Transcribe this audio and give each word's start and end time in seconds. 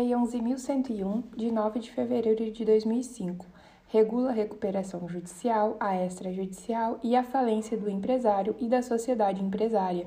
Lei 0.00 0.12
11.101, 0.12 1.24
de 1.36 1.52
9 1.52 1.78
de 1.78 1.90
fevereiro 1.90 2.50
de 2.50 2.64
2005, 2.64 3.44
regula 3.88 4.30
a 4.30 4.32
recuperação 4.32 5.06
judicial, 5.06 5.76
a 5.78 5.94
extrajudicial 5.94 6.98
e 7.02 7.14
a 7.14 7.22
falência 7.22 7.76
do 7.76 7.90
empresário 7.90 8.56
e 8.58 8.66
da 8.66 8.80
sociedade 8.80 9.44
empresária. 9.44 10.06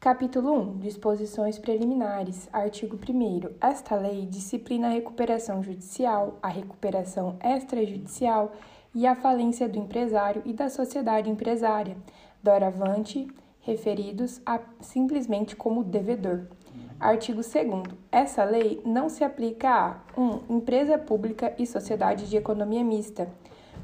Capítulo 0.00 0.58
1 0.58 0.78
Disposições 0.78 1.58
preliminares. 1.58 2.48
Artigo 2.50 2.96
1. 2.96 3.56
Esta 3.60 3.94
lei 3.94 4.24
disciplina 4.24 4.86
a 4.86 4.92
recuperação 4.92 5.62
judicial, 5.62 6.38
a 6.42 6.48
recuperação 6.48 7.36
extrajudicial 7.44 8.52
e 8.94 9.06
a 9.06 9.14
falência 9.14 9.68
do 9.68 9.78
empresário 9.78 10.40
e 10.46 10.54
da 10.54 10.70
sociedade 10.70 11.28
empresária, 11.28 11.94
doravante 12.42 13.28
referidos 13.60 14.40
a, 14.46 14.58
simplesmente 14.80 15.54
como 15.54 15.84
devedor. 15.84 16.46
Artigo 17.00 17.42
2. 17.42 17.54
Essa 18.10 18.42
lei 18.42 18.82
não 18.84 19.08
se 19.08 19.22
aplica 19.22 19.70
a 19.70 20.20
1. 20.20 20.20
Um, 20.20 20.56
empresa 20.56 20.98
pública 20.98 21.54
e 21.56 21.64
sociedade 21.64 22.28
de 22.28 22.36
economia 22.36 22.82
mista. 22.82 23.30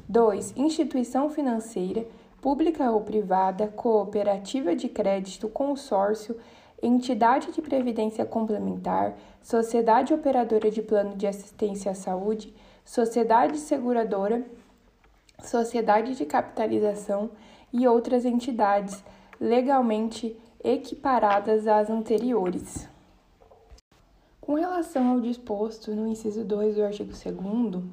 2. 0.09 0.53
Instituição 0.57 1.29
financeira 1.29 2.05
pública 2.41 2.91
ou 2.91 2.99
privada, 3.01 3.67
cooperativa 3.69 4.75
de 4.75 4.89
crédito, 4.89 5.47
consórcio, 5.47 6.37
entidade 6.83 7.53
de 7.53 7.61
previdência 7.61 8.25
complementar, 8.25 9.15
sociedade 9.41 10.13
operadora 10.13 10.69
de 10.69 10.81
plano 10.81 11.15
de 11.15 11.25
assistência 11.25 11.91
à 11.91 11.95
saúde, 11.95 12.53
sociedade 12.83 13.57
seguradora, 13.57 14.45
sociedade 15.41 16.15
de 16.15 16.25
capitalização 16.25 17.31
e 17.71 17.87
outras 17.87 18.25
entidades 18.25 19.01
legalmente 19.39 20.37
equiparadas 20.61 21.65
às 21.65 21.89
anteriores. 21.89 22.93
Com 24.45 24.53
relação 24.53 25.07
ao 25.07 25.19
disposto 25.19 25.95
no 25.95 26.07
inciso 26.07 26.45
2 26.45 26.75
do 26.75 26.83
artigo 26.83 27.11
2 27.11 27.83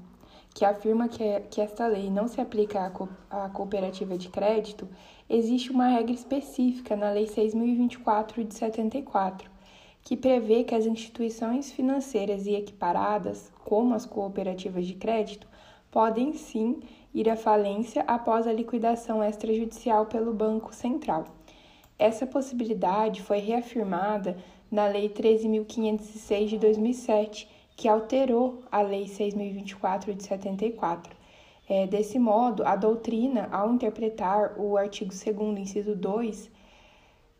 que 0.55 0.67
afirma 0.67 1.09
que, 1.09 1.25
é, 1.25 1.41
que 1.41 1.63
esta 1.63 1.87
lei 1.87 2.11
não 2.11 2.29
se 2.29 2.43
aplica 2.43 2.85
à, 2.85 2.91
co 2.91 3.09
à 3.31 3.49
cooperativa 3.49 4.19
de 4.19 4.29
crédito, 4.29 4.87
existe 5.31 5.73
uma 5.73 5.87
regra 5.87 6.13
específica 6.13 6.95
na 6.95 7.11
Lei 7.11 7.25
6.024 7.25 8.47
de 8.47 8.55
74, 8.55 9.51
que 10.03 10.15
prevê 10.15 10.63
que 10.63 10.75
as 10.75 10.85
instituições 10.85 11.73
financeiras 11.73 12.45
e 12.45 12.55
equiparadas, 12.55 13.51
como 13.65 13.95
as 13.95 14.05
cooperativas 14.05 14.87
de 14.87 14.93
crédito, 14.93 15.49
podem 15.91 16.35
sim 16.35 16.81
ir 17.15 17.31
à 17.31 17.37
falência 17.37 18.05
após 18.07 18.47
a 18.47 18.53
liquidação 18.53 19.25
extrajudicial 19.25 20.05
pelo 20.05 20.35
Banco 20.35 20.75
Central. 20.75 21.25
Essa 21.99 22.27
possibilidade 22.27 23.23
foi 23.23 23.39
reafirmada 23.39 24.37
na 24.73 24.87
Lei 24.87 25.11
13.506 25.11 26.47
de 26.47 26.59
2007 26.59 27.49
que 27.77 27.87
alterou 27.87 28.63
a 28.73 28.81
Lei 28.81 29.05
6.024 29.05 30.15
de 30.15 30.23
74. 30.25 31.15
É, 31.69 31.87
desse 31.87 32.19
modo, 32.19 32.65
a 32.65 32.75
doutrina, 32.75 33.49
ao 33.53 33.73
interpretar 33.73 34.59
o 34.59 34.77
artigo 34.77 35.13
2, 35.13 35.59
inciso 35.59 35.95
2, 35.95 36.51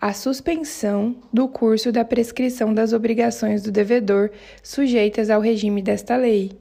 a 0.00 0.12
suspensão 0.12 1.16
do 1.32 1.48
curso 1.48 1.90
da 1.90 2.04
prescrição 2.04 2.74
das 2.74 2.92
obrigações 2.92 3.62
do 3.62 3.72
devedor 3.72 4.30
sujeitas 4.62 5.30
ao 5.30 5.40
regime 5.40 5.80
desta 5.80 6.16
lei. 6.16 6.52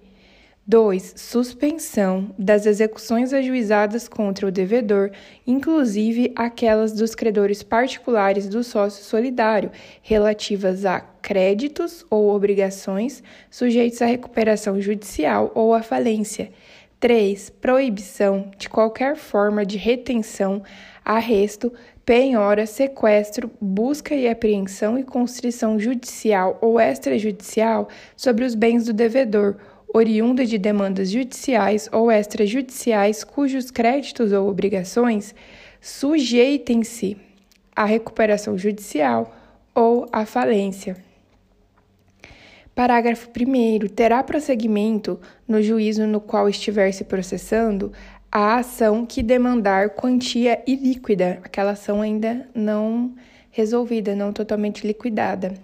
2. 0.68 1.14
Suspensão 1.16 2.36
das 2.38 2.66
execuções 2.66 3.32
ajuizadas 3.32 4.10
contra 4.10 4.46
o 4.46 4.52
devedor, 4.52 5.12
inclusive 5.46 6.34
aquelas 6.36 6.92
dos 6.92 7.16
credores 7.16 7.64
particulares 7.64 8.50
do 8.50 8.62
sócio 8.66 9.02
solidário, 9.06 9.72
relativas 10.02 10.84
a 10.84 11.00
créditos 11.00 12.06
ou 12.10 12.36
obrigações 12.36 13.24
sujeitos 13.50 14.02
à 14.02 14.08
recuperação 14.08 14.82
judicial 14.82 15.54
ou 15.56 15.74
à 15.74 15.82
falência. 15.82 16.52
3. 17.00 17.50
Proibição 17.62 18.52
de 18.58 18.68
qualquer 18.68 19.16
forma 19.16 19.66
de 19.66 19.78
retenção, 19.78 20.62
arresto, 21.06 21.72
penhora, 22.06 22.66
sequestro, 22.66 23.50
busca 23.62 24.14
e 24.14 24.28
apreensão 24.28 25.00
e 25.00 25.04
constrição 25.04 25.80
judicial 25.80 26.58
ou 26.60 26.78
extrajudicial 26.78 27.88
sobre 28.18 28.44
os 28.44 28.54
bens 28.54 28.86
do 28.86 28.92
devedor 28.92 29.56
oriunda 29.98 30.46
de 30.46 30.58
demandas 30.58 31.12
judiciais 31.12 31.90
ou 31.92 32.12
extrajudiciais 32.12 33.24
cujos 33.24 33.72
créditos 33.72 34.32
ou 34.32 34.48
obrigações 34.48 35.34
sujeitem-se 35.82 37.18
à 37.76 37.86
recuperação 37.86 38.58
judicial 38.58 39.36
ou 39.74 40.08
à 40.12 40.26
falência. 40.26 40.98
Parágrafo 42.74 43.30
1. 43.30 43.88
Terá 43.90 44.24
prosseguimento, 44.24 45.20
no 45.48 45.62
juízo 45.64 46.06
no 46.06 46.22
qual 46.22 46.48
estiver 46.48 46.92
se 46.92 47.04
processando, 47.04 47.92
a 48.32 48.58
ação 48.58 49.06
que 49.06 49.24
demandar 49.24 49.92
quantia 49.92 50.62
ilíquida, 50.68 51.40
aquela 51.44 51.72
ação 51.72 52.02
ainda 52.02 52.48
não 52.54 53.16
resolvida, 53.50 54.16
não 54.16 54.32
totalmente 54.32 54.86
liquidada. 54.86 55.56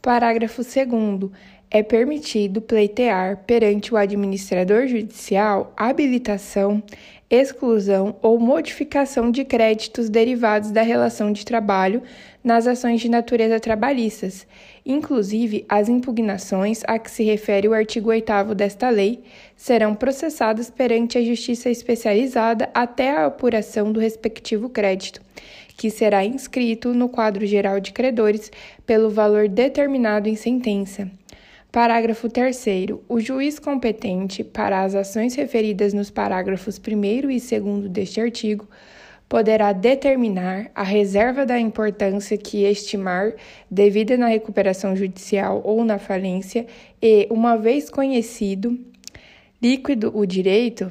Parágrafo 0.00 0.62
2 0.62 1.32
é 1.70 1.82
permitido 1.82 2.60
pleitear 2.60 3.38
perante 3.46 3.92
o 3.92 3.96
administrador 3.96 4.86
judicial 4.86 5.72
habilitação, 5.76 6.82
exclusão 7.28 8.16
ou 8.22 8.38
modificação 8.38 9.30
de 9.30 9.44
créditos 9.44 10.08
derivados 10.08 10.70
da 10.70 10.82
relação 10.82 11.32
de 11.32 11.44
trabalho 11.44 12.02
nas 12.42 12.68
ações 12.68 13.00
de 13.00 13.08
natureza 13.08 13.58
trabalhistas, 13.58 14.46
inclusive 14.84 15.64
as 15.68 15.88
impugnações 15.88 16.82
a 16.86 16.96
que 16.96 17.10
se 17.10 17.24
refere 17.24 17.66
o 17.66 17.74
artigo 17.74 18.10
8 18.10 18.54
desta 18.54 18.88
lei, 18.88 19.24
serão 19.56 19.96
processadas 19.96 20.70
perante 20.70 21.18
a 21.18 21.24
Justiça 21.24 21.68
Especializada 21.68 22.70
até 22.72 23.10
a 23.10 23.26
apuração 23.26 23.90
do 23.90 23.98
respectivo 23.98 24.68
crédito, 24.68 25.20
que 25.76 25.90
será 25.90 26.24
inscrito 26.24 26.94
no 26.94 27.08
quadro 27.08 27.44
geral 27.44 27.80
de 27.80 27.92
credores 27.92 28.52
pelo 28.86 29.10
valor 29.10 29.48
determinado 29.48 30.28
em 30.28 30.36
sentença. 30.36 31.10
Parágrafo 31.76 32.26
3. 32.30 32.64
O 33.06 33.20
juiz 33.20 33.58
competente 33.58 34.42
para 34.42 34.82
as 34.82 34.94
ações 34.94 35.34
referidas 35.34 35.92
nos 35.92 36.08
parágrafos 36.08 36.80
1 36.80 37.04
e 37.04 37.20
2 37.20 37.90
deste 37.90 38.18
artigo 38.18 38.66
poderá 39.28 39.74
determinar 39.74 40.70
a 40.74 40.82
reserva 40.82 41.44
da 41.44 41.60
importância 41.60 42.38
que 42.38 42.64
estimar 42.64 43.34
devida 43.70 44.16
na 44.16 44.28
recuperação 44.28 44.96
judicial 44.96 45.60
ou 45.66 45.84
na 45.84 45.98
falência 45.98 46.66
e, 47.02 47.28
uma 47.30 47.58
vez 47.58 47.90
conhecido 47.90 48.80
líquido 49.62 50.10
o 50.16 50.24
direito, 50.24 50.90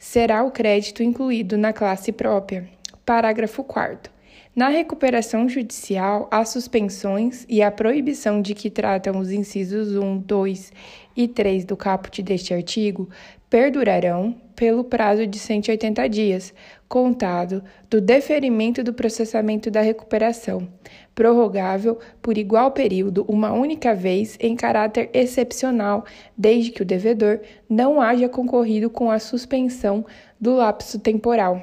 será 0.00 0.42
o 0.42 0.50
crédito 0.50 1.00
incluído 1.00 1.56
na 1.56 1.72
classe 1.72 2.10
própria. 2.10 2.68
Parágrafo 3.06 3.62
4 3.62 4.17
na 4.58 4.66
recuperação 4.66 5.48
judicial, 5.48 6.26
as 6.32 6.48
suspensões 6.48 7.46
e 7.48 7.62
a 7.62 7.70
proibição 7.70 8.42
de 8.42 8.54
que 8.54 8.68
tratam 8.68 9.20
os 9.20 9.30
incisos 9.30 9.94
1, 9.94 10.18
2 10.18 10.72
e 11.16 11.28
3 11.28 11.64
do 11.64 11.76
caput 11.76 12.20
deste 12.24 12.52
artigo 12.52 13.08
perdurarão 13.48 14.34
pelo 14.56 14.82
prazo 14.82 15.28
de 15.28 15.38
180 15.38 16.08
dias, 16.08 16.52
contado 16.88 17.62
do 17.88 18.00
deferimento 18.00 18.82
do 18.82 18.92
processamento 18.92 19.70
da 19.70 19.80
recuperação, 19.80 20.68
prorrogável 21.14 21.96
por 22.20 22.36
igual 22.36 22.72
período 22.72 23.24
uma 23.28 23.52
única 23.52 23.94
vez 23.94 24.36
em 24.40 24.56
caráter 24.56 25.08
excepcional, 25.14 26.04
desde 26.36 26.72
que 26.72 26.82
o 26.82 26.84
devedor 26.84 27.38
não 27.70 28.00
haja 28.00 28.28
concorrido 28.28 28.90
com 28.90 29.08
a 29.08 29.20
suspensão 29.20 30.04
do 30.40 30.56
lapso 30.56 30.98
temporal. 30.98 31.62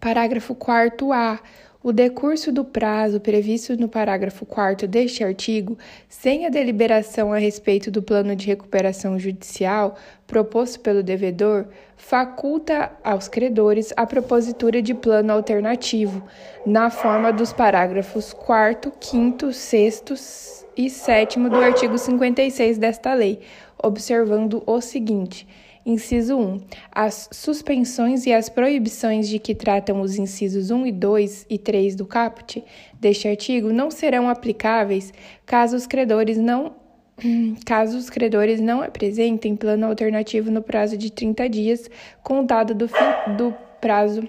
Parágrafo 0.00 0.54
4A 0.54 1.38
o 1.82 1.92
decurso 1.92 2.52
do 2.52 2.64
prazo 2.64 3.18
previsto 3.18 3.76
no 3.76 3.88
parágrafo 3.88 4.46
4 4.46 4.86
deste 4.86 5.24
artigo, 5.24 5.76
sem 6.08 6.46
a 6.46 6.48
deliberação 6.48 7.32
a 7.32 7.38
respeito 7.38 7.90
do 7.90 8.02
plano 8.02 8.36
de 8.36 8.46
recuperação 8.46 9.18
judicial 9.18 9.96
proposto 10.26 10.80
pelo 10.80 11.02
devedor, 11.02 11.66
faculta 11.96 12.92
aos 13.02 13.28
credores 13.28 13.92
a 13.96 14.06
propositura 14.06 14.80
de 14.80 14.94
plano 14.94 15.32
alternativo, 15.32 16.22
na 16.64 16.88
forma 16.88 17.32
dos 17.32 17.52
parágrafos 17.52 18.32
4, 18.32 18.92
5, 19.00 19.52
6 19.52 20.64
e 20.76 20.88
7 20.88 21.38
do 21.38 21.56
artigo 21.56 21.98
56 21.98 22.78
desta 22.78 23.12
lei, 23.12 23.40
observando 23.82 24.62
o 24.64 24.80
seguinte 24.80 25.46
Inciso 25.84 26.36
1. 26.36 26.60
As 26.92 27.28
suspensões 27.32 28.24
e 28.24 28.32
as 28.32 28.48
proibições 28.48 29.28
de 29.28 29.38
que 29.40 29.54
tratam 29.54 30.00
os 30.00 30.16
incisos 30.16 30.70
1 30.70 30.86
e 30.86 30.92
2 30.92 31.46
e 31.50 31.58
3 31.58 31.96
do 31.96 32.06
caput 32.06 32.62
deste 33.00 33.26
artigo 33.26 33.72
não 33.72 33.90
serão 33.90 34.28
aplicáveis 34.28 35.12
caso 35.44 35.76
os 35.76 35.86
credores 35.86 36.38
não 36.38 36.74
caso 37.66 37.98
os 37.98 38.08
credores 38.08 38.60
não 38.60 38.80
apresentem 38.80 39.56
plano 39.56 39.86
alternativo 39.86 40.52
no 40.52 40.62
prazo 40.62 40.96
de 40.96 41.10
30 41.10 41.48
dias 41.48 41.90
contado 42.22 42.74
do 42.74 42.86
fim 42.86 43.34
do 43.36 43.52
prazo 43.80 44.28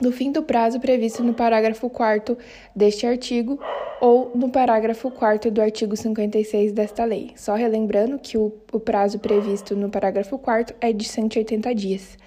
do 0.00 0.12
fim 0.12 0.30
do 0.30 0.42
prazo 0.42 0.78
previsto 0.78 1.22
no 1.22 1.34
parágrafo 1.34 1.88
4 1.88 2.36
deste 2.74 3.06
artigo 3.06 3.58
ou 4.00 4.32
no 4.34 4.50
parágrafo 4.50 5.10
4 5.10 5.50
do 5.50 5.60
artigo 5.60 5.96
56 5.96 6.72
desta 6.72 7.04
lei. 7.04 7.32
Só 7.36 7.54
relembrando 7.54 8.18
que 8.18 8.36
o, 8.36 8.52
o 8.72 8.78
prazo 8.78 9.18
previsto 9.18 9.74
no 9.74 9.88
parágrafo 9.88 10.38
4 10.38 10.76
é 10.80 10.92
de 10.92 11.08
180 11.08 11.74
dias. 11.74 12.18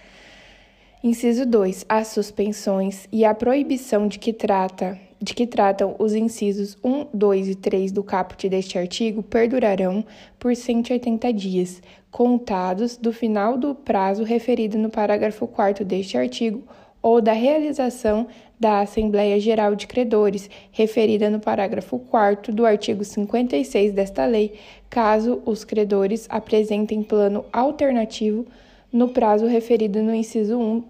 Inciso 1.03 1.45
2. 1.45 1.85
As 1.87 2.07
suspensões 2.07 3.07
e 3.11 3.23
a 3.23 3.33
proibição 3.33 4.07
de 4.07 4.19
que 4.19 4.33
trata 4.33 4.99
de 5.21 5.33
que 5.33 5.45
tratam 5.45 5.95
os 5.99 6.13
incisos 6.13 6.77
1, 6.83 7.07
2 7.13 7.49
e 7.49 7.55
3 7.55 7.91
do 7.91 8.03
caput 8.03 8.47
deste 8.47 8.77
artigo 8.77 9.21
perdurarão 9.21 10.05
por 10.39 10.55
180 10.55 11.33
dias, 11.33 11.81
contados 12.09 12.95
do 12.95 13.11
final 13.11 13.57
do 13.57 13.75
prazo 13.75 14.23
referido 14.23 14.77
no 14.77 14.89
parágrafo 14.89 15.45
4 15.45 15.83
deste 15.83 16.17
artigo 16.17 16.63
ou 17.01 17.21
da 17.21 17.33
realização 17.33 18.27
da 18.59 18.81
Assembleia 18.81 19.39
Geral 19.39 19.75
de 19.75 19.87
Credores, 19.87 20.49
referida 20.71 21.29
no 21.29 21.39
parágrafo 21.39 21.97
4 21.97 22.53
do 22.53 22.65
artigo 22.65 23.03
56 23.03 23.93
desta 23.93 24.25
lei, 24.25 24.53
caso 24.89 25.41
os 25.45 25.63
credores 25.63 26.27
apresentem 26.29 27.01
plano 27.01 27.45
alternativo 27.53 28.45
no 28.91 29.09
prazo 29.09 29.45
referido 29.45 30.01
no 30.01 30.13
inciso 30.13 30.57
1 30.57 30.83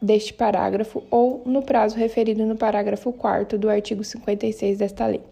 deste 0.00 0.32
parágrafo 0.32 1.02
ou 1.10 1.42
no 1.44 1.62
prazo 1.62 1.96
referido 1.96 2.44
no 2.44 2.56
parágrafo 2.56 3.12
4 3.12 3.58
do 3.58 3.68
artigo 3.68 4.04
56 4.04 4.78
desta 4.78 5.06
lei. 5.06 5.22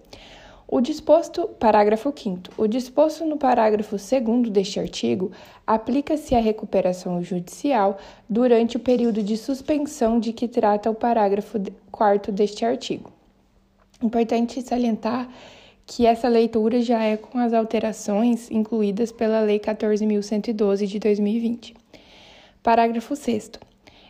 O 0.68 0.80
disposto, 0.80 1.46
parágrafo 1.60 2.12
5 2.14 2.50
o 2.58 2.66
disposto 2.66 3.24
no 3.24 3.36
parágrafo 3.36 3.94
2 3.96 4.50
deste 4.50 4.80
artigo 4.80 5.30
aplica-se 5.64 6.34
à 6.34 6.40
recuperação 6.40 7.22
judicial 7.22 7.98
durante 8.28 8.76
o 8.76 8.80
período 8.80 9.22
de 9.22 9.36
suspensão 9.36 10.18
de 10.18 10.32
que 10.32 10.48
trata 10.48 10.90
o 10.90 10.94
parágrafo 10.94 11.60
4 11.92 12.32
deste 12.32 12.64
artigo. 12.64 13.12
Importante 14.02 14.60
salientar 14.60 15.28
que 15.86 16.04
essa 16.04 16.26
leitura 16.26 16.82
já 16.82 17.00
é 17.00 17.16
com 17.16 17.38
as 17.38 17.52
alterações 17.52 18.50
incluídas 18.50 19.12
pela 19.12 19.42
Lei 19.42 19.60
14.112 19.60 20.84
de 20.84 20.98
2020. 20.98 21.74
Parágrafo 22.60 23.14
6 23.14 23.52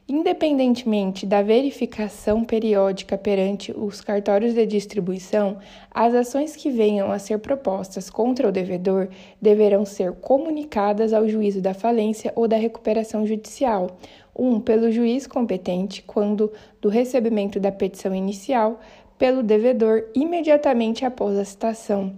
Independentemente 0.08 1.26
da 1.26 1.42
verificação 1.42 2.44
periódica 2.44 3.18
perante 3.18 3.72
os 3.72 4.00
cartórios 4.00 4.54
de 4.54 4.64
distribuição, 4.64 5.58
as 5.90 6.14
ações 6.14 6.54
que 6.54 6.70
venham 6.70 7.10
a 7.10 7.18
ser 7.18 7.38
propostas 7.40 8.08
contra 8.08 8.48
o 8.48 8.52
devedor 8.52 9.08
deverão 9.42 9.84
ser 9.84 10.12
comunicadas 10.12 11.12
ao 11.12 11.28
juízo 11.28 11.60
da 11.60 11.74
falência 11.74 12.32
ou 12.36 12.46
da 12.46 12.56
recuperação 12.56 13.26
judicial. 13.26 13.98
1. 14.38 14.48
Um, 14.48 14.60
pelo 14.60 14.92
juiz 14.92 15.26
competente, 15.26 16.02
quando 16.02 16.52
do 16.80 16.88
recebimento 16.88 17.58
da 17.58 17.72
petição 17.72 18.14
inicial, 18.14 18.78
pelo 19.18 19.42
devedor 19.42 20.04
imediatamente 20.14 21.04
após 21.04 21.36
a 21.36 21.44
citação. 21.44 22.14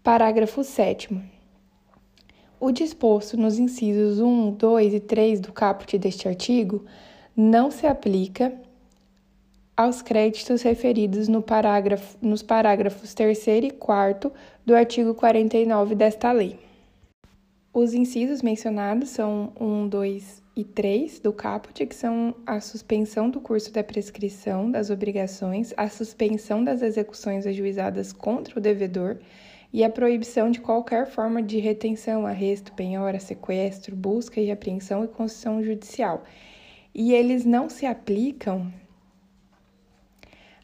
Parágrafo 0.00 0.62
7. 0.62 1.39
O 2.60 2.70
disposto 2.70 3.38
nos 3.38 3.58
incisos 3.58 4.20
1, 4.20 4.50
2 4.50 4.92
e 4.92 5.00
3 5.00 5.40
do 5.40 5.50
caput 5.50 5.96
deste 5.96 6.28
artigo 6.28 6.84
não 7.34 7.70
se 7.70 7.86
aplica 7.86 8.52
aos 9.74 10.02
créditos 10.02 10.60
referidos 10.60 11.26
no 11.26 11.40
parágrafo, 11.40 12.18
nos 12.20 12.42
parágrafos 12.42 13.14
3 13.14 13.46
e 13.46 13.70
4 13.70 14.30
do 14.66 14.74
artigo 14.74 15.14
49 15.14 15.94
desta 15.94 16.30
lei. 16.32 16.58
Os 17.72 17.94
incisos 17.94 18.42
mencionados 18.42 19.08
são 19.08 19.54
1, 19.58 19.88
2 19.88 20.42
e 20.54 20.62
3 20.62 21.18
do 21.20 21.32
caput, 21.32 21.86
que 21.86 21.94
são 21.94 22.34
a 22.44 22.60
suspensão 22.60 23.30
do 23.30 23.40
curso 23.40 23.72
da 23.72 23.82
prescrição 23.82 24.70
das 24.70 24.90
obrigações, 24.90 25.72
a 25.78 25.88
suspensão 25.88 26.62
das 26.62 26.82
execuções 26.82 27.46
ajuizadas 27.46 28.12
contra 28.12 28.58
o 28.58 28.60
devedor 28.60 29.16
e 29.72 29.84
a 29.84 29.90
proibição 29.90 30.50
de 30.50 30.60
qualquer 30.60 31.06
forma 31.06 31.42
de 31.42 31.58
retenção, 31.58 32.26
arresto, 32.26 32.72
penhora, 32.72 33.20
sequestro, 33.20 33.94
busca 33.94 34.40
e 34.40 34.50
apreensão 34.50 35.04
e 35.04 35.08
concessão 35.08 35.62
judicial. 35.62 36.24
E 36.94 37.12
eles 37.12 37.44
não 37.44 37.68
se 37.68 37.86
aplicam 37.86 38.72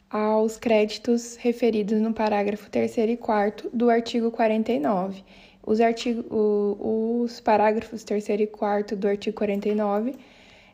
aos 0.09 0.57
créditos 0.57 1.35
referidos 1.37 1.99
no 2.01 2.13
parágrafo 2.13 2.69
3 2.69 2.97
e 2.97 3.17
4 3.17 3.69
do 3.73 3.89
artigo 3.89 4.31
49. 4.31 5.23
Os, 5.65 5.81
artigo, 5.81 6.23
os 6.33 7.39
parágrafos 7.41 8.03
3 8.03 8.29
e 8.29 8.47
4 8.47 8.95
do 8.95 9.07
artigo 9.07 9.35
49 9.37 10.15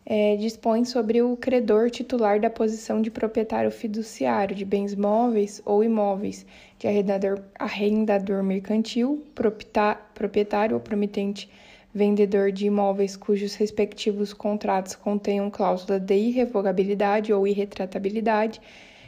é, 0.05 0.37
sobre 0.85 1.21
o 1.21 1.37
credor 1.37 1.89
titular 1.89 2.39
da 2.39 2.49
posição 2.49 3.01
de 3.01 3.09
proprietário 3.09 3.71
fiduciário 3.71 4.55
de 4.55 4.65
bens 4.65 4.93
móveis 4.93 5.61
ou 5.65 5.83
imóveis, 5.83 6.45
de 6.83 6.87
arrendador, 6.89 7.39
arrendador 7.57 8.43
mercantil, 8.43 9.23
proprietário 9.33 10.75
ou 10.75 10.81
promitente 10.81 11.49
vendedor 11.93 12.51
de 12.51 12.65
imóveis 12.65 13.15
cujos 13.15 13.55
respectivos 13.55 14.33
contratos 14.33 14.93
contenham 14.93 15.49
cláusula 15.49 15.97
de 15.97 16.13
irrevogabilidade 16.13 17.31
ou 17.31 17.47
irretratabilidade, 17.47 18.59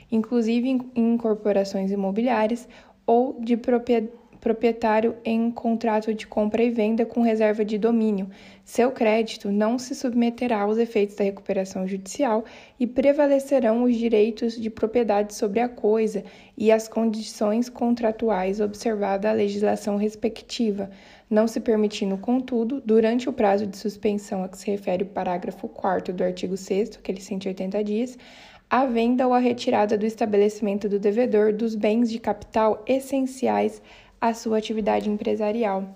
inclusive 0.10 0.70
em 0.70 0.90
incorporações 0.96 1.92
imobiliárias, 1.92 2.66
ou 3.06 3.38
de 3.42 3.58
propriedade 3.58 4.14
proprietário 4.46 5.16
em 5.26 5.50
contrato 5.50 6.14
de 6.14 6.28
compra 6.28 6.62
e 6.62 6.70
venda 6.70 7.04
com 7.04 7.24
reserva 7.24 7.66
de 7.66 7.80
domínio. 7.80 8.30
Seu 8.64 8.92
crédito 8.92 9.52
não 9.52 9.80
se 9.80 9.96
submeterá 9.96 10.62
aos 10.62 10.78
efeitos 10.78 11.16
da 11.16 11.24
recuperação 11.24 11.88
judicial 11.88 12.46
e 12.80 12.86
prevalecerão 12.86 13.82
os 13.82 13.96
direitos 13.96 14.62
de 14.62 14.70
propriedade 14.70 15.34
sobre 15.34 15.62
a 15.62 15.68
coisa 15.68 16.24
e 16.56 16.72
as 16.72 16.88
condições 16.88 17.70
contratuais 17.70 18.62
observada 18.62 19.32
a 19.32 19.34
legislação 19.34 19.98
respectiva, 19.98 20.92
não 21.28 21.48
se 21.48 21.60
permitindo, 21.60 22.16
contudo, 22.16 22.80
durante 22.86 23.28
o 23.28 23.34
prazo 23.34 23.66
de 23.66 23.76
suspensão 23.76 24.44
a 24.44 24.48
que 24.48 24.60
se 24.60 24.70
refere 24.70 25.02
o 25.02 25.08
parágrafo 25.08 25.68
4 25.68 26.14
do 26.14 26.24
artigo 26.24 26.56
6 26.56 26.98
aqueles 26.98 27.24
180 27.24 27.84
dias, 27.84 28.16
a 28.70 28.86
venda 28.86 29.28
ou 29.28 29.34
a 29.34 29.40
retirada 29.40 29.98
do 29.98 30.06
estabelecimento 30.06 30.90
do 30.90 31.00
devedor 31.00 31.54
dos 31.54 31.76
bens 31.76 32.10
de 32.10 32.20
capital 32.20 32.84
essenciais 32.88 33.82
a 34.30 34.34
sua 34.34 34.58
atividade 34.58 35.10
empresarial. 35.10 35.96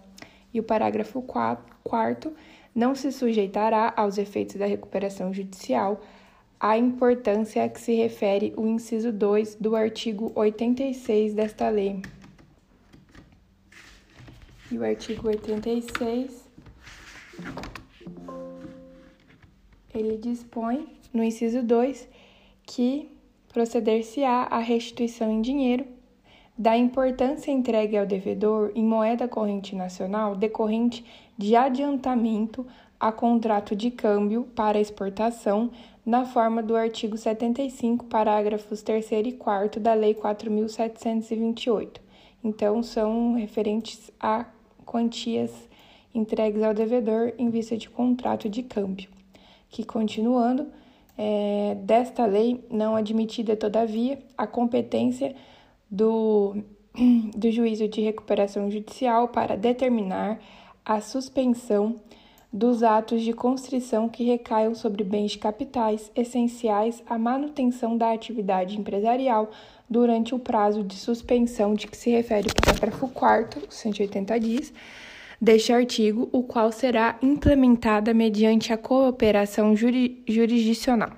E 0.53 0.59
o 0.59 0.63
parágrafo 0.63 1.21
4 1.21 2.33
não 2.75 2.93
se 2.93 3.11
sujeitará 3.11 3.91
aos 3.95 4.17
efeitos 4.17 4.55
da 4.55 4.65
recuperação 4.65 5.33
judicial 5.33 5.99
a 6.59 6.77
importância 6.77 7.63
a 7.63 7.69
que 7.69 7.79
se 7.79 7.95
refere 7.95 8.53
o 8.55 8.67
inciso 8.67 9.11
2 9.11 9.55
do 9.55 9.75
artigo 9.75 10.31
86 10.35 11.33
desta 11.33 11.69
lei. 11.69 12.01
E 14.71 14.77
o 14.77 14.83
artigo 14.83 15.27
86 15.27 16.47
ele 19.93 20.17
dispõe 20.17 20.87
no 21.11 21.23
inciso 21.23 21.63
2 21.63 22.07
que 22.63 23.09
proceder-se-á 23.51 24.43
à 24.43 24.59
restituição 24.59 25.31
em 25.31 25.41
dinheiro 25.41 25.98
da 26.59 26.75
importância 26.75 27.49
entregue 27.51 27.95
ao 27.95 28.05
devedor 28.05 28.73
em 28.75 28.83
moeda 28.83 29.29
corrente 29.29 29.73
nacional 29.73 30.35
decorrente 30.35 31.05
de 31.37 31.55
adiantamento 31.55 32.67
a 32.99 33.13
contrato 33.13 33.73
de 33.73 33.89
câmbio 33.89 34.43
para 34.53 34.77
exportação 34.77 35.71
na 36.05 36.25
forma 36.25 36.61
do 36.61 36.75
artigo 36.75 37.17
75, 37.17 38.03
parágrafos 38.07 38.81
3 38.81 39.09
e 39.27 39.31
4 39.31 39.79
da 39.79 39.93
Lei 39.93 40.13
4.728. 40.13 42.01
Então, 42.43 42.83
são 42.83 43.35
referentes 43.35 44.11
a 44.19 44.45
quantias 44.85 45.51
entregues 46.13 46.61
ao 46.61 46.73
devedor 46.73 47.31
em 47.37 47.49
vista 47.49 47.77
de 47.77 47.89
contrato 47.89 48.49
de 48.49 48.63
câmbio. 48.63 49.09
Que, 49.69 49.85
continuando, 49.85 50.67
é, 51.17 51.77
desta 51.83 52.25
lei, 52.25 52.65
não 52.69 52.97
admitida, 52.97 53.55
todavia, 53.55 54.19
a 54.37 54.45
competência 54.45 55.33
do, 55.89 56.57
do 57.35 57.51
juízo 57.51 57.87
de 57.87 58.01
recuperação 58.01 58.69
judicial 58.69 59.27
para 59.29 59.55
determinar 59.55 60.39
a 60.85 61.01
suspensão 61.01 61.99
dos 62.51 62.81
atos 62.81 63.21
de 63.21 63.31
constrição 63.31 64.09
que 64.09 64.23
recaiam 64.23 64.73
sobre 64.73 65.03
bens 65.03 65.35
capitais 65.35 66.11
essenciais 66.15 67.03
à 67.07 67.17
manutenção 67.17 67.95
da 67.95 68.11
atividade 68.11 68.79
empresarial 68.79 69.51
durante 69.87 70.33
o 70.33 70.39
prazo 70.39 70.83
de 70.83 70.95
suspensão 70.95 71.75
de 71.75 71.87
que 71.87 71.95
se 71.95 72.09
refere 72.09 72.49
o 72.49 72.55
parágrafo 72.55 73.07
4 73.07 73.67
180 73.69 74.39
dias, 74.39 74.73
deste 75.39 75.71
artigo, 75.71 76.27
o 76.31 76.43
qual 76.43 76.71
será 76.71 77.17
implementada 77.21 78.13
mediante 78.13 78.73
a 78.73 78.77
cooperação 78.77 79.75
juri 79.75 80.23
jurisdicional. 80.27 81.11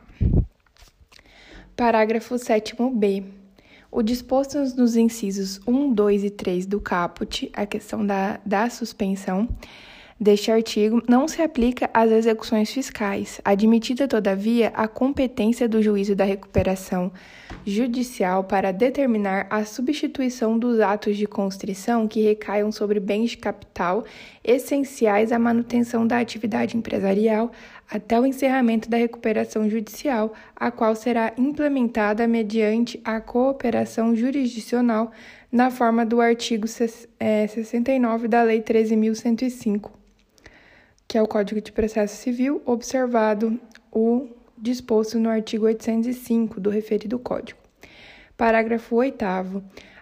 Parágrafo 1.75 2.35
7b. 2.35 3.40
O 3.91 4.01
disposto 4.01 4.57
nos 4.77 4.95
incisos 4.95 5.59
1, 5.67 5.93
2 5.93 6.23
e 6.23 6.29
3 6.29 6.65
do 6.65 6.79
caput, 6.79 7.51
a 7.53 7.65
questão 7.65 8.05
da, 8.05 8.39
da 8.45 8.69
suspensão, 8.69 9.49
deste 10.17 10.49
artigo 10.49 11.01
não 11.09 11.27
se 11.27 11.41
aplica 11.41 11.89
às 11.93 12.09
execuções 12.09 12.71
fiscais, 12.71 13.41
admitida, 13.43 14.07
todavia, 14.07 14.71
a 14.75 14.87
competência 14.87 15.67
do 15.67 15.81
juízo 15.81 16.15
da 16.15 16.23
recuperação 16.23 17.11
judicial 17.65 18.43
para 18.43 18.71
determinar 18.71 19.47
a 19.49 19.65
substituição 19.65 20.57
dos 20.57 20.79
atos 20.79 21.17
de 21.17 21.25
constrição 21.25 22.07
que 22.07 22.21
recaiam 22.21 22.71
sobre 22.71 22.99
bens 22.99 23.31
de 23.31 23.37
capital 23.37 24.05
essenciais 24.43 25.31
à 25.31 25.39
manutenção 25.39 26.05
da 26.05 26.19
atividade 26.19 26.77
empresarial 26.77 27.51
até 27.91 28.19
o 28.19 28.25
encerramento 28.25 28.89
da 28.89 28.97
recuperação 28.97 29.69
judicial, 29.69 30.33
a 30.55 30.71
qual 30.71 30.95
será 30.95 31.33
implementada 31.37 32.25
mediante 32.25 32.99
a 33.03 33.19
cooperação 33.19 34.15
jurisdicional 34.15 35.11
na 35.51 35.69
forma 35.69 36.05
do 36.05 36.21
artigo 36.21 36.67
69 36.67 38.25
eh, 38.25 38.27
da 38.29 38.43
Lei 38.43 38.61
13.105 38.61 40.01
que 41.11 41.17
é 41.17 41.21
o 41.21 41.27
Código 41.27 41.59
de 41.59 41.73
Processo 41.73 42.15
Civil, 42.15 42.61
observado 42.65 43.59
o 43.91 44.29
disposto 44.57 45.19
no 45.19 45.27
artigo 45.27 45.65
805 45.65 46.57
do 46.57 46.69
referido 46.69 47.19
Código. 47.19 47.59
Parágrafo 48.37 48.95
8. 48.95 49.25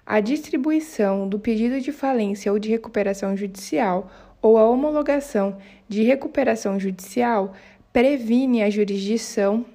A 0.06 0.20
distribuição 0.20 1.28
do 1.28 1.40
pedido 1.40 1.82
de 1.82 1.92
falência 1.92 2.52
ou 2.52 2.60
de 2.60 2.70
recuperação 2.70 3.36
judicial 3.36 4.12
ou 4.40 4.56
a 4.60 4.70
homologação 4.70 5.58
de 5.88 6.04
recuperação 6.04 6.80
judicial 6.80 7.56
previne 8.00 8.64
a 8.64 8.70
jurisdição 8.70 9.66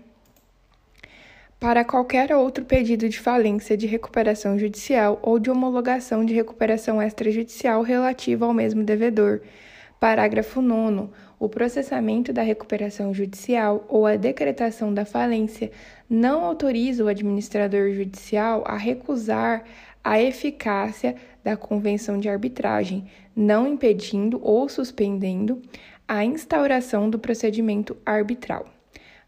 para 1.60 1.84
qualquer 1.84 2.34
outro 2.34 2.64
pedido 2.64 3.06
de 3.06 3.20
falência 3.20 3.76
de 3.76 3.86
recuperação 3.86 4.58
judicial 4.58 5.18
ou 5.20 5.38
de 5.38 5.50
homologação 5.50 6.24
de 6.24 6.32
recuperação 6.32 7.02
extrajudicial 7.02 7.82
relativa 7.82 8.46
ao 8.46 8.54
mesmo 8.54 8.82
devedor. 8.82 9.42
Parágrafo 10.00 10.62
9 10.62 11.10
o 11.38 11.50
processamento 11.50 12.32
da 12.32 12.40
recuperação 12.40 13.12
judicial 13.12 13.84
ou 13.90 14.06
a 14.06 14.16
decretação 14.16 14.94
da 14.94 15.04
falência 15.04 15.70
não 16.08 16.46
autoriza 16.46 17.04
o 17.04 17.08
administrador 17.08 17.92
judicial 17.92 18.64
a 18.66 18.78
recusar 18.78 19.64
a 20.02 20.18
eficácia 20.18 21.14
da 21.42 21.58
convenção 21.58 22.18
de 22.18 22.30
arbitragem, 22.30 23.04
não 23.36 23.66
impedindo 23.66 24.40
ou 24.42 24.66
suspendendo 24.66 25.60
a 26.06 26.24
instauração 26.24 27.08
do 27.08 27.18
procedimento 27.18 27.96
arbitral. 28.04 28.66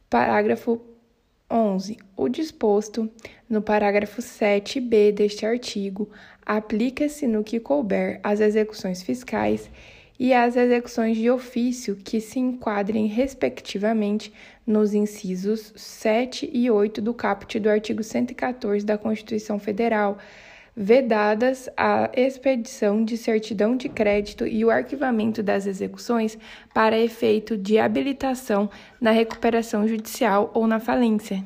Parágrafo 0.09 0.81
11. 1.51 1.97
O 2.17 2.29
disposto 2.29 3.11
no 3.49 3.63
parágrafo 3.63 4.21
7b 4.21 5.13
deste 5.13 5.47
artigo 5.47 6.11
aplica-se 6.45 7.27
no 7.27 7.43
que 7.43 7.61
couber 7.61 8.21
às 8.23 8.41
execuções 8.41 9.03
fiscais 9.03 9.71
e 10.19 10.33
as 10.33 10.57
execuções 10.57 11.17
de 11.17 11.31
ofício 11.31 11.97
que 11.97 12.21
se 12.21 12.39
enquadrem, 12.39 13.07
respectivamente, 13.07 14.33
nos 14.67 14.95
incisos 14.95 15.73
7 15.77 16.51
e 16.53 16.71
8 16.71 17.03
do 17.03 17.13
caput 17.13 17.59
do 17.61 17.69
artigo 17.69 18.03
114 18.03 18.85
da 18.85 18.97
Constituição 18.97 19.59
Federal, 19.59 20.19
vedadas 20.77 21.71
a 21.75 22.11
expedição 22.15 23.03
de 23.03 23.17
certidão 23.17 23.77
de 23.77 23.89
crédito 23.89 24.47
e 24.47 24.63
o 24.63 24.71
arquivamento 24.71 25.43
das 25.43 25.67
execuções 25.67 26.37
para 26.75 26.99
efeito 26.99 27.57
de 27.57 27.79
habilitação 27.79 28.69
na 29.01 29.11
recuperação 29.11 29.89
judicial 29.89 30.51
ou 30.53 30.67
na 30.67 30.79
falência. 30.79 31.43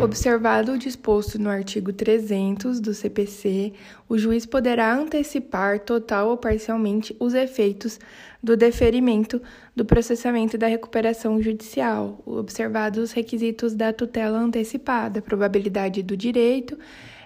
Observado 0.00 0.72
o 0.72 0.78
disposto 0.78 1.40
no 1.40 1.50
artigo 1.50 1.92
300 1.92 2.78
do 2.78 2.94
CPC, 2.94 3.72
o 4.08 4.16
juiz 4.16 4.46
poderá 4.46 4.94
antecipar 4.94 5.80
total 5.80 6.28
ou 6.28 6.36
parcialmente 6.36 7.16
os 7.18 7.34
efeitos 7.34 7.98
do 8.40 8.56
deferimento 8.56 9.42
do 9.78 9.84
processamento 9.84 10.58
da 10.58 10.66
recuperação 10.66 11.40
judicial, 11.40 12.20
observados 12.26 12.98
os 12.98 13.12
requisitos 13.12 13.74
da 13.74 13.92
tutela 13.92 14.36
antecipada, 14.36 15.22
probabilidade 15.22 16.02
do 16.02 16.16
direito, 16.16 16.76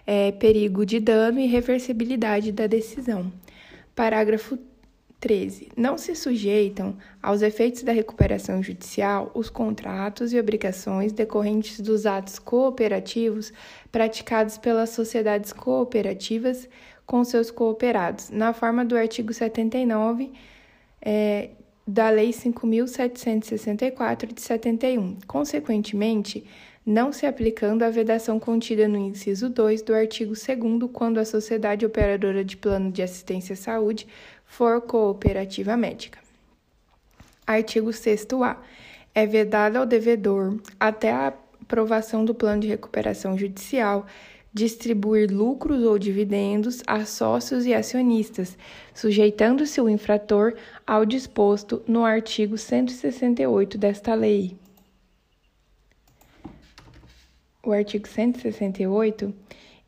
é, 0.06 0.30
perigo 0.32 0.84
de 0.84 1.00
dano 1.00 1.40
e 1.40 1.46
reversibilidade 1.46 2.52
da 2.52 2.66
decisão. 2.66 3.32
Parágrafo 3.94 4.58
13. 5.18 5.70
Não 5.76 5.96
se 5.96 6.14
sujeitam 6.14 6.98
aos 7.22 7.40
efeitos 7.40 7.82
da 7.82 7.92
recuperação 7.92 8.62
judicial 8.62 9.30
os 9.34 9.48
contratos 9.48 10.34
e 10.34 10.38
obrigações 10.38 11.10
decorrentes 11.10 11.80
dos 11.80 12.04
atos 12.04 12.38
cooperativos 12.38 13.50
praticados 13.90 14.58
pelas 14.58 14.90
sociedades 14.90 15.54
cooperativas 15.54 16.68
com 17.06 17.24
seus 17.24 17.50
cooperados, 17.50 18.28
na 18.28 18.52
forma 18.52 18.84
do 18.84 18.94
artigo 18.94 19.32
79 19.32 20.32
é, 21.00 21.50
da 21.86 22.10
Lei 22.10 22.30
5.764 22.30 24.32
de 24.32 24.40
71. 24.40 25.18
Consequentemente, 25.26 26.44
não 26.84 27.12
se 27.12 27.26
aplicando 27.26 27.82
a 27.82 27.90
vedação 27.90 28.40
contida 28.40 28.88
no 28.88 28.98
inciso 28.98 29.48
2 29.48 29.82
do 29.82 29.94
artigo 29.94 30.34
2 30.34 30.90
quando 30.92 31.18
a 31.18 31.24
sociedade 31.24 31.86
operadora 31.86 32.44
de 32.44 32.56
plano 32.56 32.90
de 32.90 33.02
assistência 33.02 33.54
à 33.54 33.56
saúde 33.56 34.06
for 34.44 34.80
cooperativa 34.80 35.76
médica. 35.76 36.18
Artigo 37.46 37.90
6a. 37.90 38.56
É 39.14 39.26
vedado 39.26 39.76
ao 39.76 39.86
devedor, 39.86 40.58
até 40.80 41.12
a 41.12 41.34
aprovação 41.60 42.24
do 42.24 42.34
plano 42.34 42.62
de 42.62 42.68
recuperação 42.68 43.36
judicial, 43.36 44.06
distribuir 44.52 45.30
lucros 45.32 45.82
ou 45.82 45.98
dividendos 45.98 46.82
a 46.86 47.04
sócios 47.04 47.64
e 47.64 47.72
acionistas, 47.72 48.56
sujeitando-se 48.94 49.80
o 49.80 49.88
infrator 49.88 50.54
ao 50.86 51.06
disposto 51.06 51.82
no 51.86 52.04
artigo 52.04 52.58
168 52.58 53.78
desta 53.78 54.14
lei. 54.14 54.56
O 57.64 57.72
artigo 57.72 58.06
168 58.06 59.32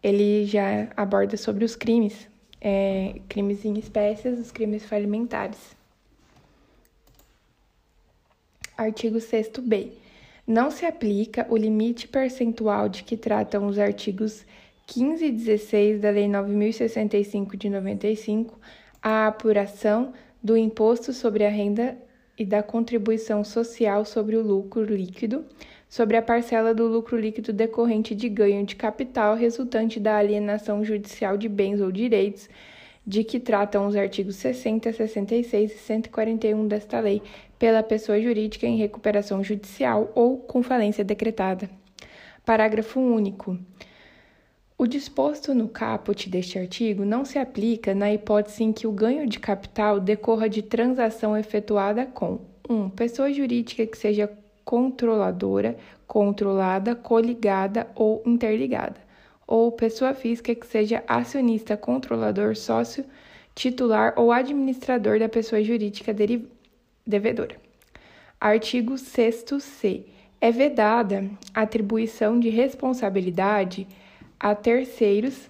ele 0.02 0.46
já 0.46 0.88
aborda 0.96 1.36
sobre 1.36 1.64
os 1.64 1.74
crimes 1.74 2.28
é, 2.64 3.20
crimes 3.28 3.62
em 3.66 3.78
espécies, 3.78 4.38
os 4.38 4.50
crimes 4.50 4.86
falimentares. 4.86 5.76
Artigo 8.76 9.18
6b. 9.18 9.92
Não 10.46 10.70
se 10.70 10.84
aplica 10.84 11.46
o 11.48 11.56
limite 11.56 12.06
percentual 12.06 12.86
de 12.86 13.02
que 13.02 13.16
tratam 13.16 13.66
os 13.66 13.78
artigos 13.78 14.44
15 14.86 15.24
e 15.24 15.32
16 15.32 16.00
da 16.02 16.10
Lei 16.10 16.28
9065 16.28 17.56
de 17.56 17.70
95 17.70 18.60
à 19.02 19.26
apuração 19.26 20.12
do 20.42 20.54
imposto 20.54 21.14
sobre 21.14 21.46
a 21.46 21.48
renda 21.48 21.96
e 22.38 22.44
da 22.44 22.62
contribuição 22.62 23.42
social 23.42 24.04
sobre 24.04 24.36
o 24.36 24.42
lucro 24.42 24.84
líquido, 24.84 25.46
sobre 25.88 26.18
a 26.18 26.22
parcela 26.22 26.74
do 26.74 26.86
lucro 26.86 27.18
líquido 27.18 27.50
decorrente 27.50 28.14
de 28.14 28.28
ganho 28.28 28.66
de 28.66 28.76
capital 28.76 29.34
resultante 29.34 29.98
da 29.98 30.18
alienação 30.18 30.84
judicial 30.84 31.38
de 31.38 31.48
bens 31.48 31.80
ou 31.80 31.90
direitos, 31.90 32.50
de 33.06 33.22
que 33.22 33.38
tratam 33.38 33.86
os 33.86 33.96
artigos 33.96 34.36
60, 34.36 34.92
66 34.92 35.72
e 35.72 35.78
141 35.78 36.66
desta 36.66 37.00
lei, 37.00 37.22
pela 37.58 37.82
pessoa 37.82 38.20
jurídica 38.20 38.66
em 38.66 38.76
recuperação 38.76 39.42
judicial 39.42 40.10
ou 40.14 40.38
com 40.38 40.62
falência 40.62 41.04
decretada. 41.04 41.68
Parágrafo 42.44 43.00
único. 43.00 43.58
O 44.76 44.86
disposto 44.86 45.54
no 45.54 45.68
caput 45.68 46.28
deste 46.28 46.58
artigo 46.58 47.04
não 47.04 47.24
se 47.24 47.38
aplica 47.38 47.94
na 47.94 48.12
hipótese 48.12 48.64
em 48.64 48.72
que 48.72 48.86
o 48.86 48.92
ganho 48.92 49.26
de 49.26 49.38
capital 49.38 50.00
decorra 50.00 50.48
de 50.48 50.62
transação 50.62 51.36
efetuada 51.36 52.04
com 52.06 52.40
1. 52.68 52.74
Um, 52.74 52.90
pessoa 52.90 53.32
jurídica 53.32 53.86
que 53.86 53.96
seja 53.96 54.28
controladora, 54.64 55.76
controlada, 56.06 56.94
coligada 56.94 57.86
ou 57.94 58.22
interligada, 58.26 58.96
ou 59.46 59.70
pessoa 59.72 60.14
física 60.14 60.54
que 60.54 60.66
seja 60.66 61.02
acionista, 61.06 61.76
controlador, 61.76 62.56
sócio, 62.56 63.04
titular 63.54 64.14
ou 64.16 64.32
administrador 64.32 65.18
da 65.18 65.28
pessoa 65.28 65.62
jurídica 65.62 66.14
devedora. 67.06 67.56
Artigo 68.40 68.94
6c. 68.94 70.04
É 70.40 70.50
vedada 70.50 71.30
a 71.54 71.62
atribuição 71.62 72.38
de 72.38 72.50
responsabilidade 72.50 73.86
a 74.38 74.54
terceiros 74.54 75.48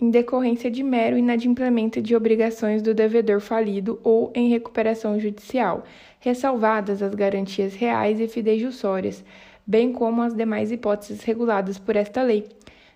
em 0.00 0.10
decorrência 0.10 0.70
de 0.70 0.82
mero 0.82 1.16
inadimplemento 1.16 2.02
de 2.02 2.16
obrigações 2.16 2.82
do 2.82 2.92
devedor 2.92 3.40
falido 3.40 4.00
ou 4.02 4.32
em 4.34 4.48
recuperação 4.48 5.20
judicial, 5.20 5.84
ressalvadas 6.18 7.00
as 7.02 7.14
garantias 7.14 7.74
reais 7.74 8.18
e 8.18 8.26
fidejussórias, 8.26 9.24
bem 9.66 9.92
como 9.92 10.22
as 10.22 10.34
demais 10.34 10.70
hipóteses 10.70 11.22
reguladas 11.22 11.78
por 11.78 11.96
esta 11.96 12.22
lei. 12.22 12.46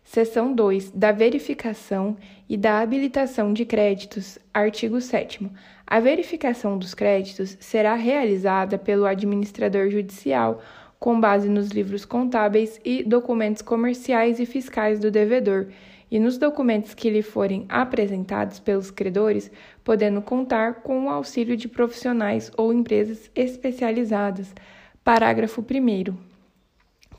Seção 0.04 0.52
2. 0.52 0.90
Da 0.92 1.12
verificação 1.12 2.16
e 2.48 2.56
da 2.56 2.80
habilitação 2.80 3.52
de 3.52 3.64
créditos. 3.64 4.38
Artigo 4.54 5.00
7. 5.00 5.50
A 5.86 6.00
verificação 6.00 6.78
dos 6.78 6.94
créditos 6.94 7.56
será 7.60 7.94
realizada 7.94 8.78
pelo 8.78 9.06
administrador 9.06 9.90
judicial 9.90 10.62
com 10.98 11.20
base 11.20 11.48
nos 11.48 11.68
livros 11.68 12.04
contábeis 12.04 12.80
e 12.84 13.02
documentos 13.04 13.62
comerciais 13.62 14.40
e 14.40 14.46
fiscais 14.46 14.98
do 14.98 15.10
devedor, 15.10 15.68
e 16.10 16.18
nos 16.18 16.38
documentos 16.38 16.94
que 16.94 17.10
lhe 17.10 17.22
forem 17.22 17.66
apresentados 17.68 18.58
pelos 18.58 18.90
credores, 18.90 19.50
podendo 19.84 20.22
contar 20.22 20.76
com 20.76 21.04
o 21.04 21.10
auxílio 21.10 21.56
de 21.56 21.68
profissionais 21.68 22.50
ou 22.56 22.72
empresas 22.72 23.30
especializadas. 23.34 24.54
Parágrafo 25.04 25.60
1. 25.60 26.27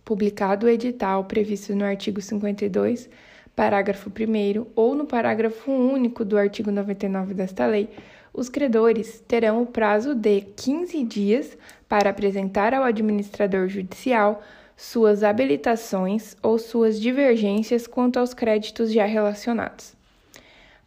Publicado 0.09 0.65
o 0.65 0.69
edital 0.69 1.25
previsto 1.25 1.75
no 1.75 1.85
artigo 1.85 2.19
52, 2.19 3.07
parágrafo 3.55 4.09
1 4.09 4.65
ou 4.75 4.95
no 4.95 5.05
parágrafo 5.05 5.71
único 5.71 6.25
do 6.25 6.35
artigo 6.35 6.71
99 6.71 7.35
desta 7.35 7.67
lei, 7.67 7.87
os 8.33 8.49
credores 8.49 9.23
terão 9.27 9.61
o 9.61 9.67
prazo 9.67 10.15
de 10.15 10.41
15 10.41 11.03
dias 11.03 11.55
para 11.87 12.09
apresentar 12.09 12.73
ao 12.73 12.83
administrador 12.83 13.67
judicial 13.67 14.41
suas 14.75 15.23
habilitações 15.23 16.35
ou 16.41 16.57
suas 16.57 16.99
divergências 16.99 17.85
quanto 17.85 18.17
aos 18.17 18.33
créditos 18.33 18.91
já 18.91 19.05
relacionados. 19.05 19.98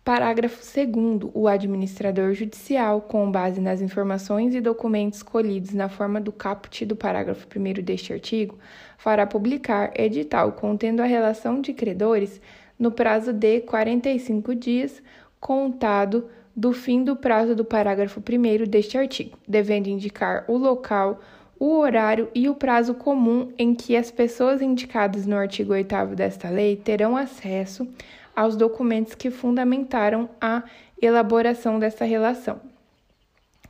Parágrafo 0.04 0.60
2. 0.64 1.30
O 1.32 1.46
administrador 1.46 2.34
judicial, 2.34 3.00
com 3.02 3.30
base 3.30 3.60
nas 3.60 3.80
informações 3.80 4.52
e 4.52 4.60
documentos 4.60 5.22
colhidos 5.22 5.72
na 5.72 5.88
forma 5.88 6.20
do 6.20 6.32
caput 6.32 6.84
do 6.84 6.96
parágrafo 6.96 7.46
1 7.46 7.84
deste 7.84 8.12
artigo, 8.12 8.58
fará 8.98 9.24
publicar 9.28 9.92
edital 9.94 10.52
contendo 10.52 11.02
a 11.02 11.04
relação 11.04 11.60
de 11.60 11.72
credores 11.72 12.40
no 12.76 12.90
prazo 12.90 13.32
de 13.32 13.60
45 13.60 14.56
dias, 14.56 15.00
contado 15.38 16.28
do 16.54 16.72
fim 16.72 17.04
do 17.04 17.14
prazo 17.14 17.54
do 17.54 17.64
parágrafo 17.64 18.20
1 18.20 18.68
deste 18.68 18.98
artigo, 18.98 19.38
devendo 19.46 19.86
indicar 19.86 20.44
o 20.48 20.56
local, 20.56 21.20
o 21.60 21.78
horário 21.78 22.28
e 22.34 22.48
o 22.48 22.56
prazo 22.56 22.92
comum 22.92 23.52
em 23.56 23.72
que 23.72 23.96
as 23.96 24.10
pessoas 24.10 24.60
indicadas 24.60 25.26
no 25.26 25.36
artigo 25.36 25.72
8 25.72 26.16
desta 26.16 26.50
lei 26.50 26.74
terão 26.74 27.16
acesso 27.16 27.86
aos 28.34 28.56
documentos 28.56 29.14
que 29.14 29.30
fundamentaram 29.30 30.28
a 30.40 30.62
elaboração 31.00 31.78
dessa 31.78 32.04
relação. 32.04 32.60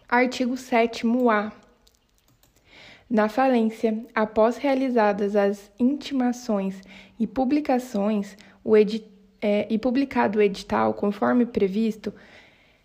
Artigo 0.08 0.54
7-A. 0.54 1.52
Na 3.08 3.28
falência, 3.28 4.04
após 4.14 4.56
realizadas 4.56 5.36
as 5.36 5.70
intimações 5.78 6.80
e 7.18 7.26
publicações 7.26 8.36
o 8.64 8.74
é, 9.40 9.66
e 9.68 9.78
publicado 9.78 10.38
o 10.38 10.42
edital 10.42 10.94
conforme 10.94 11.44
previsto, 11.44 12.14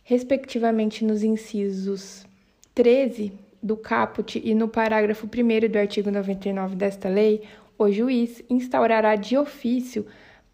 respectivamente 0.03 1.05
nos 1.05 1.23
incisos 1.23 2.25
13 2.73 3.31
do 3.61 3.77
caput 3.77 4.41
e 4.43 4.55
no 4.55 4.67
parágrafo 4.67 5.27
1 5.27 5.69
do 5.69 5.77
artigo 5.77 6.09
99 6.09 6.75
desta 6.75 7.09
lei, 7.09 7.43
o 7.77 7.91
juiz 7.91 8.43
instaurará 8.49 9.15
de 9.15 9.37
ofício 9.37 10.05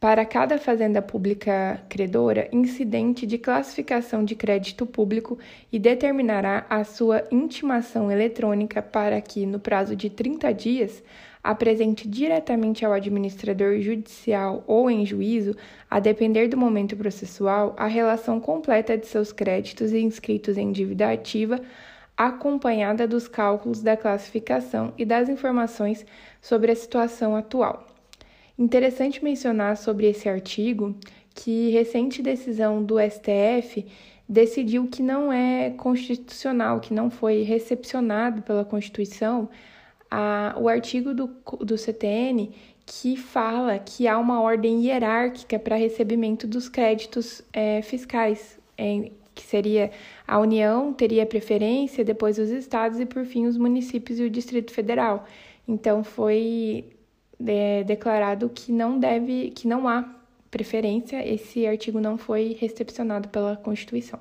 para 0.03 0.25
cada 0.25 0.57
fazenda 0.57 1.01
pública 1.01 1.81
credora 1.87 2.49
incidente 2.51 3.25
de 3.25 3.37
classificação 3.37 4.25
de 4.25 4.35
crédito 4.35 4.85
público 4.85 5.39
e 5.71 5.79
determinará 5.79 6.65
a 6.69 6.83
sua 6.83 7.23
intimação 7.31 8.11
eletrônica 8.11 8.81
para 8.81 9.21
que, 9.21 9.45
no 9.45 9.59
prazo 9.59 9.95
de 9.95 10.09
30 10.09 10.53
dias, 10.53 11.01
apresente 11.41 12.05
diretamente 12.05 12.83
ao 12.83 12.91
administrador 12.91 13.79
judicial 13.79 14.61
ou 14.67 14.91
em 14.91 15.05
juízo, 15.05 15.55
a 15.89 16.01
depender 16.01 16.49
do 16.49 16.57
momento 16.57 16.97
processual, 16.97 17.73
a 17.77 17.87
relação 17.87 18.41
completa 18.41 18.97
de 18.97 19.07
seus 19.07 19.31
créditos 19.31 19.93
inscritos 19.93 20.57
em 20.57 20.73
dívida 20.73 21.09
ativa, 21.09 21.61
acompanhada 22.17 23.07
dos 23.07 23.29
cálculos 23.29 23.81
da 23.81 23.95
classificação 23.95 24.93
e 24.97 25.05
das 25.05 25.29
informações 25.29 26.05
sobre 26.41 26.73
a 26.73 26.75
situação 26.75 27.37
atual. 27.37 27.92
Interessante 28.57 29.23
mencionar 29.23 29.77
sobre 29.77 30.07
esse 30.07 30.29
artigo 30.29 30.95
que 31.33 31.69
recente 31.71 32.21
decisão 32.21 32.83
do 32.83 32.95
STF 32.99 33.85
decidiu 34.29 34.87
que 34.87 35.01
não 35.01 35.33
é 35.33 35.71
constitucional, 35.71 36.79
que 36.79 36.93
não 36.93 37.09
foi 37.09 37.41
recepcionado 37.41 38.41
pela 38.43 38.63
Constituição 38.63 39.49
a, 40.09 40.55
o 40.59 40.69
artigo 40.69 41.13
do, 41.13 41.27
do 41.61 41.77
CTN 41.77 42.51
que 42.85 43.15
fala 43.15 43.79
que 43.79 44.07
há 44.07 44.17
uma 44.17 44.41
ordem 44.41 44.85
hierárquica 44.85 45.57
para 45.57 45.75
recebimento 45.75 46.45
dos 46.45 46.67
créditos 46.67 47.41
é, 47.51 47.81
fiscais, 47.81 48.59
é, 48.77 49.09
que 49.33 49.41
seria 49.41 49.91
a 50.27 50.39
União 50.39 50.93
teria 50.93 51.25
preferência, 51.25 52.03
depois 52.03 52.37
os 52.37 52.49
estados 52.49 52.99
e 52.99 53.05
por 53.05 53.25
fim 53.25 53.47
os 53.47 53.57
municípios 53.57 54.19
e 54.19 54.23
o 54.23 54.29
Distrito 54.29 54.71
Federal. 54.71 55.25
Então 55.67 56.03
foi 56.03 56.85
declarado 57.86 58.49
que 58.49 58.71
não 58.71 58.99
deve, 58.99 59.51
que 59.51 59.67
não 59.67 59.88
há 59.88 60.03
preferência. 60.49 61.27
Esse 61.27 61.65
artigo 61.67 61.99
não 61.99 62.17
foi 62.17 62.58
recepcionado 62.60 63.29
pela 63.29 63.56
Constituição. 63.56 64.19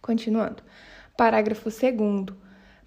Continuando. 0.00 0.62
Parágrafo 1.16 1.68
2 1.70 2.38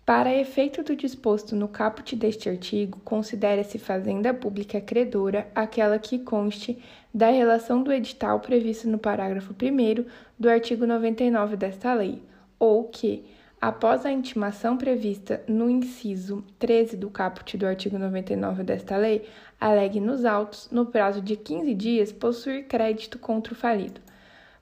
para 0.05 0.35
efeito 0.35 0.83
do 0.83 0.95
disposto 0.95 1.55
no 1.55 1.67
caput 1.67 2.15
deste 2.15 2.49
artigo, 2.49 2.99
considera-se 3.05 3.77
fazenda 3.77 4.33
pública 4.33 4.81
credora 4.81 5.47
aquela 5.53 5.99
que 5.99 6.19
conste 6.19 6.77
da 7.13 7.29
relação 7.29 7.83
do 7.83 7.93
edital 7.93 8.39
previsto 8.39 8.89
no 8.89 8.97
parágrafo 8.97 9.53
1 9.53 10.05
do 10.39 10.49
artigo 10.49 10.87
99 10.87 11.55
desta 11.55 11.93
lei, 11.93 12.21
ou 12.57 12.85
que, 12.85 13.23
após 13.61 14.07
a 14.07 14.11
intimação 14.11 14.75
prevista 14.75 15.43
no 15.47 15.69
inciso 15.69 16.43
13 16.57 16.97
do 16.97 17.11
caput 17.11 17.55
do 17.55 17.67
artigo 17.67 17.99
99 17.99 18.63
desta 18.63 18.97
lei, 18.97 19.29
alegue 19.59 19.99
nos 19.99 20.25
autos, 20.25 20.67
no 20.71 20.87
prazo 20.87 21.21
de 21.21 21.35
15 21.35 21.71
dias, 21.75 22.11
possuir 22.11 22.65
crédito 22.65 23.19
contra 23.19 23.53
o 23.53 23.55
falido. 23.55 24.01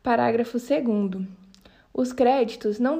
Parágrafo 0.03 0.57
2. 0.57 1.25
Os 1.93 2.11
créditos 2.11 2.77
não, 2.77 2.99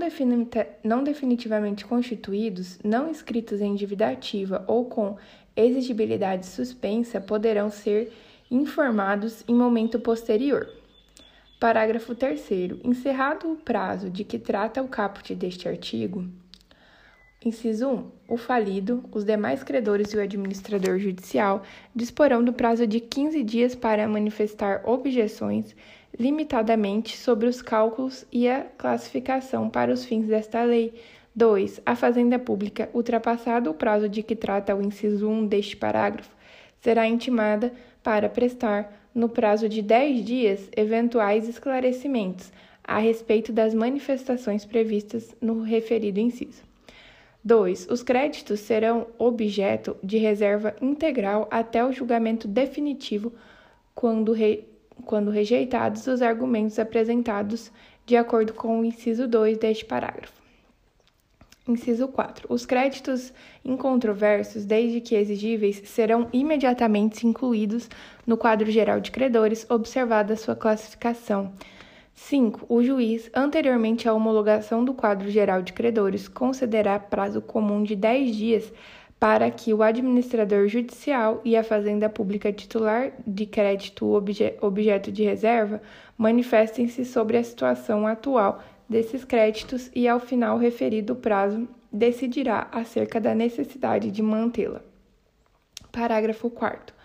não, 0.84 1.04
definitivamente 1.04 1.86
constituídos, 1.86 2.80
não 2.84 3.10
inscritos 3.10 3.60
em 3.60 3.76
dívida 3.76 4.10
ativa 4.10 4.64
ou 4.68 4.86
com 4.86 5.18
exigibilidade 5.56 6.46
suspensa 6.46 7.20
poderão 7.20 7.70
ser 7.70 8.12
informados 8.50 9.44
em 9.48 9.54
momento 9.54 10.00
posterior. 10.00 10.79
Parágrafo 11.60 12.16
3. 12.16 12.50
Encerrado 12.86 13.52
o 13.52 13.58
prazo 13.58 14.10
de 14.10 14.24
que 14.24 14.40
trata 14.40 14.82
o 14.82 14.88
caput 14.88 15.36
deste 15.36 15.68
artigo, 15.68 16.26
Inciso 17.44 17.88
1. 17.88 18.12
O 18.30 18.38
falido, 18.38 19.04
os 19.12 19.26
demais 19.26 19.62
credores 19.62 20.14
e 20.14 20.18
o 20.18 20.22
administrador 20.22 20.98
judicial 21.00 21.64
disporão 21.94 22.42
do 22.42 22.54
prazo 22.54 22.88
de 22.88 23.02
15 23.02 23.44
dias 23.44 23.76
para 23.76 24.08
manifestar 24.08 24.84
objeções, 24.86 25.76
limitadamente 26.18 27.18
sobre 27.18 27.48
os 27.48 27.62
cálculos 27.62 28.26
e 28.32 28.48
a 28.48 28.66
classificação 28.78 29.70
para 29.70 29.92
os 29.92 30.06
fins 30.06 30.28
desta 30.28 30.64
lei. 30.64 30.94
2. 31.36 31.82
A 31.86 31.96
Fazenda 31.96 32.40
Pública, 32.40 32.90
ultrapassado 32.94 33.70
o 33.70 33.74
prazo 33.74 34.08
de 34.08 34.24
que 34.24 34.36
trata 34.36 34.76
o 34.76 34.82
inciso 34.82 35.30
1 35.30 35.48
deste 35.48 35.76
parágrafo, 35.76 36.32
será 36.80 37.06
intimada 37.06 37.74
para 38.02 38.30
prestar, 38.30 39.09
no 39.20 39.28
prazo 39.28 39.68
de 39.68 39.82
10 39.82 40.24
dias, 40.24 40.70
eventuais 40.74 41.50
esclarecimentos 41.50 42.54
a 42.82 43.00
respeito 43.00 43.52
das 43.52 43.74
manifestações 43.74 44.64
previstas 44.64 45.36
no 45.42 45.62
referido 45.62 46.22
inciso. 46.22 46.64
2. 47.44 47.90
Os 47.90 48.02
créditos 48.02 48.62
serão 48.62 49.08
objeto 49.18 49.98
de 50.02 50.18
reserva 50.18 50.74
integral 50.82 51.50
até 51.52 51.84
o 51.84 51.92
julgamento 51.92 52.48
definitivo, 52.48 53.34
quando, 53.94 54.32
re... 54.32 54.64
quando 55.04 55.32
rejeitados 55.32 56.08
os 56.08 56.22
argumentos 56.22 56.80
apresentados 56.80 57.70
de 58.06 58.16
acordo 58.16 58.54
com 58.54 58.80
o 58.80 58.86
inciso 58.86 59.28
2 59.28 59.58
deste 59.58 59.84
parágrafo. 59.84 60.39
Inciso 61.68 62.08
4. 62.08 62.48
Os 62.50 62.66
créditos 62.66 63.32
incontroversos, 63.64 64.66
desde 64.66 65.02
que 65.02 65.16
exigíveis, 65.16 65.82
serão 65.86 66.28
imediatamente 66.34 67.28
incluídos 67.28 67.90
no 68.26 68.38
quadro 68.38 68.72
geral 68.72 69.00
de 69.00 69.12
credores, 69.12 69.66
observada 69.70 70.36
sua 70.36 70.56
classificação. 70.56 71.54
5. 72.14 72.66
O 72.68 72.84
juiz, 72.84 73.30
anteriormente 73.34 74.10
à 74.10 74.14
homologação 74.14 74.84
do 74.84 74.94
quadro 74.94 75.30
geral 75.30 75.62
de 75.62 75.72
credores, 75.72 76.28
concederá 76.28 77.00
prazo 77.00 77.42
comum 77.42 77.82
de 77.82 77.96
10 77.96 78.36
dias 78.36 78.74
para 79.20 79.52
que 79.52 79.74
o 79.74 79.84
administrador 79.84 80.68
judicial 80.68 81.42
e 81.44 81.58
a 81.58 81.64
fazenda 81.64 82.10
pública 82.10 82.54
titular 82.54 83.12
de 83.28 83.46
crédito 83.46 84.08
obje 84.08 84.56
objeto 84.62 85.12
de 85.12 85.24
reserva 85.24 85.82
manifestem-se 86.18 87.04
sobre 87.04 87.38
a 87.38 87.44
situação 87.44 88.08
atual 88.08 88.62
desses 88.90 89.24
créditos 89.24 89.92
e, 89.94 90.08
ao 90.08 90.20
final 90.20 90.58
referido 90.58 91.16
prazo, 91.16 91.68
decidirá 91.92 92.68
acerca 92.72 93.22
da 93.22 93.36
necessidade 93.36 94.10
de 94.10 94.22
mantê-la. 94.22 94.82
Parágrafo 95.92 96.50
4. 96.50 96.96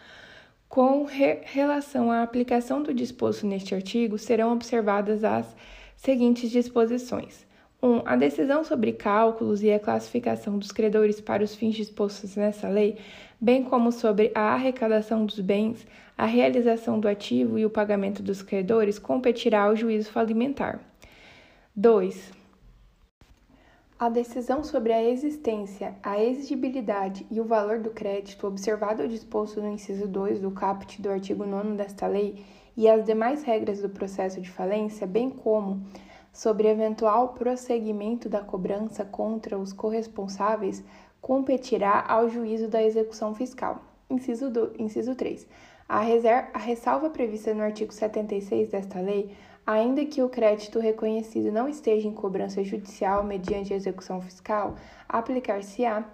Com 0.68 1.04
re 1.04 1.40
relação 1.44 2.10
à 2.10 2.22
aplicação 2.22 2.82
do 2.82 2.92
disposto 2.92 3.46
neste 3.46 3.74
artigo, 3.74 4.18
serão 4.18 4.52
observadas 4.52 5.22
as 5.22 5.54
seguintes 5.96 6.50
disposições. 6.50 7.46
1. 7.82 7.86
Um, 7.86 8.02
a 8.04 8.16
decisão 8.16 8.64
sobre 8.64 8.92
cálculos 8.92 9.62
e 9.62 9.70
a 9.70 9.78
classificação 9.78 10.58
dos 10.58 10.72
credores 10.72 11.20
para 11.20 11.44
os 11.44 11.54
fins 11.54 11.74
dispostos 11.74 12.34
nessa 12.34 12.68
lei, 12.68 12.96
bem 13.40 13.62
como 13.62 13.92
sobre 13.92 14.32
a 14.34 14.54
arrecadação 14.54 15.26
dos 15.26 15.38
bens, 15.38 15.86
a 16.16 16.24
realização 16.24 16.98
do 16.98 17.06
ativo 17.06 17.58
e 17.58 17.66
o 17.66 17.70
pagamento 17.70 18.22
dos 18.22 18.42
credores, 18.42 18.98
competirá 18.98 19.64
ao 19.64 19.76
juízo 19.76 20.10
falimentar. 20.10 20.80
2. 21.76 22.30
A 23.98 24.08
decisão 24.08 24.62
sobre 24.62 24.92
a 24.92 25.02
existência, 25.02 25.96
a 26.04 26.22
exigibilidade 26.22 27.26
e 27.28 27.40
o 27.40 27.44
valor 27.44 27.80
do 27.80 27.90
crédito, 27.90 28.46
observado 28.46 29.02
o 29.02 29.08
disposto 29.08 29.60
no 29.60 29.72
inciso 29.72 30.06
2 30.06 30.38
do 30.38 30.52
caput 30.52 31.02
do 31.02 31.10
artigo 31.10 31.44
9 31.44 31.70
desta 31.72 32.06
lei 32.06 32.44
e 32.76 32.88
as 32.88 33.04
demais 33.04 33.42
regras 33.42 33.82
do 33.82 33.88
processo 33.88 34.40
de 34.40 34.48
falência, 34.48 35.04
bem 35.04 35.28
como 35.28 35.84
sobre 36.32 36.68
eventual 36.68 37.30
prosseguimento 37.30 38.28
da 38.28 38.40
cobrança 38.40 39.04
contra 39.04 39.58
os 39.58 39.72
corresponsáveis, 39.72 40.80
competirá 41.20 42.04
ao 42.06 42.28
juízo 42.28 42.68
da 42.68 42.84
execução 42.84 43.34
fiscal. 43.34 43.82
Inciso, 44.08 44.48
do, 44.48 44.72
inciso 44.78 45.16
3. 45.16 45.44
A, 45.88 46.02
a 46.52 46.58
ressalva 46.58 47.10
prevista 47.10 47.52
no 47.52 47.64
artigo 47.64 47.92
76 47.92 48.68
desta 48.68 49.00
lei 49.00 49.34
Ainda 49.66 50.04
que 50.04 50.22
o 50.22 50.28
crédito 50.28 50.78
reconhecido 50.78 51.50
não 51.50 51.66
esteja 51.66 52.06
em 52.06 52.12
cobrança 52.12 52.62
judicial 52.62 53.24
mediante 53.24 53.72
execução 53.72 54.20
fiscal, 54.20 54.74
aplicar-se-á 55.08 56.04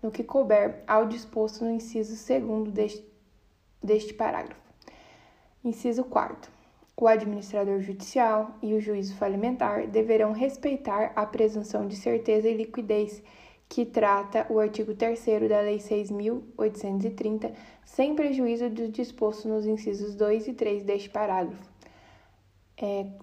no 0.00 0.12
que 0.12 0.22
couber 0.22 0.84
ao 0.86 1.06
disposto 1.06 1.64
no 1.64 1.72
inciso 1.72 2.14
2 2.14 2.72
deste, 2.72 3.04
deste 3.82 4.14
parágrafo. 4.14 4.60
Inciso 5.64 6.04
4. 6.04 6.52
O 6.96 7.08
administrador 7.08 7.80
judicial 7.80 8.56
e 8.62 8.74
o 8.74 8.80
juízo 8.80 9.16
falimentar 9.16 9.88
deverão 9.88 10.32
respeitar 10.32 11.12
a 11.16 11.26
presunção 11.26 11.88
de 11.88 11.96
certeza 11.96 12.48
e 12.48 12.54
liquidez 12.54 13.22
que 13.68 13.84
trata 13.84 14.46
o 14.50 14.58
artigo 14.58 14.94
3 14.94 15.24
da 15.48 15.60
Lei 15.62 15.78
6.830, 15.78 17.52
sem 17.84 18.14
prejuízo 18.14 18.68
do 18.68 18.88
disposto 18.88 19.48
nos 19.48 19.66
incisos 19.66 20.14
2 20.14 20.48
e 20.48 20.52
3 20.52 20.82
deste 20.84 21.08
parágrafo. 21.10 21.69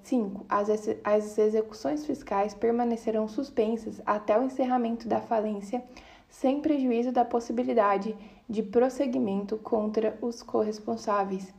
5. 0.03 0.45
É, 0.49 0.53
as, 0.53 0.69
as 1.03 1.37
execuções 1.37 2.05
fiscais 2.05 2.53
permanecerão 2.53 3.27
suspensas 3.27 4.01
até 4.05 4.39
o 4.39 4.43
encerramento 4.43 5.07
da 5.07 5.19
falência, 5.19 5.83
sem 6.29 6.61
prejuízo 6.61 7.11
da 7.11 7.25
possibilidade 7.25 8.15
de 8.47 8.61
prosseguimento 8.61 9.57
contra 9.57 10.17
os 10.21 10.43
corresponsáveis. 10.43 11.53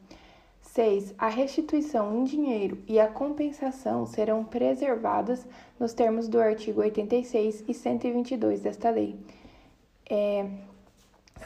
6. 0.63 1.15
A 1.19 1.29
restituição 1.29 2.17
em 2.17 2.25
dinheiro 2.25 2.79
e 2.87 3.01
a 3.01 3.09
compensação 3.09 4.07
serão 4.07 4.45
preservadas 4.45 5.47
nos 5.81 5.93
termos 5.93 6.29
do 6.29 6.41
artigo 6.41 6.81
86 6.81 7.65
e 7.67 7.75
122 7.75 8.61
desta 8.61 8.91
lei. 8.91 9.19
É, 10.09 10.47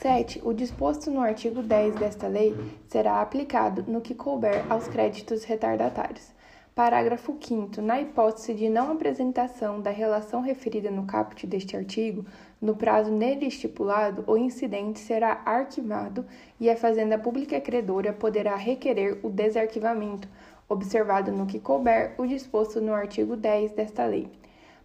7. 0.00 0.42
O 0.44 0.52
disposto 0.52 1.10
no 1.10 1.20
artigo 1.20 1.62
10 1.62 1.94
desta 1.94 2.26
lei 2.26 2.54
será 2.88 3.20
aplicado 3.20 3.84
no 3.86 4.00
que 4.00 4.14
couber 4.14 4.70
aos 4.70 4.88
créditos 4.88 5.44
retardatários. 5.44 6.41
Parágrafo 6.74 7.37
5. 7.38 7.82
Na 7.82 8.00
hipótese 8.00 8.54
de 8.54 8.70
não 8.70 8.92
apresentação 8.92 9.78
da 9.78 9.90
relação 9.90 10.40
referida 10.40 10.90
no 10.90 11.04
caput 11.04 11.46
deste 11.46 11.76
artigo, 11.76 12.24
no 12.58 12.74
prazo 12.74 13.11
nele 13.11 13.44
estipulado, 13.44 14.24
o 14.26 14.38
incidente 14.38 14.98
será 14.98 15.42
arquivado 15.44 16.24
e 16.58 16.70
a 16.70 16.76
Fazenda 16.76 17.18
Pública 17.18 17.61
Credora 17.61 18.14
poderá 18.14 18.56
requerer 18.56 19.20
o 19.22 19.28
desarquivamento, 19.28 20.26
observado 20.66 21.30
no 21.30 21.44
que 21.44 21.61
couber 21.61 22.14
o 22.16 22.26
disposto 22.26 22.80
no 22.80 22.94
artigo 22.94 23.37
10 23.37 23.72
desta 23.72 24.06
lei. 24.06 24.30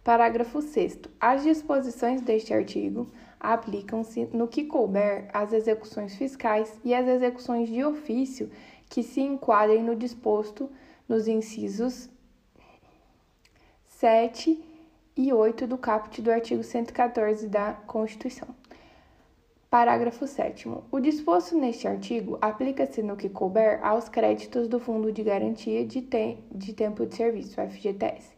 Parágrafo 0.04 0.60
6. 0.60 0.98
As 1.18 1.42
disposições 1.42 2.20
deste 2.20 2.52
artigo 2.52 3.08
aplicam-se 3.40 4.28
no 4.30 4.46
que 4.46 4.64
couber 4.64 5.30
às 5.32 5.54
execuções 5.54 6.14
fiscais 6.16 6.78
e 6.84 6.92
às 6.92 7.08
execuções 7.08 7.66
de 7.66 7.82
ofício 7.82 8.50
que 8.90 9.02
se 9.02 9.22
enquadrem 9.22 9.82
no 9.82 9.96
disposto 9.96 10.68
nos 11.08 11.26
incisos 11.26 12.10
7 13.86 14.62
e 15.16 15.32
8 15.32 15.66
do 15.66 15.78
caput 15.78 16.20
do 16.22 16.30
artigo 16.30 16.62
114 16.62 17.48
da 17.48 17.72
Constituição. 17.72 18.48
Parágrafo 19.70 20.26
7. 20.26 20.68
O 20.90 21.00
disposto 21.00 21.58
neste 21.58 21.86
artigo 21.88 22.38
aplica-se 22.40 23.02
no 23.02 23.16
que 23.16 23.28
couber 23.28 23.84
aos 23.84 24.08
créditos 24.08 24.68
do 24.68 24.78
Fundo 24.78 25.12
de 25.12 25.22
Garantia 25.22 25.84
de, 25.84 26.00
te 26.00 26.38
de 26.50 26.72
Tempo 26.72 27.04
de 27.04 27.16
Serviço, 27.16 27.60
FGTS. 27.60 28.36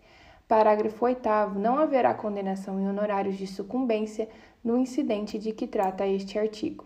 Parágrafo 0.48 1.04
8. 1.04 1.28
Não 1.56 1.78
haverá 1.78 2.14
condenação 2.14 2.80
em 2.80 2.88
honorários 2.88 3.36
de 3.36 3.46
sucumbência 3.46 4.28
no 4.64 4.76
incidente 4.76 5.38
de 5.38 5.52
que 5.52 5.68
trata 5.68 6.04
este 6.06 6.38
artigo. 6.38 6.84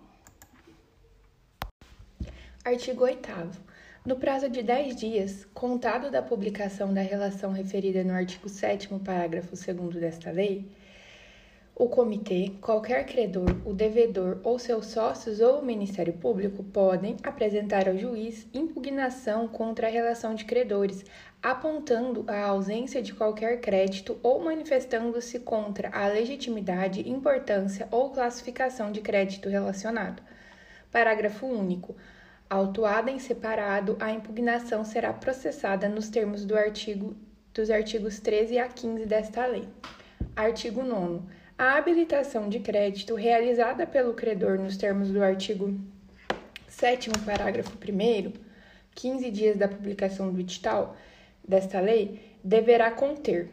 Artigo 2.64 3.04
8. 3.04 3.73
No 4.06 4.16
prazo 4.16 4.50
de 4.50 4.62
10 4.62 4.96
dias, 4.96 5.46
contado 5.54 6.10
da 6.10 6.20
publicação 6.20 6.92
da 6.92 7.00
relação 7.00 7.52
referida 7.52 8.04
no 8.04 8.12
artigo 8.12 8.50
7, 8.50 8.88
parágrafo 9.02 9.56
2 9.56 9.96
desta 9.96 10.30
lei, 10.30 10.70
o 11.74 11.88
comitê, 11.88 12.52
qualquer 12.60 13.06
credor, 13.06 13.48
o 13.64 13.72
devedor 13.72 14.40
ou 14.44 14.58
seus 14.58 14.88
sócios 14.88 15.40
ou 15.40 15.60
o 15.60 15.64
Ministério 15.64 16.12
Público 16.12 16.62
podem 16.62 17.16
apresentar 17.22 17.88
ao 17.88 17.96
juiz 17.96 18.46
impugnação 18.52 19.48
contra 19.48 19.86
a 19.86 19.90
relação 19.90 20.34
de 20.34 20.44
credores, 20.44 21.02
apontando 21.42 22.26
a 22.28 22.44
ausência 22.44 23.00
de 23.00 23.14
qualquer 23.14 23.62
crédito 23.62 24.18
ou 24.22 24.38
manifestando-se 24.38 25.40
contra 25.40 25.88
a 25.88 26.06
legitimidade, 26.08 27.08
importância 27.08 27.88
ou 27.90 28.10
classificação 28.10 28.92
de 28.92 29.00
crédito 29.00 29.48
relacionado. 29.48 30.22
Parágrafo 30.92 31.46
único. 31.46 31.96
Autuada 32.48 33.10
em 33.10 33.18
separado, 33.18 33.96
a 33.98 34.12
impugnação 34.12 34.84
será 34.84 35.12
processada 35.12 35.88
nos 35.88 36.08
termos 36.08 36.44
do 36.44 36.54
artigo, 36.54 37.16
dos 37.54 37.70
artigos 37.70 38.20
13 38.20 38.58
a 38.58 38.68
15 38.68 39.06
desta 39.06 39.46
lei. 39.46 39.66
Artigo 40.36 40.82
9. 40.82 41.22
A 41.56 41.76
habilitação 41.76 42.48
de 42.48 42.60
crédito 42.60 43.14
realizada 43.14 43.86
pelo 43.86 44.12
credor 44.12 44.58
nos 44.58 44.76
termos 44.76 45.10
do 45.10 45.22
artigo 45.22 45.74
7 46.68 47.10
parágrafo 47.24 47.70
1 47.78 48.32
15 48.94 49.30
dias 49.30 49.56
da 49.56 49.66
publicação 49.66 50.32
do 50.32 50.40
edital 50.40 50.96
desta 51.46 51.80
lei, 51.80 52.20
deverá 52.42 52.90
conter 52.90 53.50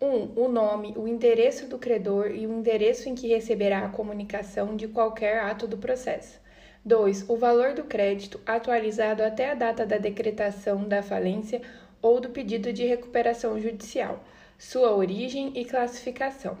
1. 0.00 0.06
Um, 0.06 0.32
o 0.36 0.48
nome, 0.48 0.94
o 0.96 1.06
endereço 1.06 1.66
do 1.66 1.78
credor 1.78 2.30
e 2.30 2.46
o 2.46 2.52
endereço 2.52 3.08
em 3.08 3.14
que 3.14 3.28
receberá 3.28 3.84
a 3.84 3.88
comunicação 3.90 4.74
de 4.74 4.88
qualquer 4.88 5.40
ato 5.40 5.66
do 5.66 5.76
processo. 5.76 6.40
2. 6.84 7.28
O 7.28 7.36
valor 7.36 7.74
do 7.74 7.84
crédito 7.84 8.40
atualizado 8.46 9.22
até 9.22 9.50
a 9.50 9.54
data 9.54 9.84
da 9.84 9.98
decretação 9.98 10.88
da 10.88 11.02
falência 11.02 11.60
ou 12.00 12.20
do 12.20 12.30
pedido 12.30 12.72
de 12.72 12.86
recuperação 12.86 13.60
judicial, 13.60 14.24
sua 14.58 14.94
origem 14.94 15.52
e 15.54 15.64
classificação. 15.64 16.56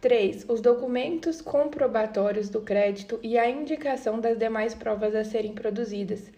3. 0.00 0.44
Os 0.48 0.60
documentos 0.60 1.40
comprobatórios 1.40 2.50
do 2.50 2.60
crédito 2.60 3.18
e 3.22 3.38
a 3.38 3.48
indicação 3.48 4.20
das 4.20 4.38
demais 4.38 4.74
provas 4.74 5.14
a 5.14 5.24
serem 5.24 5.54
produzidas. 5.54 6.30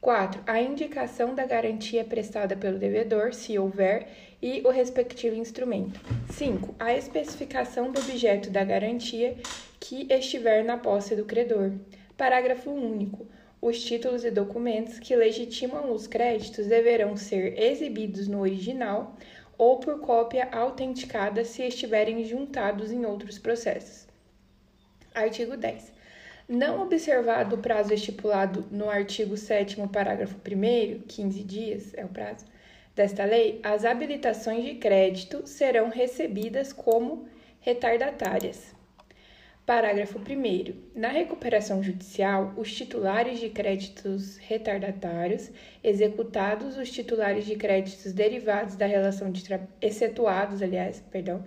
4. 0.00 0.42
A 0.46 0.60
indicação 0.60 1.34
da 1.34 1.46
garantia 1.46 2.04
prestada 2.04 2.54
pelo 2.54 2.78
devedor, 2.78 3.32
se 3.32 3.58
houver, 3.58 4.06
e 4.42 4.60
o 4.64 4.70
respectivo 4.70 5.34
instrumento. 5.34 5.98
5. 6.30 6.74
A 6.78 6.94
especificação 6.94 7.90
do 7.90 7.98
objeto 7.98 8.50
da 8.50 8.62
garantia 8.62 9.36
que 9.80 10.06
estiver 10.12 10.62
na 10.62 10.76
posse 10.76 11.16
do 11.16 11.24
credor. 11.24 11.72
Parágrafo 12.24 12.70
único. 12.70 13.26
Os 13.60 13.84
títulos 13.84 14.24
e 14.24 14.30
documentos 14.30 14.98
que 14.98 15.14
legitimam 15.14 15.92
os 15.92 16.06
créditos 16.06 16.66
deverão 16.68 17.18
ser 17.18 17.60
exibidos 17.60 18.26
no 18.26 18.40
original 18.40 19.14
ou 19.58 19.78
por 19.78 20.00
cópia 20.00 20.48
autenticada 20.50 21.44
se 21.44 21.62
estiverem 21.62 22.24
juntados 22.24 22.90
em 22.90 23.04
outros 23.04 23.38
processos. 23.38 24.08
Artigo 25.14 25.54
10. 25.54 25.92
Não 26.48 26.80
observado 26.80 27.56
o 27.56 27.58
prazo 27.58 27.92
estipulado 27.92 28.66
no 28.70 28.88
artigo 28.88 29.36
7 29.36 29.76
parágrafo 29.88 30.36
1 30.36 31.02
15 31.06 31.42
dias 31.42 31.92
é 31.92 32.06
o 32.06 32.08
prazo 32.08 32.46
desta 32.96 33.26
lei, 33.26 33.60
as 33.62 33.84
habilitações 33.84 34.64
de 34.64 34.76
crédito 34.76 35.46
serão 35.46 35.90
recebidas 35.90 36.72
como 36.72 37.28
retardatárias. 37.60 38.73
Parágrafo 39.66 40.18
1. 40.18 40.74
Na 40.94 41.08
recuperação 41.08 41.82
judicial, 41.82 42.52
os 42.54 42.70
titulares 42.70 43.40
de 43.40 43.48
créditos 43.48 44.36
retardatários, 44.36 45.50
executados 45.82 46.76
os 46.76 46.90
titulares 46.90 47.46
de 47.46 47.56
créditos 47.56 48.12
derivados 48.12 48.76
da 48.76 48.84
relação 48.84 49.32
de 49.32 49.42
trabalho, 49.42 49.70
excetuados, 49.80 50.60
aliás, 50.60 51.02
perdão, 51.10 51.42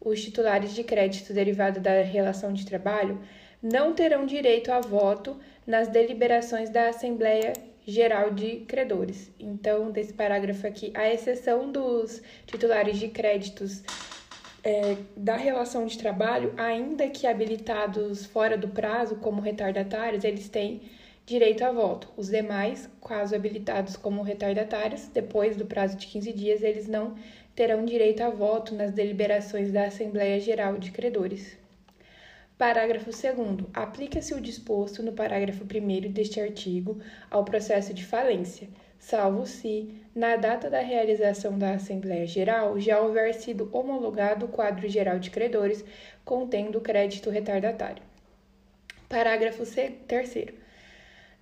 os 0.00 0.20
titulares 0.20 0.74
de 0.74 0.82
crédito 0.82 1.32
derivado 1.32 1.78
da 1.78 2.02
relação 2.02 2.52
de 2.52 2.66
trabalho, 2.66 3.20
não 3.62 3.94
terão 3.94 4.26
direito 4.26 4.72
a 4.72 4.80
voto 4.80 5.38
nas 5.64 5.86
deliberações 5.86 6.70
da 6.70 6.88
Assembleia 6.88 7.52
Geral 7.86 8.32
de 8.32 8.64
Credores. 8.66 9.30
Então, 9.38 9.92
desse 9.92 10.12
parágrafo 10.12 10.66
aqui, 10.66 10.90
a 10.92 11.08
exceção 11.08 11.70
dos 11.70 12.20
titulares 12.46 12.98
de 12.98 13.06
créditos 13.06 13.84
é, 14.62 14.96
da 15.16 15.36
relação 15.36 15.86
de 15.86 15.98
trabalho, 15.98 16.52
ainda 16.56 17.08
que 17.08 17.26
habilitados 17.26 18.26
fora 18.26 18.56
do 18.56 18.68
prazo 18.68 19.16
como 19.16 19.40
retardatários, 19.40 20.24
eles 20.24 20.48
têm 20.48 20.82
direito 21.24 21.64
a 21.64 21.72
voto. 21.72 22.08
Os 22.16 22.28
demais, 22.28 22.88
caso 23.06 23.34
habilitados 23.34 23.96
como 23.96 24.22
retardatários, 24.22 25.06
depois 25.08 25.56
do 25.56 25.66
prazo 25.66 25.96
de 25.96 26.06
15 26.06 26.32
dias, 26.32 26.62
eles 26.62 26.86
não 26.86 27.14
terão 27.54 27.84
direito 27.84 28.22
a 28.22 28.30
voto 28.30 28.74
nas 28.74 28.92
deliberações 28.92 29.72
da 29.72 29.86
Assembleia 29.86 30.40
Geral 30.40 30.78
de 30.78 30.90
Credores. 30.90 31.58
Parágrafo 32.58 33.06
2. 33.06 33.68
Aplica-se 33.72 34.34
o 34.34 34.40
disposto 34.40 35.02
no 35.02 35.12
parágrafo 35.12 35.64
1 35.64 36.12
deste 36.12 36.40
artigo 36.40 37.00
ao 37.30 37.44
processo 37.44 37.94
de 37.94 38.04
falência 38.04 38.68
salvo 39.00 39.46
se, 39.46 39.94
na 40.14 40.36
data 40.36 40.68
da 40.68 40.80
realização 40.80 41.58
da 41.58 41.72
Assembleia 41.72 42.26
Geral, 42.26 42.78
já 42.78 43.00
houver 43.00 43.34
sido 43.34 43.68
homologado 43.72 44.46
o 44.46 44.48
quadro 44.48 44.86
geral 44.88 45.18
de 45.18 45.30
credores 45.30 45.82
contendo 46.24 46.80
crédito 46.80 47.30
retardatário. 47.30 48.02
Parágrafo 49.08 49.64
3. 49.66 50.46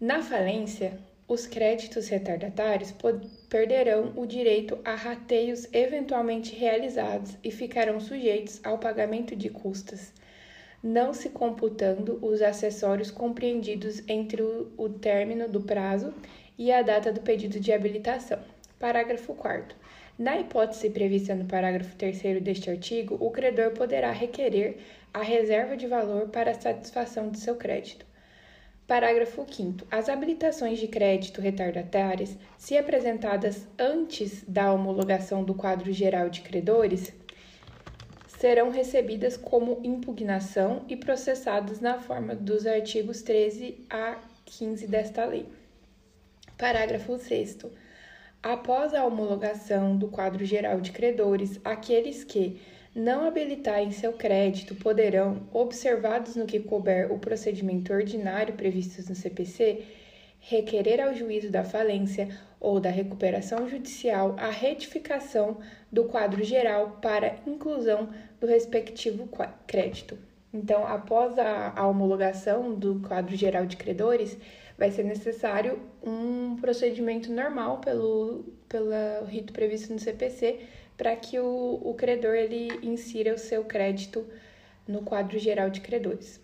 Na 0.00 0.22
falência, 0.22 0.96
os 1.26 1.46
créditos 1.46 2.08
retardatários 2.08 2.94
perderão 3.50 4.14
o 4.16 4.24
direito 4.24 4.78
a 4.82 4.94
rateios 4.94 5.68
eventualmente 5.74 6.54
realizados 6.54 7.36
e 7.44 7.50
ficarão 7.50 8.00
sujeitos 8.00 8.60
ao 8.64 8.78
pagamento 8.78 9.36
de 9.36 9.50
custas, 9.50 10.14
não 10.82 11.12
se 11.12 11.28
computando 11.28 12.18
os 12.24 12.40
acessórios 12.40 13.10
compreendidos 13.10 14.02
entre 14.08 14.40
o, 14.40 14.72
o 14.78 14.88
término 14.88 15.48
do 15.48 15.60
prazo 15.60 16.14
e 16.58 16.72
a 16.72 16.82
data 16.82 17.12
do 17.12 17.20
pedido 17.20 17.60
de 17.60 17.72
habilitação. 17.72 18.40
Parágrafo 18.78 19.34
4. 19.34 19.76
Na 20.18 20.40
hipótese 20.40 20.90
prevista 20.90 21.34
no 21.34 21.44
parágrafo 21.44 21.94
3 21.96 22.42
deste 22.42 22.68
artigo, 22.68 23.16
o 23.20 23.30
credor 23.30 23.70
poderá 23.70 24.10
requerer 24.10 24.78
a 25.14 25.22
reserva 25.22 25.76
de 25.76 25.86
valor 25.86 26.28
para 26.28 26.50
a 26.50 26.60
satisfação 26.60 27.30
de 27.30 27.38
seu 27.38 27.54
crédito. 27.54 28.04
Parágrafo 28.86 29.46
5. 29.48 29.86
As 29.90 30.08
habilitações 30.08 30.78
de 30.78 30.88
crédito 30.88 31.40
retardatárias, 31.40 32.36
se 32.56 32.76
apresentadas 32.76 33.68
antes 33.78 34.42
da 34.48 34.72
homologação 34.72 35.44
do 35.44 35.54
quadro 35.54 35.92
geral 35.92 36.28
de 36.28 36.40
credores, 36.40 37.12
serão 38.26 38.70
recebidas 38.70 39.36
como 39.36 39.80
impugnação 39.84 40.84
e 40.88 40.96
processadas 40.96 41.80
na 41.80 41.98
forma 41.98 42.34
dos 42.34 42.66
artigos 42.66 43.22
13 43.22 43.84
a 43.90 44.18
15 44.46 44.86
desta 44.86 45.24
lei. 45.26 45.46
Parágrafo 46.58 47.16
6. 47.16 47.58
Após 48.42 48.92
a 48.92 49.04
homologação 49.04 49.96
do 49.96 50.08
quadro 50.08 50.44
geral 50.44 50.80
de 50.80 50.90
credores, 50.90 51.60
aqueles 51.64 52.24
que 52.24 52.60
não 52.92 53.28
habilitarem 53.28 53.92
seu 53.92 54.12
crédito 54.14 54.74
poderão, 54.74 55.48
observados 55.52 56.34
no 56.34 56.46
que 56.46 56.58
couber 56.58 57.12
o 57.12 57.18
procedimento 57.20 57.92
ordinário 57.92 58.54
previsto 58.54 59.08
no 59.08 59.14
CPC, 59.14 59.84
requerer 60.40 61.00
ao 61.00 61.14
juízo 61.14 61.48
da 61.48 61.62
falência 61.62 62.28
ou 62.58 62.80
da 62.80 62.90
recuperação 62.90 63.68
judicial 63.68 64.34
a 64.36 64.50
retificação 64.50 65.58
do 65.92 66.06
quadro 66.06 66.42
geral 66.42 66.98
para 67.00 67.36
inclusão 67.46 68.08
do 68.40 68.48
respectivo 68.48 69.28
crédito. 69.64 70.18
Então, 70.52 70.84
após 70.84 71.38
a, 71.38 71.72
a 71.76 71.86
homologação 71.86 72.74
do 72.74 72.98
quadro 73.00 73.36
geral 73.36 73.64
de 73.64 73.76
credores, 73.76 74.36
vai 74.78 74.92
ser 74.92 75.02
necessário 75.02 75.80
um 76.02 76.56
procedimento 76.56 77.32
normal 77.32 77.80
pelo, 77.80 78.44
pelo 78.68 79.24
rito 79.26 79.52
previsto 79.52 79.92
no 79.92 79.98
CPC 79.98 80.60
para 80.96 81.14
que 81.16 81.38
o, 81.38 81.80
o 81.82 81.94
credor 81.94 82.34
ele 82.34 82.68
insira 82.82 83.34
o 83.34 83.38
seu 83.38 83.64
crédito 83.64 84.24
no 84.86 85.02
quadro 85.02 85.38
geral 85.38 85.68
de 85.68 85.80
credores. 85.80 86.40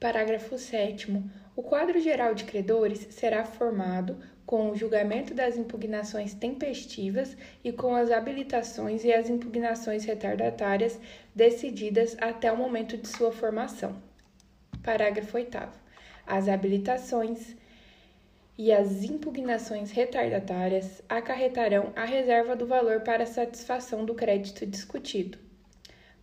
Parágrafo 0.00 0.58
7 0.58 1.22
o 1.56 1.62
quadro 1.62 2.00
geral 2.00 2.34
de 2.34 2.44
credores 2.44 3.06
será 3.10 3.44
formado 3.44 4.16
com 4.46 4.70
o 4.70 4.76
julgamento 4.76 5.34
das 5.34 5.56
impugnações 5.56 6.32
tempestivas 6.32 7.36
e 7.62 7.70
com 7.70 7.94
as 7.94 8.10
habilitações 8.10 9.04
e 9.04 9.12
as 9.12 9.28
impugnações 9.28 10.04
retardatárias 10.04 10.98
decididas 11.34 12.16
até 12.20 12.50
o 12.50 12.56
momento 12.56 12.96
de 12.96 13.06
sua 13.06 13.30
formação. 13.30 14.00
Parágrafo 14.82 15.36
8 15.36 15.58
as 16.30 16.48
habilitações 16.48 17.56
e 18.56 18.72
as 18.72 19.02
impugnações 19.02 19.90
retardatárias 19.90 21.02
acarretarão 21.08 21.92
a 21.96 22.04
reserva 22.04 22.54
do 22.54 22.66
valor 22.66 23.00
para 23.00 23.26
satisfação 23.26 24.04
do 24.04 24.14
crédito 24.14 24.64
discutido. 24.64 25.38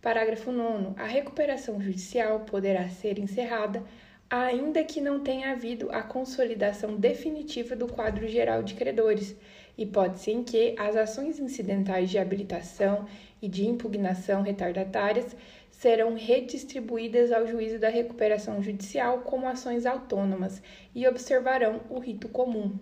Parágrafo 0.00 0.50
9. 0.50 0.98
A 0.98 1.04
recuperação 1.04 1.78
judicial 1.78 2.40
poderá 2.40 2.88
ser 2.88 3.18
encerrada 3.18 3.84
ainda 4.30 4.82
que 4.82 5.00
não 5.00 5.20
tenha 5.20 5.52
havido 5.52 5.90
a 5.90 6.02
consolidação 6.02 6.96
definitiva 6.96 7.76
do 7.76 7.86
quadro 7.86 8.26
geral 8.28 8.62
de 8.62 8.74
credores, 8.74 9.36
hipótese 9.78 10.32
em 10.32 10.42
que 10.42 10.74
as 10.76 10.96
ações 10.96 11.38
incidentais 11.38 12.10
de 12.10 12.18
habilitação 12.18 13.06
e 13.40 13.48
de 13.48 13.66
impugnação 13.66 14.42
retardatárias 14.42 15.36
serão 15.70 16.14
redistribuídas 16.16 17.30
ao 17.30 17.46
juízo 17.46 17.78
da 17.78 17.88
recuperação 17.88 18.60
judicial 18.60 19.20
como 19.20 19.46
ações 19.46 19.86
autônomas 19.86 20.60
e 20.92 21.06
observarão 21.06 21.80
o 21.88 22.00
rito 22.00 22.28
comum. 22.28 22.76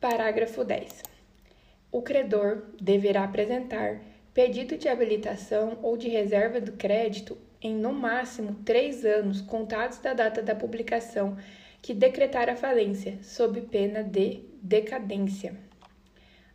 Parágrafo 0.00 0.64
10. 0.64 1.02
O 1.92 2.00
credor 2.00 2.62
deverá 2.80 3.24
apresentar 3.24 4.00
pedido 4.32 4.78
de 4.78 4.88
habilitação 4.88 5.78
ou 5.82 5.96
de 5.96 6.08
reserva 6.08 6.60
do 6.60 6.72
crédito 6.72 7.36
em 7.60 7.74
no 7.74 7.92
máximo 7.92 8.54
três 8.64 9.04
anos 9.04 9.40
contados 9.40 9.98
da 9.98 10.14
data 10.14 10.42
da 10.42 10.54
publicação 10.54 11.36
que 11.86 11.94
decretar 11.94 12.50
a 12.50 12.56
falência, 12.56 13.16
sob 13.22 13.60
pena 13.60 14.02
de 14.02 14.40
decadência. 14.60 15.56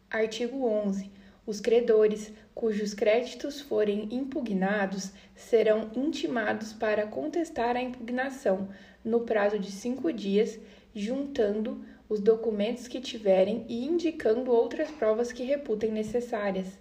Artigo 0.09 0.65
11. 0.65 1.09
Os 1.45 1.61
credores 1.61 2.33
cujos 2.53 2.93
créditos 2.93 3.61
forem 3.61 4.09
impugnados 4.11 5.13
serão 5.33 5.89
intimados 5.95 6.73
para 6.73 7.07
contestar 7.07 7.77
a 7.77 7.81
impugnação 7.81 8.67
no 9.05 9.21
prazo 9.21 9.57
de 9.57 9.71
cinco 9.71 10.11
dias, 10.11 10.59
juntando 10.93 11.81
os 12.09 12.19
documentos 12.19 12.89
que 12.89 12.99
tiverem 12.99 13.65
e 13.69 13.85
indicando 13.85 14.51
outras 14.51 14.91
provas 14.91 15.31
que 15.31 15.45
reputem 15.45 15.93
necessárias. 15.93 16.77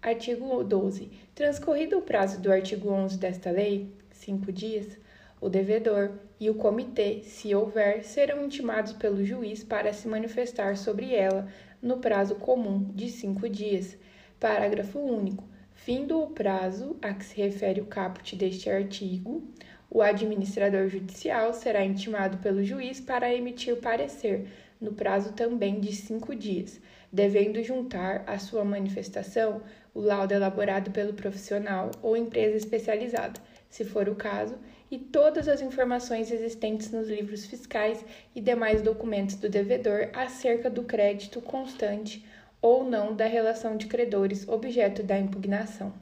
Artigo 0.00 0.64
12. 0.64 1.10
Transcorrido 1.34 1.98
o 1.98 2.02
prazo 2.02 2.40
do 2.40 2.50
artigo 2.50 2.88
11 2.88 3.18
desta 3.18 3.50
lei, 3.50 3.92
cinco 4.10 4.50
dias, 4.50 4.96
O 5.42 5.48
devedor 5.48 6.12
e 6.38 6.48
o 6.48 6.54
comitê, 6.54 7.22
se 7.24 7.52
houver, 7.52 8.04
serão 8.04 8.44
intimados 8.44 8.92
pelo 8.92 9.24
juiz 9.24 9.64
para 9.64 9.92
se 9.92 10.06
manifestar 10.06 10.76
sobre 10.76 11.12
ela 11.12 11.48
no 11.82 11.96
prazo 11.96 12.36
comum 12.36 12.92
de 12.94 13.10
cinco 13.10 13.48
dias. 13.48 13.98
Parágrafo 14.38 15.00
único. 15.00 15.42
Findo 15.74 16.22
o 16.22 16.28
prazo 16.28 16.96
a 17.02 17.12
que 17.12 17.24
se 17.24 17.42
refere 17.42 17.80
o 17.80 17.86
caput 17.86 18.36
deste 18.36 18.70
artigo, 18.70 19.42
o 19.90 20.00
administrador 20.00 20.86
judicial 20.86 21.52
será 21.52 21.84
intimado 21.84 22.38
pelo 22.38 22.62
juiz 22.62 23.00
para 23.00 23.34
emitir 23.34 23.74
parecer, 23.78 24.46
no 24.80 24.92
prazo 24.92 25.32
também 25.32 25.80
de 25.80 25.92
cinco 25.92 26.36
dias, 26.36 26.80
devendo 27.12 27.60
juntar 27.64 28.22
à 28.28 28.38
sua 28.38 28.64
manifestação 28.64 29.60
o 29.92 30.00
laudo 30.00 30.34
elaborado 30.34 30.92
pelo 30.92 31.14
profissional 31.14 31.90
ou 32.00 32.16
empresa 32.16 32.56
especializada, 32.56 33.40
se 33.68 33.84
for 33.84 34.08
o 34.08 34.14
caso, 34.14 34.56
e 34.92 34.98
todas 34.98 35.48
as 35.48 35.62
informações 35.62 36.30
existentes 36.30 36.90
nos 36.90 37.08
livros 37.08 37.46
fiscais 37.46 38.04
e 38.34 38.42
demais 38.42 38.82
documentos 38.82 39.36
do 39.36 39.48
devedor 39.48 40.10
acerca 40.12 40.68
do 40.68 40.84
crédito 40.84 41.40
constante 41.40 42.22
ou 42.60 42.84
não 42.84 43.16
da 43.16 43.24
relação 43.24 43.74
de 43.74 43.86
credores 43.86 44.46
objeto 44.46 45.02
da 45.02 45.18
impugnação. 45.18 45.94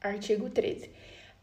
Artigo 0.00 0.48
13. 0.48 0.90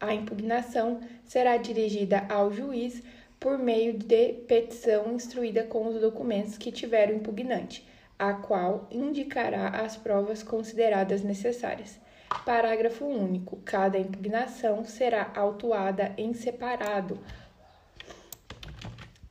A 0.00 0.14
impugnação 0.14 1.02
será 1.26 1.58
dirigida 1.58 2.24
ao 2.30 2.50
juiz 2.50 3.02
por 3.38 3.58
meio 3.58 3.92
de 3.92 4.32
petição 4.48 5.12
instruída 5.12 5.64
com 5.64 5.88
os 5.88 6.00
documentos 6.00 6.56
que 6.56 6.72
tiver 6.72 7.10
o 7.10 7.16
impugnante, 7.16 7.86
a 8.18 8.32
qual 8.32 8.88
indicará 8.90 9.68
as 9.68 9.94
provas 9.94 10.42
consideradas 10.42 11.22
necessárias. 11.22 12.00
Parágrafo 12.44 13.04
único. 13.04 13.56
Cada 13.64 13.98
impugnação 13.98 14.84
será 14.84 15.30
autuada 15.34 16.12
em 16.16 16.32
separado 16.34 17.18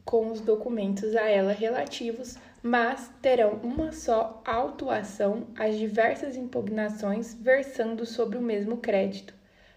com 0.09 0.31
os 0.31 0.41
documentos 0.41 1.15
a 1.15 1.29
ela 1.29 1.51
relativos, 1.51 2.35
mas 2.63 3.11
terão 3.21 3.59
uma 3.61 3.91
só 3.91 4.41
autuação 4.43 5.45
as 5.55 5.77
diversas 5.77 6.35
impugnações 6.35 7.35
versando 7.35 8.07
sobre 8.07 8.35
o 8.35 8.41
mesmo 8.41 8.77
crédito. 8.77 9.35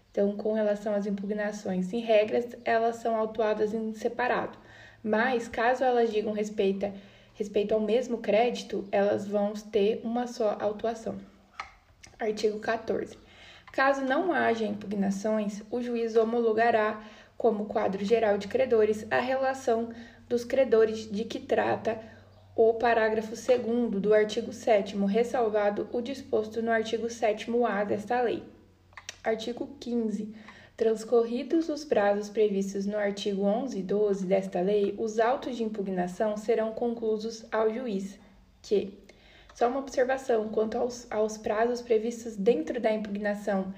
Então, 0.09 0.35
com 0.35 0.53
relação 0.53 0.95
às 0.95 1.05
impugnações, 1.05 1.93
em 1.93 1.99
regras, 1.99 2.47
elas 2.65 2.95
são 2.95 3.15
autuadas 3.15 3.75
em 3.75 3.93
separado. 3.93 4.57
Mas, 5.03 5.47
caso 5.47 5.83
elas 5.83 6.11
digam 6.11 6.33
respeito 6.33 6.91
respeito 7.35 7.73
ao 7.75 7.79
mesmo 7.79 8.17
crédito, 8.17 8.87
elas 8.91 9.27
vão 9.27 9.53
ter 9.53 10.01
uma 10.03 10.25
só 10.25 10.57
autuação. 10.59 11.32
Artigo 12.23 12.59
14. 12.59 13.17
Caso 13.73 14.01
não 14.01 14.31
haja 14.31 14.65
impugnações, 14.65 15.61
o 15.69 15.81
juiz 15.81 16.15
homologará 16.15 17.03
como 17.37 17.65
quadro 17.65 18.05
geral 18.05 18.37
de 18.37 18.47
credores 18.47 19.05
a 19.11 19.19
relação 19.19 19.89
dos 20.29 20.45
credores 20.45 21.11
de 21.11 21.25
que 21.25 21.39
trata 21.39 21.99
o 22.55 22.75
parágrafo 22.75 23.31
2 23.35 24.01
do 24.01 24.13
artigo 24.13 24.53
7, 24.53 24.95
ressalvado 25.05 25.89
o 25.91 26.01
disposto 26.01 26.61
no 26.61 26.71
artigo 26.71 27.07
7A 27.07 27.85
desta 27.85 28.21
lei. 28.21 28.43
Artigo 29.23 29.75
15. 29.79 30.33
Transcorridos 30.77 31.67
os 31.67 31.83
prazos 31.83 32.29
previstos 32.29 32.85
no 32.85 32.97
artigo 32.97 33.43
11 33.43 33.79
e 33.79 33.83
12 33.83 34.25
desta 34.25 34.61
lei, 34.61 34.95
os 34.97 35.19
autos 35.19 35.57
de 35.57 35.63
impugnação 35.63 36.37
serão 36.37 36.71
conclusos 36.71 37.45
ao 37.51 37.73
juiz, 37.73 38.19
que, 38.61 38.97
só 39.53 39.67
uma 39.67 39.79
observação 39.79 40.49
quanto 40.49 40.77
aos, 40.77 41.09
aos 41.11 41.37
prazos 41.37 41.81
previstos 41.81 42.35
dentro 42.35 42.79
da 42.79 42.91
impugnação, 42.91 43.73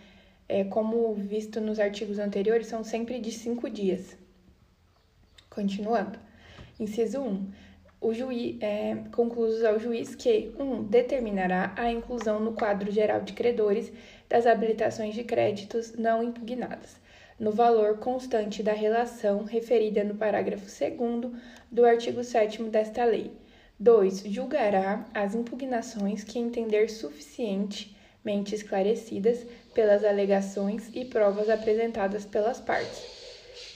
é, 0.48 0.64
como 0.64 1.14
visto 1.16 1.60
nos 1.60 1.80
artigos 1.80 2.20
anteriores, 2.20 2.68
são 2.68 2.84
sempre 2.84 3.20
de 3.20 3.32
cinco 3.32 3.70
dias. 3.70 4.18
Continuando. 5.50 6.20
Inciso 6.80 7.22
1. 7.22 7.52
O 8.02 8.14
juiz, 8.14 8.58
é, 8.62 8.96
conclusos 9.12 9.64
ao 9.64 9.80
juiz 9.80 10.14
que 10.14 10.54
1. 10.60 10.64
Um, 10.64 10.84
determinará 10.84 11.74
a 11.76 11.90
inclusão 11.92 12.40
no 12.40 12.54
quadro 12.54 12.92
geral 12.92 13.22
de 13.22 13.34
credores 13.34 13.92
das 14.30 14.46
habilitações 14.46 15.16
de 15.16 15.24
créditos 15.24 15.94
não 15.94 16.22
impugnadas, 16.22 17.00
no 17.40 17.52
valor 17.52 17.98
constante 17.98 18.62
da 18.62 18.74
relação 18.74 19.44
referida 19.44 20.04
no 20.04 20.16
parágrafo 20.16 20.66
2 20.66 21.32
do 21.72 21.86
artigo 21.86 22.24
7 22.24 22.62
desta 22.64 23.04
lei. 23.06 23.32
2. 23.80 24.24
Julgará 24.28 25.06
as 25.14 25.36
impugnações 25.36 26.24
que 26.24 26.40
entender 26.40 26.90
suficientemente 26.90 28.56
esclarecidas 28.56 29.46
pelas 29.74 30.06
alegações 30.06 30.90
e 30.94 31.04
provas 31.04 31.50
apresentadas 31.50 32.26
pelas 32.26 32.60
partes, 32.62 33.04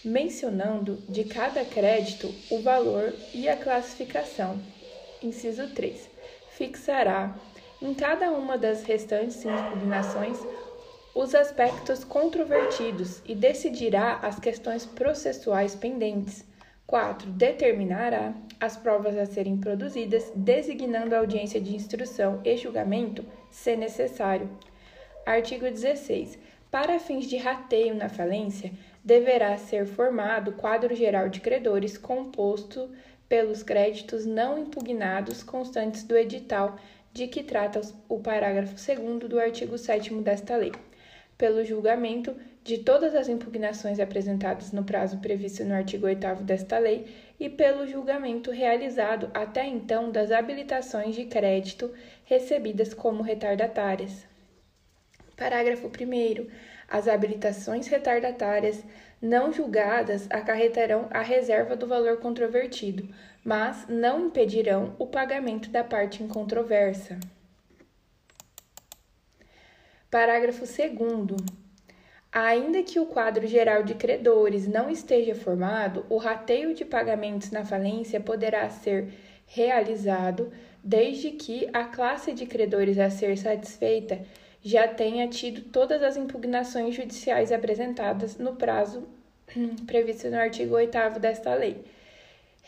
mencionando 0.03 0.97
de 1.09 1.25
cada 1.25 1.65
crédito 1.65 2.33
o 2.49 2.61
valor 2.61 3.13
e 3.33 3.49
a 3.49 3.57
classificação. 3.57 4.57
Inciso 5.21 5.67
3. 5.73 6.09
Fixará 6.51 7.37
em 7.81 7.93
cada 7.93 8.31
uma 8.31 8.57
das 8.57 8.83
restantes 8.83 9.43
impugnações 9.43 10.37
os 11.13 11.35
aspectos 11.35 12.05
controvertidos 12.05 13.21
e 13.25 13.35
decidirá 13.35 14.19
as 14.21 14.39
questões 14.39 14.85
processuais 14.85 15.75
pendentes. 15.75 16.45
4. 16.89 17.29
Determinará 17.33 18.33
as 18.59 18.75
provas 18.75 19.15
a 19.15 19.23
serem 19.23 19.57
produzidas, 19.57 20.31
designando 20.35 21.13
a 21.13 21.19
audiência 21.19 21.61
de 21.61 21.75
instrução 21.75 22.41
e 22.43 22.57
julgamento, 22.57 23.23
se 23.51 23.75
necessário. 23.75 24.49
Artigo 25.23 25.65
16. 25.65 26.39
Para 26.71 26.99
fins 26.99 27.27
de 27.27 27.37
rateio 27.37 27.93
na 27.93 28.09
falência, 28.09 28.71
deverá 29.03 29.55
ser 29.59 29.85
formado 29.85 30.53
quadro 30.53 30.95
geral 30.95 31.29
de 31.29 31.41
credores 31.41 31.95
composto 31.95 32.89
pelos 33.27 33.61
créditos 33.61 34.25
não 34.25 34.57
impugnados 34.57 35.43
constantes 35.43 36.03
do 36.03 36.17
edital 36.17 36.75
de 37.13 37.27
que 37.27 37.43
trata 37.43 37.81
o 38.07 38.19
parágrafo 38.19 38.73
2 38.73 39.29
do 39.29 39.39
artigo 39.39 39.77
7 39.77 40.11
desta 40.15 40.55
lei, 40.55 40.71
pelo 41.37 41.63
julgamento 41.63 42.35
de 42.69 42.77
todas 42.77 43.15
as 43.15 43.27
impugnações 43.27 43.99
apresentadas 43.99 44.71
no 44.71 44.83
prazo 44.83 45.17
previsto 45.17 45.65
no 45.65 45.73
artigo 45.73 46.05
8 46.05 46.43
desta 46.43 46.77
lei 46.77 47.07
e 47.39 47.49
pelo 47.49 47.87
julgamento 47.87 48.51
realizado 48.51 49.31
até 49.33 49.65
então 49.65 50.11
das 50.11 50.31
habilitações 50.31 51.15
de 51.15 51.25
crédito 51.25 51.91
recebidas 52.25 52.93
como 52.93 53.23
retardatárias. 53.23 54.23
Parágrafo 55.35 55.87
1. 55.87 56.47
As 56.87 57.07
habilitações 57.07 57.87
retardatárias 57.87 58.83
não 59.19 59.51
julgadas 59.51 60.27
acarretarão 60.29 61.07
a 61.09 61.21
reserva 61.21 61.75
do 61.75 61.87
valor 61.87 62.17
controvertido, 62.17 63.09
mas 63.43 63.87
não 63.87 64.27
impedirão 64.27 64.95
o 64.99 65.07
pagamento 65.07 65.71
da 65.71 65.83
parte 65.83 66.21
em 66.21 66.27
controvérsia. 66.27 67.19
Parágrafo 70.11 70.65
2. 70.65 71.58
Ainda 72.31 72.83
que 72.83 72.99
o 72.99 73.07
quadro 73.07 73.47
geral 73.47 73.81
de 73.81 73.95
credores 73.95 74.67
não 74.67 74.89
esteja 74.89 75.33
formado, 75.33 76.05
o 76.09 76.17
rateio 76.17 76.75
de 76.75 76.85
pagamentos 76.85 77.49
na 77.49 77.65
falência 77.65 78.19
poderá 78.19 78.69
ser 78.69 79.11
realizado 79.47 80.51
desde 80.83 81.31
que 81.31 81.67
a 81.73 81.85
classe 81.85 82.31
de 82.31 82.45
credores 82.45 82.99
a 82.99 83.09
ser 83.09 83.35
satisfeita 83.35 84.21
já 84.61 84.87
tenha 84.87 85.27
tido 85.27 85.61
todas 85.71 86.03
as 86.03 86.17
impugnações 86.17 86.93
judiciais 86.93 87.51
apresentadas 87.51 88.37
no 88.37 88.55
prazo 88.55 89.07
previsto 89.87 90.29
no 90.29 90.37
artigo 90.37 90.75
8 90.75 91.19
desta 91.19 91.55
lei 91.55 91.83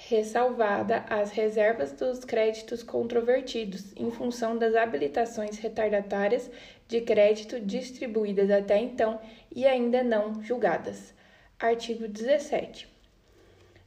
ressalvada 0.07 1.05
as 1.09 1.31
reservas 1.31 1.91
dos 1.91 2.25
créditos 2.25 2.81
controvertidos 2.81 3.93
em 3.95 4.09
função 4.09 4.57
das 4.57 4.75
habilitações 4.75 5.57
retardatárias 5.57 6.49
de 6.87 7.01
crédito 7.01 7.59
distribuídas 7.59 8.49
até 8.49 8.79
então 8.79 9.19
e 9.55 9.65
ainda 9.65 10.03
não 10.03 10.43
julgadas. 10.43 11.13
Artigo 11.59 12.07
17. 12.07 12.87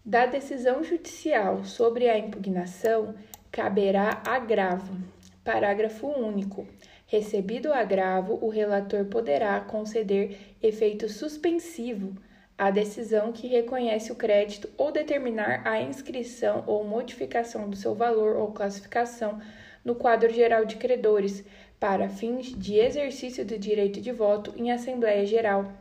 Da 0.04 0.26
decisão 0.26 0.84
judicial 0.84 1.64
sobre 1.64 2.08
a 2.08 2.18
impugnação 2.18 3.14
caberá 3.50 4.22
agravo. 4.26 4.96
Parágrafo 5.42 6.06
único. 6.06 6.66
Recebido 7.06 7.70
o 7.70 7.74
agravo, 7.74 8.38
o 8.40 8.48
relator 8.48 9.04
poderá 9.06 9.60
conceder 9.60 10.38
efeito 10.62 11.08
suspensivo 11.08 12.14
a 12.56 12.70
decisão 12.70 13.32
que 13.32 13.48
reconhece 13.48 14.12
o 14.12 14.14
crédito 14.14 14.70
ou 14.76 14.92
determinar 14.92 15.66
a 15.66 15.80
inscrição 15.80 16.62
ou 16.66 16.84
modificação 16.84 17.68
do 17.68 17.76
seu 17.76 17.94
valor 17.94 18.36
ou 18.36 18.52
classificação 18.52 19.40
no 19.84 19.94
quadro 19.94 20.32
geral 20.32 20.64
de 20.64 20.76
credores 20.76 21.44
para 21.80 22.08
fins 22.08 22.56
de 22.56 22.78
exercício 22.78 23.44
do 23.44 23.58
direito 23.58 24.00
de 24.00 24.12
voto 24.12 24.54
em 24.56 24.70
Assembleia 24.70 25.26
Geral. 25.26 25.72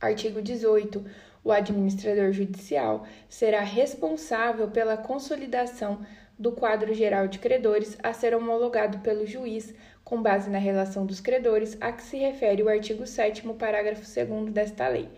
Artigo 0.00 0.42
18. 0.42 1.04
O 1.44 1.52
administrador 1.52 2.32
judicial 2.32 3.06
será 3.28 3.60
responsável 3.60 4.68
pela 4.68 4.96
consolidação 4.96 6.04
do 6.36 6.52
quadro 6.52 6.92
geral 6.92 7.28
de 7.28 7.38
credores 7.38 7.96
a 8.02 8.12
ser 8.12 8.34
homologado 8.34 8.98
pelo 8.98 9.24
juiz 9.24 9.72
com 10.04 10.20
base 10.20 10.50
na 10.50 10.58
relação 10.58 11.06
dos 11.06 11.20
credores 11.20 11.76
a 11.80 11.92
que 11.92 12.02
se 12.02 12.18
refere 12.18 12.62
o 12.62 12.68
artigo 12.68 13.06
7 13.06 13.42
parágrafo 13.54 14.02
2 14.02 14.52
desta 14.52 14.88
lei 14.88 15.08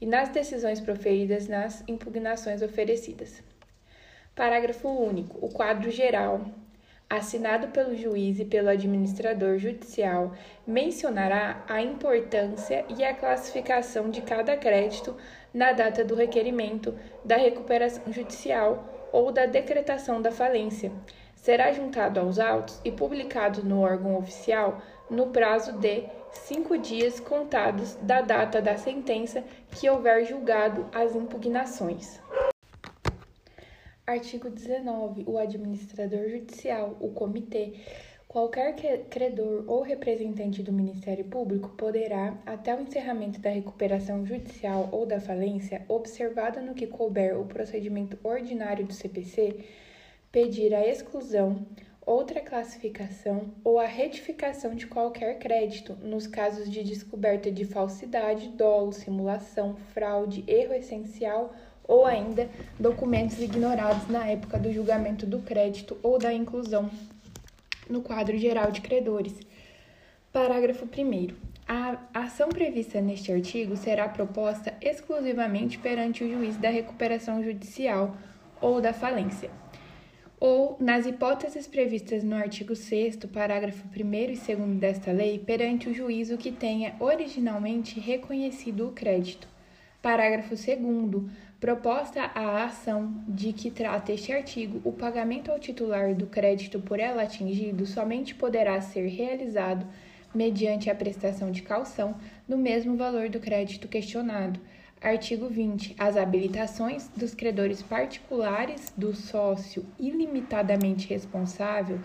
e 0.00 0.06
nas 0.06 0.28
decisões 0.28 0.80
proferidas 0.80 1.48
nas 1.48 1.82
impugnações 1.88 2.62
oferecidas. 2.62 3.42
Parágrafo 4.34 4.88
único. 4.88 5.44
O 5.44 5.48
quadro 5.48 5.90
geral 5.90 6.44
assinado 7.08 7.68
pelo 7.68 7.96
juiz 7.96 8.38
e 8.38 8.44
pelo 8.44 8.68
administrador 8.68 9.56
judicial, 9.58 10.34
mencionará 10.66 11.64
a 11.66 11.80
importância 11.80 12.84
e 12.96 13.02
a 13.02 13.14
classificação 13.14 14.10
de 14.10 14.20
cada 14.20 14.56
crédito 14.56 15.16
na 15.54 15.72
data 15.72 16.04
do 16.04 16.14
requerimento, 16.14 16.94
da 17.24 17.36
recuperação 17.36 18.12
judicial 18.12 19.08
ou 19.10 19.32
da 19.32 19.46
decretação 19.46 20.20
da 20.20 20.30
falência. 20.30 20.92
Será 21.34 21.72
juntado 21.72 22.20
aos 22.20 22.38
autos 22.38 22.78
e 22.84 22.92
publicado 22.92 23.64
no 23.64 23.80
órgão 23.80 24.18
oficial 24.18 24.82
no 25.08 25.28
prazo 25.28 25.72
de 25.78 26.04
cinco 26.32 26.78
dias 26.78 27.20
contados 27.20 27.94
da 27.96 28.20
data 28.20 28.60
da 28.60 28.76
sentença 28.76 29.44
que 29.72 29.88
houver 29.88 30.24
julgado 30.24 30.86
as 30.92 31.14
impugnações. 31.14 32.20
Artigo 34.06 34.48
19. 34.48 35.24
O 35.26 35.36
administrador 35.36 36.30
judicial, 36.30 36.96
o 36.98 37.10
comitê, 37.10 37.74
qualquer 38.26 38.74
credor 39.10 39.64
ou 39.66 39.82
representante 39.82 40.62
do 40.62 40.72
Ministério 40.72 41.26
Público 41.26 41.68
poderá, 41.76 42.38
até 42.46 42.74
o 42.74 42.80
encerramento 42.80 43.38
da 43.38 43.50
recuperação 43.50 44.24
judicial 44.24 44.88
ou 44.92 45.04
da 45.04 45.20
falência, 45.20 45.84
observado 45.88 46.60
no 46.60 46.74
que 46.74 46.86
couber 46.86 47.38
o 47.38 47.44
procedimento 47.44 48.18
ordinário 48.22 48.86
do 48.86 48.94
CPC, 48.94 49.64
pedir 50.32 50.74
a 50.74 50.86
exclusão, 50.86 51.66
outra 52.08 52.40
classificação 52.40 53.52
ou 53.62 53.78
a 53.78 53.84
retificação 53.84 54.74
de 54.74 54.86
qualquer 54.86 55.38
crédito 55.38 55.92
nos 56.02 56.26
casos 56.26 56.70
de 56.70 56.82
descoberta 56.82 57.52
de 57.52 57.66
falsidade, 57.66 58.48
dolo, 58.48 58.94
simulação, 58.94 59.76
fraude, 59.92 60.42
erro 60.46 60.72
essencial 60.72 61.54
ou 61.86 62.06
ainda 62.06 62.48
documentos 62.80 63.38
ignorados 63.38 64.08
na 64.08 64.26
época 64.26 64.58
do 64.58 64.72
julgamento 64.72 65.26
do 65.26 65.40
crédito 65.40 65.98
ou 66.02 66.18
da 66.18 66.32
inclusão 66.32 66.90
no 67.90 68.00
quadro 68.00 68.38
geral 68.38 68.72
de 68.72 68.80
credores. 68.80 69.34
Parágrafo 70.32 70.86
1. 70.86 71.36
A 71.68 71.98
ação 72.14 72.48
prevista 72.48 73.02
neste 73.02 73.30
artigo 73.30 73.76
será 73.76 74.08
proposta 74.08 74.72
exclusivamente 74.80 75.78
perante 75.78 76.24
o 76.24 76.30
juiz 76.30 76.56
da 76.56 76.70
recuperação 76.70 77.44
judicial 77.44 78.16
ou 78.62 78.80
da 78.80 78.94
falência, 78.94 79.50
ou, 80.40 80.76
nas 80.80 81.06
hipóteses 81.06 81.66
previstas 81.66 82.22
no 82.22 82.36
artigo 82.36 82.76
6, 82.76 83.16
parágrafo 83.32 83.84
1 83.88 84.14
e 84.14 84.56
2 84.56 84.78
desta 84.78 85.10
lei, 85.10 85.38
perante 85.38 85.88
o 85.88 85.94
juízo 85.94 86.38
que 86.38 86.52
tenha 86.52 86.94
originalmente 87.00 87.98
reconhecido 87.98 88.88
o 88.88 88.92
crédito. 88.92 89.48
Parágrafo 90.00 90.50
2 90.50 90.68
Proposta 91.60 92.22
a 92.22 92.64
ação 92.64 93.24
de 93.26 93.52
que 93.52 93.68
trata 93.68 94.12
este 94.12 94.32
artigo, 94.32 94.80
o 94.84 94.92
pagamento 94.92 95.50
ao 95.50 95.58
titular 95.58 96.14
do 96.14 96.26
crédito 96.26 96.78
por 96.78 97.00
ela 97.00 97.24
atingido 97.24 97.84
somente 97.84 98.32
poderá 98.32 98.80
ser 98.80 99.08
realizado 99.08 99.84
mediante 100.32 100.88
a 100.88 100.94
prestação 100.94 101.50
de 101.50 101.62
calção 101.62 102.14
no 102.46 102.56
mesmo 102.56 102.96
valor 102.96 103.28
do 103.28 103.40
crédito 103.40 103.88
questionado. 103.88 104.60
Artigo 105.00 105.48
20. 105.48 105.94
As 105.96 106.16
habilitações 106.16 107.08
dos 107.16 107.34
credores 107.34 107.82
particulares 107.82 108.92
do 108.96 109.14
sócio 109.14 109.86
ilimitadamente 109.98 111.08
responsável 111.08 112.00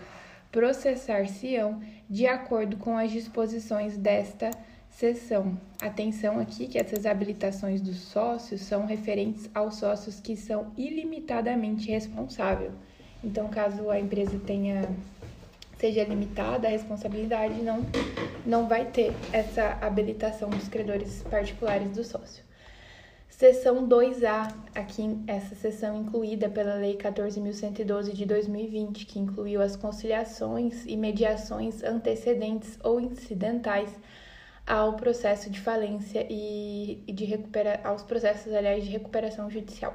processar-se-ão 0.52 1.82
de 2.08 2.28
acordo 2.28 2.76
com 2.76 2.96
as 2.96 3.10
disposições 3.10 3.96
desta 3.96 4.50
Seção. 4.88 5.58
Atenção 5.82 6.38
aqui 6.38 6.68
que 6.68 6.78
essas 6.78 7.04
habilitações 7.04 7.80
dos 7.80 7.96
sócios 7.96 8.60
são 8.60 8.86
referentes 8.86 9.50
aos 9.52 9.74
sócios 9.74 10.20
que 10.20 10.36
são 10.36 10.72
ilimitadamente 10.76 11.90
responsáveis. 11.90 12.70
Então, 13.22 13.48
caso 13.48 13.90
a 13.90 13.98
empresa 13.98 14.38
tenha 14.46 14.88
seja 15.78 16.04
limitada 16.04 16.68
a 16.68 16.70
responsabilidade, 16.70 17.60
não 17.60 17.84
não 18.46 18.68
vai 18.68 18.84
ter 18.84 19.12
essa 19.32 19.76
habilitação 19.80 20.48
dos 20.48 20.68
credores 20.68 21.24
particulares 21.28 21.90
do 21.90 22.04
sócio. 22.04 22.44
Seção 23.44 23.86
2A, 23.86 24.54
aqui 24.74 25.22
essa 25.26 25.54
seção 25.54 25.98
incluída 25.98 26.48
pela 26.48 26.76
Lei 26.76 26.96
14.112 26.96 28.14
de 28.14 28.24
2020, 28.24 29.04
que 29.04 29.18
incluiu 29.18 29.60
as 29.60 29.76
conciliações 29.76 30.86
e 30.86 30.96
mediações 30.96 31.82
antecedentes 31.82 32.78
ou 32.82 32.98
incidentais 32.98 33.94
ao 34.66 34.94
processo 34.94 35.50
de 35.50 35.60
falência 35.60 36.26
e, 36.30 37.04
de 37.06 37.26
recupera 37.26 37.82
aos 37.84 38.02
processos, 38.02 38.50
aliás, 38.50 38.82
de 38.82 38.90
recuperação 38.90 39.50
judicial. 39.50 39.92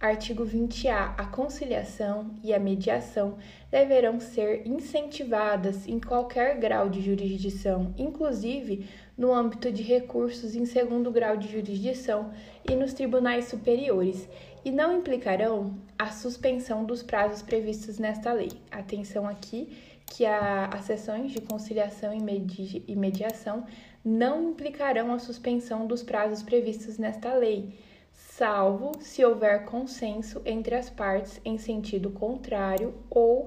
Artigo 0.00 0.44
20-A. 0.44 1.14
A 1.16 1.26
conciliação 1.26 2.34
e 2.42 2.52
a 2.52 2.58
mediação 2.58 3.38
deverão 3.70 4.18
ser 4.18 4.66
incentivadas 4.66 5.86
em 5.86 6.00
qualquer 6.00 6.58
grau 6.58 6.88
de 6.88 7.00
jurisdição, 7.00 7.94
inclusive 7.96 8.88
no 9.16 9.32
âmbito 9.32 9.72
de 9.72 9.82
recursos 9.82 10.54
em 10.54 10.66
segundo 10.66 11.10
grau 11.10 11.36
de 11.36 11.50
jurisdição 11.50 12.32
e 12.68 12.74
nos 12.74 12.92
tribunais 12.92 13.46
superiores, 13.46 14.28
e 14.64 14.70
não 14.70 14.98
implicarão 14.98 15.78
a 15.98 16.10
suspensão 16.10 16.84
dos 16.84 17.02
prazos 17.02 17.40
previstos 17.40 17.98
nesta 17.98 18.32
lei. 18.32 18.50
Atenção 18.70 19.26
aqui 19.26 19.68
que 20.06 20.26
a, 20.26 20.66
as 20.66 20.84
sessões 20.84 21.32
de 21.32 21.40
conciliação 21.40 22.12
e, 22.12 22.20
medi 22.20 22.82
e 22.86 22.94
mediação 22.94 23.64
não 24.04 24.50
implicarão 24.50 25.12
a 25.12 25.18
suspensão 25.18 25.86
dos 25.86 26.02
prazos 26.02 26.42
previstos 26.42 26.98
nesta 26.98 27.34
lei, 27.34 27.74
salvo 28.12 28.92
se 29.00 29.24
houver 29.24 29.64
consenso 29.64 30.40
entre 30.44 30.74
as 30.74 30.90
partes 30.90 31.40
em 31.44 31.58
sentido 31.58 32.10
contrário 32.10 32.94
ou 33.10 33.44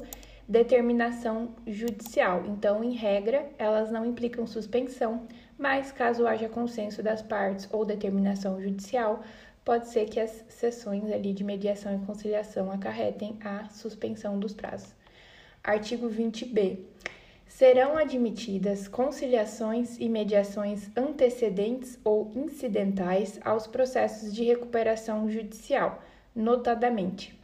determinação 0.48 1.56
judicial. 1.68 2.44
Então, 2.48 2.84
em 2.84 2.94
regra, 2.94 3.50
elas 3.58 3.92
não 3.92 4.06
implicam 4.06 4.48
suspensão, 4.48 5.28
mas 5.60 5.92
caso 5.92 6.26
haja 6.26 6.48
consenso 6.48 7.04
das 7.04 7.22
partes 7.22 7.68
ou 7.70 7.84
determinação 7.84 8.62
judicial, 8.62 9.22
pode 9.66 9.90
ser 9.90 10.06
que 10.06 10.20
as 10.20 10.46
sessões 10.48 11.12
ali 11.12 11.34
de 11.34 11.44
mediação 11.44 11.94
e 11.94 12.06
conciliação 12.06 12.72
acarretem 12.72 13.38
a 13.44 13.66
suspensão 13.66 14.40
dos 14.40 14.54
prazos. 14.54 14.96
Artigo 15.62 16.10
20b. 16.10 16.80
Serão 17.46 17.98
admitidas 17.98 18.88
conciliações 18.88 19.98
e 20.00 20.08
mediações 20.08 20.90
antecedentes 20.96 22.00
ou 22.06 22.32
incidentais 22.34 23.38
aos 23.44 23.68
processos 23.68 24.34
de 24.34 24.46
recuperação 24.46 25.30
judicial, 25.30 26.02
notadamente 26.34 27.38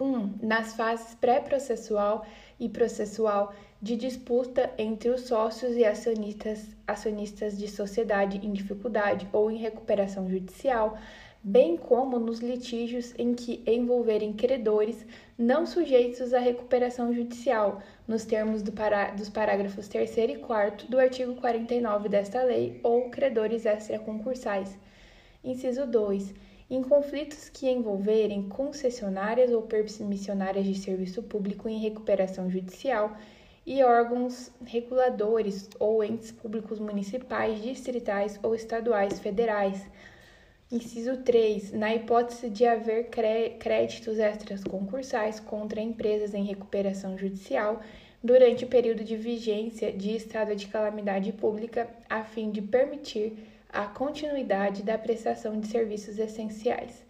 1. 0.00 0.04
Um, 0.04 0.34
nas 0.42 0.74
fases 0.74 1.14
pré-processual 1.14 2.26
e 2.58 2.68
processual 2.68 3.54
de 3.84 3.96
disputa 3.96 4.72
entre 4.78 5.10
os 5.10 5.26
sócios 5.26 5.76
e 5.76 5.84
acionistas, 5.84 6.74
acionistas 6.86 7.58
de 7.58 7.68
sociedade 7.68 8.40
em 8.42 8.50
dificuldade 8.50 9.28
ou 9.30 9.50
em 9.50 9.58
recuperação 9.58 10.26
judicial, 10.26 10.96
bem 11.42 11.76
como 11.76 12.18
nos 12.18 12.38
litígios 12.38 13.12
em 13.18 13.34
que 13.34 13.62
envolverem 13.66 14.32
credores 14.32 15.04
não 15.36 15.66
sujeitos 15.66 16.32
à 16.32 16.38
recuperação 16.38 17.12
judicial, 17.12 17.82
nos 18.08 18.24
termos 18.24 18.62
do 18.62 18.72
dos 19.18 19.28
parágrafos 19.28 19.86
3 19.86 20.16
e 20.16 20.36
4 20.38 20.88
do 20.88 20.98
artigo 20.98 21.34
49 21.34 22.08
desta 22.08 22.42
lei, 22.42 22.80
ou 22.82 23.10
credores 23.10 23.66
extraconcursais. 23.66 24.78
Inciso 25.44 25.86
2. 25.86 26.32
Em 26.70 26.82
conflitos 26.82 27.50
que 27.50 27.68
envolverem 27.68 28.48
concessionárias 28.48 29.52
ou 29.52 29.60
permissionárias 29.60 30.64
de 30.64 30.74
serviço 30.74 31.22
público 31.22 31.68
em 31.68 31.80
recuperação 31.80 32.50
judicial 32.50 33.14
e 33.66 33.82
órgãos 33.82 34.50
reguladores 34.64 35.68
ou 35.78 36.04
entes 36.04 36.30
públicos 36.30 36.78
municipais, 36.78 37.62
distritais 37.62 38.38
ou 38.42 38.54
estaduais 38.54 39.18
federais 39.18 39.86
Inciso 40.72 41.18
3. 41.18 41.72
Na 41.72 41.94
hipótese 41.94 42.50
de 42.50 42.66
haver 42.66 43.08
créditos 43.08 44.18
extras 44.18 44.64
concursais 44.64 45.38
contra 45.38 45.80
empresas 45.80 46.34
em 46.34 46.42
recuperação 46.42 47.16
judicial 47.16 47.80
durante 48.22 48.64
o 48.64 48.68
período 48.68 49.04
de 49.04 49.16
vigência 49.16 49.92
de 49.92 50.16
estado 50.16 50.56
de 50.56 50.66
calamidade 50.66 51.30
pública, 51.32 51.88
a 52.10 52.24
fim 52.24 52.50
de 52.50 52.60
permitir 52.60 53.34
a 53.68 53.86
continuidade 53.86 54.82
da 54.82 54.98
prestação 54.98 55.60
de 55.60 55.68
serviços 55.68 56.18
essenciais. 56.18 57.03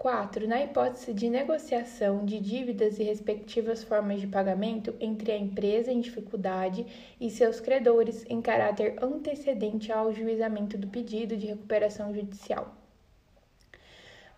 4. 0.00 0.48
Na 0.48 0.64
hipótese 0.64 1.12
de 1.12 1.28
negociação 1.28 2.24
de 2.24 2.40
dívidas 2.40 2.98
e 2.98 3.02
respectivas 3.02 3.84
formas 3.84 4.18
de 4.18 4.26
pagamento 4.26 4.94
entre 4.98 5.30
a 5.30 5.36
empresa 5.36 5.92
em 5.92 6.00
dificuldade 6.00 6.86
e 7.20 7.28
seus 7.28 7.60
credores 7.60 8.24
em 8.26 8.40
caráter 8.40 8.96
antecedente 9.04 9.92
ao 9.92 10.10
juizamento 10.10 10.78
do 10.78 10.88
pedido 10.88 11.36
de 11.36 11.48
recuperação 11.48 12.14
judicial. 12.14 12.74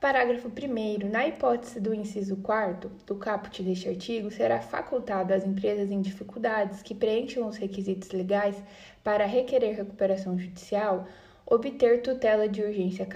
Parágrafo 0.01 0.49
1. 0.49 1.09
Na 1.09 1.29
hipótese 1.29 1.79
do 1.79 1.95
inciso 1.95 2.39
4 2.39 2.91
do 3.07 3.15
caput 3.15 3.63
deste 3.63 3.89
artigo, 3.89 4.33
será 4.33 4.61
facultado 4.61 5.33
às 5.33 5.47
empresas 5.47 5.93
em 5.93 6.01
dificuldades 6.01 6.83
que 6.83 6.93
preencham 6.93 7.47
os 7.47 7.57
requisitos 7.57 8.11
legais 8.11 8.61
para 9.05 9.27
requerer 9.27 9.77
recuperação 9.77 10.37
judicial 10.37 11.07
obter 11.47 12.03
tutela 12.03 12.49
de 12.49 12.63
urgência 12.63 13.07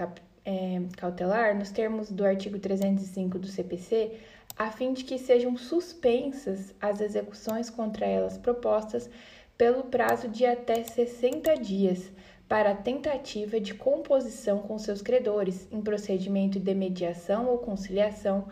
é, 0.47 0.81
cautelar 0.95 1.53
nos 1.57 1.71
termos 1.71 2.09
do 2.09 2.25
artigo 2.25 2.57
305 2.57 3.37
do 3.37 3.47
CPC, 3.47 4.13
a 4.57 4.71
fim 4.71 4.93
de 4.93 5.03
que 5.03 5.19
sejam 5.19 5.57
suspensas 5.57 6.73
as 6.81 7.01
execuções 7.01 7.69
contra 7.69 8.05
elas 8.05 8.37
propostas 8.37 9.09
pelo 9.57 9.83
prazo 9.83 10.29
de 10.29 10.45
até 10.45 10.85
60 10.85 11.53
dias 11.57 12.09
para 12.47 12.71
a 12.71 12.75
tentativa 12.75 13.59
de 13.59 13.73
composição 13.73 14.59
com 14.59 14.79
seus 14.79 15.01
credores 15.01 15.67
em 15.69 15.81
procedimento 15.81 16.61
de 16.61 16.73
mediação 16.73 17.47
ou 17.47 17.57
conciliação 17.57 18.47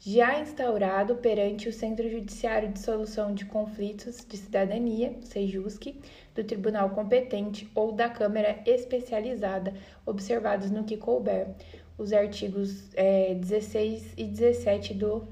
já 0.00 0.40
instaurado 0.40 1.16
perante 1.16 1.68
o 1.68 1.72
Centro 1.72 2.08
Judiciário 2.08 2.68
de 2.68 2.78
Solução 2.78 3.34
de 3.34 3.44
Conflitos 3.44 4.24
de 4.26 4.36
Cidadania, 4.36 5.16
SEJUSC, 5.22 6.00
do 6.34 6.44
tribunal 6.44 6.90
competente 6.90 7.68
ou 7.74 7.92
da 7.92 8.08
Câmara 8.08 8.60
especializada, 8.64 9.74
observados 10.06 10.70
no 10.70 10.84
que 10.84 10.96
couber 10.96 11.48
os 11.96 12.12
artigos 12.12 12.88
é, 12.94 13.34
16 13.34 14.14
e 14.16 14.24
17 14.24 14.94
do, 14.94 15.26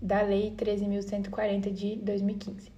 da 0.00 0.22
Lei 0.22 0.54
13.140 0.56 1.72
de 1.72 1.96
2015. 1.96 2.72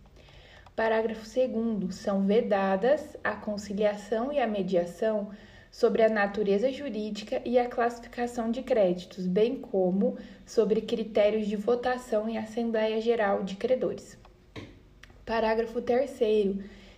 Parágrafo 0.75 1.25
2. 1.25 1.95
São 1.95 2.27
vedadas 2.27 3.17
a 3.23 3.35
conciliação 3.35 4.33
e 4.33 4.39
a 4.39 4.47
mediação 4.47 5.31
sobre 5.77 6.03
a 6.03 6.09
natureza 6.09 6.73
jurídica 6.73 7.43
e 7.45 7.59
a 7.59 7.69
classificação 7.69 8.51
de 8.51 8.63
créditos, 8.63 9.27
bem 9.27 9.57
como 9.57 10.17
sobre 10.47 10.81
critérios 10.81 11.47
de 11.47 11.55
votação 11.55 12.27
em 12.27 12.39
Assembleia 12.39 12.99
Geral 12.99 13.45
de 13.45 13.57
Credores. 13.57 14.17
Parágrafo 15.27 15.83
3. 15.83 16.11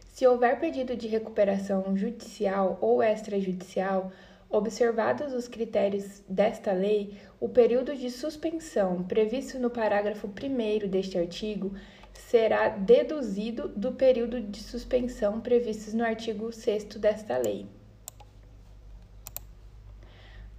Se 0.06 0.24
houver 0.28 0.60
pedido 0.60 0.94
de 0.94 1.08
recuperação 1.08 1.96
judicial 1.96 2.78
ou 2.80 3.02
extrajudicial, 3.02 4.12
observados 4.48 5.32
os 5.32 5.48
critérios 5.48 6.22
desta 6.28 6.70
lei, 6.70 7.14
o 7.40 7.48
período 7.48 7.96
de 7.96 8.12
suspensão 8.12 9.02
previsto 9.02 9.58
no 9.58 9.70
parágrafo 9.70 10.28
1 10.28 10.88
deste 10.88 11.18
artigo 11.18 11.74
será 12.12 12.68
deduzido 12.68 13.66
do 13.66 13.90
período 13.90 14.40
de 14.40 14.62
suspensão 14.62 15.40
previstos 15.40 15.94
no 15.94 16.04
artigo 16.04 16.52
6 16.52 16.84
desta 16.94 17.36
lei. 17.38 17.66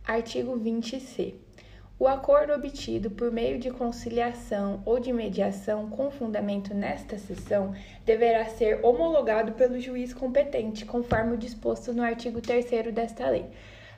Artigo 0.10 0.60
20c. 0.60 1.36
O 2.00 2.08
acordo 2.08 2.54
obtido 2.54 3.12
por 3.12 3.32
meio 3.32 3.60
de 3.60 3.70
conciliação 3.70 4.82
ou 4.84 5.00
de 5.00 5.14
mediação 5.14 5.88
com 5.88 6.10
fundamento 6.10 6.74
nesta 6.74 7.16
seção 7.20 7.76
deverá 8.08 8.44
ser 8.46 8.84
homologado 8.84 9.52
pelo 9.52 9.80
juiz 9.80 10.12
competente, 10.12 10.84
conforme 10.84 11.36
o 11.36 11.38
disposto 11.38 11.94
no 11.94 12.02
artigo 12.02 12.42
3 12.42 12.92
desta 12.92 13.30
lei. 13.30 13.46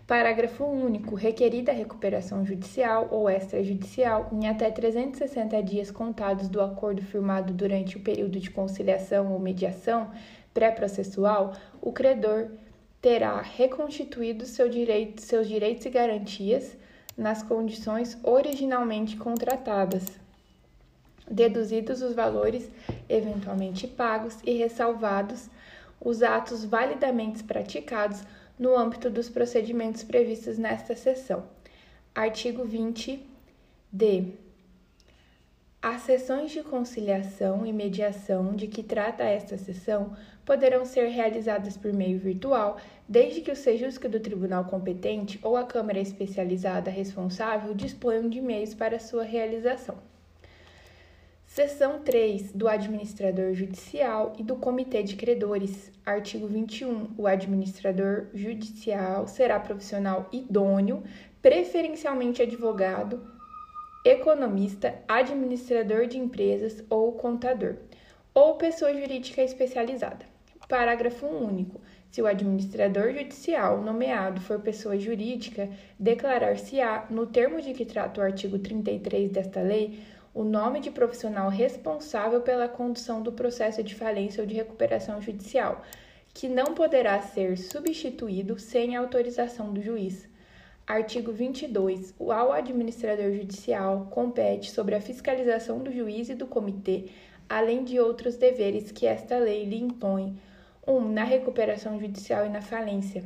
Parágrafo 0.06 0.66
único. 0.66 1.16
Requerida 1.16 1.72
recuperação 1.72 2.46
judicial 2.46 3.08
ou 3.10 3.30
extrajudicial 3.30 4.28
em 4.34 4.50
até 4.50 4.70
360 4.70 5.64
dias 5.64 5.90
contados 5.90 6.50
do 6.50 6.60
acordo 6.60 7.02
firmado 7.02 7.54
durante 7.54 7.96
o 7.96 8.02
período 8.02 8.38
de 8.38 8.52
conciliação 8.52 9.32
ou 9.32 9.40
mediação 9.40 10.12
pré-processual, 10.54 11.54
o 11.82 11.94
credor 11.94 12.50
terá 13.02 13.42
reconstituído 13.42 14.46
seu 14.46 14.70
direito, 14.70 15.22
seus 15.22 15.48
direitos 15.48 15.86
e 15.86 15.90
garantias 15.90 16.78
nas 17.18 17.42
condições 17.42 18.18
originalmente 18.24 19.18
contratadas, 19.18 20.06
deduzidos 21.30 22.02
os 22.02 22.14
valores 22.14 22.70
eventualmente 23.10 23.88
pagos 23.88 24.38
e 24.46 24.54
ressalvados 24.54 25.50
os 26.00 26.24
atos 26.24 26.64
validamente 26.66 27.44
praticados 27.44 28.22
no 28.58 28.78
âmbito 28.78 29.10
dos 29.10 29.30
procedimentos 29.30 30.04
previstos 30.04 30.58
nesta 30.58 30.96
seção. 30.96 31.46
Artigo 32.14 32.68
20d. 32.68 34.34
As 35.84 36.02
sessões 36.02 36.52
de 36.52 36.62
conciliação 36.62 37.66
e 37.66 37.74
mediação 37.74 38.56
de 38.56 38.68
que 38.68 38.84
trata 38.84 39.24
esta 39.24 39.58
sessão 39.58 40.16
poderão 40.46 40.86
ser 40.86 41.08
realizadas 41.08 41.76
por 41.76 41.92
meio 41.92 42.20
virtual, 42.20 42.78
desde 43.10 43.42
que 43.42 43.50
o 43.50 43.56
sejusca 43.56 44.08
do 44.08 44.20
tribunal 44.20 44.66
competente 44.66 45.40
ou 45.42 45.58
a 45.58 45.64
Câmara 45.64 45.98
especializada 45.98 46.92
responsável 46.92 47.74
disponham 47.74 48.30
de 48.30 48.40
meios 48.40 48.76
para 48.76 49.00
sua 49.00 49.24
realização. 49.24 49.98
Seção 51.48 52.04
3 52.04 52.52
do 52.52 52.68
Administrador 52.68 53.56
Judicial 53.56 54.34
e 54.38 54.44
do 54.44 54.58
Comitê 54.58 55.02
de 55.02 55.16
Credores. 55.16 55.92
Artigo 56.06 56.46
21. 56.46 57.16
O 57.18 57.26
administrador 57.26 58.28
judicial 58.36 59.26
será 59.26 59.60
profissional 59.60 60.30
idôneo, 60.32 61.02
preferencialmente 61.42 62.40
advogado, 62.40 63.31
economista, 64.04 64.96
administrador 65.08 66.08
de 66.08 66.18
empresas 66.18 66.84
ou 66.90 67.12
contador, 67.12 67.76
ou 68.34 68.56
pessoa 68.56 68.92
jurídica 68.94 69.44
especializada. 69.44 70.26
Parágrafo 70.68 71.28
único. 71.28 71.80
Se 72.10 72.22
o 72.22 72.26
administrador 72.26 73.14
judicial 73.14 73.82
nomeado 73.82 74.42
for 74.42 74.60
pessoa 74.60 74.98
jurídica, 74.98 75.70
declarar-se-á, 76.00 77.06
no 77.10 77.28
termo 77.28 77.62
de 77.62 77.74
que 77.74 77.86
trata 77.86 78.20
o 78.20 78.24
artigo 78.24 78.58
33 78.58 79.32
desta 79.32 79.62
lei, 79.62 80.00
o 80.34 80.44
nome 80.44 80.80
de 80.80 80.90
profissional 80.90 81.50
responsável 81.50 82.42
pela 82.42 82.68
condução 82.68 83.22
do 83.22 83.32
processo 83.32 83.84
de 83.84 83.94
falência 83.94 84.42
ou 84.42 84.48
de 84.48 84.56
recuperação 84.56 85.22
judicial, 85.22 85.84
que 86.34 86.48
não 86.48 86.74
poderá 86.74 87.22
ser 87.22 87.58
substituído 87.58 88.58
sem 88.58 88.96
autorização 88.96 89.72
do 89.72 89.82
juiz. 89.82 90.31
Artigo 90.88 91.32
22. 91.32 92.14
Ao 92.20 92.52
administrador 92.52 93.32
judicial 93.32 94.08
compete 94.10 94.72
sobre 94.72 94.96
a 94.96 95.02
fiscalização 95.02 95.80
do 95.80 95.92
juiz 95.92 96.30
e 96.30 96.36
do 96.36 96.48
comitê, 96.48 97.06
além 97.48 97.84
de 97.84 98.00
outros 98.00 98.36
deveres 98.36 98.92
que 98.92 99.06
esta 99.06 99.38
lei 99.38 99.66
lhe 99.66 99.80
impõe. 99.80 100.38
1. 100.86 100.94
Um, 100.94 101.12
na 101.12 101.24
recuperação 101.24 102.00
judicial 102.00 102.46
e 102.46 102.50
na 102.50 102.62
falência. 102.62 103.24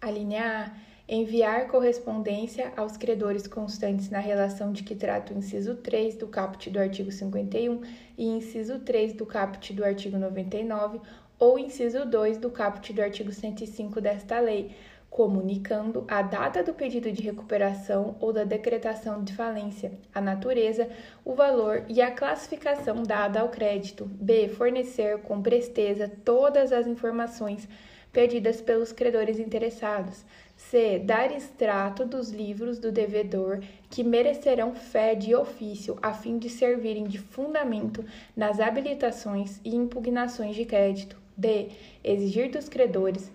A 0.00 0.10
linha 0.10 0.72
A. 0.72 0.86
Enviar 1.08 1.68
correspondência 1.68 2.72
aos 2.76 2.96
credores 2.96 3.46
constantes 3.46 4.10
na 4.10 4.18
relação 4.18 4.72
de 4.72 4.82
que 4.82 4.96
trata 4.96 5.32
o 5.32 5.38
inciso 5.38 5.76
3 5.76 6.16
do 6.16 6.26
caput 6.26 6.68
do 6.68 6.80
artigo 6.80 7.12
51 7.12 7.80
e 8.18 8.26
inciso 8.26 8.80
3 8.80 9.12
do 9.12 9.24
caput 9.24 9.72
do 9.72 9.84
artigo 9.84 10.18
99 10.18 11.00
ou 11.38 11.60
inciso 11.60 12.04
2 12.04 12.38
do 12.38 12.50
caput 12.50 12.92
do 12.92 13.00
artigo 13.00 13.30
105 13.30 14.00
desta 14.00 14.40
lei 14.40 14.74
comunicando 15.10 16.04
a 16.08 16.20
data 16.20 16.62
do 16.62 16.74
pedido 16.74 17.10
de 17.10 17.22
recuperação 17.22 18.16
ou 18.20 18.32
da 18.32 18.44
decretação 18.44 19.24
de 19.24 19.34
falência, 19.34 19.92
a 20.14 20.20
natureza, 20.20 20.88
o 21.24 21.34
valor 21.34 21.84
e 21.88 22.02
a 22.02 22.10
classificação 22.10 23.02
dada 23.02 23.40
ao 23.40 23.48
crédito. 23.48 24.04
B. 24.04 24.48
Fornecer 24.48 25.18
com 25.22 25.40
presteza 25.40 26.10
todas 26.24 26.72
as 26.72 26.86
informações 26.86 27.66
pedidas 28.12 28.60
pelos 28.60 28.92
credores 28.92 29.38
interessados. 29.38 30.24
C. 30.56 30.98
Dar 30.98 31.30
extrato 31.30 32.06
dos 32.06 32.30
livros 32.30 32.78
do 32.78 32.90
devedor 32.90 33.60
que 33.90 34.02
merecerão 34.02 34.74
fé 34.74 35.14
de 35.14 35.34
ofício, 35.34 35.98
a 36.00 36.14
fim 36.14 36.38
de 36.38 36.48
servirem 36.48 37.04
de 37.04 37.18
fundamento 37.18 38.02
nas 38.34 38.58
habilitações 38.58 39.60
e 39.62 39.76
impugnações 39.76 40.56
de 40.56 40.64
crédito. 40.64 41.16
D. 41.36 41.68
Exigir 42.02 42.50
dos 42.50 42.68
credores 42.70 43.30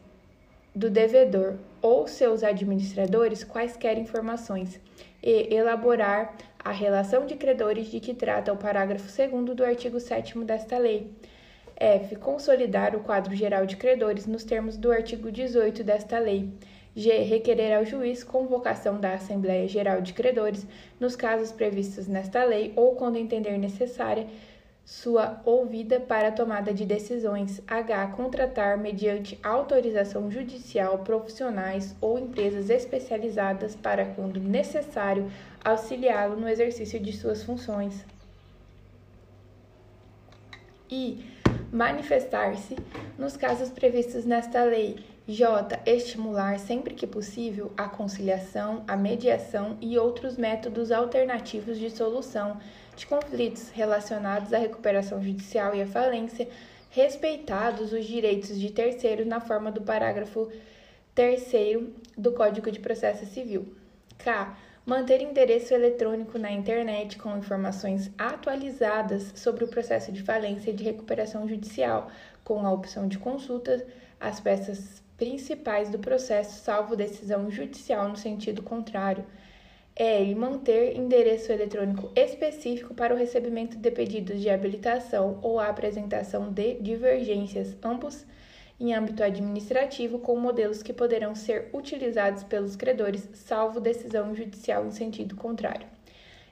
do 0.74 0.90
devedor 0.90 1.56
ou 1.82 2.08
seus 2.08 2.44
administradores 2.44 3.44
quaisquer 3.44 3.98
informações 3.98 4.80
e 5.22 5.54
elaborar 5.54 6.36
a 6.64 6.72
relação 6.72 7.26
de 7.26 7.36
credores 7.36 7.88
de 7.88 8.00
que 8.00 8.14
trata 8.14 8.54
o 8.54 8.58
parágrafo 8.58 9.08
2 9.08 9.56
do 9.56 9.64
artigo 9.64 10.00
7 10.00 10.38
desta 10.40 10.78
lei. 10.78 11.12
F. 11.76 12.16
Consolidar 12.16 12.96
o 12.96 13.00
quadro 13.00 13.36
geral 13.36 13.66
de 13.66 13.76
credores 13.76 14.28
nos 14.28 14.44
termos 14.44 14.78
do 14.78 14.92
artigo 14.92 15.32
18 15.32 15.84
desta 15.84 16.20
lei. 16.20 16.48
G. 16.96 17.24
Requerer 17.24 17.78
ao 17.78 17.86
juiz 17.86 18.24
convocação 18.24 19.00
da 19.00 19.14
Assembleia 19.14 19.68
Geral 19.68 20.02
de 20.02 20.14
Credores 20.14 20.68
nos 21.00 21.16
casos 21.16 21.52
previstos 21.52 22.08
nesta 22.08 22.44
lei 22.44 22.74
ou 22.76 22.96
quando 22.96 23.16
entender 23.16 23.58
necessária 23.58 24.28
sua 24.84 25.42
ouvida 25.46 26.00
para 26.00 26.32
tomada 26.32 26.74
de 26.74 26.86
decisões. 26.86 27.62
H. 27.68 28.08
Contratar, 28.08 28.78
mediante 28.78 29.40
autorização 29.44 30.30
judicial, 30.30 31.00
profissionais 31.00 31.96
ou 32.02 32.20
empresas 32.20 32.70
especializadas 32.70 33.76
para, 33.76 34.06
quando 34.06 34.40
necessário, 34.40 35.32
auxiliá-lo 35.64 36.36
no 36.36 36.48
exercício 36.48 37.00
de 37.00 37.14
suas 37.14 37.44
funções. 37.44 38.06
I. 40.90 41.26
Manifestar-se 41.72 42.76
nos 43.18 43.38
casos 43.38 43.70
previstos 43.70 44.26
nesta 44.26 44.64
lei. 44.64 44.98
J. 45.28 45.80
Estimular, 45.86 46.60
sempre 46.60 46.94
que 46.94 47.08
possível, 47.08 47.72
a 47.78 47.88
conciliação, 47.88 48.84
a 48.88 48.98
mediação 48.98 49.78
e 49.80 49.98
outros 49.98 50.36
métodos 50.36 50.92
alternativos 50.92 51.78
de 51.78 51.90
solução 51.90 52.60
de 53.02 53.08
conflitos 53.08 53.70
relacionados 53.72 54.54
à 54.54 54.60
recuperação 54.60 55.22
judicial 55.24 55.74
e 55.74 55.82
à 55.82 55.88
falência, 55.88 56.48
respeitados 56.92 57.92
os 57.94 58.06
direitos 58.06 58.60
de 58.60 58.72
terceiros 58.72 59.26
na 59.26 59.40
forma 59.40 59.72
do 59.72 59.82
parágrafo 59.82 60.52
terceiro 61.16 61.94
do 62.16 62.32
Código 62.32 62.72
de 62.72 62.80
Processo 62.80 63.26
Civil. 63.26 63.76
K. 64.20 64.56
Manter 64.86 65.20
endereço 65.22 65.74
eletrônico 65.74 66.38
na 66.38 66.52
internet 66.52 67.18
com 67.18 67.38
informações 67.38 68.12
atualizadas 68.18 69.34
sobre 69.36 69.64
o 69.64 69.68
processo 69.68 70.12
de 70.12 70.22
falência 70.22 70.70
e 70.70 70.76
de 70.76 70.84
recuperação 70.84 71.48
judicial, 71.48 72.12
com 72.44 72.66
a 72.66 72.72
opção 72.72 73.08
de 73.08 73.18
consulta 73.18 73.84
às 74.20 74.40
peças 74.40 75.02
principais 75.18 75.90
do 75.90 75.98
processo, 75.98 76.64
salvo 76.64 76.96
decisão 76.96 77.50
judicial 77.50 78.08
no 78.10 78.16
sentido 78.16 78.62
contrário. 78.62 79.26
L. 79.94 80.36
Manter 80.36 80.96
endereço 80.96 81.52
eletrônico 81.52 82.12
específico 82.16 82.94
para 82.94 83.14
o 83.14 83.18
recebimento 83.18 83.78
de 83.78 83.92
pedidos 83.92 84.40
de 84.40 84.50
habilitação 84.50 85.38
ou 85.42 85.60
a 85.60 85.68
apresentação 85.68 86.50
de 86.50 86.76
divergências, 86.76 87.76
ambos 87.84 88.26
em 88.80 88.94
âmbito 88.94 89.22
administrativo, 89.22 90.18
com 90.20 90.40
modelos 90.40 90.82
que 90.82 90.94
poderão 90.94 91.36
ser 91.36 91.70
utilizados 91.74 92.44
pelos 92.44 92.76
credores, 92.76 93.30
salvo 93.34 93.82
decisão 93.82 94.34
judicial 94.34 94.86
em 94.88 94.92
sentido 94.92 95.36
contrário. 95.36 95.86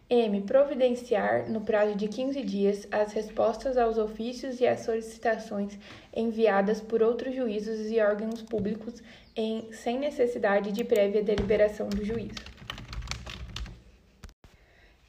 M. 0.10 0.42
Providenciar, 0.42 1.50
no 1.50 1.62
prazo 1.62 1.96
de 1.96 2.08
15 2.08 2.44
dias, 2.44 2.88
as 2.92 3.14
respostas 3.14 3.78
aos 3.78 3.98
ofícios 3.98 4.60
e 4.60 4.68
às 4.68 4.82
solicitações 4.82 5.78
enviadas 6.14 6.82
por 6.82 7.02
outros 7.02 7.34
juízos 7.34 7.90
e 7.90 8.02
órgãos 8.02 8.42
públicos 8.42 9.02
em, 9.36 9.72
sem 9.72 9.98
necessidade 9.98 10.72
de 10.72 10.84
prévia 10.84 11.24
deliberação 11.24 11.88
do 11.88 12.04
juízo. 12.04 12.59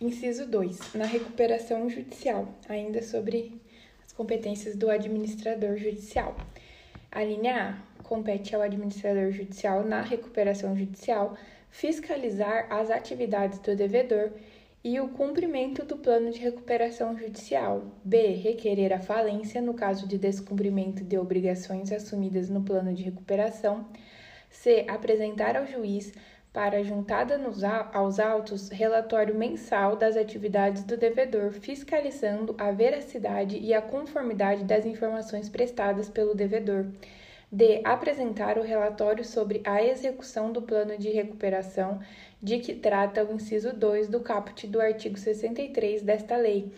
Inciso 0.00 0.46
2. 0.46 0.94
Na 0.94 1.04
recuperação 1.04 1.86
judicial, 1.90 2.48
ainda 2.66 3.02
sobre 3.02 3.60
as 4.02 4.10
competências 4.14 4.74
do 4.74 4.88
administrador 4.88 5.76
judicial. 5.76 6.34
A 7.12 7.22
linha 7.22 7.76
A 7.98 8.02
compete 8.02 8.56
ao 8.56 8.62
administrador 8.62 9.30
judicial 9.30 9.84
na 9.84 10.00
recuperação 10.00 10.74
judicial 10.74 11.36
fiscalizar 11.70 12.66
as 12.70 12.90
atividades 12.90 13.58
do 13.58 13.76
devedor 13.76 14.30
e 14.82 14.98
o 14.98 15.10
cumprimento 15.10 15.84
do 15.84 15.98
plano 15.98 16.30
de 16.30 16.38
recuperação 16.38 17.14
judicial. 17.14 17.84
B. 18.02 18.28
Requerer 18.28 18.94
a 18.94 19.00
falência 19.00 19.60
no 19.60 19.74
caso 19.74 20.08
de 20.08 20.16
descumprimento 20.16 21.04
de 21.04 21.18
obrigações 21.18 21.92
assumidas 21.92 22.48
no 22.48 22.62
plano 22.62 22.94
de 22.94 23.02
recuperação. 23.02 23.86
C. 24.48 24.86
Apresentar 24.88 25.58
ao 25.58 25.66
juiz 25.66 26.10
para 26.52 26.82
juntada 26.82 27.38
nos, 27.38 27.62
aos 27.92 28.18
autos 28.18 28.68
relatório 28.70 29.34
mensal 29.34 29.94
das 29.94 30.16
atividades 30.16 30.82
do 30.82 30.96
devedor, 30.96 31.52
fiscalizando 31.52 32.56
a 32.58 32.72
veracidade 32.72 33.56
e 33.56 33.72
a 33.72 33.80
conformidade 33.80 34.64
das 34.64 34.84
informações 34.84 35.48
prestadas 35.48 36.08
pelo 36.08 36.34
devedor. 36.34 36.86
D. 37.52 37.80
Apresentar 37.84 38.58
o 38.58 38.62
relatório 38.62 39.24
sobre 39.24 39.60
a 39.64 39.82
execução 39.82 40.52
do 40.52 40.62
plano 40.62 40.96
de 40.96 41.10
recuperação 41.10 42.00
de 42.42 42.58
que 42.58 42.74
trata 42.74 43.24
o 43.24 43.34
inciso 43.34 43.72
2 43.72 44.08
do 44.08 44.20
caput 44.20 44.66
do 44.66 44.80
artigo 44.80 45.18
63 45.18 46.02
desta 46.02 46.36
lei. 46.36 46.72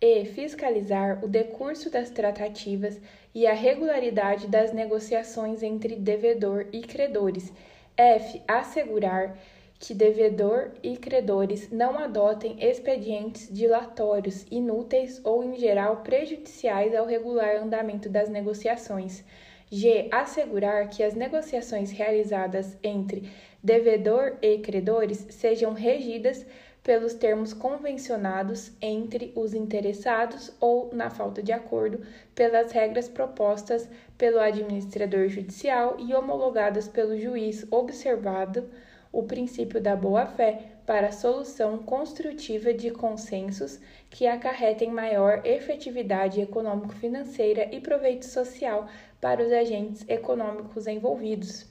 E. 0.00 0.24
Fiscalizar 0.26 1.24
o 1.24 1.28
decurso 1.28 1.90
das 1.90 2.10
tratativas 2.10 3.00
e 3.34 3.46
a 3.46 3.54
regularidade 3.54 4.46
das 4.48 4.72
negociações 4.72 5.62
entre 5.62 5.96
devedor 5.96 6.66
e 6.72 6.80
credores 6.80 7.52
F. 7.96 8.42
Assegurar 8.48 9.38
que 9.78 9.94
devedor 9.94 10.72
e 10.82 10.96
credores 10.96 11.70
não 11.70 11.98
adotem 11.98 12.56
expedientes 12.58 13.48
dilatórios, 13.52 14.46
inúteis 14.50 15.20
ou, 15.24 15.44
em 15.44 15.56
geral, 15.56 15.98
prejudiciais 15.98 16.94
ao 16.94 17.06
regular 17.06 17.56
andamento 17.56 18.08
das 18.08 18.28
negociações. 18.28 19.22
G. 19.70 20.08
Assegurar 20.10 20.88
que 20.88 21.02
as 21.02 21.14
negociações 21.14 21.90
realizadas 21.90 22.76
entre 22.82 23.30
devedor 23.62 24.38
e 24.42 24.58
credores 24.58 25.26
sejam 25.30 25.72
regidas 25.72 26.44
pelos 26.84 27.14
termos 27.14 27.54
convencionados 27.54 28.70
entre 28.80 29.32
os 29.34 29.54
interessados 29.54 30.52
ou, 30.60 30.90
na 30.92 31.08
falta 31.08 31.42
de 31.42 31.50
acordo, 31.50 32.06
pelas 32.34 32.70
regras 32.72 33.08
propostas 33.08 33.88
pelo 34.18 34.38
administrador 34.38 35.28
judicial 35.28 35.96
e 35.98 36.14
homologadas 36.14 36.86
pelo 36.86 37.18
juiz, 37.18 37.66
observado 37.70 38.68
o 39.10 39.22
princípio 39.22 39.80
da 39.80 39.96
boa-fé 39.96 40.72
para 40.84 41.08
a 41.08 41.12
solução 41.12 41.78
construtiva 41.78 42.74
de 42.74 42.90
consensos 42.90 43.80
que 44.10 44.26
acarretem 44.26 44.90
maior 44.90 45.40
efetividade 45.46 46.40
econômico-financeira 46.40 47.74
e 47.74 47.80
proveito 47.80 48.26
social 48.26 48.86
para 49.20 49.42
os 49.42 49.50
agentes 49.50 50.04
econômicos 50.06 50.86
envolvidos. 50.86 51.66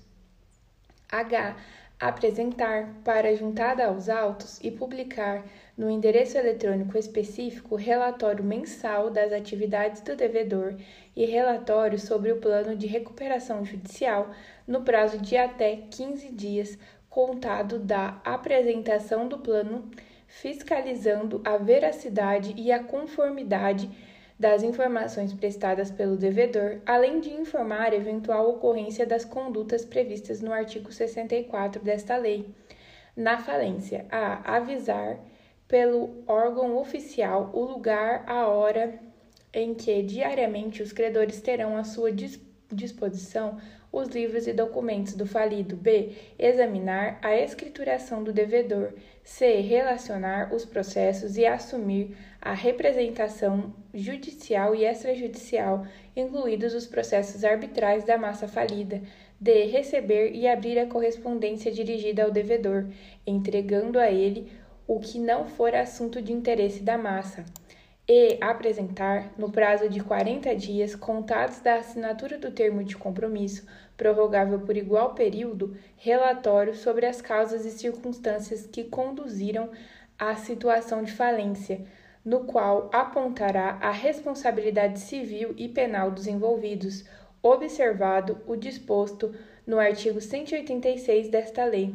H 1.11 1.55
apresentar 1.99 2.93
para 3.03 3.35
juntada 3.35 3.85
aos 3.85 4.09
autos 4.09 4.59
e 4.61 4.69
publicar 4.69 5.43
no 5.77 5.89
endereço 5.89 6.37
eletrônico 6.37 6.97
específico 6.97 7.75
relatório 7.75 8.43
mensal 8.43 9.09
das 9.09 9.31
atividades 9.31 10.01
do 10.01 10.15
devedor 10.15 10.75
e 11.15 11.25
relatório 11.25 11.97
sobre 11.97 12.31
o 12.31 12.37
plano 12.37 12.75
de 12.75 12.87
recuperação 12.87 13.63
judicial 13.63 14.31
no 14.67 14.81
prazo 14.81 15.17
de 15.17 15.37
até 15.37 15.77
15 15.89 16.29
dias 16.29 16.77
contado 17.09 17.77
da 17.77 18.19
apresentação 18.25 19.27
do 19.27 19.37
plano, 19.37 19.89
fiscalizando 20.27 21.41
a 21.45 21.57
veracidade 21.57 22.53
e 22.57 22.71
a 22.71 22.83
conformidade 22.83 23.89
das 24.39 24.63
informações 24.63 25.33
prestadas 25.33 25.91
pelo 25.91 26.17
devedor, 26.17 26.81
além 26.85 27.19
de 27.19 27.31
informar 27.31 27.93
eventual 27.93 28.49
ocorrência 28.49 29.05
das 29.05 29.23
condutas 29.23 29.85
previstas 29.85 30.41
no 30.41 30.51
artigo 30.51 30.91
64 30.91 31.81
desta 31.81 32.17
lei. 32.17 32.53
Na 33.15 33.37
falência, 33.37 34.05
a 34.09 34.55
avisar 34.57 35.19
pelo 35.67 36.23
órgão 36.27 36.77
oficial 36.77 37.51
o 37.53 37.61
lugar, 37.63 38.23
a 38.27 38.47
hora 38.47 38.99
em 39.53 39.73
que 39.73 40.01
diariamente 40.01 40.81
os 40.81 40.91
credores 40.91 41.39
terão 41.39 41.77
à 41.77 41.83
sua 41.83 42.11
disposição 42.71 43.59
os 43.91 44.07
livros 44.09 44.47
e 44.47 44.53
documentos 44.53 45.13
do 45.13 45.27
falido. 45.27 45.75
B. 45.75 46.15
Examinar 46.39 47.19
a 47.21 47.37
escrituração 47.37 48.23
do 48.23 48.33
devedor. 48.33 48.93
C. 49.23 49.61
Relacionar 49.61 50.53
os 50.53 50.65
processos 50.65 51.37
e 51.37 51.45
assumir 51.45 52.15
a 52.41 52.53
representação 52.53 53.73
judicial 53.93 54.75
e 54.75 54.85
extrajudicial, 54.85 55.87
incluídos 56.15 56.73
os 56.73 56.85
processos 56.85 57.43
arbitrais 57.45 58.03
da 58.03 58.17
massa 58.17 58.47
falida. 58.47 59.01
D. 59.39 59.65
Receber 59.65 60.31
e 60.33 60.47
abrir 60.47 60.77
a 60.77 60.87
correspondência 60.87 61.71
dirigida 61.71 62.23
ao 62.23 62.31
devedor, 62.31 62.85
entregando 63.25 63.97
a 63.97 64.11
ele 64.11 64.51
o 64.85 64.99
que 64.99 65.17
não 65.19 65.47
for 65.47 65.73
assunto 65.73 66.21
de 66.21 66.33
interesse 66.33 66.83
da 66.83 66.97
massa. 66.97 67.45
E 68.07 68.37
apresentar, 68.41 69.31
no 69.37 69.49
prazo 69.49 69.87
de 69.87 70.01
40 70.01 70.53
dias 70.55 70.93
contados 70.93 71.61
da 71.61 71.75
assinatura 71.75 72.37
do 72.37 72.51
termo 72.51 72.83
de 72.83 72.97
compromisso, 72.97 73.65
prorrogável 73.97 74.59
por 74.59 74.75
igual 74.75 75.13
período, 75.13 75.75
relatório 75.97 76.75
sobre 76.75 77.05
as 77.05 77.21
causas 77.21 77.65
e 77.65 77.71
circunstâncias 77.71 78.65
que 78.65 78.83
conduziram 78.83 79.69
à 80.17 80.35
situação 80.35 81.03
de 81.03 81.11
falência 81.11 81.85
no 82.23 82.45
qual 82.45 82.89
apontará 82.93 83.77
a 83.81 83.91
responsabilidade 83.91 84.99
civil 84.99 85.53
e 85.57 85.67
penal 85.67 86.09
dos 86.09 86.25
envolvidos, 86.25 87.03
observado 87.41 88.41
o 88.47 88.55
disposto 88.55 89.35
no 89.67 89.77
artigo 89.79 90.21
186 90.21 91.27
desta 91.27 91.65
lei. 91.65 91.93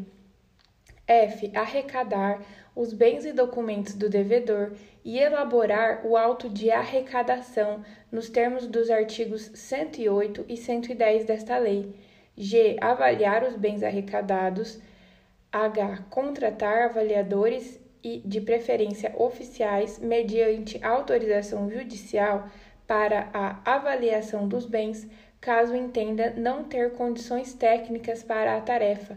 F. 1.07 1.51
Arrecadar 1.55 2.43
os 2.77 2.93
bens 2.93 3.25
e 3.25 3.33
documentos 3.33 3.95
do 3.95 4.11
devedor 4.11 4.73
e 5.09 5.19
elaborar 5.19 6.05
o 6.05 6.19
auto 6.19 6.51
de 6.51 6.71
arrecadação 6.71 7.83
nos 8.13 8.29
termos 8.29 8.67
dos 8.67 8.91
artigos 8.91 9.51
108 9.55 10.45
e 10.47 10.55
110 10.55 11.25
desta 11.25 11.57
lei. 11.57 11.95
G. 12.37 12.77
Avaliar 12.79 13.43
os 13.43 13.57
bens 13.57 13.83
arrecadados. 13.83 14.79
H. 15.51 16.05
Contratar 16.11 16.83
avaliadores 16.83 17.81
e, 18.05 18.19
de 18.23 18.39
preferência, 18.43 19.15
oficiais, 19.17 19.99
mediante 19.99 20.79
autorização 20.85 21.71
judicial 21.71 22.47
para 22.87 23.31
a 23.33 23.63
avaliação 23.65 24.47
dos 24.47 24.67
bens, 24.67 25.09
caso 25.41 25.75
entenda 25.75 26.35
não 26.37 26.65
ter 26.65 26.93
condições 26.93 27.55
técnicas 27.55 28.23
para 28.23 28.59
a 28.59 28.61
tarefa, 28.61 29.17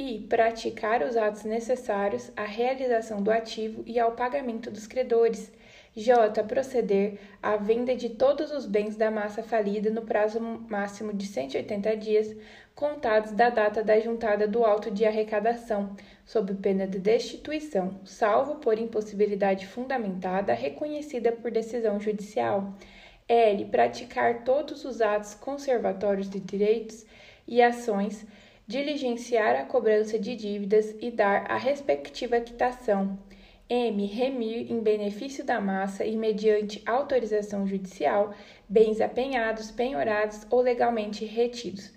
e 0.00 0.18
praticar 0.18 1.02
os 1.02 1.14
atos 1.14 1.44
necessários 1.44 2.32
à 2.34 2.44
realização 2.44 3.22
do 3.22 3.30
ativo 3.30 3.82
e 3.84 4.00
ao 4.00 4.12
pagamento 4.12 4.70
dos 4.70 4.86
credores. 4.86 5.52
J. 5.94 6.42
Proceder 6.44 7.18
à 7.42 7.56
venda 7.56 7.94
de 7.94 8.08
todos 8.08 8.50
os 8.50 8.64
bens 8.64 8.96
da 8.96 9.10
massa 9.10 9.42
falida 9.42 9.90
no 9.90 10.00
prazo 10.00 10.40
máximo 10.40 11.12
de 11.12 11.26
180 11.26 11.96
dias, 11.98 12.34
contados 12.74 13.32
da 13.32 13.50
data 13.50 13.84
da 13.84 14.00
juntada 14.00 14.48
do 14.48 14.64
auto 14.64 14.90
de 14.90 15.04
arrecadação, 15.04 15.94
sob 16.24 16.54
pena 16.54 16.86
de 16.86 16.98
destituição, 16.98 18.00
salvo 18.02 18.54
por 18.54 18.78
impossibilidade 18.78 19.66
fundamentada 19.66 20.54
reconhecida 20.54 21.30
por 21.30 21.50
decisão 21.50 22.00
judicial. 22.00 22.72
L. 23.28 23.66
Praticar 23.66 24.44
todos 24.44 24.82
os 24.86 25.02
atos 25.02 25.34
conservatórios 25.34 26.30
de 26.30 26.40
direitos 26.40 27.04
e 27.46 27.60
ações 27.60 28.24
diligenciar 28.70 29.56
a 29.56 29.64
cobrança 29.64 30.16
de 30.16 30.36
dívidas 30.36 30.94
e 31.00 31.10
dar 31.10 31.50
a 31.50 31.56
respectiva 31.56 32.40
quitação. 32.40 33.18
M. 33.68 34.06
Remir 34.06 34.70
em 34.70 34.78
benefício 34.78 35.44
da 35.44 35.60
massa 35.60 36.04
e 36.04 36.16
mediante 36.16 36.80
autorização 36.86 37.66
judicial 37.66 38.32
bens 38.68 39.00
apenhados, 39.00 39.72
penhorados 39.72 40.46
ou 40.48 40.60
legalmente 40.60 41.24
retidos. 41.24 41.92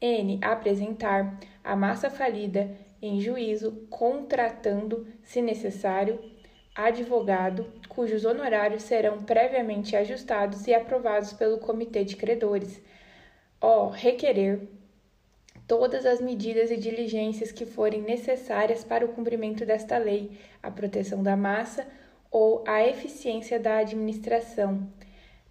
N. 0.00 0.38
Apresentar 0.40 1.38
a 1.62 1.76
massa 1.76 2.08
falida 2.08 2.74
em 3.02 3.20
juízo, 3.20 3.86
contratando, 3.90 5.06
se 5.22 5.42
necessário, 5.42 6.18
advogado, 6.74 7.70
cujos 7.86 8.24
honorários 8.24 8.84
serão 8.84 9.18
previamente 9.24 9.94
ajustados 9.94 10.66
e 10.66 10.72
aprovados 10.72 11.34
pelo 11.34 11.58
Comitê 11.58 12.02
de 12.02 12.16
Credores. 12.16 12.82
O. 13.60 13.88
Requerer 13.88 14.73
todas 15.66 16.04
as 16.04 16.20
medidas 16.20 16.70
e 16.70 16.76
diligências 16.76 17.50
que 17.50 17.64
forem 17.64 18.02
necessárias 18.02 18.84
para 18.84 19.04
o 19.04 19.08
cumprimento 19.08 19.64
desta 19.64 19.98
lei, 19.98 20.32
a 20.62 20.70
proteção 20.70 21.22
da 21.22 21.36
massa 21.36 21.86
ou 22.30 22.64
a 22.66 22.86
eficiência 22.86 23.58
da 23.58 23.78
administração. 23.78 24.88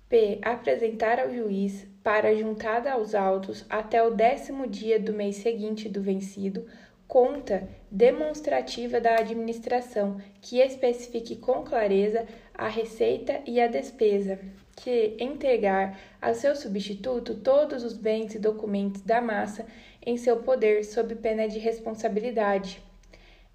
P. 0.09 0.39
Apresentar 0.43 1.19
ao 1.19 1.33
juiz, 1.33 1.87
para 2.03 2.35
juntada 2.35 2.91
aos 2.91 3.15
autos 3.15 3.65
até 3.69 4.03
o 4.03 4.11
décimo 4.11 4.67
dia 4.67 4.99
do 4.99 5.13
mês 5.13 5.37
seguinte 5.37 5.87
do 5.89 6.01
vencido, 6.01 6.67
conta 7.07 7.67
demonstrativa 7.89 8.99
da 8.99 9.15
administração 9.15 10.19
que 10.41 10.59
especifique 10.59 11.35
com 11.37 11.63
clareza 11.63 12.27
a 12.53 12.67
receita 12.67 13.41
e 13.45 13.59
a 13.59 13.67
despesa, 13.67 14.39
que 14.75 15.15
entregar 15.19 15.99
a 16.21 16.33
seu 16.33 16.55
substituto 16.55 17.35
todos 17.35 17.83
os 17.83 17.93
bens 17.93 18.35
e 18.35 18.39
documentos 18.39 19.01
da 19.01 19.21
massa 19.21 19.65
em 20.05 20.17
seu 20.17 20.37
poder 20.37 20.83
sob 20.83 21.15
pena 21.15 21.47
de 21.47 21.59
responsabilidade. 21.59 22.81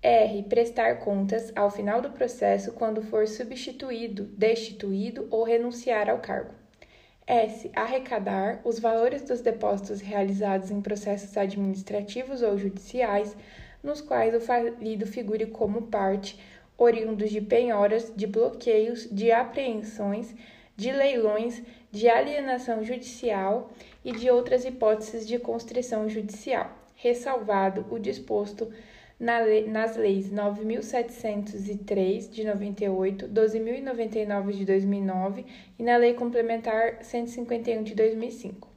R. 0.00 0.42
Prestar 0.44 1.00
contas 1.00 1.52
ao 1.56 1.70
final 1.70 2.00
do 2.00 2.10
processo 2.10 2.72
quando 2.72 3.02
for 3.02 3.26
substituído, 3.26 4.24
destituído 4.24 5.26
ou 5.30 5.42
renunciar 5.42 6.08
ao 6.08 6.18
cargo. 6.18 6.54
S. 7.26 7.70
Arrecadar 7.74 8.60
os 8.64 8.78
valores 8.78 9.22
dos 9.22 9.40
depósitos 9.40 10.00
realizados 10.00 10.70
em 10.70 10.80
processos 10.80 11.36
administrativos 11.36 12.42
ou 12.42 12.56
judiciais 12.56 13.36
nos 13.82 14.00
quais 14.00 14.34
o 14.34 14.40
falido 14.40 15.06
figure 15.06 15.46
como 15.46 15.82
parte, 15.82 16.38
oriundos 16.76 17.30
de 17.30 17.40
penhoras, 17.40 18.12
de 18.14 18.26
bloqueios, 18.26 19.08
de 19.10 19.32
apreensões, 19.32 20.34
de 20.76 20.92
leilões, 20.92 21.62
de 21.90 22.08
alienação 22.08 22.84
judicial 22.84 23.70
e 24.04 24.12
de 24.12 24.30
outras 24.30 24.64
hipóteses 24.64 25.26
de 25.26 25.38
constrição 25.38 26.08
judicial, 26.08 26.70
ressalvado 26.94 27.86
o 27.90 27.98
disposto 27.98 28.72
na 29.18 29.40
lei, 29.40 29.66
nas 29.66 29.96
leis 29.96 30.30
9.703 30.32 32.30
de 32.30 32.44
98, 32.44 33.28
12.099 33.28 34.52
de 34.52 34.64
2009 34.64 35.44
e 35.78 35.82
na 35.82 35.96
Lei 35.96 36.14
Complementar 36.14 37.02
151 37.02 37.82
de 37.82 37.94
2005. 37.94 38.67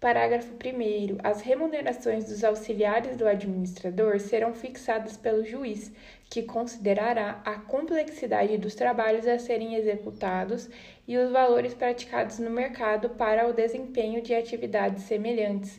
Parágrafo 0.00 0.54
1. 0.54 1.18
As 1.22 1.42
remunerações 1.42 2.24
dos 2.24 2.42
auxiliares 2.42 3.18
do 3.18 3.28
administrador 3.28 4.18
serão 4.18 4.54
fixadas 4.54 5.18
pelo 5.18 5.44
juiz, 5.44 5.92
que 6.30 6.42
considerará 6.42 7.42
a 7.44 7.56
complexidade 7.56 8.56
dos 8.56 8.74
trabalhos 8.74 9.28
a 9.28 9.38
serem 9.38 9.74
executados 9.74 10.70
e 11.06 11.18
os 11.18 11.30
valores 11.30 11.74
praticados 11.74 12.38
no 12.38 12.48
mercado 12.48 13.10
para 13.10 13.46
o 13.46 13.52
desempenho 13.52 14.22
de 14.22 14.34
atividades 14.34 15.02
semelhantes 15.02 15.78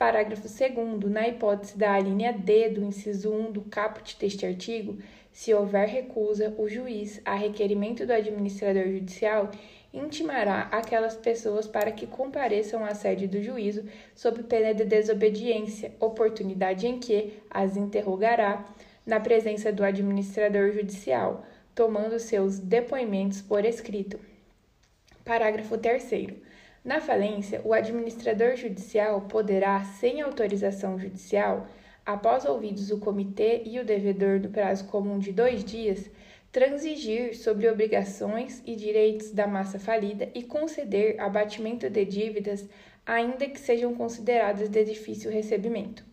Parágrafo 0.00 0.48
2. 0.48 1.12
Na 1.12 1.28
hipótese 1.28 1.76
da 1.76 1.92
alínea 1.92 2.32
D 2.32 2.70
do 2.70 2.82
inciso 2.82 3.30
1 3.30 3.52
do 3.52 3.60
caput 3.60 4.16
deste 4.18 4.46
artigo, 4.46 4.96
se 5.30 5.52
houver 5.52 5.86
recusa, 5.86 6.54
o 6.56 6.66
juiz, 6.66 7.20
a 7.22 7.34
requerimento 7.34 8.06
do 8.06 8.12
administrador 8.14 8.84
judicial, 8.84 9.50
intimará 9.92 10.68
aquelas 10.70 11.16
pessoas 11.16 11.66
para 11.66 11.90
que 11.90 12.06
compareçam 12.06 12.84
à 12.84 12.94
sede 12.94 13.26
do 13.26 13.42
juízo 13.42 13.84
sob 14.14 14.42
pena 14.44 14.72
de 14.72 14.84
desobediência, 14.84 15.92
oportunidade 15.98 16.86
em 16.86 16.98
que 16.98 17.42
as 17.50 17.76
interrogará 17.76 18.64
na 19.04 19.18
presença 19.18 19.72
do 19.72 19.82
administrador 19.82 20.72
judicial, 20.72 21.44
tomando 21.74 22.18
seus 22.18 22.58
depoimentos 22.58 23.40
por 23.40 23.64
escrito. 23.64 24.20
Parágrafo 25.24 25.76
3. 25.76 26.34
Na 26.84 27.00
falência, 27.00 27.60
o 27.64 27.74
administrador 27.74 28.56
judicial 28.56 29.20
poderá, 29.22 29.84
sem 29.84 30.20
autorização 30.22 30.98
judicial, 30.98 31.66
após 32.06 32.44
ouvidos 32.44 32.90
o 32.90 32.98
comitê 32.98 33.62
e 33.66 33.78
o 33.78 33.84
devedor 33.84 34.40
no 34.40 34.48
prazo 34.48 34.86
comum 34.86 35.18
de 35.18 35.32
dois 35.32 35.62
dias, 35.62 36.10
transigir 36.52 37.36
sobre 37.36 37.68
obrigações 37.68 38.62
e 38.66 38.74
direitos 38.74 39.30
da 39.30 39.46
massa 39.46 39.78
falida 39.78 40.28
e 40.34 40.42
conceder 40.42 41.20
abatimento 41.20 41.88
de 41.88 42.04
dívidas, 42.04 42.68
ainda 43.06 43.48
que 43.48 43.60
sejam 43.60 43.94
consideradas 43.94 44.68
de 44.68 44.84
difícil 44.84 45.30
recebimento. 45.30 46.04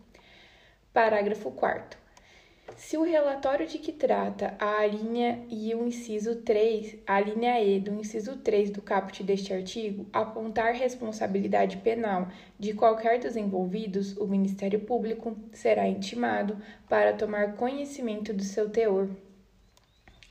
Parágrafo 0.93 1.51
4. 1.51 2.07
Se 2.75 2.97
o 2.97 3.03
relatório 3.03 3.65
de 3.65 3.79
que 3.79 3.91
trata 3.91 4.55
a 4.59 4.85
linha 4.85 5.43
e 5.49 5.73
o 5.73 5.87
inciso 5.87 6.35
3, 6.35 6.97
a 7.07 7.19
linha 7.19 7.59
E 7.63 7.79
do 7.79 7.91
inciso 7.93 8.37
3 8.37 8.69
do 8.69 8.81
caput 8.81 9.23
deste 9.23 9.53
artigo, 9.53 10.05
apontar 10.13 10.73
responsabilidade 10.73 11.77
penal 11.77 12.27
de 12.59 12.73
qualquer 12.73 13.19
dos 13.19 13.35
envolvidos, 13.35 14.15
o 14.17 14.27
Ministério 14.27 14.81
Público 14.81 15.35
será 15.53 15.87
intimado 15.87 16.57
para 16.87 17.13
tomar 17.13 17.55
conhecimento 17.55 18.33
do 18.33 18.43
seu 18.43 18.69
teor. 18.69 19.09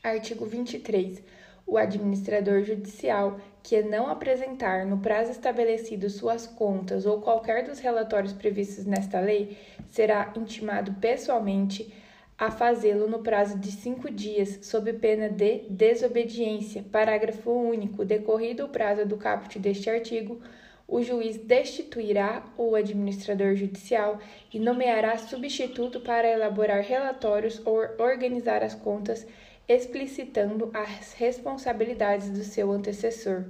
Artigo 0.06 0.46
23. 0.46 1.20
O 1.66 1.76
administrador 1.76 2.62
judicial 2.62 3.40
que 3.60 3.82
não 3.82 4.06
apresentar 4.06 4.86
no 4.86 4.98
prazo 4.98 5.32
estabelecido 5.32 6.08
suas 6.08 6.46
contas 6.46 7.04
ou 7.04 7.20
qualquer 7.20 7.64
dos 7.64 7.80
relatórios 7.80 8.32
previstos 8.32 8.84
nesta 8.84 9.18
lei 9.18 9.58
será 9.90 10.32
intimado 10.36 10.94
pessoalmente 11.00 11.92
a 12.38 12.52
fazê-lo 12.52 13.08
no 13.08 13.18
prazo 13.18 13.58
de 13.58 13.72
cinco 13.72 14.08
dias, 14.08 14.60
sob 14.62 14.92
pena 14.92 15.28
de 15.28 15.64
desobediência. 15.68 16.84
Parágrafo 16.92 17.50
único. 17.50 18.04
Decorrido 18.04 18.66
o 18.66 18.68
prazo 18.68 19.04
do 19.04 19.16
caput 19.16 19.58
deste 19.58 19.90
artigo, 19.90 20.40
o 20.86 21.02
juiz 21.02 21.36
destituirá 21.36 22.44
o 22.56 22.76
administrador 22.76 23.56
judicial 23.56 24.20
e 24.54 24.60
nomeará 24.60 25.18
substituto 25.18 25.98
para 25.98 26.30
elaborar 26.30 26.80
relatórios 26.80 27.60
ou 27.64 27.80
organizar 27.98 28.62
as 28.62 28.72
contas, 28.74 29.26
explicitando 29.68 30.70
as 30.72 31.12
responsabilidades 31.14 32.30
do 32.30 32.44
seu 32.44 32.70
antecessor. 32.70 33.44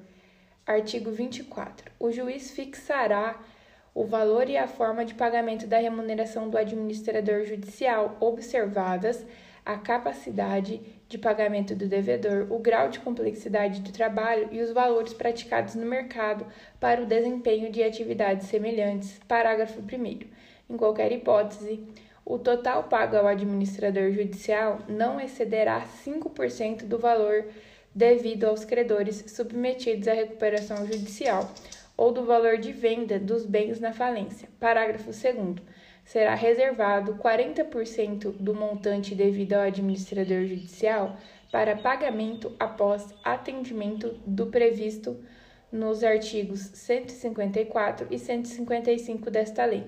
Artigo 0.67 1.11
24. 1.11 1.93
O 1.99 2.11
juiz 2.11 2.51
fixará 2.51 3.39
o 3.95 4.05
valor 4.05 4.49
e 4.49 4.57
a 4.57 4.67
forma 4.67 5.05
de 5.05 5.14
pagamento 5.14 5.67
da 5.67 5.79
remuneração 5.79 6.51
do 6.51 6.59
administrador 6.59 7.45
judicial, 7.45 8.17
observadas 8.21 9.25
a 9.64 9.77
capacidade 9.77 10.81
de 11.09 11.19
pagamento 11.19 11.75
do 11.75 11.89
devedor, 11.89 12.47
o 12.51 12.59
grau 12.59 12.89
de 12.89 13.01
complexidade 13.01 13.81
do 13.81 13.91
trabalho 13.91 14.49
e 14.53 14.61
os 14.61 14.71
valores 14.71 15.12
praticados 15.12 15.75
no 15.75 15.85
mercado 15.85 16.47
para 16.79 17.03
o 17.03 17.07
desempenho 17.07 17.71
de 17.71 17.83
atividades 17.83 18.47
semelhantes. 18.47 19.19
Parágrafo 19.27 19.81
1. 19.81 19.85
Em 20.69 20.77
qualquer 20.77 21.11
hipótese, 21.11 21.83
o 22.29 22.41
total 22.41 22.83
pago 22.83 23.16
ao 23.16 23.29
administrador 23.29 24.11
judicial 24.11 24.81
não 24.89 25.20
excederá 25.20 25.87
5% 26.05 26.83
do 26.85 26.99
valor 26.99 27.45
devido 27.95 28.45
aos 28.45 28.64
credores 28.64 29.24
submetidos 29.29 30.09
à 30.09 30.12
recuperação 30.12 30.85
judicial 30.85 31.49
ou 31.97 32.11
do 32.11 32.24
valor 32.24 32.59
de 32.59 32.72
venda 32.72 33.16
dos 33.16 33.47
bens 33.47 33.79
na 33.79 33.93
falência. 33.93 34.49
Parágrafo 34.59 35.05
2. 35.05 35.24
Será 36.05 36.35
reservado 36.35 37.14
40% 37.14 38.33
do 38.33 38.53
montante 38.53 39.14
devido 39.14 39.53
ao 39.53 39.62
administrador 39.62 40.47
judicial 40.47 41.16
para 41.53 41.77
pagamento 41.77 42.55
após 42.59 43.14
atendimento 43.22 44.18
do 44.27 44.49
previsto 44.49 45.16
nos 45.70 46.03
artigos 46.03 46.61
154 46.74 48.09
e 48.11 48.18
155 48.18 49.31
desta 49.31 49.64
lei. 49.64 49.85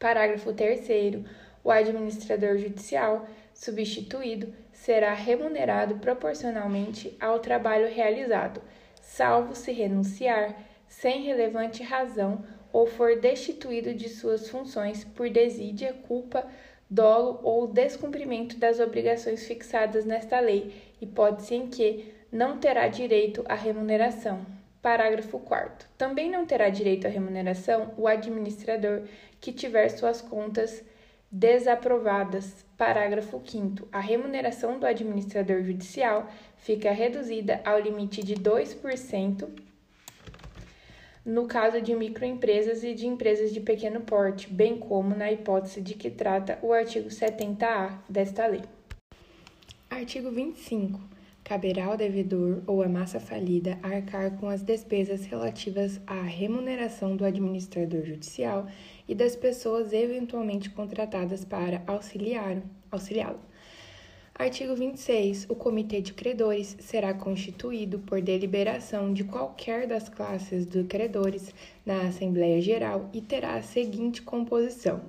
Parágrafo 0.00 0.50
3. 0.54 1.26
O 1.62 1.70
administrador 1.70 2.56
judicial 2.56 3.28
substituído 3.52 4.50
será 4.72 5.12
remunerado 5.12 5.96
proporcionalmente 5.96 7.14
ao 7.20 7.38
trabalho 7.38 7.86
realizado, 7.86 8.62
salvo 9.02 9.54
se 9.54 9.70
renunciar 9.72 10.56
sem 10.88 11.22
relevante 11.24 11.82
razão 11.82 12.42
ou 12.72 12.86
for 12.86 13.20
destituído 13.20 13.92
de 13.92 14.08
suas 14.08 14.48
funções 14.48 15.04
por 15.04 15.28
desídia, 15.28 15.92
culpa, 16.08 16.46
dolo 16.88 17.38
ou 17.42 17.66
descumprimento 17.66 18.56
das 18.56 18.80
obrigações 18.80 19.46
fixadas 19.46 20.06
nesta 20.06 20.40
lei, 20.40 20.72
hipótese 20.98 21.54
em 21.54 21.66
que 21.66 22.14
não 22.32 22.56
terá 22.56 22.88
direito 22.88 23.44
à 23.46 23.54
remuneração. 23.54 24.59
Parágrafo 24.82 25.38
4. 25.38 25.88
Também 25.98 26.30
não 26.30 26.46
terá 26.46 26.68
direito 26.68 27.06
à 27.06 27.10
remuneração 27.10 27.92
o 27.96 28.06
administrador 28.06 29.02
que 29.40 29.52
tiver 29.52 29.88
suas 29.90 30.22
contas 30.22 30.82
desaprovadas. 31.30 32.64
Parágrafo 32.76 33.42
5. 33.44 33.88
A 33.92 34.00
remuneração 34.00 34.78
do 34.78 34.86
administrador 34.86 35.62
judicial 35.62 36.28
fica 36.56 36.90
reduzida 36.92 37.60
ao 37.64 37.78
limite 37.78 38.22
de 38.22 38.34
2% 38.34 39.48
no 41.24 41.46
caso 41.46 41.80
de 41.80 41.94
microempresas 41.94 42.82
e 42.82 42.94
de 42.94 43.06
empresas 43.06 43.52
de 43.52 43.60
pequeno 43.60 44.00
porte, 44.00 44.48
bem 44.48 44.78
como 44.78 45.14
na 45.14 45.30
hipótese 45.30 45.80
de 45.80 45.94
que 45.94 46.10
trata 46.10 46.58
o 46.62 46.72
artigo 46.72 47.08
70-A 47.08 48.02
desta 48.08 48.46
lei. 48.46 48.62
Artigo 49.90 50.30
25. 50.30 50.98
Caberá 51.50 51.86
ao 51.86 51.96
devedor 51.96 52.62
ou 52.64 52.80
à 52.80 52.88
massa 52.88 53.18
falida 53.18 53.76
arcar 53.82 54.38
com 54.38 54.48
as 54.48 54.62
despesas 54.62 55.26
relativas 55.26 56.00
à 56.06 56.22
remuneração 56.22 57.16
do 57.16 57.24
administrador 57.24 58.04
judicial 58.04 58.68
e 59.08 59.16
das 59.16 59.34
pessoas 59.34 59.92
eventualmente 59.92 60.70
contratadas 60.70 61.44
para 61.44 61.82
auxiliá-lo. 61.88 63.40
Artigo 64.32 64.76
26. 64.76 65.46
O 65.50 65.56
Comitê 65.56 66.00
de 66.00 66.12
Credores 66.12 66.76
será 66.78 67.12
constituído 67.12 67.98
por 67.98 68.22
deliberação 68.22 69.12
de 69.12 69.24
qualquer 69.24 69.88
das 69.88 70.08
classes 70.08 70.64
de 70.64 70.84
credores 70.84 71.52
na 71.84 72.02
Assembleia 72.02 72.60
Geral 72.60 73.10
e 73.12 73.20
terá 73.20 73.56
a 73.56 73.62
seguinte 73.62 74.22
composição: 74.22 75.00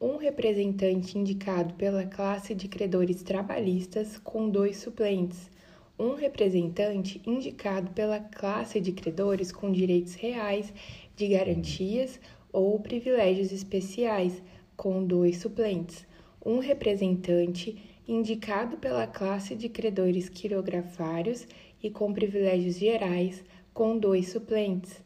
um 0.00 0.16
representante 0.16 1.18
indicado 1.18 1.74
pela 1.74 2.04
classe 2.04 2.54
de 2.54 2.68
credores 2.68 3.20
trabalhistas 3.22 4.16
com 4.16 4.48
dois 4.48 4.76
suplentes, 4.76 5.50
um 5.98 6.14
representante 6.14 7.20
indicado 7.26 7.90
pela 7.90 8.20
classe 8.20 8.80
de 8.80 8.92
credores 8.92 9.50
com 9.50 9.72
direitos 9.72 10.14
reais 10.14 10.72
de 11.16 11.26
garantias 11.26 12.20
ou 12.52 12.78
privilégios 12.78 13.50
especiais 13.50 14.40
com 14.76 15.04
dois 15.04 15.38
suplentes, 15.38 16.06
um 16.46 16.60
representante 16.60 17.76
indicado 18.06 18.76
pela 18.76 19.06
classe 19.06 19.56
de 19.56 19.68
credores 19.68 20.28
quirografários 20.28 21.44
e 21.82 21.90
com 21.90 22.12
privilégios 22.12 22.76
gerais 22.76 23.42
com 23.74 23.98
dois 23.98 24.28
suplentes 24.28 25.02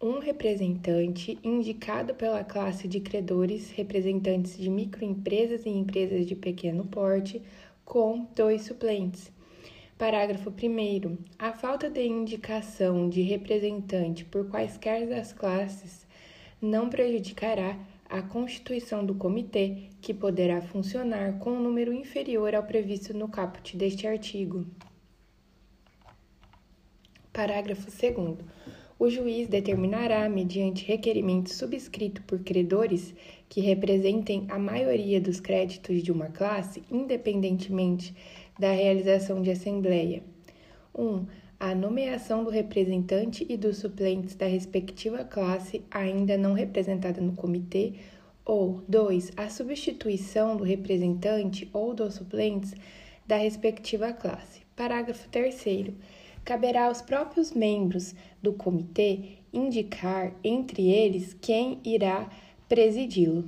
um 0.00 0.20
representante 0.20 1.38
indicado 1.42 2.14
pela 2.14 2.44
classe 2.44 2.86
de 2.86 3.00
credores 3.00 3.70
representantes 3.72 4.56
de 4.56 4.70
microempresas 4.70 5.66
e 5.66 5.70
empresas 5.70 6.24
de 6.24 6.36
pequeno 6.36 6.84
porte, 6.84 7.42
com 7.84 8.28
dois 8.34 8.62
suplentes. 8.62 9.32
Parágrafo 9.96 10.50
1. 10.50 11.18
A 11.36 11.52
falta 11.52 11.90
de 11.90 12.06
indicação 12.06 13.08
de 13.08 13.22
representante 13.22 14.24
por 14.24 14.48
quaisquer 14.48 15.08
das 15.08 15.32
classes 15.32 16.06
não 16.62 16.88
prejudicará 16.88 17.76
a 18.08 18.22
constituição 18.22 19.04
do 19.04 19.16
comitê, 19.16 19.88
que 20.00 20.14
poderá 20.14 20.62
funcionar 20.62 21.38
com 21.40 21.50
um 21.50 21.62
número 21.62 21.92
inferior 21.92 22.54
ao 22.54 22.62
previsto 22.62 23.12
no 23.12 23.28
caput 23.28 23.76
deste 23.76 24.06
artigo. 24.06 24.64
Parágrafo 27.32 27.90
2 27.90 28.38
o 28.98 29.08
juiz 29.08 29.46
determinará, 29.46 30.28
mediante 30.28 30.84
requerimento 30.84 31.52
subscrito 31.52 32.20
por 32.22 32.40
credores 32.40 33.14
que 33.48 33.60
representem 33.60 34.46
a 34.48 34.58
maioria 34.58 35.20
dos 35.20 35.38
créditos 35.38 36.02
de 36.02 36.10
uma 36.10 36.26
classe, 36.26 36.82
independentemente 36.90 38.14
da 38.58 38.72
realização 38.72 39.40
de 39.40 39.52
assembleia. 39.52 40.22
1. 40.94 41.02
Um, 41.02 41.26
a 41.60 41.74
nomeação 41.74 42.42
do 42.42 42.50
representante 42.50 43.46
e 43.48 43.56
dos 43.56 43.78
suplentes 43.78 44.34
da 44.34 44.46
respectiva 44.46 45.24
classe 45.24 45.82
ainda 45.90 46.36
não 46.36 46.52
representada 46.52 47.20
no 47.20 47.32
comitê, 47.32 47.94
ou 48.44 48.82
2. 48.88 49.32
A 49.36 49.48
substituição 49.48 50.56
do 50.56 50.64
representante 50.64 51.68
ou 51.72 51.94
dos 51.94 52.14
suplentes 52.14 52.74
da 53.26 53.36
respectiva 53.36 54.12
classe. 54.12 54.62
Parágrafo 54.74 55.28
3 55.28 55.54
caberá 56.48 56.86
aos 56.86 57.02
próprios 57.02 57.52
membros 57.52 58.14
do 58.42 58.54
comitê 58.54 59.36
indicar 59.52 60.32
entre 60.42 60.88
eles 60.88 61.36
quem 61.42 61.78
irá 61.84 62.26
presidi-lo. 62.66 63.44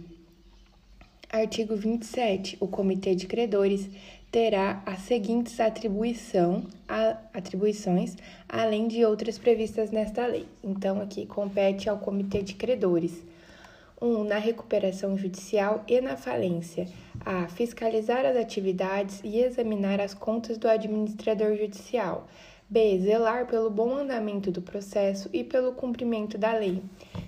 Artigo 1.33 1.75
27. 1.75 2.59
O 2.61 2.69
comitê 2.69 3.15
de 3.15 3.27
credores 3.27 3.89
terá 4.31 4.83
as 4.85 4.99
seguintes 4.99 5.59
atribuição, 5.61 6.67
a, 6.87 7.17
atribuições, 7.33 8.17
além 8.47 8.87
de 8.87 9.03
outras 9.03 9.39
previstas 9.39 9.91
nesta 9.91 10.27
lei. 10.27 10.47
Então, 10.63 11.01
aqui 11.01 11.25
compete 11.25 11.89
ao 11.89 11.97
comitê 11.97 12.43
de 12.43 12.53
credores. 12.53 13.25
1. 13.99 14.07
Um, 14.07 14.25
na 14.25 14.37
recuperação 14.37 15.17
judicial 15.17 15.85
e 15.89 16.03
na 16.03 16.19
falência. 16.19 16.87
A. 17.25 17.49
Fiscalizar 17.49 18.27
as 18.27 18.37
atividades 18.37 19.23
e 19.25 19.39
examinar 19.39 20.03
as 20.03 20.13
contas 20.13 20.59
do 20.59 20.69
administrador 20.69 21.57
judicial. 21.57 22.27
B. 22.73 23.01
Zelar 23.01 23.49
pelo 23.49 23.69
bom 23.69 23.97
andamento 23.97 24.53
do 24.53 24.63
processo 24.63 25.29
e 25.33 25.43
pelo 25.43 25.73
cumprimento 25.73 26.39
da 26.39 26.53
lei. 26.53 26.81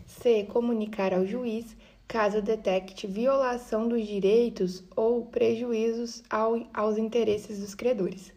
C. 0.06 0.44
Comunicar 0.44 1.12
ao 1.12 1.26
juiz 1.26 1.76
caso 2.06 2.40
detecte 2.40 3.08
violação 3.08 3.88
dos 3.88 4.06
direitos 4.06 4.84
ou 4.94 5.26
prejuízos 5.26 6.22
ao, 6.30 6.64
aos 6.72 6.96
interesses 6.96 7.58
dos 7.58 7.74
credores. 7.74 8.32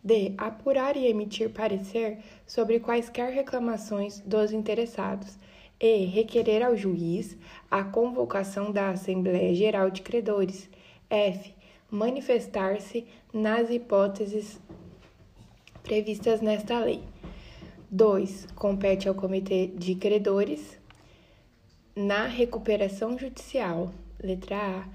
D. 0.00 0.32
Apurar 0.38 0.96
e 0.96 1.08
emitir 1.08 1.50
parecer 1.50 2.18
sobre 2.46 2.78
quaisquer 2.78 3.32
reclamações 3.32 4.20
dos 4.20 4.52
interessados. 4.52 5.36
E. 5.80 6.04
Requerer 6.04 6.64
ao 6.64 6.76
juiz 6.76 7.36
a 7.68 7.82
convocação 7.82 8.70
da 8.70 8.90
Assembleia 8.90 9.52
Geral 9.56 9.90
de 9.90 10.02
Credores. 10.02 10.70
F. 11.10 11.52
Manifestar-se 11.90 13.04
nas 13.32 13.70
hipóteses 13.70 14.60
previstas 15.84 16.40
nesta 16.40 16.78
lei. 16.80 17.02
2. 17.90 18.48
Compete 18.56 19.06
ao 19.06 19.14
Comitê 19.14 19.66
de 19.66 19.94
Credores 19.94 20.78
na 21.94 22.24
recuperação 22.26 23.16
judicial. 23.18 23.92
Letra 24.20 24.56
A. 24.56 24.88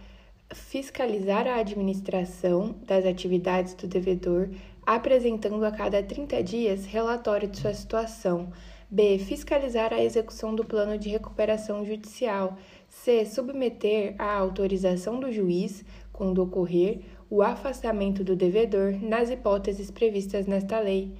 Fiscalizar 0.53 1.45
a 1.45 1.57
administração 1.57 2.75
das 2.87 3.05
atividades 3.05 3.75
do 3.75 3.87
devedor, 3.87 4.49
apresentando 4.83 5.63
a 5.63 5.71
cada 5.71 6.01
30 6.01 6.43
dias 6.43 6.85
relatório 6.87 7.47
de 7.47 7.59
sua 7.59 7.73
situação. 7.75 8.51
B. 8.89 9.19
Fiscalizar 9.19 9.93
a 9.93 10.03
execução 10.03 10.55
do 10.55 10.65
plano 10.65 10.97
de 10.97 11.09
recuperação 11.09 11.85
judicial. 11.85 12.57
C. 12.89 13.23
Submeter 13.27 14.15
à 14.17 14.35
autorização 14.35 15.19
do 15.19 15.31
juiz, 15.31 15.85
quando 16.11 16.41
ocorrer, 16.41 17.01
o 17.29 17.41
afastamento 17.41 18.23
do 18.23 18.35
devedor 18.35 18.93
nas 19.01 19.29
hipóteses 19.29 19.91
previstas 19.91 20.47
nesta 20.47 20.79
lei, 20.79 21.11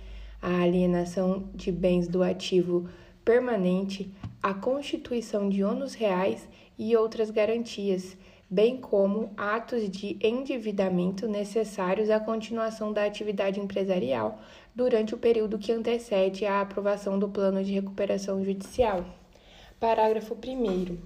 a 0.41 0.61
alienação 0.61 1.49
de 1.53 1.71
bens 1.71 2.07
do 2.07 2.23
ativo 2.23 2.89
permanente, 3.23 4.11
a 4.41 4.53
constituição 4.53 5.49
de 5.49 5.63
ônus 5.63 5.93
reais 5.93 6.47
e 6.77 6.95
outras 6.95 7.29
garantias, 7.29 8.17
bem 8.49 8.77
como 8.77 9.31
atos 9.37 9.87
de 9.89 10.17
endividamento 10.19 11.27
necessários 11.27 12.09
à 12.09 12.19
continuação 12.19 12.91
da 12.91 13.05
atividade 13.05 13.59
empresarial 13.59 14.39
durante 14.73 15.13
o 15.13 15.17
período 15.17 15.59
que 15.59 15.71
antecede 15.71 16.45
a 16.45 16.61
aprovação 16.61 17.19
do 17.19 17.29
plano 17.29 17.63
de 17.63 17.73
recuperação 17.73 18.43
judicial. 18.43 19.05
Parágrafo 19.79 20.33
1. 20.33 20.97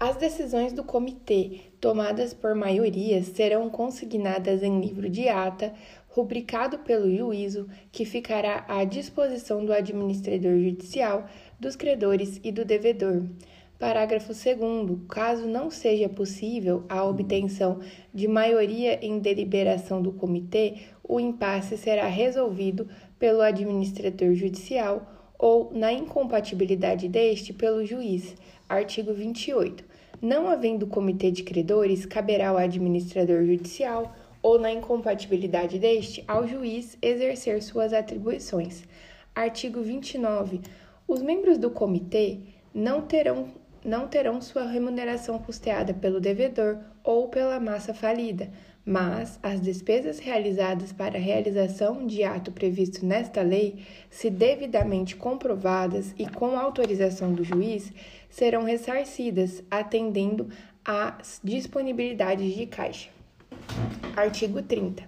As 0.00 0.16
decisões 0.16 0.72
do 0.72 0.82
comitê, 0.82 1.67
tomadas 1.80 2.34
por 2.34 2.54
maioria, 2.54 3.22
serão 3.22 3.68
consignadas 3.70 4.62
em 4.62 4.80
livro 4.80 5.08
de 5.08 5.28
ata, 5.28 5.72
rubricado 6.08 6.78
pelo 6.78 7.14
juízo, 7.14 7.68
que 7.92 8.04
ficará 8.04 8.64
à 8.68 8.84
disposição 8.84 9.64
do 9.64 9.72
administrador 9.72 10.58
judicial, 10.58 11.26
dos 11.58 11.76
credores 11.76 12.40
e 12.42 12.50
do 12.50 12.64
devedor. 12.64 13.24
Parágrafo 13.78 14.32
2. 14.32 15.06
Caso 15.08 15.46
não 15.46 15.70
seja 15.70 16.08
possível 16.08 16.84
a 16.88 17.04
obtenção 17.04 17.78
de 18.12 18.26
maioria 18.26 18.98
em 19.00 19.20
deliberação 19.20 20.02
do 20.02 20.10
comitê, 20.10 20.78
o 21.04 21.20
impasse 21.20 21.78
será 21.78 22.08
resolvido 22.08 22.88
pelo 23.20 23.40
administrador 23.40 24.34
judicial 24.34 25.32
ou, 25.38 25.72
na 25.72 25.92
incompatibilidade 25.92 27.08
deste, 27.08 27.52
pelo 27.52 27.86
juiz. 27.86 28.34
Artigo 28.68 29.14
28. 29.14 29.87
Não 30.20 30.48
havendo 30.48 30.86
comitê 30.86 31.30
de 31.30 31.44
credores, 31.44 32.04
caberá 32.04 32.48
ao 32.48 32.56
administrador 32.56 33.44
judicial 33.44 34.16
ou, 34.42 34.58
na 34.58 34.72
incompatibilidade 34.72 35.78
deste, 35.78 36.24
ao 36.26 36.46
juiz 36.46 36.98
exercer 37.00 37.62
suas 37.62 37.92
atribuições. 37.92 38.82
Artigo 39.32 39.80
29. 39.80 40.60
Os 41.06 41.22
membros 41.22 41.56
do 41.56 41.70
comitê 41.70 42.40
não 42.74 43.02
terão 43.02 43.48
não 43.84 44.08
terão 44.08 44.40
sua 44.40 44.66
remuneração 44.66 45.38
custeada 45.38 45.94
pelo 45.94 46.20
devedor 46.20 46.78
ou 47.04 47.28
pela 47.28 47.60
massa 47.60 47.94
falida, 47.94 48.50
mas 48.88 49.38
as 49.42 49.60
despesas 49.60 50.18
realizadas 50.18 50.94
para 50.94 51.18
a 51.18 51.20
realização 51.20 52.06
de 52.06 52.24
ato 52.24 52.50
previsto 52.50 53.04
nesta 53.04 53.42
lei, 53.42 53.84
se 54.08 54.30
devidamente 54.30 55.14
comprovadas 55.14 56.14
e 56.18 56.26
com 56.26 56.58
autorização 56.58 57.34
do 57.34 57.44
juiz, 57.44 57.92
serão 58.30 58.64
ressarcidas, 58.64 59.62
atendendo 59.70 60.48
às 60.82 61.38
disponibilidades 61.44 62.54
de 62.54 62.64
caixa. 62.64 63.10
Artigo 64.16 64.62
30. 64.62 65.04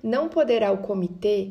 Não 0.00 0.28
poderá 0.28 0.70
o 0.70 0.78
comitê 0.78 1.50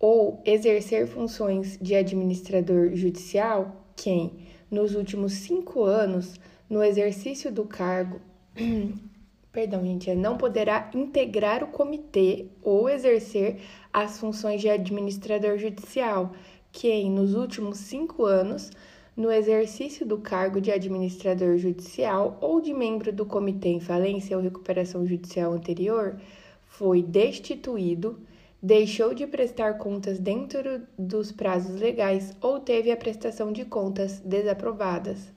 ou 0.00 0.40
exercer 0.42 1.06
funções 1.06 1.78
de 1.82 1.94
administrador 1.94 2.94
judicial 2.94 3.84
quem, 3.94 4.32
nos 4.70 4.94
últimos 4.94 5.34
cinco 5.34 5.82
anos, 5.84 6.40
no 6.68 6.82
exercício 6.82 7.52
do 7.52 7.66
cargo, 7.66 8.22
perdão, 9.56 9.82
gente, 9.82 10.10
é, 10.10 10.14
não 10.14 10.36
poderá 10.36 10.90
integrar 10.94 11.64
o 11.64 11.68
comitê 11.68 12.48
ou 12.62 12.90
exercer 12.90 13.56
as 13.90 14.20
funções 14.20 14.60
de 14.60 14.68
administrador 14.68 15.56
judicial 15.56 16.32
quem, 16.70 17.10
nos 17.10 17.34
últimos 17.34 17.78
cinco 17.78 18.26
anos, 18.26 18.70
no 19.16 19.32
exercício 19.32 20.04
do 20.04 20.18
cargo 20.18 20.60
de 20.60 20.70
administrador 20.70 21.56
judicial 21.56 22.36
ou 22.42 22.60
de 22.60 22.74
membro 22.74 23.10
do 23.10 23.24
comitê 23.24 23.70
em 23.70 23.80
falência 23.80 24.36
ou 24.36 24.42
recuperação 24.42 25.06
judicial 25.06 25.54
anterior, 25.54 26.20
foi 26.66 27.02
destituído, 27.02 28.20
deixou 28.62 29.14
de 29.14 29.26
prestar 29.26 29.78
contas 29.78 30.18
dentro 30.18 30.82
dos 30.98 31.32
prazos 31.32 31.80
legais 31.80 32.36
ou 32.42 32.60
teve 32.60 32.90
a 32.90 32.96
prestação 32.96 33.50
de 33.50 33.64
contas 33.64 34.20
desaprovadas. 34.20 35.32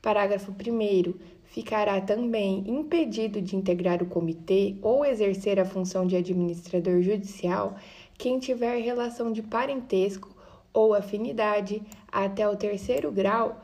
Parágrafo 0.00 0.52
1. 0.52 1.37
Ficará 1.48 2.00
também 2.00 2.62
impedido 2.66 3.40
de 3.40 3.56
integrar 3.56 4.02
o 4.02 4.06
comitê 4.06 4.76
ou 4.82 5.04
exercer 5.04 5.58
a 5.58 5.64
função 5.64 6.06
de 6.06 6.14
administrador 6.14 7.00
judicial 7.02 7.76
quem 8.16 8.38
tiver 8.38 8.76
relação 8.82 9.32
de 9.32 9.42
parentesco 9.42 10.36
ou 10.72 10.94
afinidade 10.94 11.82
até 12.12 12.48
o 12.48 12.56
terceiro 12.56 13.10
grau 13.10 13.60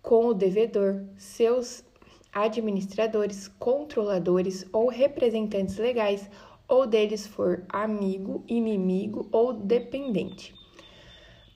com 0.00 0.26
o 0.26 0.34
devedor, 0.34 1.04
seus 1.16 1.84
administradores, 2.32 3.48
controladores 3.58 4.66
ou 4.72 4.88
representantes 4.88 5.76
legais, 5.76 6.30
ou 6.66 6.86
deles 6.86 7.26
for 7.26 7.64
amigo, 7.68 8.44
inimigo 8.46 9.28
ou 9.32 9.52
dependente. 9.52 10.57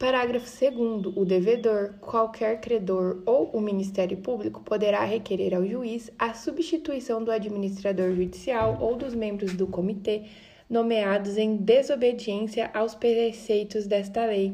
Parágrafo 0.02 0.50
2. 0.50 1.16
O 1.16 1.24
devedor, 1.24 1.94
qualquer 2.00 2.60
credor 2.60 3.22
ou 3.24 3.50
o 3.52 3.60
Ministério 3.60 4.16
Público 4.16 4.60
poderá 4.60 5.04
requerer 5.04 5.54
ao 5.54 5.64
juiz 5.64 6.10
a 6.18 6.34
substituição 6.34 7.22
do 7.22 7.30
administrador 7.30 8.12
judicial 8.12 8.78
ou 8.80 8.96
dos 8.96 9.14
membros 9.14 9.54
do 9.54 9.64
comitê 9.64 10.24
nomeados 10.68 11.38
em 11.38 11.54
desobediência 11.54 12.68
aos 12.74 12.96
preceitos 12.96 13.86
desta 13.86 14.26
lei. 14.26 14.52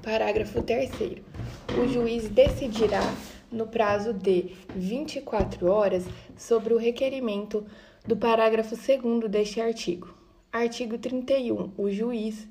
Parágrafo 0.00 0.62
3. 0.62 0.92
O 1.82 1.88
juiz 1.88 2.28
decidirá, 2.28 3.02
no 3.50 3.66
prazo 3.66 4.14
de 4.14 4.52
24 4.76 5.66
horas, 5.66 6.04
sobre 6.36 6.72
o 6.72 6.78
requerimento 6.78 7.66
do 8.06 8.16
parágrafo 8.16 8.76
2 8.76 9.28
deste 9.28 9.60
artigo. 9.60 10.14
Artigo 10.52 10.96
31. 10.96 11.72
O 11.76 11.90
juiz, 11.90 12.46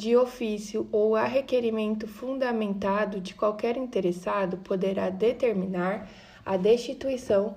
de 0.00 0.16
ofício 0.16 0.88
ou 0.90 1.14
a 1.14 1.26
requerimento 1.26 2.06
fundamentado 2.08 3.20
de 3.20 3.34
qualquer 3.34 3.76
interessado, 3.76 4.56
poderá 4.56 5.10
determinar 5.10 6.08
a 6.44 6.56
destituição 6.56 7.54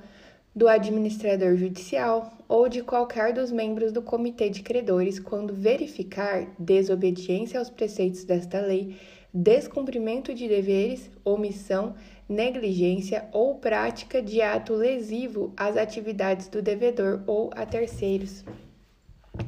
do 0.53 0.67
administrador 0.67 1.55
judicial 1.55 2.33
ou 2.49 2.67
de 2.67 2.83
qualquer 2.83 3.31
dos 3.31 3.49
membros 3.49 3.93
do 3.93 4.01
comitê 4.01 4.49
de 4.49 4.61
credores 4.61 5.19
quando 5.19 5.53
verificar 5.53 6.45
desobediência 6.59 7.57
aos 7.57 7.69
preceitos 7.69 8.25
desta 8.25 8.59
lei 8.59 8.97
descumprimento 9.33 10.33
de 10.33 10.45
deveres, 10.45 11.09
omissão, 11.23 11.95
negligência 12.27 13.25
ou 13.31 13.55
prática 13.55 14.21
de 14.21 14.41
ato 14.41 14.73
lesivo 14.73 15.53
às 15.55 15.77
atividades 15.77 16.49
do 16.49 16.61
devedor 16.61 17.23
ou 17.25 17.49
a 17.55 17.65
terceiros. 17.65 18.43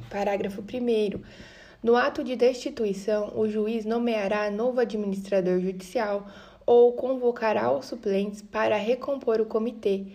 Parágrafo 0.10 0.62
1. 0.62 1.55
No 1.86 1.96
ato 1.96 2.24
de 2.24 2.36
destituição, 2.36 3.32
o 3.36 3.48
juiz 3.48 3.86
nomeará 3.86 4.50
novo 4.50 4.80
administrador 4.80 5.60
judicial 5.60 6.26
ou 6.66 6.94
convocará 6.94 7.72
os 7.72 7.86
suplentes 7.86 8.42
para 8.42 8.76
recompor 8.76 9.40
o 9.40 9.46
comitê 9.46 10.08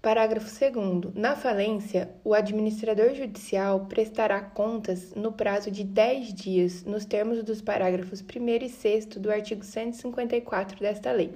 Parágrafo 0.00 0.48
2. 0.48 1.12
Na 1.16 1.34
falência, 1.34 2.08
o 2.22 2.32
administrador 2.32 3.12
judicial 3.12 3.86
prestará 3.86 4.40
contas 4.40 5.16
no 5.16 5.32
prazo 5.32 5.68
de 5.68 5.82
10 5.82 6.32
dias, 6.32 6.84
nos 6.84 7.04
termos 7.04 7.42
dos 7.42 7.60
parágrafos 7.60 8.22
1 8.22 8.64
e 8.64 8.68
6 8.68 9.06
do 9.06 9.28
artigo 9.28 9.64
154 9.64 10.78
desta 10.78 11.10
lei. 11.10 11.32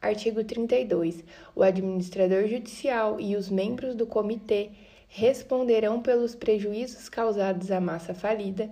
Artigo 0.00 0.44
32. 0.44 1.24
O 1.56 1.64
administrador 1.64 2.46
judicial 2.46 3.18
e 3.18 3.34
os 3.34 3.50
membros 3.50 3.96
do 3.96 4.06
comitê 4.06 4.70
responderão 5.08 6.00
pelos 6.00 6.34
prejuízos 6.34 7.08
causados 7.08 7.70
à 7.70 7.80
massa 7.80 8.14
falida, 8.14 8.70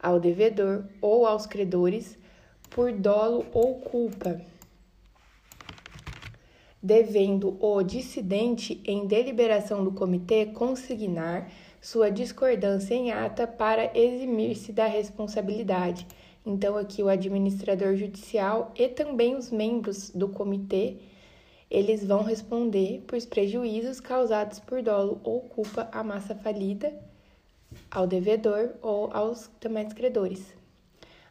ao 0.00 0.20
devedor 0.20 0.84
ou 1.00 1.26
aos 1.26 1.46
credores, 1.46 2.18
por 2.70 2.92
dolo 2.92 3.46
ou 3.52 3.76
culpa 3.76 4.40
devendo 6.86 7.56
o 7.60 7.82
dissidente, 7.82 8.80
em 8.84 9.08
deliberação 9.08 9.82
do 9.82 9.90
comitê, 9.90 10.46
consignar 10.46 11.50
sua 11.82 12.10
discordância 12.10 12.94
em 12.94 13.10
ata 13.10 13.44
para 13.44 13.90
eximir-se 13.98 14.72
da 14.72 14.86
responsabilidade. 14.86 16.06
Então, 16.46 16.76
aqui 16.76 17.02
o 17.02 17.08
administrador 17.08 17.96
judicial 17.96 18.72
e 18.76 18.86
também 18.86 19.34
os 19.34 19.50
membros 19.50 20.10
do 20.10 20.28
comitê, 20.28 20.98
eles 21.68 22.06
vão 22.06 22.22
responder 22.22 23.02
por 23.04 23.20
prejuízos 23.26 23.98
causados 23.98 24.60
por 24.60 24.80
dolo 24.80 25.20
ou 25.24 25.40
culpa 25.40 25.88
à 25.90 26.04
massa 26.04 26.36
falida, 26.36 26.94
ao 27.96 28.06
devedor 28.06 28.74
ou 28.82 29.10
aos 29.10 29.50
demais 29.58 29.90
credores. 29.94 30.54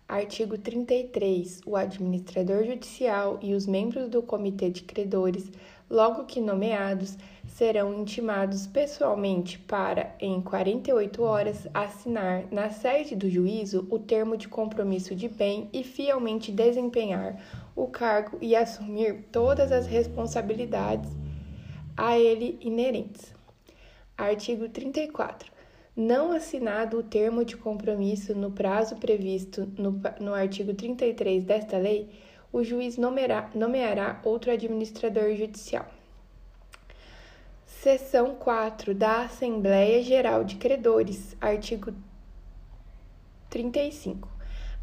Artigo 0.08 0.58
33. 0.58 1.62
O 1.64 1.76
administrador 1.76 2.64
judicial 2.66 3.38
e 3.40 3.54
os 3.54 3.68
membros 3.68 4.10
do 4.10 4.24
comitê 4.24 4.72
de 4.72 4.82
credores, 4.82 5.52
logo 5.88 6.26
que 6.26 6.42
nomeados, 6.42 7.20
serão 7.46 8.02
intimados 8.02 8.66
pessoalmente 8.66 9.60
para, 9.60 10.16
em 10.20 10.42
48 10.42 11.22
horas, 11.22 11.68
assinar 11.72 12.46
na 12.52 12.72
sede 12.72 13.16
do 13.16 13.30
juízo 13.30 13.88
o 13.92 14.00
termo 14.00 14.36
de 14.36 14.48
compromisso 14.48 15.16
de 15.16 15.30
bem 15.30 15.70
e 15.72 15.84
fielmente 15.84 16.52
desempenhar 16.52 17.40
o 17.76 17.86
cargo 17.86 18.40
e 18.42 18.56
assumir 18.56 19.28
todas 19.32 19.72
as 19.72 19.86
responsabilidades 19.86 21.12
a 21.96 22.18
ele 22.18 22.58
inerentes. 22.60 23.32
Artigo 24.18 24.68
34 24.68 25.55
não 25.96 26.32
assinado 26.32 27.00
o 27.00 27.04
termo 27.04 27.46
de 27.46 27.56
compromisso 27.56 28.36
no 28.36 28.52
prazo 28.52 28.98
previsto 28.98 29.72
no, 29.78 30.02
no 30.20 30.34
artigo 30.34 30.74
33 30.74 31.44
desta 31.44 31.78
lei, 31.78 32.10
o 32.52 32.64
juiz 32.64 32.98
nomeará, 32.98 33.50
nomeará 33.56 34.20
outro 34.24 34.52
administrador 34.52 35.34
judicial. 35.36 35.86
Seção 37.66 38.36
4 38.36 38.94
da 38.94 39.22
Assembleia 39.22 40.02
Geral 40.04 40.44
de 40.44 40.56
Credores, 40.56 41.36
artigo 41.40 41.94
35. 43.50 44.28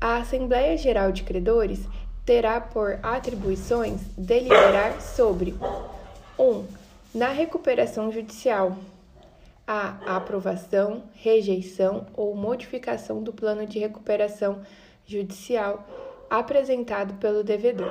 A 0.00 0.16
Assembleia 0.16 0.76
Geral 0.76 1.12
de 1.12 1.24
Credores 1.24 1.80
terá 2.24 2.60
por 2.60 2.98
atribuições 3.02 4.00
deliberar 4.16 5.00
sobre 5.00 5.54
1. 6.38 6.42
Um, 6.42 6.66
na 7.14 7.28
recuperação 7.28 8.10
judicial, 8.10 8.76
a 9.66 10.16
aprovação, 10.16 11.04
rejeição 11.14 12.06
ou 12.14 12.34
modificação 12.34 13.22
do 13.22 13.32
plano 13.32 13.66
de 13.66 13.78
recuperação 13.78 14.62
judicial 15.06 15.86
apresentado 16.28 17.14
pelo 17.14 17.44
devedor. 17.44 17.90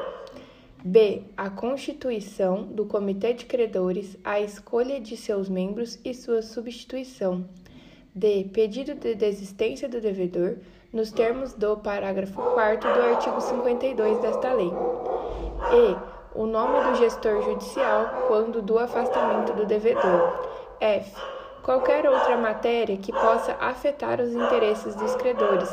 B. 0.84 1.24
A 1.38 1.49
constituição 1.49 2.63
do 2.63 2.86
Comitê 2.86 3.34
de 3.34 3.45
Credores, 3.45 4.17
a 4.24 4.39
escolha 4.39 4.99
de 4.99 5.15
seus 5.15 5.47
membros 5.47 5.99
e 6.03 6.13
sua 6.13 6.41
substituição. 6.41 7.45
D. 8.15 8.49
Pedido 8.51 8.95
de 8.95 9.13
desistência 9.13 9.88
do 9.88 10.01
devedor, 10.01 10.57
nos 10.91 11.11
termos 11.11 11.53
do 11.53 11.78
parágrafo 11.78 12.41
4 12.41 12.93
do 12.93 12.99
artigo 12.99 13.39
52 13.39 14.19
desta 14.19 14.53
lei. 14.53 14.72
E. 15.72 16.11
O 16.34 16.45
nome 16.45 16.89
do 16.89 16.95
gestor 16.95 17.43
judicial 17.43 18.26
quando 18.28 18.61
do 18.61 18.80
afastamento 18.80 19.53
do 19.53 19.65
devedor. 19.65 20.49
F 20.80 21.41
qualquer 21.64 22.09
outra 22.09 22.38
matéria 22.38 22.97
que 22.97 23.12
possa 23.12 23.53
afetar 23.59 24.20
os 24.20 24.34
interesses 24.34 24.95
dos 24.95 25.16
credores. 25.16 25.70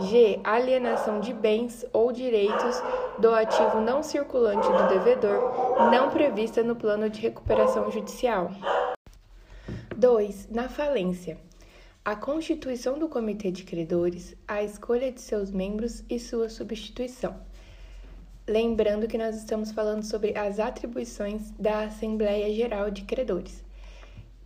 G. 0.00 0.40
Alienação 0.44 1.20
de 1.20 1.32
bens 1.32 1.84
ou 1.92 2.12
direitos 2.12 2.80
do 3.18 3.34
ativo 3.34 3.80
não 3.80 4.02
circulante 4.02 4.68
do 4.68 4.88
devedor, 4.88 5.90
não 5.90 6.10
prevista 6.10 6.62
no 6.62 6.76
plano 6.76 7.10
de 7.10 7.20
recuperação 7.20 7.90
judicial. 7.90 8.50
2. 9.96 10.48
Na 10.50 10.68
falência. 10.68 11.38
A 12.04 12.14
constituição 12.14 12.98
do 12.98 13.08
Comitê 13.08 13.50
de 13.50 13.64
Credores, 13.64 14.36
a 14.46 14.62
escolha 14.62 15.10
de 15.10 15.20
seus 15.20 15.50
membros 15.50 16.04
e 16.08 16.18
sua 16.18 16.48
substituição. 16.48 17.36
Lembrando 18.46 19.08
que 19.08 19.18
nós 19.18 19.36
estamos 19.36 19.72
falando 19.72 20.04
sobre 20.04 20.38
as 20.38 20.58
atribuições 20.58 21.50
da 21.58 21.80
Assembleia 21.80 22.54
Geral 22.54 22.90
de 22.90 23.02
Credores. 23.02 23.67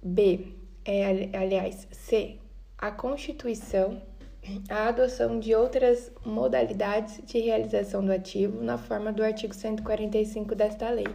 B. 0.03 0.55
É, 0.85 1.37
aliás, 1.37 1.87
C. 1.93 2.39
A 2.77 2.91
constituição, 2.91 4.03
a 4.69 4.89
adoção 4.89 5.39
de 5.39 5.55
outras 5.55 6.11
modalidades 6.25 7.23
de 7.25 7.39
realização 7.39 8.05
do 8.05 8.13
ativo 8.13 8.63
na 8.63 8.77
forma 8.77 9.13
do 9.13 9.23
artigo 9.23 9.55
145 9.55 10.55
desta 10.55 10.91
lei. 10.91 11.07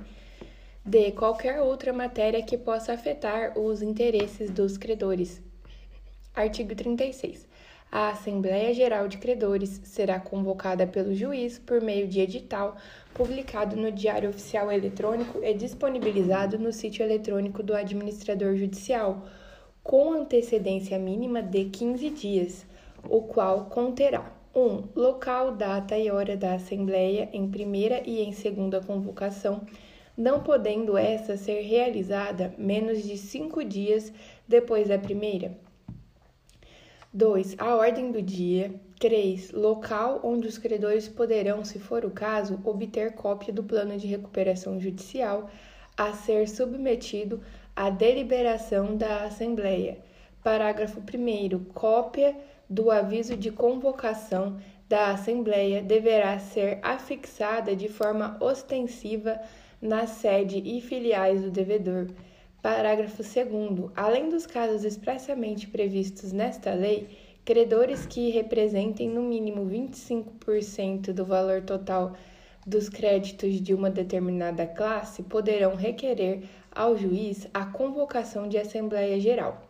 D. 0.85 1.11
Qualquer 1.11 1.59
outra 1.59 1.91
matéria 1.91 2.41
que 2.41 2.57
possa 2.57 2.93
afetar 2.93 3.59
os 3.59 3.81
interesses 3.81 4.49
dos 4.49 4.77
credores. 4.77 5.41
Artigo 6.33 6.73
36. 6.73 7.46
A 7.89 8.09
Assembleia 8.09 8.73
Geral 8.73 9.07
de 9.07 9.17
Credores 9.17 9.79
será 9.85 10.19
convocada 10.19 10.85
pelo 10.85 11.15
juiz 11.15 11.57
por 11.57 11.79
meio 11.79 12.05
de 12.05 12.19
edital 12.19 12.75
publicado 13.13 13.77
no 13.77 13.89
Diário 13.89 14.29
Oficial 14.29 14.69
Eletrônico 14.69 15.41
e 15.41 15.53
disponibilizado 15.53 16.59
no 16.59 16.73
sítio 16.73 17.05
eletrônico 17.05 17.63
do 17.63 17.73
administrador 17.73 18.57
judicial, 18.57 19.25
com 19.81 20.11
antecedência 20.11 20.99
mínima 20.99 21.41
de 21.41 21.63
15 21.63 22.09
dias, 22.09 22.65
o 23.09 23.21
qual 23.21 23.67
conterá 23.67 24.33
1. 24.53 24.59
Um, 24.59 24.83
local, 24.93 25.55
data 25.55 25.97
e 25.97 26.11
hora 26.11 26.35
da 26.35 26.55
Assembleia 26.55 27.29
em 27.31 27.49
primeira 27.49 28.01
e 28.05 28.21
em 28.21 28.33
segunda 28.33 28.81
convocação, 28.81 29.61
não 30.17 30.43
podendo 30.43 30.97
essa 30.97 31.37
ser 31.37 31.61
realizada 31.61 32.53
menos 32.57 33.01
de 33.01 33.17
cinco 33.17 33.63
dias 33.63 34.11
depois 34.45 34.89
da 34.89 34.99
primeira. 34.99 35.66
2. 37.13 37.55
A 37.57 37.75
ordem 37.75 38.11
do 38.11 38.21
dia. 38.21 38.73
3. 38.99 39.51
Local 39.51 40.19
onde 40.23 40.47
os 40.47 40.57
credores 40.57 41.07
poderão, 41.07 41.63
se 41.63 41.79
for 41.79 42.03
o 42.03 42.11
caso, 42.11 42.59
obter 42.65 43.13
cópia 43.13 43.53
do 43.53 43.63
plano 43.63 43.97
de 43.97 44.07
recuperação 44.07 44.79
judicial 44.79 45.49
a 45.95 46.13
ser 46.13 46.49
submetido 46.49 47.41
à 47.75 47.89
deliberação 47.89 48.95
da 48.97 49.23
Assembleia. 49.23 49.99
Parágrafo 50.43 50.99
1. 50.99 51.63
Cópia 51.73 52.35
do 52.69 52.91
aviso 52.91 53.37
de 53.37 53.51
convocação 53.51 54.59
da 54.89 55.11
Assembleia 55.11 55.81
deverá 55.81 56.37
ser 56.39 56.79
afixada 56.81 57.75
de 57.75 57.87
forma 57.87 58.37
ostensiva 58.41 59.39
na 59.81 60.07
sede 60.07 60.57
e 60.57 60.81
filiais 60.81 61.41
do 61.41 61.51
devedor 61.51 62.07
Parágrafo 62.67 63.23
2. 63.23 63.91
Além 63.95 64.27
dos 64.27 64.45
casos 64.45 64.83
expressamente 64.83 65.69
previstos 65.69 66.33
nesta 66.33 66.73
lei, 66.73 67.07
credores 67.45 68.05
que 68.05 68.29
representem 68.29 69.07
no 69.07 69.21
mínimo 69.21 69.65
25% 69.65 71.13
do 71.13 71.23
valor 71.23 71.61
total 71.61 72.11
dos 72.65 72.89
créditos 72.89 73.61
de 73.61 73.73
uma 73.73 73.89
determinada 73.89 74.67
classe 74.67 75.23
poderão 75.23 75.75
requerer 75.75 76.43
ao 76.69 76.97
juiz 76.97 77.47
a 77.53 77.65
convocação 77.67 78.49
de 78.49 78.57
Assembleia 78.57 79.17
Geral. 79.17 79.61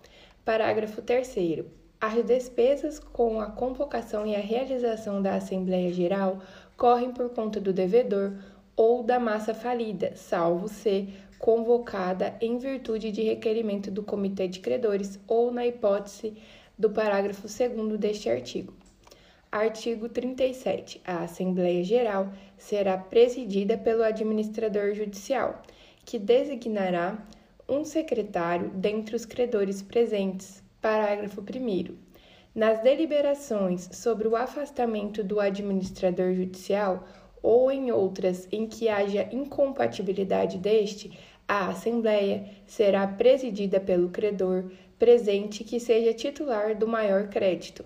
Parágrafo 0.44 1.00
3. 1.00 1.66
As 2.02 2.26
despesas 2.26 2.98
com 2.98 3.40
a 3.40 3.46
convocação 3.46 4.26
e 4.26 4.36
a 4.36 4.40
realização 4.40 5.22
da 5.22 5.36
Assembleia 5.36 5.94
Geral 5.94 6.40
correm 6.76 7.12
por 7.12 7.30
conta 7.30 7.62
do 7.62 7.72
devedor 7.72 8.34
ou 8.76 9.02
da 9.02 9.20
massa 9.20 9.56
falida, 9.56 10.14
salvo 10.16 10.68
se 10.68 11.10
convocada 11.40 12.36
em 12.42 12.58
virtude 12.58 13.12
de 13.12 13.22
requerimento 13.22 13.92
do 13.92 14.04
Comitê 14.04 14.48
de 14.48 14.60
Credores 14.60 15.20
ou 15.28 15.52
na 15.52 15.66
hipótese 15.66 16.34
do 16.78 16.90
parágrafo 16.90 17.48
2 17.48 18.00
deste 18.00 18.30
artigo. 18.30 18.74
Artigo 19.52 20.10
37. 20.10 21.02
A 21.06 21.24
Assembleia 21.24 21.84
Geral 21.84 22.32
será 22.58 22.98
presidida 22.98 23.78
pelo 23.78 24.04
administrador 24.04 24.94
judicial, 24.94 25.64
que 26.06 26.20
designará 26.20 27.18
um 27.68 27.84
secretário 27.86 28.70
dentre 28.70 29.16
os 29.16 29.26
credores 29.26 29.82
presentes. 29.82 30.62
Parágrafo 30.82 31.42
1. 31.42 31.96
Nas 32.54 32.82
deliberações 32.82 33.90
sobre 33.94 34.28
o 34.28 34.36
afastamento 34.36 35.24
do 35.24 35.40
administrador 35.40 36.34
judicial, 36.34 37.08
ou 37.42 37.72
em 37.72 37.92
outras 37.92 38.48
em 38.52 38.68
que 38.68 38.90
haja 38.90 39.30
incompatibilidade 39.32 40.58
deste, 40.58 41.18
a 41.48 41.70
Assembleia 41.70 42.46
será 42.66 43.08
presidida 43.08 43.80
pelo 43.80 44.10
credor 44.10 44.66
presente 45.00 45.64
que 45.64 45.80
seja 45.80 46.14
titular 46.14 46.76
do 46.76 46.88
maior 46.88 47.30
crédito. 47.30 47.86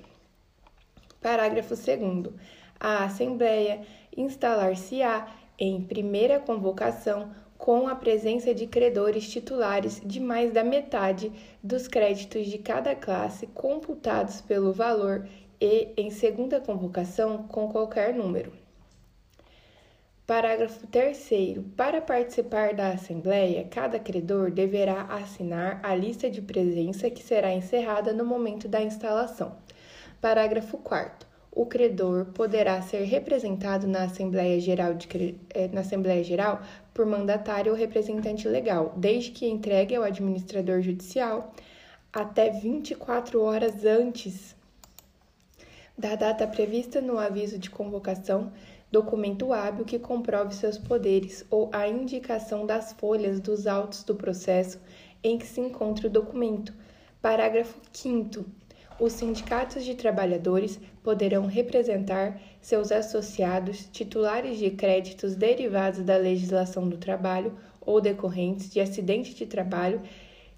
Parágrafo 1.21 1.75
2. 1.75 2.33
A 2.79 3.03
Assembleia 3.03 3.81
instalar-se-á 4.17 5.27
em 5.59 5.81
primeira 5.81 6.39
convocação 6.39 7.31
com 7.55 7.87
a 7.87 7.93
presença 7.93 8.55
de 8.55 8.65
credores 8.65 9.29
titulares 9.29 10.01
de 10.03 10.19
mais 10.19 10.51
da 10.51 10.63
metade 10.63 11.31
dos 11.61 11.87
créditos 11.87 12.47
de 12.47 12.57
cada 12.57 12.95
classe 12.95 13.45
computados 13.45 14.41
pelo 14.41 14.73
valor 14.73 15.27
e, 15.59 15.89
em 15.95 16.09
segunda 16.09 16.59
convocação, 16.59 17.43
com 17.43 17.71
qualquer 17.71 18.15
número. 18.15 18.60
Parágrafo 20.31 20.87
3. 20.87 21.65
Para 21.75 21.99
participar 21.99 22.73
da 22.73 22.93
Assembleia, 22.93 23.67
cada 23.69 23.99
credor 23.99 24.49
deverá 24.49 25.01
assinar 25.01 25.81
a 25.83 25.93
lista 25.93 26.29
de 26.29 26.41
presença 26.41 27.09
que 27.09 27.21
será 27.21 27.51
encerrada 27.53 28.13
no 28.13 28.23
momento 28.23 28.65
da 28.65 28.81
instalação. 28.81 29.57
Parágrafo 30.21 30.77
4. 30.77 31.27
O 31.51 31.65
credor 31.65 32.27
poderá 32.27 32.81
ser 32.81 33.03
representado 33.03 33.85
na 33.87 34.03
Assembleia 34.03 34.57
Geral, 34.61 34.93
de, 34.93 35.35
eh, 35.53 35.67
na 35.67 35.81
Assembleia 35.81 36.23
Geral 36.23 36.61
por 36.93 37.05
mandatário 37.05 37.73
ou 37.73 37.77
representante 37.77 38.47
legal, 38.47 38.93
desde 38.95 39.31
que 39.31 39.45
entregue 39.45 39.95
ao 39.95 40.03
administrador 40.05 40.79
judicial 40.81 41.53
até 42.13 42.51
24 42.51 43.41
horas 43.41 43.83
antes 43.83 44.55
da 45.97 46.15
data 46.15 46.47
prevista 46.47 47.01
no 47.01 47.19
aviso 47.19 47.59
de 47.59 47.69
convocação 47.69 48.51
documento 48.91 49.53
hábil 49.53 49.85
que 49.85 49.97
comprove 49.97 50.53
seus 50.53 50.77
poderes 50.77 51.45
ou 51.49 51.69
a 51.71 51.87
indicação 51.87 52.65
das 52.65 52.91
folhas 52.91 53.39
dos 53.39 53.65
autos 53.65 54.03
do 54.03 54.15
processo 54.15 54.79
em 55.23 55.37
que 55.37 55.47
se 55.47 55.61
encontra 55.61 56.07
o 56.07 56.09
documento. 56.11 56.73
Parágrafo 57.21 57.79
5. 57.93 58.45
Os 58.99 59.13
sindicatos 59.13 59.85
de 59.85 59.95
trabalhadores 59.95 60.79
poderão 61.01 61.45
representar 61.45 62.39
seus 62.59 62.91
associados 62.91 63.87
titulares 63.91 64.59
de 64.59 64.69
créditos 64.71 65.35
derivados 65.35 66.03
da 66.03 66.17
legislação 66.17 66.87
do 66.87 66.97
trabalho 66.97 67.57
ou 67.79 68.01
decorrentes 68.01 68.69
de 68.69 68.79
acidente 68.79 69.33
de 69.33 69.45
trabalho 69.45 70.01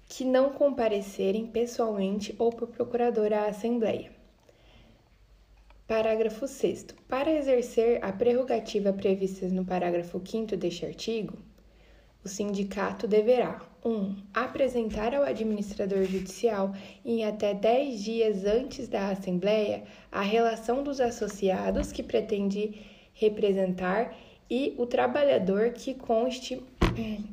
que 0.06 0.24
não 0.24 0.50
comparecerem 0.50 1.46
pessoalmente 1.46 2.34
ou 2.38 2.50
por 2.50 2.68
procurador 2.68 3.32
à 3.32 3.46
Assembleia. 3.46 4.13
Parágrafo 5.86 6.48
6. 6.48 6.86
Para 7.06 7.30
exercer 7.30 8.02
a 8.02 8.10
prerrogativa 8.10 8.90
prevista 8.90 9.46
no 9.48 9.66
parágrafo 9.66 10.18
5 10.24 10.56
deste 10.56 10.86
artigo, 10.86 11.34
o 12.24 12.28
sindicato 12.28 13.06
deverá 13.06 13.60
1. 13.84 13.90
Um, 13.90 14.16
apresentar 14.32 15.14
ao 15.14 15.24
administrador 15.24 16.04
judicial, 16.04 16.74
em 17.04 17.26
até 17.26 17.52
10 17.52 18.02
dias 18.02 18.46
antes 18.46 18.88
da 18.88 19.10
Assembleia, 19.10 19.84
a 20.10 20.22
relação 20.22 20.82
dos 20.82 21.02
associados 21.02 21.92
que 21.92 22.02
pretende 22.02 22.80
representar 23.12 24.16
e 24.48 24.74
o 24.78 24.86
trabalhador 24.86 25.72
que 25.72 25.92
conste 25.92 26.62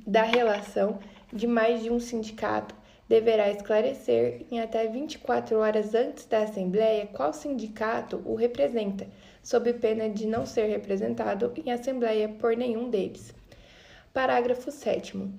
da 0.06 0.24
relação 0.24 1.00
de 1.32 1.48
mais 1.48 1.82
de 1.82 1.90
um 1.90 2.02
sindicato 2.02 2.76
deverá 3.12 3.52
esclarecer 3.52 4.46
em 4.50 4.62
até 4.62 4.88
24 4.88 5.58
horas 5.58 5.94
antes 5.94 6.26
da 6.28 6.44
Assembleia 6.44 7.06
qual 7.08 7.34
sindicato 7.34 8.22
o 8.24 8.36
representa, 8.36 9.06
sob 9.44 9.74
pena 9.74 10.10
de 10.10 10.26
não 10.26 10.46
ser 10.46 10.68
representado 10.68 11.52
em 11.58 11.74
Assembleia 11.74 12.30
por 12.30 12.56
nenhum 12.56 12.90
deles. 12.90 13.36
Parágrafo 14.14 14.72
7. 14.72 15.30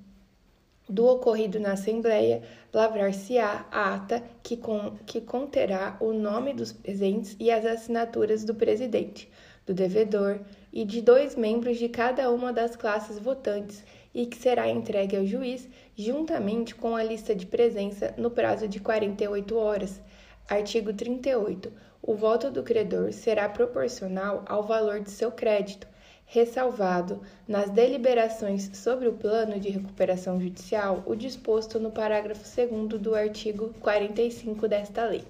Do 0.87 1.07
ocorrido 1.07 1.59
na 1.59 1.73
Assembleia, 1.73 2.43
lavrar-se-á 2.75 3.65
a 3.73 3.95
ata 3.95 4.23
que, 4.43 4.55
com, 4.55 4.99
que 5.07 5.23
conterá 5.23 5.97
o 5.99 6.13
nome 6.13 6.53
dos 6.53 6.73
presentes 6.75 7.35
e 7.41 7.51
as 7.51 7.65
assinaturas 7.65 8.45
do 8.45 8.55
presidente, 8.55 9.31
do 9.65 9.73
devedor 9.73 10.41
e 10.71 10.85
de 10.85 11.01
dois 11.01 11.37
membros 11.37 11.79
de 11.79 11.89
cada 11.89 12.31
uma 12.31 12.53
das 12.53 12.77
classes 12.77 13.19
votantes 13.19 13.83
e 14.15 14.27
que 14.27 14.37
será 14.37 14.69
entregue 14.69 15.17
ao 15.17 15.25
juiz 15.25 15.67
juntamente 15.97 16.75
com 16.75 16.97
a 16.97 17.03
lista 17.03 17.35
de 17.35 17.47
presença 17.47 18.15
no 18.17 18.31
prazo 18.31 18.67
de 18.67 18.81
48 18.81 19.57
horas. 19.57 20.01
Artigo 20.49 20.93
38. 20.93 21.73
O 22.03 22.15
voto 22.15 22.51
do 22.51 22.63
credor 22.63 23.13
será 23.13 23.49
proporcional 23.49 24.45
ao 24.47 24.63
valor 24.63 25.01
de 25.01 25.11
seu 25.11 25.31
crédito, 25.31 25.87
ressalvado 26.27 27.21
nas 27.47 27.71
deliberações 27.71 28.71
sobre 28.77 29.07
o 29.07 29.13
plano 29.13 29.61
de 29.61 29.69
recuperação 29.69 30.41
judicial 30.41 31.03
o 31.07 31.15
disposto 31.15 31.79
no 31.79 31.91
parágrafo 31.91 32.43
2 32.43 33.01
do 33.01 33.15
artigo 33.15 33.73
45 33.81 34.67
desta 34.67 35.05
lei. 35.05 35.25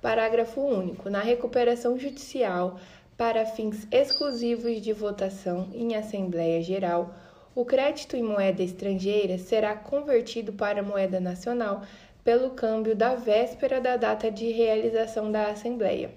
Parágrafo 0.00 0.60
único. 0.60 1.10
Na 1.10 1.20
recuperação 1.20 1.98
judicial, 1.98 2.78
para 3.16 3.46
fins 3.46 3.88
exclusivos 3.90 4.80
de 4.80 4.92
votação 4.92 5.68
em 5.72 5.96
Assembleia 5.96 6.62
Geral, 6.62 7.14
o 7.56 7.64
crédito 7.64 8.14
em 8.14 8.22
moeda 8.22 8.62
estrangeira 8.62 9.38
será 9.38 9.74
convertido 9.74 10.52
para 10.52 10.82
moeda 10.82 11.18
nacional 11.18 11.82
pelo 12.22 12.50
câmbio 12.50 12.94
da 12.94 13.14
véspera 13.14 13.80
da 13.80 13.96
data 13.96 14.30
de 14.30 14.52
realização 14.52 15.32
da 15.32 15.46
Assembleia. 15.46 16.10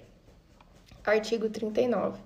Artigo 1.02 1.48
39 1.48 2.20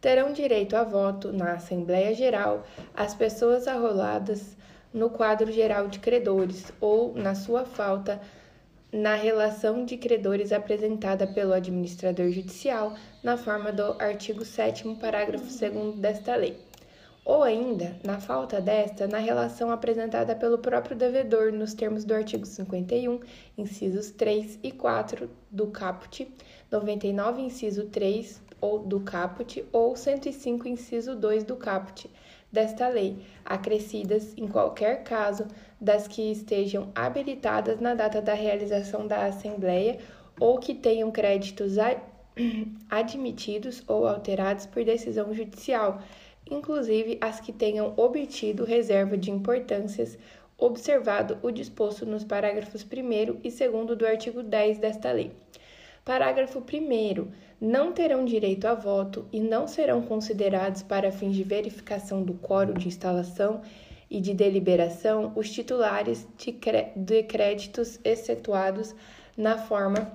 terão 0.00 0.32
direito 0.32 0.76
a 0.76 0.82
voto 0.82 1.30
na 1.30 1.52
Assembleia 1.52 2.14
Geral 2.14 2.64
as 2.96 3.14
pessoas 3.14 3.68
arroladas 3.68 4.56
no 4.94 5.10
quadro 5.10 5.52
geral 5.52 5.86
de 5.86 5.98
credores 5.98 6.72
ou, 6.80 7.14
na 7.14 7.34
sua 7.34 7.66
falta, 7.66 8.18
na 8.90 9.14
relação 9.14 9.84
de 9.84 9.98
credores 9.98 10.52
apresentada 10.52 11.26
pelo 11.26 11.52
administrador 11.52 12.30
judicial 12.30 12.94
na 13.22 13.36
forma 13.36 13.70
do 13.70 13.94
artigo 14.00 14.42
7 14.42 14.88
parágrafo 14.94 15.44
2 15.44 15.96
desta 15.96 16.34
lei. 16.34 16.56
Ou 17.24 17.42
ainda, 17.42 17.96
na 18.04 18.20
falta 18.20 18.60
desta, 18.60 19.06
na 19.06 19.18
relação 19.18 19.70
apresentada 19.70 20.36
pelo 20.36 20.58
próprio 20.58 20.94
devedor 20.94 21.50
nos 21.52 21.72
termos 21.72 22.04
do 22.04 22.12
artigo 22.12 22.44
51, 22.44 23.18
incisos 23.56 24.10
3 24.10 24.58
e 24.62 24.70
4 24.70 25.30
do 25.50 25.68
caput, 25.68 26.30
99, 26.70 27.40
inciso 27.40 27.86
3 27.86 28.42
ou 28.60 28.78
do 28.80 29.00
caput 29.00 29.64
ou 29.72 29.96
105, 29.96 30.68
inciso 30.68 31.16
2 31.16 31.44
do 31.44 31.56
caput 31.56 32.10
desta 32.52 32.88
lei, 32.88 33.16
acrescidas, 33.44 34.32
em 34.36 34.46
qualquer 34.46 35.02
caso, 35.02 35.46
das 35.80 36.06
que 36.06 36.30
estejam 36.30 36.90
habilitadas 36.94 37.80
na 37.80 37.94
data 37.94 38.22
da 38.22 38.32
realização 38.32 39.06
da 39.06 39.26
Assembleia 39.26 39.98
ou 40.38 40.58
que 40.58 40.74
tenham 40.74 41.10
créditos 41.10 41.76
admitidos 42.88 43.82
ou 43.88 44.06
alterados 44.06 44.66
por 44.66 44.84
decisão 44.84 45.32
judicial, 45.34 46.00
inclusive 46.50 47.18
as 47.20 47.40
que 47.40 47.52
tenham 47.52 47.94
obtido 47.96 48.64
reserva 48.64 49.16
de 49.16 49.30
importâncias, 49.30 50.18
observado 50.58 51.38
o 51.42 51.50
disposto 51.50 52.06
nos 52.06 52.24
parágrafos 52.24 52.84
1 52.84 53.40
e 53.42 53.50
2 53.50 53.98
do 53.98 54.06
artigo 54.06 54.42
10 54.42 54.78
desta 54.78 55.10
lei. 55.12 55.30
Parágrafo 56.04 56.58
1. 56.58 57.28
Não 57.60 57.92
terão 57.92 58.24
direito 58.24 58.66
a 58.66 58.74
voto 58.74 59.26
e 59.32 59.40
não 59.40 59.66
serão 59.66 60.02
considerados 60.02 60.82
para 60.82 61.10
fins 61.10 61.34
de 61.34 61.42
verificação 61.42 62.22
do 62.22 62.34
quórum 62.34 62.74
de 62.74 62.88
instalação 62.88 63.62
e 64.10 64.20
de 64.20 64.34
deliberação 64.34 65.32
os 65.34 65.50
titulares 65.50 66.26
de 66.94 67.22
créditos 67.22 67.98
excetuados 68.04 68.94
na 69.36 69.56
forma 69.56 70.12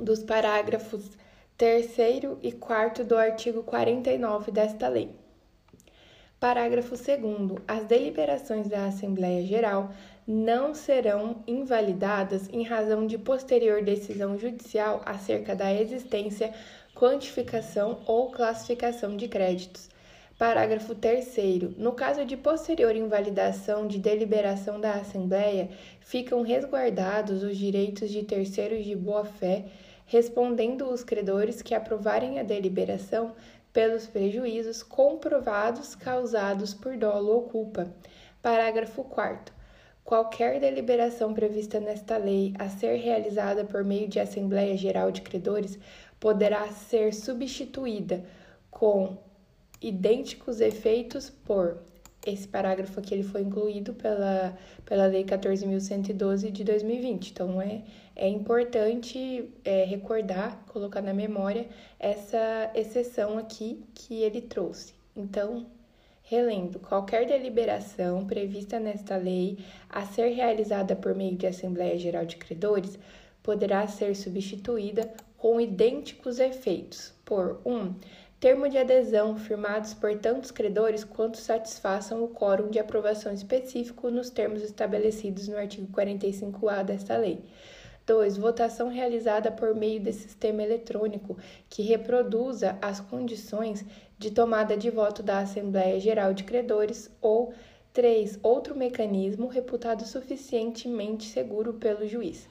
dos 0.00 0.22
parágrafos 0.22 1.10
3 1.58 1.96
e 2.42 2.52
4 2.52 3.04
do 3.04 3.16
artigo 3.16 3.62
49 3.62 4.50
desta 4.50 4.88
lei. 4.88 5.25
Parágrafo 6.38 6.94
2. 6.94 7.62
As 7.66 7.86
deliberações 7.86 8.68
da 8.68 8.84
Assembleia 8.84 9.42
Geral 9.46 9.90
não 10.28 10.74
serão 10.74 11.42
invalidadas 11.46 12.46
em 12.52 12.62
razão 12.62 13.06
de 13.06 13.16
posterior 13.16 13.82
decisão 13.82 14.38
judicial 14.38 15.00
acerca 15.06 15.56
da 15.56 15.72
existência, 15.72 16.52
quantificação 16.94 18.00
ou 18.06 18.30
classificação 18.30 19.16
de 19.16 19.28
créditos. 19.28 19.88
Parágrafo 20.38 20.94
3. 20.94 21.74
No 21.78 21.92
caso 21.92 22.22
de 22.26 22.36
posterior 22.36 22.94
invalidação 22.94 23.86
de 23.86 23.98
deliberação 23.98 24.78
da 24.78 24.92
Assembleia, 24.92 25.70
ficam 26.00 26.42
resguardados 26.42 27.42
os 27.42 27.56
direitos 27.56 28.10
de 28.10 28.22
terceiros 28.22 28.84
de 28.84 28.94
boa-fé, 28.94 29.64
respondendo 30.04 30.90
os 30.90 31.02
credores 31.02 31.62
que 31.62 31.74
aprovarem 31.74 32.38
a 32.38 32.42
deliberação 32.42 33.32
pelos 33.76 34.06
prejuízos 34.06 34.82
comprovados 34.82 35.94
causados 35.94 36.72
por 36.72 36.96
dolo 36.96 37.30
ou 37.32 37.42
culpa. 37.42 37.86
Parágrafo 38.40 39.04
4. 39.04 39.54
Qualquer 40.02 40.58
deliberação 40.58 41.34
prevista 41.34 41.78
nesta 41.78 42.16
lei 42.16 42.54
a 42.58 42.70
ser 42.70 42.96
realizada 42.96 43.66
por 43.66 43.84
meio 43.84 44.08
de 44.08 44.18
Assembleia 44.18 44.74
Geral 44.78 45.12
de 45.12 45.20
Credores 45.20 45.78
poderá 46.18 46.66
ser 46.68 47.12
substituída 47.12 48.24
com 48.70 49.18
idênticos 49.78 50.62
efeitos 50.62 51.28
por 51.28 51.76
esse 52.26 52.48
parágrafo 52.48 52.98
aqui 52.98 53.14
ele 53.14 53.22
foi 53.22 53.42
incluído 53.42 53.94
pela, 53.94 54.56
pela 54.84 55.06
Lei 55.06 55.24
14.112 55.24 56.50
de 56.50 56.64
2020. 56.64 57.30
Então, 57.30 57.62
é, 57.62 57.82
é 58.16 58.28
importante 58.28 59.50
é, 59.64 59.84
recordar, 59.84 60.64
colocar 60.66 61.02
na 61.02 61.14
memória 61.14 61.68
essa 62.00 62.70
exceção 62.74 63.38
aqui 63.38 63.84
que 63.94 64.22
ele 64.22 64.40
trouxe. 64.40 64.94
Então, 65.14 65.66
Relendo, 66.28 66.80
qualquer 66.80 67.24
deliberação 67.24 68.26
prevista 68.26 68.80
nesta 68.80 69.16
lei 69.16 69.58
a 69.88 70.04
ser 70.04 70.30
realizada 70.30 70.96
por 70.96 71.14
meio 71.14 71.36
de 71.36 71.46
Assembleia 71.46 71.96
Geral 71.96 72.26
de 72.26 72.34
Credores 72.36 72.98
poderá 73.44 73.86
ser 73.86 74.16
substituída 74.16 75.08
com 75.38 75.60
idênticos 75.60 76.40
efeitos 76.40 77.14
por 77.24 77.60
1. 77.64 77.72
Um, 77.72 77.94
termo 78.40 78.68
de 78.68 78.76
adesão 78.76 79.36
firmados 79.36 79.94
por 79.94 80.18
tantos 80.18 80.50
credores 80.50 81.04
quanto 81.04 81.38
satisfaçam 81.38 82.24
o 82.24 82.28
quórum 82.28 82.70
de 82.70 82.80
aprovação 82.80 83.32
específico 83.32 84.10
nos 84.10 84.28
termos 84.28 84.62
estabelecidos 84.62 85.46
no 85.46 85.56
artigo 85.56 85.86
45-A 85.92 86.82
desta 86.82 87.16
lei. 87.16 87.44
2. 88.06 88.36
Votação 88.36 88.88
realizada 88.88 89.50
por 89.50 89.74
meio 89.74 90.00
de 90.00 90.12
sistema 90.12 90.62
eletrônico 90.62 91.36
que 91.68 91.82
reproduza 91.82 92.78
as 92.80 93.00
condições 93.00 93.84
de 94.16 94.30
tomada 94.30 94.76
de 94.76 94.88
voto 94.88 95.22
da 95.22 95.40
Assembleia 95.40 95.98
Geral 95.98 96.32
de 96.32 96.44
Credores 96.44 97.10
ou 97.20 97.52
3. 97.92 98.38
Outro 98.42 98.76
mecanismo 98.76 99.48
reputado 99.48 100.06
suficientemente 100.06 101.26
seguro 101.28 101.74
pelo 101.74 102.06
juiz. 102.06 102.48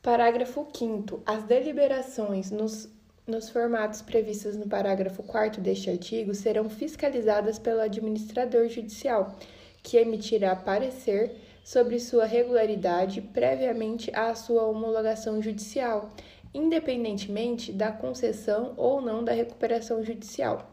Parágrafo 0.00 0.66
5 0.72 1.22
As 1.26 1.42
deliberações 1.44 2.50
nos, 2.50 2.88
nos 3.26 3.48
formatos 3.48 4.02
previstos 4.02 4.54
no 4.56 4.68
parágrafo 4.68 5.22
4 5.22 5.60
deste 5.60 5.90
artigo 5.90 6.34
serão 6.34 6.68
fiscalizadas 6.68 7.58
pelo 7.58 7.80
administrador 7.80 8.68
judicial, 8.68 9.34
que 9.82 9.96
emitirá 9.96 10.54
parecer 10.54 11.34
sobre 11.64 11.98
sua 11.98 12.26
regularidade 12.26 13.22
previamente 13.22 14.14
à 14.14 14.34
sua 14.34 14.64
homologação 14.64 15.40
judicial, 15.40 16.10
independentemente 16.52 17.72
da 17.72 17.90
concessão 17.90 18.74
ou 18.76 19.00
não 19.00 19.24
da 19.24 19.32
recuperação 19.32 20.04
judicial. 20.04 20.70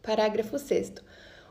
Parágrafo 0.00 0.56
6. 0.56 0.94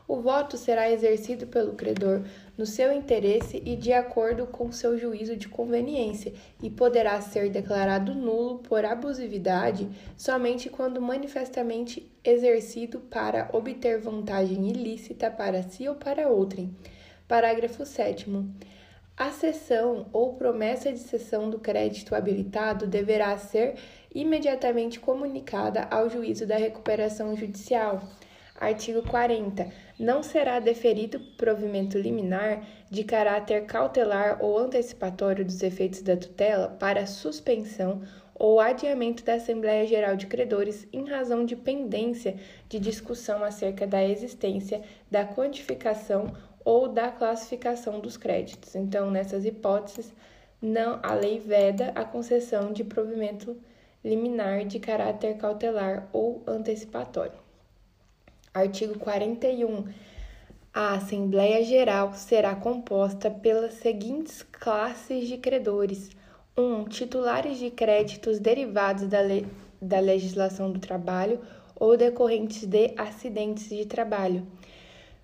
O 0.08 0.22
voto 0.22 0.56
será 0.56 0.90
exercido 0.90 1.46
pelo 1.46 1.74
credor 1.74 2.22
no 2.56 2.64
seu 2.64 2.90
interesse 2.90 3.62
e 3.62 3.76
de 3.76 3.92
acordo 3.92 4.46
com 4.46 4.72
seu 4.72 4.96
juízo 4.96 5.36
de 5.36 5.46
conveniência 5.46 6.32
e 6.62 6.70
poderá 6.70 7.20
ser 7.20 7.50
declarado 7.50 8.14
nulo 8.14 8.60
por 8.60 8.86
abusividade 8.86 9.86
somente 10.16 10.70
quando 10.70 11.02
manifestamente 11.02 12.10
exercido 12.24 13.00
para 13.00 13.50
obter 13.52 14.00
vantagem 14.00 14.70
ilícita 14.70 15.30
para 15.30 15.62
si 15.62 15.86
ou 15.86 15.94
para 15.94 16.26
outrem. 16.26 16.74
Parágrafo 17.28 17.84
7. 17.84 18.26
A 19.14 19.30
cessão 19.30 20.06
ou 20.14 20.32
promessa 20.32 20.90
de 20.90 20.98
cessão 20.98 21.50
do 21.50 21.58
crédito 21.58 22.14
habilitado 22.14 22.86
deverá 22.86 23.36
ser 23.36 23.74
imediatamente 24.14 24.98
comunicada 24.98 25.82
ao 25.90 26.08
juízo 26.08 26.46
da 26.46 26.56
recuperação 26.56 27.36
judicial. 27.36 28.02
Artigo 28.58 29.02
40. 29.02 29.68
Não 29.98 30.22
será 30.22 30.58
deferido 30.58 31.20
provimento 31.36 31.98
liminar 31.98 32.66
de 32.90 33.04
caráter 33.04 33.66
cautelar 33.66 34.42
ou 34.42 34.56
antecipatório 34.58 35.44
dos 35.44 35.62
efeitos 35.62 36.00
da 36.00 36.16
tutela 36.16 36.68
para 36.80 37.06
suspensão 37.06 38.00
ou 38.34 38.58
adiamento 38.58 39.22
da 39.22 39.34
Assembleia 39.34 39.86
Geral 39.86 40.16
de 40.16 40.26
Credores 40.26 40.86
em 40.92 41.04
razão 41.04 41.44
de 41.44 41.56
pendência 41.56 42.36
de 42.68 42.78
discussão 42.78 43.44
acerca 43.44 43.86
da 43.86 44.02
existência, 44.02 44.80
da 45.10 45.26
quantificação 45.26 46.32
ou 46.68 46.86
da 46.86 47.10
classificação 47.10 47.98
dos 47.98 48.18
créditos. 48.18 48.74
Então, 48.74 49.10
nessas 49.10 49.46
hipóteses, 49.46 50.12
não, 50.60 51.00
a 51.02 51.14
lei 51.14 51.38
veda 51.38 51.92
a 51.94 52.04
concessão 52.04 52.74
de 52.74 52.84
provimento 52.84 53.56
liminar 54.04 54.66
de 54.66 54.78
caráter 54.78 55.38
cautelar 55.38 56.10
ou 56.12 56.42
antecipatório. 56.46 57.38
Artigo 58.52 58.98
41. 58.98 59.86
A 60.74 60.92
Assembleia 60.96 61.64
Geral 61.64 62.12
será 62.12 62.54
composta 62.54 63.30
pelas 63.30 63.72
seguintes 63.72 64.42
classes 64.42 65.26
de 65.26 65.38
credores: 65.38 66.10
1. 66.54 66.62
Um, 66.62 66.84
titulares 66.84 67.58
de 67.58 67.70
créditos 67.70 68.38
derivados 68.38 69.08
da, 69.08 69.22
le 69.22 69.46
da 69.80 70.00
legislação 70.00 70.70
do 70.70 70.78
trabalho 70.78 71.40
ou 71.74 71.96
decorrentes 71.96 72.66
de 72.66 72.92
acidentes 72.98 73.70
de 73.70 73.86
trabalho. 73.86 74.46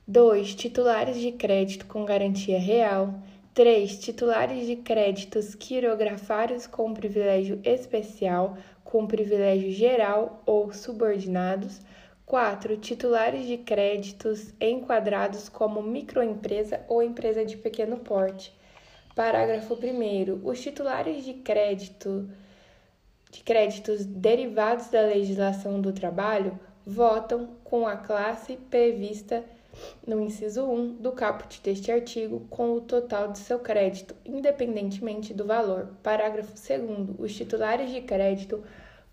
2. 0.07 0.55
Titulares 0.55 1.19
de 1.19 1.33
crédito 1.33 1.87
com 1.87 2.05
garantia 2.05 2.59
real. 2.59 3.15
3. 3.55 3.99
Titulares 4.01 4.67
de 4.67 4.77
créditos 4.77 5.55
quirografários 5.55 6.67
com 6.67 6.93
privilégio 6.93 7.59
especial, 7.65 8.59
com 8.85 9.07
privilégio 9.07 9.71
geral 9.71 10.43
ou 10.45 10.71
subordinados. 10.75 11.81
4. 12.27 12.77
Titulares 12.77 13.47
de 13.47 13.57
créditos 13.57 14.53
enquadrados 14.61 15.49
como 15.49 15.83
microempresa 15.83 16.85
ou 16.87 17.03
empresa 17.03 17.43
de 17.43 17.57
pequeno 17.57 17.97
porte. 17.97 18.53
Parágrafo 19.15 19.73
1. 19.73 20.47
Os 20.47 20.61
titulares 20.61 21.25
de 21.25 21.33
crédito 21.33 22.29
de 23.31 23.43
créditos 23.43 24.05
derivados 24.05 24.89
da 24.89 25.01
legislação 25.01 25.81
do 25.81 25.95
trabalho 25.95 26.61
votam 26.85 27.57
com 27.65 27.89
a 27.89 27.97
classe 27.97 28.57
prevista 28.69 29.43
no 30.07 30.21
inciso 30.21 30.65
1 30.65 30.95
do 30.95 31.13
caput 31.13 31.61
deste 31.63 31.91
artigo 31.91 32.47
com 32.51 32.75
o 32.75 32.81
total 32.81 33.33
de 33.33 33.39
seu 33.39 33.59
crédito, 33.59 34.15
independentemente 34.25 35.33
do 35.33 35.45
valor. 35.45 35.89
Parágrafo 36.03 36.53
2. 36.53 37.19
Os 37.19 37.35
titulares 37.35 37.91
de 37.91 38.01
crédito 38.01 38.63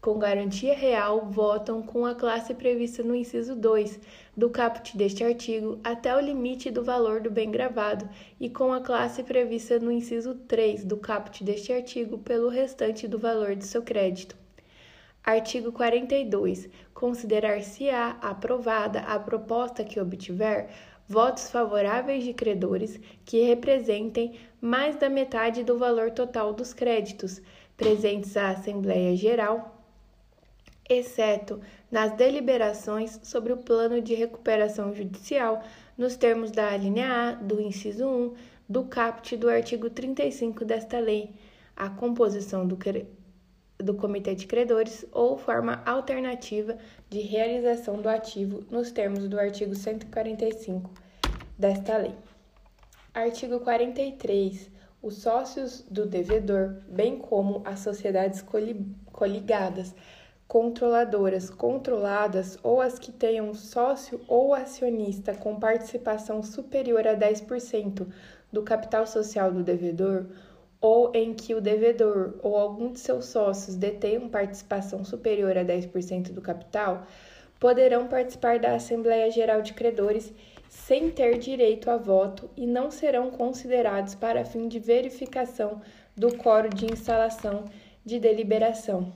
com 0.01 0.17
garantia 0.17 0.73
real 0.73 1.27
votam 1.29 1.83
com 1.83 2.07
a 2.07 2.15
classe 2.15 2.55
prevista 2.55 3.03
no 3.03 3.15
inciso 3.15 3.55
2 3.55 3.99
do 4.35 4.49
caput 4.49 4.97
deste 4.97 5.23
artigo 5.23 5.79
até 5.83 6.15
o 6.15 6.19
limite 6.19 6.71
do 6.71 6.83
valor 6.83 7.21
do 7.21 7.29
bem 7.29 7.51
gravado 7.51 8.09
e 8.39 8.49
com 8.49 8.73
a 8.73 8.81
classe 8.81 9.21
prevista 9.21 9.77
no 9.77 9.91
inciso 9.91 10.33
3 10.33 10.83
do 10.85 10.97
caput 10.97 11.43
deste 11.43 11.71
artigo 11.71 12.17
pelo 12.17 12.49
restante 12.49 13.07
do 13.07 13.19
valor 13.19 13.55
de 13.55 13.63
seu 13.63 13.83
crédito. 13.83 14.40
Artigo 15.23 15.71
42. 15.71 16.69
Considerar-se-á 16.93 18.17
aprovada 18.21 18.99
a 19.01 19.19
proposta 19.19 19.83
que 19.83 19.99
obtiver 19.99 20.69
votos 21.07 21.49
favoráveis 21.49 22.23
de 22.23 22.33
credores 22.33 22.99
que 23.25 23.41
representem 23.41 24.39
mais 24.59 24.95
da 24.95 25.09
metade 25.09 25.63
do 25.63 25.77
valor 25.77 26.11
total 26.11 26.53
dos 26.53 26.73
créditos 26.73 27.41
presentes 27.75 28.35
à 28.37 28.49
Assembleia 28.49 29.15
Geral 29.15 29.81
exceto 30.91 31.59
nas 31.89 32.11
deliberações 32.13 33.19
sobre 33.23 33.53
o 33.53 33.57
plano 33.57 34.01
de 34.01 34.13
recuperação 34.13 34.93
judicial, 34.93 35.63
nos 35.97 36.15
termos 36.15 36.51
da 36.51 36.69
alínea 36.71 37.29
A 37.29 37.31
do 37.33 37.61
inciso 37.61 38.07
1 38.07 38.33
do 38.67 38.83
caput 38.85 39.35
do 39.37 39.49
artigo 39.49 39.89
35 39.89 40.65
desta 40.65 40.99
lei, 40.99 41.31
a 41.75 41.89
composição 41.89 42.67
do, 42.67 42.77
do 43.81 43.93
comitê 43.93 44.35
de 44.35 44.47
credores 44.47 45.05
ou 45.11 45.37
forma 45.37 45.81
alternativa 45.85 46.77
de 47.09 47.21
realização 47.21 48.01
do 48.01 48.09
ativo 48.09 48.63
nos 48.69 48.91
termos 48.91 49.27
do 49.27 49.39
artigo 49.39 49.75
145 49.75 50.91
desta 51.57 51.97
lei. 51.97 52.15
Artigo 53.13 53.59
43. 53.59 54.69
Os 55.01 55.15
sócios 55.15 55.81
do 55.89 56.05
devedor, 56.05 56.77
bem 56.87 57.17
como 57.17 57.61
as 57.65 57.79
sociedades 57.79 58.43
coligadas, 59.11 59.95
controladoras 60.47 61.49
controladas 61.49 62.57
ou 62.61 62.81
as 62.81 62.99
que 62.99 63.11
tenham 63.11 63.53
sócio 63.53 64.19
ou 64.27 64.53
acionista 64.53 65.33
com 65.33 65.59
participação 65.59 66.43
superior 66.43 67.07
a 67.07 67.15
10% 67.15 68.05
do 68.51 68.61
capital 68.61 69.07
social 69.07 69.49
do 69.49 69.63
devedor, 69.63 70.25
ou 70.81 71.11
em 71.13 71.33
que 71.33 71.53
o 71.53 71.61
devedor 71.61 72.33
ou 72.41 72.57
algum 72.57 72.91
de 72.91 72.99
seus 72.99 73.25
sócios 73.25 73.75
detenham 73.75 74.27
participação 74.27 75.05
superior 75.05 75.55
a 75.55 75.63
10% 75.63 76.33
do 76.33 76.41
capital, 76.41 77.05
poderão 77.59 78.07
participar 78.07 78.57
da 78.57 78.73
Assembleia 78.73 79.29
Geral 79.29 79.61
de 79.61 79.73
Credores 79.73 80.33
sem 80.67 81.11
ter 81.11 81.37
direito 81.37 81.91
a 81.91 81.97
voto 81.97 82.49
e 82.57 82.65
não 82.65 82.89
serão 82.89 83.29
considerados 83.29 84.15
para 84.15 84.43
fim 84.43 84.67
de 84.67 84.79
verificação 84.79 85.79
do 86.17 86.35
coro 86.37 86.69
de 86.69 86.91
instalação 86.91 87.65
de 88.03 88.19
deliberação. 88.19 89.13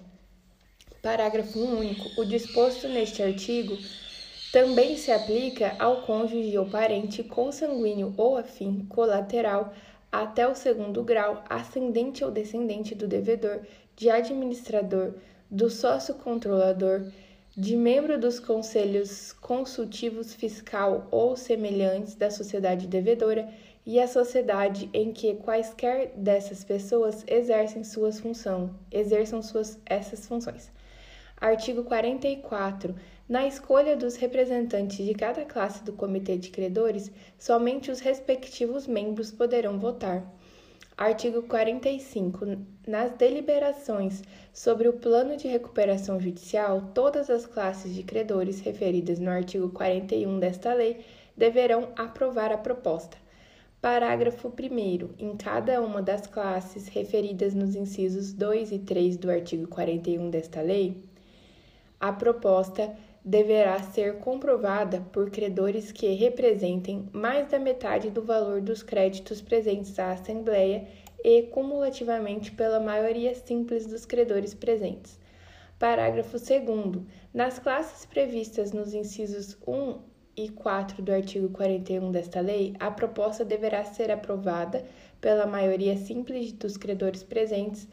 Parágrafo 1.02 1.60
único. 1.60 2.22
O 2.22 2.26
disposto 2.26 2.88
neste 2.88 3.24
artigo 3.24 3.76
também 4.52 4.96
se 4.96 5.12
aplica 5.12 5.76
ao 5.80 6.04
cônjuge 6.04 6.58
ou 6.58 6.70
parente 6.70 7.24
consanguíneo 7.24 8.14
ou 8.18 8.38
afim 8.38 8.86
colateral 8.88 9.74
até 10.22 10.48
o 10.48 10.56
segundo 10.56 11.04
grau, 11.04 11.44
ascendente 11.50 12.24
ou 12.24 12.32
descendente 12.32 12.96
do 12.96 13.08
devedor, 13.08 13.62
de 13.96 14.10
administrador, 14.10 15.14
do 15.50 15.70
sócio 15.70 16.16
controlador, 16.16 17.06
de 17.56 17.76
membro 17.78 18.20
dos 18.20 18.40
conselhos 18.40 19.32
consultivos 19.34 20.34
fiscal 20.34 21.08
ou 21.10 21.36
semelhantes 21.36 22.16
da 22.16 22.30
sociedade 22.30 22.88
devedora 22.88 23.48
e 23.86 24.00
a 24.00 24.08
sociedade 24.08 24.90
em 24.94 25.14
que 25.14 25.36
quaisquer 25.36 26.12
dessas 26.16 26.64
pessoas 26.64 27.24
exercem 27.28 27.84
suas 27.84 28.20
funções, 28.20 28.72
exerçam 28.92 29.42
suas 29.42 29.80
essas 29.86 30.26
funções. 30.28 30.72
Artigo 31.42 31.84
44. 31.84 32.96
Na 33.28 33.46
escolha 33.46 33.98
dos 33.98 34.16
representantes 34.16 35.06
de 35.06 35.14
cada 35.14 35.44
classe 35.44 35.84
do 35.84 35.92
Comitê 35.92 36.38
de 36.38 36.50
Credores, 36.50 37.12
somente 37.38 37.92
os 37.92 38.00
respectivos 38.00 38.88
membros 38.88 39.32
poderão 39.32 39.78
votar. 39.78 40.26
Artigo 40.98 41.44
45. 41.44 42.58
Nas 42.88 43.12
deliberações 43.18 44.24
sobre 44.54 44.88
o 44.88 44.94
plano 44.94 45.36
de 45.36 45.46
recuperação 45.46 46.22
judicial, 46.22 46.92
todas 46.94 47.30
as 47.30 47.46
classes 47.46 47.94
de 47.94 48.02
credores 48.02 48.62
referidas 48.62 49.20
no 49.20 49.30
artigo 49.30 49.70
41 49.70 50.40
desta 50.40 50.74
lei 50.74 51.06
deverão 51.36 51.90
aprovar 51.98 52.54
a 52.54 52.58
proposta. 52.58 53.18
Parágrafo 53.82 54.48
1. 54.48 55.10
Em 55.20 55.36
cada 55.36 55.82
uma 55.82 56.02
das 56.02 56.26
classes 56.26 56.88
referidas 56.88 57.54
nos 57.54 57.76
incisos 57.76 58.32
2 58.32 58.72
e 58.72 58.80
3 58.80 59.18
do 59.18 59.30
artigo 59.30 59.68
41 59.68 60.30
desta 60.30 60.62
lei, 60.62 61.04
a 62.00 62.12
proposta 62.12 62.96
deverá 63.24 63.80
ser 63.82 64.20
comprovada 64.20 65.02
por 65.12 65.32
credores 65.32 65.92
que 65.92 66.14
representem 66.14 67.10
mais 67.12 67.50
da 67.50 67.58
metade 67.58 68.12
do 68.12 68.22
valor 68.22 68.62
dos 68.62 68.84
créditos 68.84 69.42
presentes 69.42 69.98
à 69.98 70.12
Assembleia 70.12 70.88
e 71.24 71.42
cumulativamente 71.44 72.52
pela 72.52 72.80
maioria 72.80 73.34
simples 73.34 73.88
dos 73.88 74.06
credores 74.06 74.54
presentes. 74.54 75.20
Parágrafo 75.80 76.38
2. 76.38 77.04
Nas 77.34 77.58
classes 77.58 78.06
previstas 78.06 78.72
nos 78.72 78.94
incisos 78.94 79.58
1 79.68 80.00
e 80.38 80.50
4 80.50 81.02
do 81.02 81.12
artigo 81.12 81.50
41 81.50 82.12
desta 82.12 82.42
lei, 82.42 82.76
a 82.80 82.92
proposta 82.92 83.44
deverá 83.44 83.84
ser 83.84 84.12
aprovada 84.12 84.86
pela 85.20 85.48
maioria 85.48 85.98
simples 85.98 86.52
dos 86.52 86.78
credores 86.78 87.24
presentes, 87.24 87.88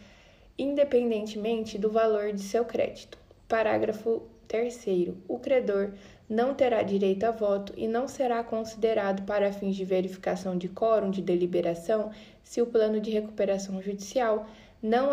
independentemente 0.58 1.78
do 1.78 1.90
valor 1.90 2.32
de 2.32 2.42
seu 2.42 2.64
crédito. 2.66 3.21
Parágrafo 3.52 4.22
3. 4.48 4.86
O 5.28 5.38
credor 5.38 5.92
não 6.26 6.54
terá 6.54 6.82
direito 6.82 7.24
a 7.24 7.30
voto 7.30 7.74
e 7.76 7.86
não 7.86 8.08
será 8.08 8.42
considerado 8.42 9.26
para 9.26 9.52
fins 9.52 9.76
de 9.76 9.84
verificação 9.84 10.56
de 10.56 10.70
quórum 10.70 11.10
de 11.10 11.20
deliberação 11.20 12.10
se 12.42 12.62
o 12.62 12.66
plano 12.66 12.98
de 12.98 13.10
recuperação 13.10 13.82
judicial 13.82 14.46
não, 14.82 15.10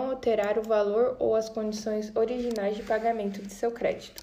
alterar 0.00 0.60
o 0.60 0.62
valor 0.62 1.16
ou 1.18 1.34
as 1.34 1.48
condições 1.48 2.14
originais 2.14 2.76
de 2.76 2.84
pagamento 2.84 3.42
de 3.42 3.52
seu 3.52 3.72
crédito. 3.72 4.22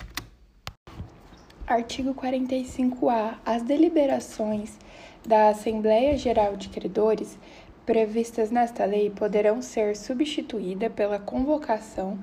Artigo 1.68 2.16
45-A. 2.16 3.42
As 3.46 3.62
deliberações 3.62 4.78
da 5.28 5.50
Assembleia 5.50 6.16
Geral 6.16 6.56
de 6.56 6.70
Credores 6.70 7.38
previstas 7.86 8.52
nesta 8.52 8.86
lei 8.86 9.10
poderão 9.10 9.62
ser 9.62 9.98
substituídas 9.98 10.94
pela 10.94 11.20
convocação 11.20 12.18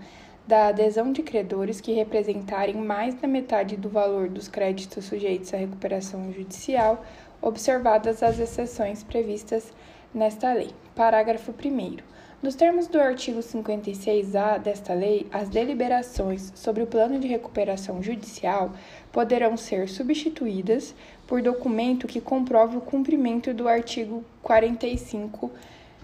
da 0.47 0.69
adesão 0.69 1.13
de 1.13 1.23
credores 1.23 1.81
que 1.81 1.93
representarem 1.93 2.77
mais 2.77 3.15
da 3.15 3.27
metade 3.27 3.77
do 3.77 3.89
valor 3.89 4.29
dos 4.29 4.47
créditos 4.47 5.05
sujeitos 5.05 5.53
à 5.53 5.57
recuperação 5.57 6.33
judicial, 6.33 7.05
observadas 7.43 8.23
as 8.23 8.39
exceções 8.39 9.03
previstas 9.03 9.73
nesta 10.15 10.53
lei. 10.53 10.71
Parágrafo 10.95 11.53
1. 11.53 11.97
Nos 12.43 12.55
termos 12.55 12.87
do 12.87 13.01
artigo 13.01 13.41
56-A 13.41 14.59
desta 14.59 14.95
lei, 14.95 15.27
as 15.33 15.49
deliberações 15.49 16.53
sobre 16.55 16.83
o 16.83 16.87
plano 16.87 17.19
de 17.19 17.27
recuperação 17.27 18.03
judicial 18.03 18.73
poderão 19.11 19.57
ser 19.57 19.89
substituídas 19.89 20.95
por 21.27 21.43
documento 21.43 22.07
que 22.07 22.21
comprove 22.21 22.77
o 22.77 22.81
cumprimento 22.81 23.53
do 23.53 23.67
artigo 23.67 24.25
45 24.43 25.51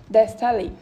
desta 0.08 0.50
lei. 0.50 0.72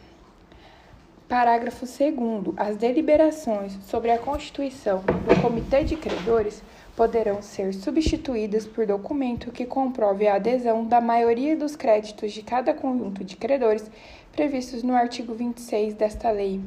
Parágrafo 1.31 1.85
2. 1.85 2.55
As 2.57 2.75
deliberações 2.75 3.79
sobre 3.85 4.11
a 4.11 4.17
constituição 4.17 4.97
do 4.99 5.41
Comitê 5.41 5.81
de 5.81 5.95
Credores 5.95 6.61
poderão 6.93 7.41
ser 7.41 7.73
substituídas 7.73 8.67
por 8.67 8.85
documento 8.85 9.49
que 9.49 9.65
comprove 9.65 10.27
a 10.27 10.35
adesão 10.35 10.85
da 10.85 10.99
maioria 10.99 11.55
dos 11.55 11.73
créditos 11.73 12.33
de 12.33 12.43
cada 12.43 12.73
conjunto 12.73 13.23
de 13.23 13.37
credores 13.37 13.89
previstos 14.33 14.83
no 14.83 14.93
artigo 14.93 15.33
26 15.33 15.93
desta 15.93 16.29
lei. 16.31 16.59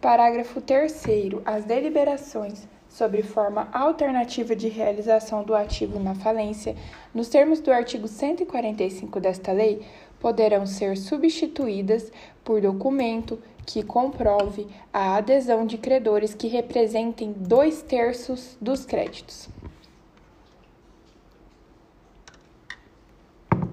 Parágrafo 0.00 0.60
3. 0.60 1.02
As 1.44 1.64
deliberações 1.64 2.68
sobre 2.88 3.24
forma 3.24 3.68
alternativa 3.72 4.54
de 4.54 4.68
realização 4.68 5.42
do 5.42 5.56
ativo 5.56 5.98
na 5.98 6.14
falência, 6.14 6.76
nos 7.12 7.28
termos 7.28 7.58
do 7.58 7.72
artigo 7.72 8.06
145 8.06 9.18
desta 9.18 9.50
lei, 9.50 9.84
poderão 10.20 10.66
ser 10.66 10.96
substituídas 10.96 12.12
por 12.44 12.60
documento 12.60 13.40
que 13.68 13.82
comprove 13.82 14.66
a 14.90 15.16
adesão 15.16 15.66
de 15.66 15.76
credores 15.76 16.32
que 16.32 16.48
representem 16.48 17.34
dois 17.36 17.82
terços 17.82 18.56
dos 18.58 18.86
créditos. 18.86 19.46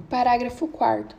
Parágrafo 0.09 0.67
4. 0.67 1.17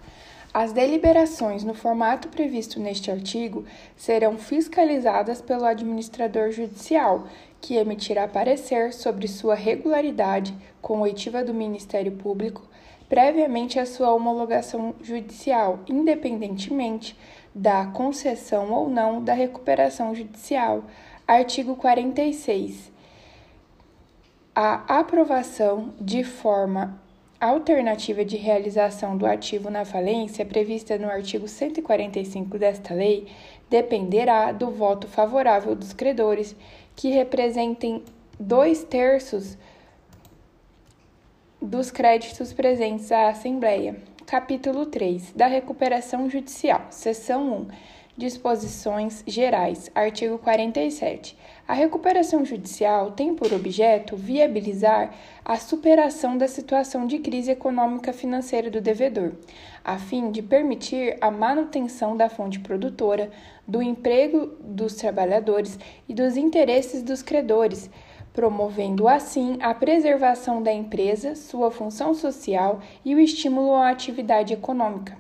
As 0.53 0.75
deliberações 0.75 1.65
no 1.65 1.73
formato 1.73 2.29
previsto 2.29 2.79
neste 2.79 3.11
artigo 3.11 3.65
serão 3.97 4.37
fiscalizadas 4.37 5.41
pelo 5.41 5.65
administrador 5.65 6.51
judicial, 6.51 7.27
que 7.63 7.77
emitirá 7.77 8.29
parecer 8.29 8.93
sobre 8.93 9.27
sua 9.27 9.55
regularidade 9.55 10.55
com 10.83 11.01
oitiva 11.01 11.43
do 11.43 11.55
Ministério 11.55 12.13
Público, 12.13 12.69
previamente 13.09 13.79
à 13.79 13.87
sua 13.87 14.13
homologação 14.13 14.95
judicial, 15.01 15.81
independentemente 15.89 17.17
da 17.57 17.87
concessão 17.87 18.71
ou 18.71 18.91
não 18.91 19.25
da 19.25 19.33
recuperação 19.33 20.15
judicial. 20.15 20.85
Artigo 21.27 21.75
46. 21.75 22.93
A 24.55 24.99
aprovação 24.99 25.95
de 25.99 26.23
forma 26.23 27.01
alternativa 27.41 28.27
de 28.27 28.37
realização 28.37 29.17
do 29.17 29.25
ativo 29.25 29.71
na 29.71 29.87
falência 29.87 30.45
prevista 30.45 30.99
no 30.99 31.09
artigo 31.09 31.49
145 31.49 32.59
desta 32.59 32.93
lei 32.93 33.27
dependerá 33.71 34.53
do 34.53 34.71
voto 34.71 35.09
favorável 35.09 35.75
dos 35.75 35.95
credores, 35.95 36.55
que 36.95 37.09
representem 37.09 38.05
dois 38.39 38.85
terços 38.85 39.57
dos 41.61 41.91
créditos 41.91 42.53
presentes 42.53 43.11
à 43.11 43.31
Assembleia. 43.31 43.97
Capítulo 44.27 44.87
3 44.87 45.35
da 45.37 45.47
Recuperação 45.47 46.29
Judicial, 46.29 46.89
Seção 46.91 47.61
1 47.61 47.67
Disposições 48.17 49.23
Gerais, 49.25 49.89
artigo 49.95 50.37
47. 50.37 51.39
A 51.69 51.73
recuperação 51.73 52.45
judicial 52.45 53.13
tem 53.13 53.37
por 53.37 53.53
objeto 53.53 54.17
viabilizar 54.17 55.15
a 55.45 55.57
superação 55.57 56.37
da 56.37 56.49
situação 56.49 57.07
de 57.07 57.21
crise 57.21 57.53
econômica 57.53 58.13
financeira 58.13 58.69
do 58.69 58.81
devedor, 58.81 59.35
a 59.85 59.97
fim 59.97 60.33
de 60.33 60.43
permitir 60.43 61.17
a 61.21 61.31
manutenção 61.31 62.17
da 62.17 62.29
fonte 62.29 62.59
produtora, 62.59 63.31
do 63.65 63.81
emprego 63.81 64.57
dos 64.61 64.97
trabalhadores 64.97 65.79
e 66.09 66.15
dos 66.15 66.37
interesses 66.37 67.01
dos 67.01 67.23
credores, 67.23 67.89
promovendo 68.37 69.09
assim 69.09 69.57
a 69.63 69.73
preservação 69.73 70.63
da 70.63 70.71
empresa, 70.71 71.35
sua 71.35 71.71
função 71.71 72.13
social 72.13 72.81
e 73.03 73.15
o 73.15 73.19
estímulo 73.19 73.75
à 73.75 73.89
atividade 73.89 74.53
econômica. 74.53 75.17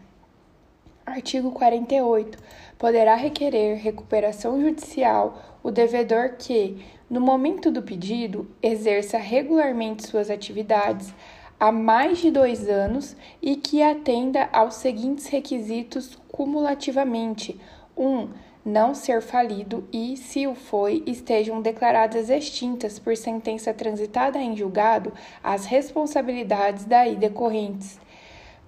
Artigo 1.06 1.51
48. 1.51 2.38
Poderá 2.78 3.14
requerer 3.14 3.78
recuperação 3.78 4.60
judicial 4.60 5.59
o 5.62 5.70
devedor 5.70 6.34
que, 6.38 6.84
no 7.09 7.18
momento 7.18 7.70
do 7.70 7.80
pedido, 7.80 8.51
exerça 8.62 9.16
regularmente 9.16 10.06
suas 10.06 10.28
atividades 10.28 11.14
há 11.59 11.72
mais 11.72 12.18
de 12.18 12.30
dois 12.30 12.68
anos 12.68 13.16
e 13.40 13.56
que 13.56 13.82
atenda 13.82 14.47
aos 14.52 14.74
seguintes 14.74 15.26
requisitos 15.28 16.18
cumulativamente: 16.28 17.59
1. 17.97 18.06
Um, 18.06 18.28
não 18.66 18.97
ser 18.97 19.22
falido 19.22 19.88
e, 19.93 20.16
se 20.16 20.44
o 20.44 20.56
foi, 20.56 21.05
estejam 21.06 21.62
declaradas 21.62 22.28
extintas 22.28 22.98
por 22.98 23.16
sentença 23.16 23.72
transitada 23.72 24.38
em 24.38 24.56
julgado 24.56 25.12
as 25.40 25.66
responsabilidades 25.66 26.84
daí 26.84 27.14
decorrentes. 27.14 28.01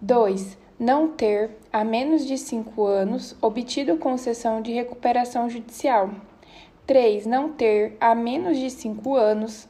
2. 0.00 0.56
Não 0.78 1.08
ter, 1.08 1.50
há 1.72 1.82
menos 1.82 2.24
de 2.24 2.38
cinco 2.38 2.86
anos, 2.86 3.34
obtido 3.42 3.96
concessão 3.96 4.62
de 4.62 4.72
recuperação 4.72 5.50
judicial. 5.50 6.10
3. 6.86 7.26
Não 7.26 7.52
ter, 7.52 7.96
há 8.00 8.14
menos 8.14 8.56
de 8.56 8.70
cinco 8.70 9.16
anos, 9.16 9.68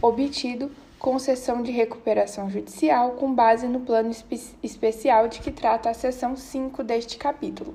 obtido 0.00 0.70
concessão 0.96 1.60
de 1.60 1.72
recuperação 1.72 2.48
judicial 2.48 3.10
com 3.12 3.34
base 3.34 3.66
no 3.66 3.80
plano 3.80 4.12
espe 4.12 4.40
especial 4.62 5.26
de 5.26 5.40
que 5.40 5.50
trata 5.50 5.90
a 5.90 5.94
seção 5.94 6.36
5 6.36 6.84
deste 6.84 7.18
capítulo. 7.18 7.74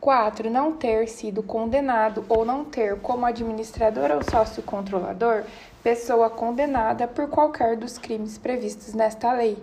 4. 0.00 0.48
Não 0.48 0.72
ter 0.72 1.06
sido 1.08 1.42
condenado 1.42 2.24
ou 2.28 2.44
não 2.44 2.64
ter 2.64 2.96
como 3.00 3.26
administrador 3.26 4.10
ou 4.10 4.22
sócio 4.24 4.62
controlador 4.62 5.44
pessoa 5.82 6.30
condenada 6.30 7.06
por 7.06 7.28
qualquer 7.28 7.76
dos 7.76 7.98
crimes 7.98 8.38
previstos 8.38 8.94
nesta 8.94 9.32
lei. 9.32 9.58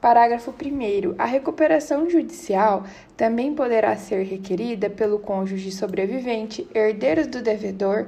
Parágrafo 0.00 0.52
1. 0.52 1.14
A 1.18 1.24
recuperação 1.24 2.08
judicial 2.08 2.84
também 3.16 3.54
poderá 3.54 3.96
ser 3.96 4.22
requerida 4.24 4.88
pelo 4.88 5.18
cônjuge 5.18 5.72
sobrevivente, 5.72 6.68
herdeiros 6.74 7.26
do 7.26 7.42
devedor, 7.42 8.06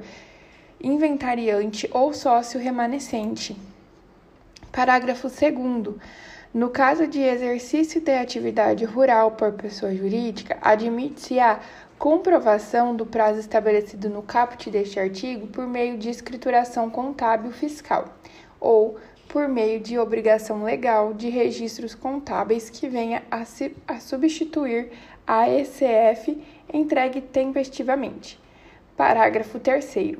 inventariante 0.81 1.89
ou 1.91 2.13
sócio 2.13 2.59
remanescente. 2.59 3.57
Parágrafo 4.71 5.27
2. 5.27 5.95
No 6.53 6.69
caso 6.69 7.07
de 7.07 7.21
exercício 7.21 8.01
de 8.01 8.11
atividade 8.11 8.83
rural 8.83 9.31
por 9.31 9.53
pessoa 9.53 9.95
jurídica, 9.95 10.57
admite-se 10.61 11.39
a 11.39 11.61
comprovação 11.97 12.93
do 12.93 13.05
prazo 13.05 13.39
estabelecido 13.39 14.09
no 14.09 14.21
caput 14.21 14.69
deste 14.69 14.99
artigo 14.99 15.47
por 15.47 15.65
meio 15.65 15.97
de 15.97 16.09
escrituração 16.09 16.89
contábil 16.89 17.53
fiscal 17.53 18.13
ou 18.59 18.97
por 19.29 19.47
meio 19.47 19.79
de 19.79 19.97
obrigação 19.97 20.61
legal 20.65 21.13
de 21.13 21.29
registros 21.29 21.95
contábeis 21.95 22.69
que 22.69 22.89
venha 22.89 23.23
a, 23.31 23.45
se, 23.45 23.73
a 23.87 24.01
substituir 24.01 24.91
a 25.25 25.49
ECF 25.49 26.37
entregue 26.73 27.21
tempestivamente. 27.21 28.37
Parágrafo 28.97 29.57
3. 29.57 30.17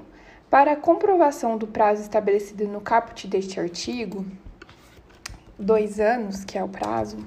Para 0.49 0.71
a 0.71 0.77
comprovação 0.77 1.57
do 1.57 1.67
prazo 1.67 2.03
estabelecido 2.03 2.65
no 2.69 2.79
caput 2.79 3.27
deste 3.27 3.59
artigo, 3.59 4.25
dois 5.61 5.99
anos, 5.99 6.43
que 6.43 6.57
é 6.57 6.63
o 6.63 6.67
prazo, 6.67 7.17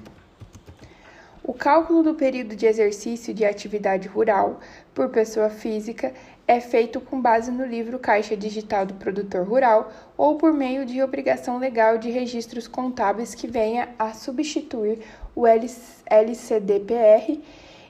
o 1.47 1.53
cálculo 1.53 2.01
do 2.01 2.15
período 2.15 2.55
de 2.55 2.65
exercício 2.65 3.31
de 3.31 3.45
atividade 3.45 4.07
rural 4.07 4.59
por 4.95 5.09
pessoa 5.09 5.47
física 5.47 6.11
é 6.47 6.59
feito 6.59 6.99
com 6.99 7.21
base 7.21 7.51
no 7.51 7.63
livro 7.63 7.99
Caixa 7.99 8.35
Digital 8.35 8.83
do 8.83 8.95
Produtor 8.95 9.47
Rural 9.47 9.91
ou 10.17 10.37
por 10.37 10.51
meio 10.51 10.87
de 10.87 11.03
obrigação 11.03 11.59
legal 11.59 11.99
de 11.99 12.09
registros 12.09 12.67
contábeis 12.67 13.35
que 13.35 13.45
venha 13.47 13.89
a 13.99 14.11
substituir 14.11 15.01
o 15.35 15.45
LCDPR 15.45 17.39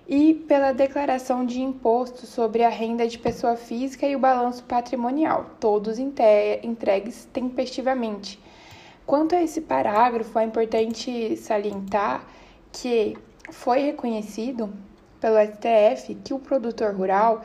e 0.06 0.34
pela 0.34 0.74
declaração 0.74 1.46
de 1.46 1.62
imposto 1.62 2.26
sobre 2.26 2.62
a 2.62 2.70
renda 2.70 3.08
de 3.08 3.18
pessoa 3.18 3.56
física 3.56 4.06
e 4.06 4.18
o 4.18 4.20
balanço 4.20 4.66
patrimonial, 4.66 5.52
todos 5.62 5.98
entregues 5.98 7.24
tempestivamente 7.32 8.38
Quanto 9.06 9.36
a 9.36 9.44
esse 9.44 9.62
parágrafo, 9.62 10.40
é 10.40 10.44
importante 10.44 11.38
salientar 11.38 12.26
que 12.72 13.16
foi 13.52 13.80
reconhecido 13.80 14.74
pelo 15.22 15.38
STF 15.38 16.16
que 16.16 16.34
o 16.34 16.40
produtor 16.40 16.96
rural 16.96 17.42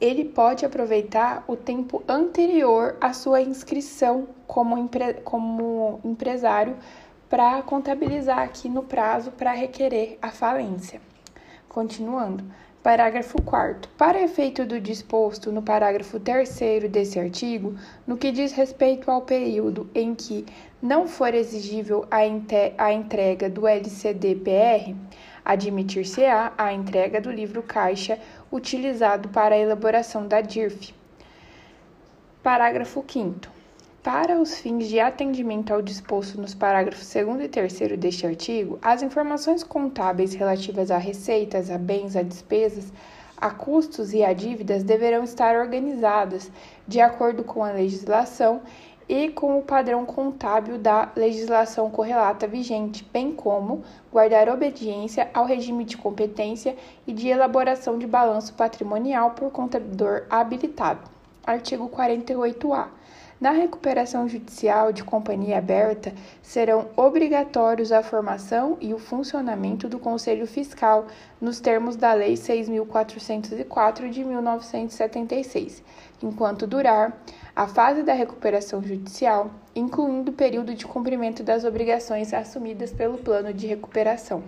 ele 0.00 0.24
pode 0.24 0.64
aproveitar 0.64 1.44
o 1.46 1.54
tempo 1.54 2.02
anterior 2.08 2.96
à 3.00 3.12
sua 3.12 3.40
inscrição 3.40 4.26
como, 4.46 4.76
empre 4.76 5.14
como 5.22 6.00
empresário 6.02 6.76
para 7.28 7.62
contabilizar 7.62 8.40
aqui 8.40 8.68
no 8.68 8.82
prazo 8.82 9.30
para 9.32 9.52
requerer 9.52 10.18
a 10.20 10.30
falência. 10.30 11.00
Continuando, 11.68 12.44
Parágrafo 12.82 13.40
4. 13.40 13.88
Para 13.96 14.20
efeito 14.20 14.66
do 14.66 14.80
disposto 14.80 15.52
no 15.52 15.62
parágrafo 15.62 16.18
3 16.18 16.90
desse 16.90 17.16
artigo, 17.16 17.76
no 18.04 18.16
que 18.16 18.32
diz 18.32 18.50
respeito 18.52 19.08
ao 19.08 19.22
período 19.22 19.88
em 19.94 20.16
que 20.16 20.44
não 20.82 21.06
for 21.06 21.32
exigível 21.32 22.04
a 22.10 22.92
entrega 22.92 23.48
do 23.48 23.68
LCD-PR, 23.68 24.96
admitir-se-á 25.44 26.52
a 26.58 26.72
entrega 26.72 27.20
do 27.20 27.30
livro 27.30 27.62
caixa 27.62 28.18
utilizado 28.50 29.28
para 29.28 29.54
a 29.54 29.58
elaboração 29.58 30.26
da 30.26 30.40
DIRF. 30.40 30.92
Parágrafo 32.42 33.04
5. 33.06 33.48
Para 34.02 34.40
os 34.40 34.58
fins 34.58 34.88
de 34.88 34.98
atendimento 34.98 35.72
ao 35.72 35.80
disposto 35.80 36.40
nos 36.40 36.52
parágrafos 36.52 37.14
2 37.14 37.44
e 37.44 37.48
3 37.48 37.96
deste 37.96 38.26
artigo, 38.26 38.76
as 38.82 39.00
informações 39.00 39.62
contábeis 39.62 40.34
relativas 40.34 40.90
a 40.90 40.98
receitas, 40.98 41.70
a 41.70 41.78
bens, 41.78 42.16
a 42.16 42.22
despesas, 42.22 42.92
a 43.36 43.50
custos 43.50 44.12
e 44.12 44.24
a 44.24 44.32
dívidas 44.32 44.82
deverão 44.82 45.22
estar 45.22 45.54
organizadas 45.54 46.50
de 46.88 47.00
acordo 47.00 47.44
com 47.44 47.62
a 47.62 47.70
legislação 47.70 48.62
e 49.08 49.28
com 49.28 49.58
o 49.58 49.62
padrão 49.62 50.04
contábil 50.04 50.78
da 50.78 51.10
legislação 51.16 51.90
correlata 51.90 52.46
vigente, 52.46 53.06
bem 53.12 53.32
como 53.32 53.82
guardar 54.10 54.48
obediência 54.48 55.30
ao 55.34 55.44
regime 55.44 55.84
de 55.84 55.96
competência 55.96 56.76
e 57.06 57.12
de 57.12 57.28
elaboração 57.28 57.98
de 57.98 58.06
balanço 58.06 58.54
patrimonial 58.54 59.30
por 59.30 59.50
contador 59.50 60.24
habilitado. 60.30 61.00
Artigo 61.44 61.88
48-A. 61.88 62.88
Na 63.42 63.50
recuperação 63.50 64.28
judicial 64.28 64.92
de 64.92 65.02
companhia 65.02 65.58
aberta, 65.58 66.14
serão 66.40 66.86
obrigatórios 66.96 67.90
a 67.90 68.00
formação 68.00 68.76
e 68.80 68.94
o 68.94 69.00
funcionamento 69.00 69.88
do 69.88 69.98
Conselho 69.98 70.46
Fiscal, 70.46 71.08
nos 71.40 71.58
termos 71.58 71.96
da 71.96 72.12
Lei 72.12 72.34
6.404 72.34 74.08
de 74.10 74.22
1976, 74.22 75.82
enquanto 76.22 76.68
durar 76.68 77.20
a 77.54 77.66
fase 77.66 78.02
da 78.02 78.14
recuperação 78.14 78.82
judicial, 78.82 79.50
incluindo 79.76 80.30
o 80.30 80.34
período 80.34 80.74
de 80.74 80.86
cumprimento 80.86 81.42
das 81.42 81.64
obrigações 81.64 82.32
assumidas 82.32 82.92
pelo 82.92 83.18
plano 83.18 83.52
de 83.52 83.66
recuperação. 83.66 84.42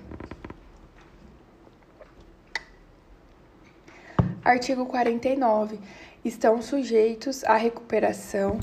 Artigo 4.42 4.86
49. 4.86 5.78
Estão 6.24 6.62
sujeitos 6.62 7.44
à 7.44 7.56
recuperação 7.56 8.58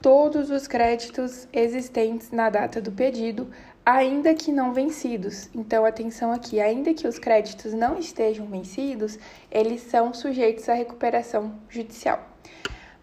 todos 0.00 0.50
os 0.50 0.66
créditos 0.66 1.48
existentes 1.52 2.30
na 2.30 2.50
data 2.50 2.80
do 2.80 2.92
pedido, 2.92 3.48
ainda 3.84 4.34
que 4.34 4.52
não 4.52 4.72
vencidos. 4.72 5.48
Então, 5.54 5.84
atenção 5.84 6.30
aqui, 6.30 6.60
ainda 6.60 6.94
que 6.94 7.08
os 7.08 7.18
créditos 7.18 7.72
não 7.72 7.98
estejam 7.98 8.46
vencidos, 8.46 9.18
eles 9.50 9.80
são 9.82 10.12
sujeitos 10.12 10.68
à 10.68 10.74
recuperação 10.74 11.58
judicial. 11.68 12.37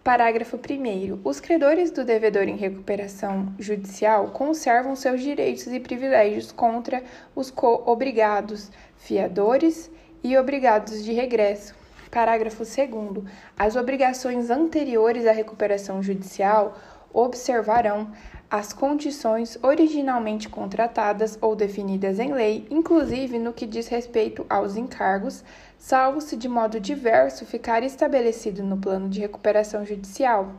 Parágrafo 0.06 0.58
1. 0.58 1.22
Os 1.24 1.40
credores 1.40 1.90
do 1.90 2.06
devedor 2.06 2.44
em 2.44 2.56
recuperação 2.56 3.52
judicial 3.58 4.28
conservam 4.28 4.96
seus 4.96 5.20
direitos 5.20 5.66
e 5.66 5.80
privilégios 5.80 6.52
contra 6.52 7.02
os 7.36 7.50
co-obrigados, 7.50 8.70
fiadores 8.98 9.90
e 10.24 10.38
obrigados 10.38 11.04
de 11.04 11.12
regresso, 11.12 11.74
Parágrafo 12.12 12.64
2. 12.64 13.26
As 13.58 13.76
obrigações 13.76 14.52
anteriores 14.52 15.26
à 15.26 15.32
recuperação 15.32 16.04
judicial 16.04 16.78
observarão 17.12 18.12
as 18.50 18.72
condições 18.74 19.58
originalmente 19.62 20.48
contratadas 20.48 21.38
ou 21.42 21.56
definidas 21.56 22.20
em 22.20 22.34
lei, 22.34 22.68
inclusive 22.70 23.40
no 23.40 23.54
que 23.54 23.66
diz 23.66 23.88
respeito 23.88 24.46
aos 24.50 24.76
encargos, 24.76 25.44
salvo 25.78 26.22
se 26.22 26.36
de 26.36 26.48
modo 26.48 26.80
diverso 26.80 27.46
ficar 27.46 27.84
estabelecido 27.84 28.64
no 28.64 28.78
plano 28.78 29.10
de 29.10 29.20
recuperação 29.20 29.86
judicial. 29.86 30.52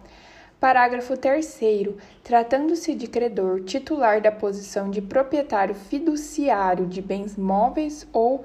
Parágrafo 0.58 1.16
3. 1.16 1.60
Tratando-se 2.24 2.94
de 2.94 3.06
credor 3.06 3.62
titular 3.62 4.20
da 4.20 4.32
posição 4.32 4.90
de 4.90 5.02
proprietário 5.02 5.74
fiduciário 5.74 6.86
de 6.86 7.02
bens 7.02 7.36
móveis 7.36 8.06
ou 8.12 8.42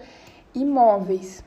imóveis, 0.53 1.43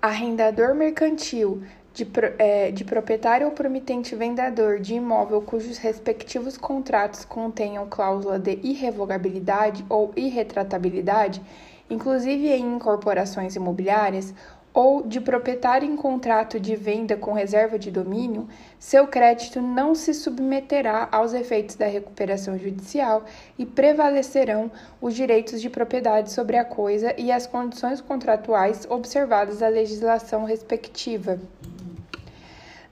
arrendador 0.00 0.74
mercantil, 0.74 1.62
de, 1.94 2.06
é, 2.38 2.72
de, 2.72 2.84
proprietário 2.84 3.46
ou 3.46 3.52
promitente 3.52 4.16
vendedor 4.16 4.80
de 4.80 4.94
imóvel 4.94 5.40
cujos 5.40 5.78
respectivos 5.78 6.56
contratos 6.56 7.24
contenham 7.24 7.86
cláusula 7.88 8.36
de 8.36 8.58
irrevogabilidade 8.64 9.86
ou 9.88 10.12
irretratabilidade, 10.16 11.40
inclusive 11.88 12.48
em 12.48 12.74
incorporações 12.74 13.54
imobiliárias, 13.54 14.34
ou 14.74 15.06
de 15.06 15.20
proprietário 15.20 15.88
em 15.88 15.94
contrato 15.94 16.58
de 16.58 16.74
venda 16.74 17.16
com 17.16 17.32
reserva 17.32 17.78
de 17.78 17.92
domínio, 17.92 18.48
seu 18.76 19.06
crédito 19.06 19.62
não 19.62 19.94
se 19.94 20.12
submeterá 20.12 21.08
aos 21.12 21.32
efeitos 21.32 21.76
da 21.76 21.86
recuperação 21.86 22.58
judicial 22.58 23.22
e 23.56 23.64
prevalecerão 23.64 24.68
os 25.00 25.14
direitos 25.14 25.62
de 25.62 25.70
propriedade 25.70 26.32
sobre 26.32 26.56
a 26.56 26.64
coisa 26.64 27.14
e 27.16 27.30
as 27.30 27.46
condições 27.46 28.00
contratuais 28.00 28.84
observadas 28.90 29.62
a 29.62 29.68
legislação 29.68 30.44
respectiva. 30.44 31.38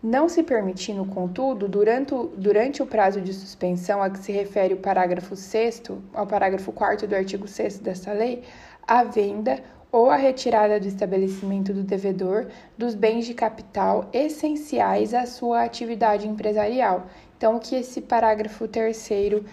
Não 0.03 0.29
se 0.29 0.43
permitindo, 0.43 1.05
contudo, 1.05 1.69
durante 1.69 2.13
o, 2.13 2.27
durante 2.37 2.83
o 2.83 2.87
prazo 2.87 3.21
de 3.21 3.33
suspensão 3.33 4.03
a 4.03 4.11
que 4.11 4.19
se 4.19 4.33
refere 4.33 4.75
o 4.75 4.79
parágrafo 4.79 5.37
6 5.37 5.83
ao 6.13 6.27
parágrafo 6.27 6.73
4 6.73 7.07
do 7.07 7.15
artigo 7.15 7.47
6 7.47 7.79
desta 7.79 8.13
lei, 8.13 8.43
a 8.85 9.05
venda 9.05 9.63
ou 9.93 10.11
a 10.11 10.17
retirada 10.17 10.81
do 10.81 10.89
estabelecimento 10.89 11.73
do 11.73 11.85
devedor 11.85 12.49
dos 12.77 12.97
bens 12.97 13.27
de 13.27 13.35
capital 13.35 14.09
essenciais 14.13 15.15
à 15.15 15.25
sua 15.25 15.63
atividade 15.63 16.27
empresarial. 16.27 17.07
Então, 17.37 17.57
o 17.57 17.61
que 17.61 17.77
esse 17.77 18.01
parágrafo 18.01 18.67
terceiro 18.67 19.45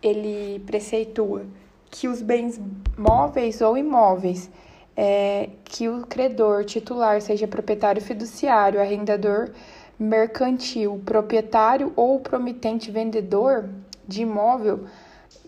ele 0.00 0.60
preceitua 0.60 1.46
que 1.90 2.06
os 2.06 2.22
bens 2.22 2.60
móveis 2.96 3.60
ou 3.60 3.76
imóveis 3.76 4.50
é, 4.96 5.50
que 5.64 5.88
o 5.88 6.06
credor 6.06 6.64
titular 6.64 7.20
seja 7.20 7.48
proprietário 7.48 8.00
fiduciário, 8.00 8.80
arrendador 8.80 9.50
mercantil, 9.98 11.00
proprietário 11.04 11.92
ou 11.96 12.20
promitente 12.20 12.90
vendedor 12.90 13.68
de 14.06 14.22
imóvel 14.22 14.86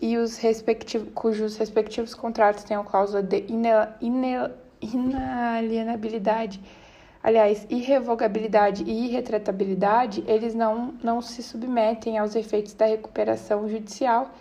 e 0.01 0.17
os 0.17 0.37
respectivos, 0.37 1.09
cujos 1.13 1.57
respectivos 1.57 2.13
contratos 2.15 2.63
tenham 2.63 2.83
cláusula 2.83 3.21
de 3.21 3.45
inalienabilidade, 4.81 6.59
aliás, 7.21 7.67
irrevogabilidade 7.69 8.83
e 8.83 9.05
irretratabilidade, 9.05 10.23
eles 10.27 10.55
não, 10.55 10.93
não 11.03 11.21
se 11.21 11.43
submetem 11.43 12.17
aos 12.17 12.35
efeitos 12.35 12.73
da 12.73 12.85
recuperação 12.85 13.69
judicial 13.69 14.31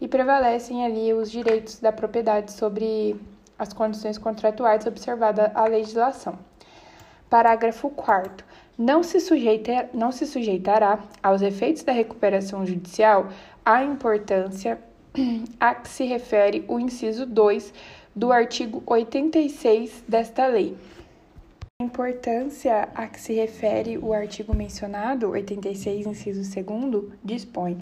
e 0.00 0.08
prevalecem 0.08 0.86
ali 0.86 1.12
os 1.12 1.30
direitos 1.30 1.78
da 1.80 1.92
propriedade 1.92 2.52
sobre 2.52 3.20
as 3.58 3.72
condições 3.72 4.16
contratuais 4.16 4.86
observada 4.86 5.50
a 5.54 5.66
legislação. 5.66 6.38
Parágrafo 7.28 7.90
4 7.90 8.47
não 8.78 9.02
se, 9.02 9.18
sujeita, 9.18 9.90
não 9.92 10.12
se 10.12 10.24
sujeitará 10.24 11.00
aos 11.20 11.42
efeitos 11.42 11.82
da 11.82 11.92
recuperação 11.92 12.64
judicial 12.64 13.28
a 13.64 13.82
importância 13.82 14.78
a 15.58 15.74
que 15.74 15.88
se 15.88 16.04
refere 16.04 16.64
o 16.68 16.78
inciso 16.78 17.26
2 17.26 17.74
do 18.14 18.30
artigo 18.30 18.80
86 18.86 20.04
desta 20.06 20.46
lei. 20.46 20.76
A 21.80 21.84
importância 21.84 22.88
a 22.94 23.06
que 23.08 23.20
se 23.20 23.32
refere 23.32 23.98
o 23.98 24.12
artigo 24.12 24.54
mencionado, 24.54 25.30
86, 25.30 26.06
inciso 26.06 26.42
2, 26.62 27.12
dispõe 27.22 27.78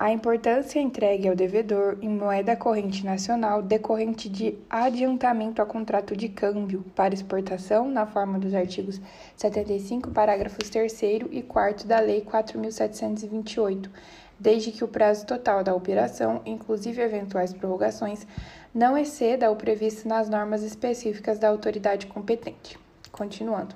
a 0.00 0.10
importância 0.10 0.80
entregue 0.80 1.28
ao 1.28 1.36
devedor 1.36 1.98
em 2.00 2.08
moeda 2.08 2.56
corrente 2.56 3.04
nacional 3.04 3.60
decorrente 3.60 4.30
de 4.30 4.56
adiantamento 4.70 5.60
a 5.60 5.66
contrato 5.66 6.16
de 6.16 6.26
câmbio 6.26 6.82
para 6.96 7.12
exportação 7.12 7.86
na 7.86 8.06
forma 8.06 8.38
dos 8.38 8.54
artigos 8.54 8.98
75, 9.36 10.10
parágrafos 10.10 10.70
3 10.70 11.02
e 11.30 11.42
4 11.42 11.86
da 11.86 12.00
Lei 12.00 12.22
4.728 12.22 13.90
desde 14.38 14.72
que 14.72 14.82
o 14.82 14.88
prazo 14.88 15.26
total 15.26 15.62
da 15.62 15.74
operação, 15.74 16.40
inclusive 16.46 17.02
eventuais 17.02 17.52
prorrogações, 17.52 18.26
não 18.74 18.96
exceda 18.96 19.50
o 19.50 19.56
previsto 19.56 20.08
nas 20.08 20.30
normas 20.30 20.62
específicas 20.62 21.38
da 21.38 21.50
autoridade 21.50 22.06
competente. 22.06 22.78
Continuando. 23.12 23.74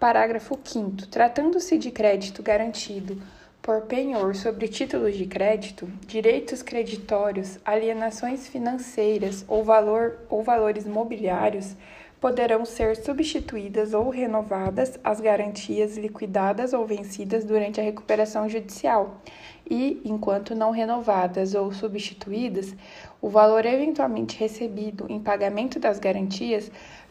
Parágrafo 0.00 0.58
5. 0.64 1.06
Tratando-se 1.06 1.78
de 1.78 1.92
crédito 1.92 2.42
garantido 2.42 3.22
por 3.62 3.82
penhor 3.82 4.34
sobre 4.34 4.68
títulos 4.68 5.14
de 5.14 5.26
crédito, 5.26 5.86
direitos 6.06 6.62
creditórios, 6.62 7.58
alienações 7.64 8.48
financeiras 8.48 9.44
ou, 9.46 9.62
valor, 9.62 10.18
ou 10.30 10.42
valores 10.42 10.86
mobiliários, 10.86 11.76
poderão 12.20 12.64
ser 12.64 12.96
substituídas 12.96 13.94
ou 13.94 14.10
renovadas 14.10 15.00
as 15.02 15.20
garantias 15.20 15.96
liquidadas 15.96 16.72
ou 16.72 16.86
vencidas 16.86 17.44
durante 17.44 17.80
a 17.80 17.84
recuperação 17.84 18.48
judicial. 18.48 19.22
E, 19.68 20.02
enquanto 20.04 20.54
não 20.54 20.70
renovadas 20.70 21.54
ou 21.54 21.72
substituídas, 21.72 22.74
o 23.22 23.28
valor 23.28 23.64
eventualmente 23.64 24.38
recebido 24.38 25.06
em 25.08 25.20
pagamento 25.20 25.78
das 25.78 25.98
garantias 25.98 26.70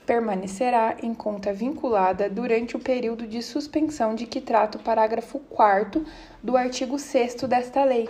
permanecerá 0.09 0.97
em 1.03 1.13
conta 1.13 1.53
vinculada 1.53 2.27
durante 2.27 2.75
o 2.75 2.79
período 2.79 3.27
de 3.27 3.43
suspensão 3.43 4.15
de 4.15 4.25
que 4.25 4.41
trata 4.41 4.79
o 4.79 4.81
parágrafo 4.81 5.37
4 5.37 6.03
do 6.41 6.57
artigo 6.57 6.97
6 6.97 7.35
desta 7.43 7.83
lei. 7.83 8.09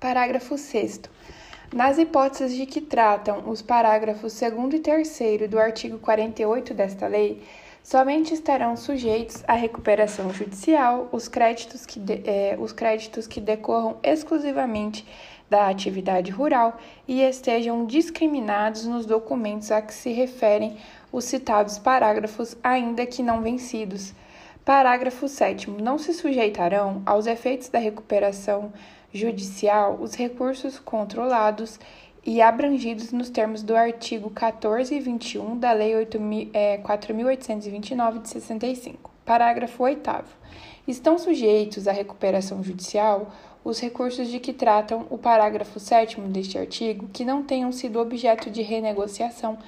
Parágrafo 0.00 0.58
6. 0.58 1.02
Nas 1.72 1.96
hipóteses 1.96 2.56
de 2.56 2.66
que 2.66 2.80
tratam 2.80 3.48
os 3.48 3.62
parágrafos 3.62 4.40
2 4.40 4.74
e 4.74 4.80
3 4.80 5.48
do 5.48 5.60
artigo 5.60 5.96
48 6.00 6.74
desta 6.74 7.06
lei, 7.06 7.40
Somente 7.84 8.32
estarão 8.32 8.78
sujeitos 8.78 9.44
à 9.46 9.52
recuperação 9.52 10.32
judicial 10.32 11.06
os 11.12 11.28
créditos 11.28 11.84
que, 11.84 12.00
de, 12.00 12.22
é, 12.24 12.56
os 12.58 12.72
créditos 12.72 13.26
que 13.26 13.42
decorram 13.42 13.98
exclusivamente 14.02 15.06
da 15.54 15.68
atividade 15.68 16.32
rural 16.32 16.76
e 17.06 17.22
estejam 17.22 17.86
discriminados 17.86 18.86
nos 18.86 19.06
documentos 19.06 19.70
a 19.70 19.80
que 19.80 19.94
se 19.94 20.10
referem 20.10 20.76
os 21.12 21.26
citados 21.26 21.78
parágrafos, 21.78 22.56
ainda 22.60 23.06
que 23.06 23.22
não 23.22 23.40
vencidos. 23.40 24.12
Parágrafo 24.64 25.28
7. 25.28 25.70
Não 25.70 25.96
se 25.96 26.12
sujeitarão 26.12 27.02
aos 27.06 27.28
efeitos 27.28 27.68
da 27.68 27.78
recuperação 27.78 28.72
judicial 29.12 29.96
os 30.00 30.14
recursos 30.14 30.80
controlados 30.80 31.78
e 32.26 32.42
abrangidos 32.42 33.12
nos 33.12 33.30
termos 33.30 33.62
do 33.62 33.76
artigo 33.76 34.30
14 34.30 34.92
e 34.92 34.98
21 34.98 35.56
da 35.56 35.70
Lei 35.70 35.92
4.829 35.92 38.16
é, 38.16 38.18
de 38.18 38.28
65. 38.28 39.08
Parágrafo 39.24 39.84
8. 39.84 40.24
Estão 40.88 41.16
sujeitos 41.16 41.86
à 41.86 41.92
recuperação 41.92 42.60
judicial 42.60 43.30
os 43.64 43.80
recursos 43.80 44.28
de 44.28 44.38
que 44.38 44.52
tratam 44.52 45.06
o 45.08 45.16
parágrafo 45.16 45.80
7 45.80 46.20
deste 46.20 46.58
artigo 46.58 47.08
que 47.12 47.24
não 47.24 47.42
tenham 47.42 47.72
sido 47.72 47.98
objeto 47.98 48.50
de 48.50 48.60
renegociação 48.60 49.58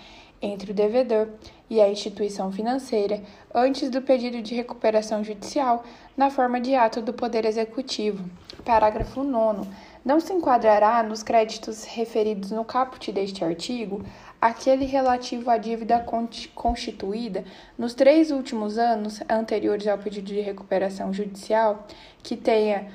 entre 0.41 0.71
o 0.71 0.75
devedor 0.75 1.29
e 1.69 1.81
a 1.81 1.89
instituição 1.89 2.53
financeira 2.53 3.23
antes 3.55 3.89
do 3.89 4.03
pedido 4.03 4.43
de 4.43 4.55
recuperação 4.55 5.25
judicial 5.25 5.83
na 6.15 6.31
forma 6.31 6.61
de 6.61 6.75
ato 6.75 7.01
do 7.01 7.13
Poder 7.13 7.47
Executivo. 7.47 8.23
Parágrafo 8.65 9.25
9. 9.25 9.67
Não 10.05 10.21
se 10.21 10.33
enquadrará 10.33 11.03
nos 11.03 11.23
créditos 11.23 11.85
referidos 11.85 12.51
no 12.51 12.65
caput 12.65 13.11
deste 13.11 13.43
artigo 13.43 14.05
aquele 14.41 14.85
relativo 14.85 15.51
à 15.51 15.57
dívida 15.57 16.05
constituída 16.55 17.45
nos 17.79 17.95
três 17.95 18.31
últimos 18.31 18.77
anos 18.77 19.21
anteriores 19.29 19.89
ao 19.89 19.99
pedido 19.99 20.27
de 20.27 20.41
recuperação 20.41 21.13
judicial 21.13 21.87
que 22.23 22.37
tenha 22.37 22.87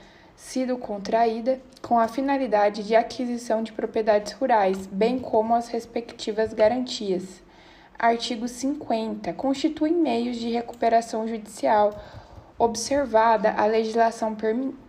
sido 0.42 0.76
contraída 0.76 1.62
com 1.84 2.00
a 2.00 2.08
finalidade 2.08 2.84
de 2.84 2.96
aquisição 2.96 3.62
de 3.62 3.72
propriedades 3.72 4.34
rurais, 4.34 4.88
bem 4.88 5.20
como 5.20 5.54
as 5.56 5.68
respectivas 5.68 6.52
garantias. 6.52 7.42
Artigo 7.98 8.48
50. 8.48 9.32
Constituem 9.34 9.94
meios 9.94 10.38
de 10.38 10.50
recuperação 10.50 11.28
judicial, 11.28 11.94
observada 12.58 13.52
a 13.52 13.66
legislação 13.68 14.36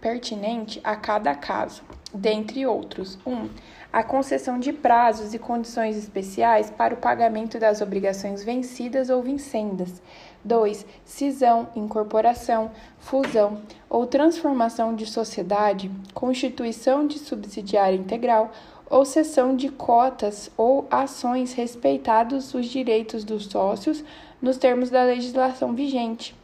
pertinente 0.01 0.81
a 0.83 0.97
cada 0.97 1.35
caso, 1.35 1.83
dentre 2.15 2.67
outros: 2.67 3.19
1. 3.25 3.31
Um, 3.31 3.51
a 3.93 4.03
concessão 4.03 4.59
de 4.59 4.73
prazos 4.73 5.35
e 5.35 5.39
condições 5.39 5.99
especiais 5.99 6.71
para 6.71 6.95
o 6.95 6.97
pagamento 6.97 7.59
das 7.59 7.83
obrigações 7.83 8.43
vencidas 8.43 9.11
ou 9.11 9.23
vincendas. 9.23 10.01
2. 10.45 10.87
Cisão, 11.05 11.69
incorporação, 11.77 12.71
fusão 13.03 13.61
ou 13.91 14.07
transformação 14.07 14.95
de 14.95 15.05
sociedade, 15.05 15.91
constituição 16.15 17.07
de 17.07 17.19
subsidiária 17.19 17.97
integral 17.97 18.51
ou 18.89 19.05
cessão 19.05 19.55
de 19.57 19.69
cotas 19.69 20.51
ou 20.57 20.87
ações 20.91 21.53
respeitados 21.53 22.55
os 22.55 22.67
direitos 22.67 23.25
dos 23.25 23.47
sócios 23.47 24.05
nos 24.41 24.57
termos 24.57 24.89
da 24.89 25.03
legislação 25.03 25.75
vigente. 25.75 26.35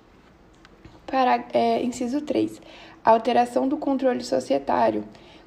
Para, 1.06 1.44
é, 1.52 1.82
inciso 1.82 2.20
3. 2.20 2.60
Alteração 3.04 3.68
do 3.68 3.76
controle 3.76 4.24
societário. 4.24 5.04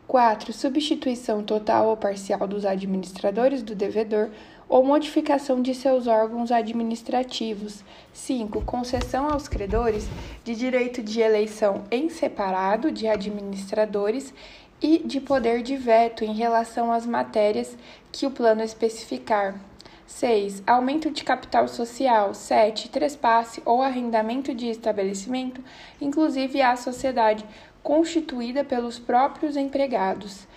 4. 0.08 0.52
Substituição 0.52 1.44
total 1.44 1.90
ou 1.90 1.98
parcial 1.98 2.48
dos 2.48 2.66
administradores 2.66 3.62
do 3.62 3.76
devedor 3.76 4.30
ou 4.72 4.86
modificação 4.86 5.62
de 5.62 5.76
seus 5.76 6.08
órgãos 6.08 6.50
administrativos. 6.50 7.84
5. 8.14 8.62
Concessão 8.62 9.30
aos 9.30 9.50
credores 9.50 10.08
de 10.46 10.56
direito 10.56 11.04
de 11.04 11.20
eleição 11.20 11.84
em 11.92 12.08
separado 12.08 12.90
de 12.90 13.06
administradores 13.06 14.34
e 14.82 15.00
de 15.00 15.20
poder 15.20 15.62
de 15.62 15.76
veto 15.76 16.24
em 16.24 16.34
relação 16.34 16.90
às 16.90 17.06
matérias 17.06 17.78
que 18.14 18.26
o 18.26 18.32
plano 18.32 18.64
especificar. 18.64 19.60
6. 20.08 20.64
Aumento 20.66 21.12
de 21.12 21.26
capital 21.26 21.68
social. 21.68 22.34
7. 22.34 22.88
Trespasse 22.88 23.62
ou 23.66 23.82
arrendamento 23.82 24.56
de 24.56 24.70
estabelecimento, 24.70 25.62
inclusive 26.00 26.62
à 26.62 26.78
sociedade, 26.78 27.44
constituída 27.84 28.64
pelos 28.64 28.98
próprios 28.98 29.58
empregados. 29.58 30.48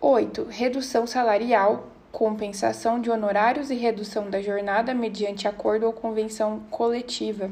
8. 0.00 0.48
Redução 0.50 1.06
salarial, 1.06 1.86
compensação 2.12 3.00
de 3.00 3.10
honorários 3.10 3.70
e 3.70 3.74
redução 3.74 4.28
da 4.28 4.42
jornada 4.42 4.92
mediante 4.94 5.46
acordo 5.46 5.86
ou 5.86 5.92
convenção 5.92 6.60
coletiva. 6.70 7.50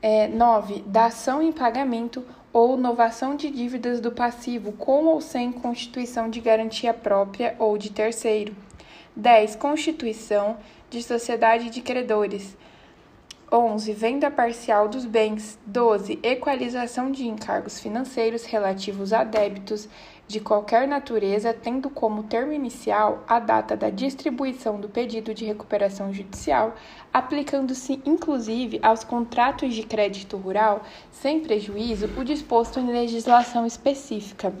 É, 0.00 0.28
9. 0.28 0.84
Dação 0.86 1.42
em 1.42 1.52
pagamento 1.52 2.24
ou 2.52 2.76
novação 2.76 3.36
de 3.36 3.50
dívidas 3.50 4.00
do 4.00 4.12
passivo 4.12 4.72
com 4.72 5.06
ou 5.06 5.20
sem 5.20 5.52
constituição 5.52 6.30
de 6.30 6.40
garantia 6.40 6.94
própria 6.94 7.54
ou 7.58 7.76
de 7.76 7.90
terceiro. 7.90 8.54
10. 9.16 9.56
Constituição 9.56 10.56
de 10.88 11.02
sociedade 11.02 11.70
de 11.70 11.80
credores. 11.82 12.56
11. 13.50 13.92
Venda 13.92 14.30
parcial 14.30 14.88
dos 14.88 15.04
bens. 15.04 15.58
12. 15.66 16.18
Equalização 16.22 17.10
de 17.10 17.26
encargos 17.26 17.80
financeiros 17.80 18.44
relativos 18.44 19.12
a 19.12 19.24
débitos 19.24 19.88
de 20.28 20.40
qualquer 20.40 20.86
natureza, 20.86 21.54
tendo 21.54 21.88
como 21.88 22.22
termo 22.22 22.52
inicial 22.52 23.24
a 23.26 23.40
data 23.40 23.74
da 23.74 23.88
distribuição 23.88 24.78
do 24.78 24.88
pedido 24.88 25.32
de 25.32 25.46
recuperação 25.46 26.12
judicial, 26.12 26.76
aplicando-se 27.12 28.02
inclusive 28.04 28.78
aos 28.82 29.02
contratos 29.02 29.74
de 29.74 29.82
crédito 29.82 30.36
rural, 30.36 30.82
sem 31.10 31.40
prejuízo 31.40 32.10
o 32.18 32.22
disposto 32.22 32.78
em 32.78 32.92
legislação 32.92 33.66
específica. 33.66 34.52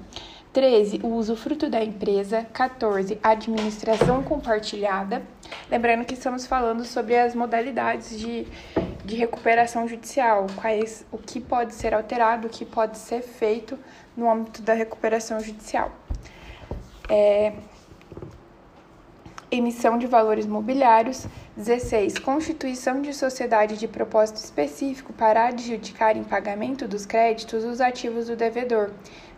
13. 0.52 1.00
O 1.02 1.08
usufruto 1.08 1.68
da 1.68 1.84
empresa. 1.84 2.46
14. 2.52 3.18
Administração 3.22 4.22
compartilhada. 4.22 5.22
Lembrando 5.70 6.06
que 6.06 6.14
estamos 6.14 6.46
falando 6.46 6.84
sobre 6.84 7.16
as 7.16 7.34
modalidades 7.34 8.18
de, 8.18 8.46
de 9.04 9.14
recuperação 9.14 9.86
judicial, 9.86 10.46
quais 10.56 11.04
o 11.12 11.18
que 11.18 11.38
pode 11.38 11.74
ser 11.74 11.92
alterado, 11.92 12.46
o 12.46 12.50
que 12.50 12.64
pode 12.64 12.96
ser 12.96 13.20
feito 13.20 13.78
no 14.18 14.28
âmbito 14.28 14.60
da 14.62 14.74
recuperação 14.74 15.38
judicial. 15.38 15.92
É, 17.08 17.52
emissão 19.48 19.96
de 19.96 20.08
valores 20.08 20.44
mobiliários. 20.44 21.26
16. 21.56 22.18
Constituição 22.18 23.00
de 23.00 23.14
sociedade 23.14 23.76
de 23.76 23.86
propósito 23.86 24.36
específico 24.36 25.12
para 25.12 25.46
adjudicar 25.46 26.16
em 26.16 26.24
pagamento 26.24 26.86
dos 26.88 27.06
créditos 27.06 27.64
os 27.64 27.80
ativos 27.80 28.26
do 28.26 28.34
devedor. 28.34 28.90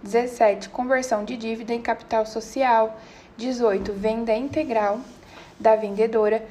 17. 0.02 0.70
Conversão 0.70 1.24
de 1.24 1.36
dívida 1.36 1.74
em 1.74 1.82
capital 1.82 2.24
social. 2.24 2.98
18. 3.36 3.92
Venda 3.92 4.34
integral 4.34 5.00
da 5.58 5.76
vendedora 5.76 6.42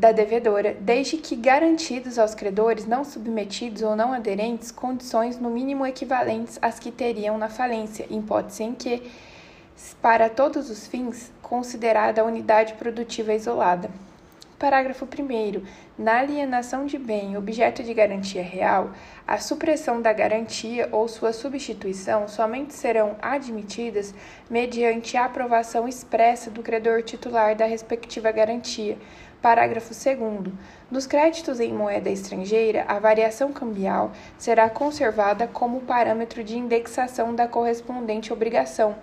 da 0.00 0.12
devedora, 0.12 0.74
desde 0.80 1.18
que 1.18 1.36
garantidos 1.36 2.18
aos 2.18 2.34
credores 2.34 2.86
não 2.86 3.04
submetidos 3.04 3.82
ou 3.82 3.94
não 3.94 4.14
aderentes 4.14 4.70
condições 4.70 5.38
no 5.38 5.50
mínimo 5.50 5.86
equivalentes 5.86 6.58
às 6.62 6.78
que 6.78 6.90
teriam 6.90 7.36
na 7.36 7.50
falência, 7.50 8.06
hipótese 8.08 8.62
em 8.62 8.72
que, 8.72 9.02
para 10.00 10.30
todos 10.30 10.70
os 10.70 10.86
fins, 10.86 11.30
considerada 11.42 12.22
a 12.22 12.24
unidade 12.24 12.72
produtiva 12.74 13.34
isolada. 13.34 13.90
Parágrafo 14.58 15.06
1. 15.06 15.62
Na 15.98 16.20
alienação 16.20 16.86
de 16.86 16.98
bem 16.98 17.36
objeto 17.36 17.82
de 17.82 17.92
garantia 17.92 18.42
real, 18.42 18.92
a 19.26 19.38
supressão 19.38 20.00
da 20.00 20.14
garantia 20.14 20.88
ou 20.92 21.08
sua 21.08 21.34
substituição 21.34 22.26
somente 22.26 22.72
serão 22.72 23.16
admitidas 23.20 24.14
mediante 24.48 25.16
a 25.16 25.26
aprovação 25.26 25.86
expressa 25.86 26.50
do 26.50 26.62
credor 26.62 27.02
titular 27.02 27.54
da 27.54 27.66
respectiva 27.66 28.32
garantia. 28.32 28.96
Parágrafo 29.40 29.94
2. 29.94 30.52
Nos 30.90 31.06
créditos 31.06 31.60
em 31.60 31.72
moeda 31.72 32.10
estrangeira, 32.10 32.84
a 32.86 32.98
variação 32.98 33.52
cambial 33.52 34.12
será 34.36 34.68
conservada 34.68 35.46
como 35.46 35.80
parâmetro 35.80 36.44
de 36.44 36.58
indexação 36.58 37.34
da 37.34 37.48
correspondente 37.48 38.34
obrigação 38.34 38.94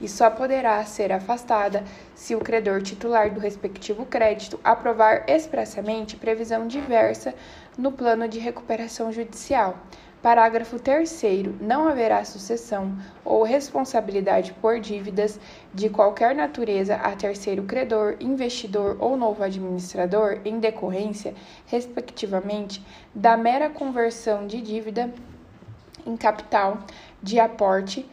e 0.00 0.08
só 0.08 0.30
poderá 0.30 0.82
ser 0.86 1.12
afastada 1.12 1.84
se 2.14 2.34
o 2.34 2.40
credor 2.40 2.80
titular 2.80 3.30
do 3.30 3.38
respectivo 3.38 4.06
crédito 4.06 4.58
aprovar 4.64 5.24
expressamente 5.28 6.16
previsão 6.16 6.66
diversa 6.66 7.34
no 7.76 7.92
plano 7.92 8.26
de 8.26 8.38
recuperação 8.38 9.12
judicial. 9.12 9.76
Parágrafo 10.22 10.78
3. 10.78 11.20
Não 11.60 11.88
haverá 11.88 12.24
sucessão 12.24 12.96
ou 13.24 13.42
responsabilidade 13.42 14.52
por 14.52 14.78
dívidas 14.78 15.40
de 15.74 15.88
qualquer 15.88 16.32
natureza 16.32 16.94
a 16.94 17.10
terceiro 17.16 17.64
credor, 17.64 18.14
investidor 18.20 18.96
ou 19.00 19.16
novo 19.16 19.42
administrador 19.42 20.38
em 20.44 20.60
decorrência, 20.60 21.34
respectivamente, 21.66 22.80
da 23.12 23.36
mera 23.36 23.68
conversão 23.68 24.46
de 24.46 24.60
dívida 24.60 25.12
em 26.06 26.16
capital 26.16 26.78
de 27.20 27.40
aporte 27.40 28.08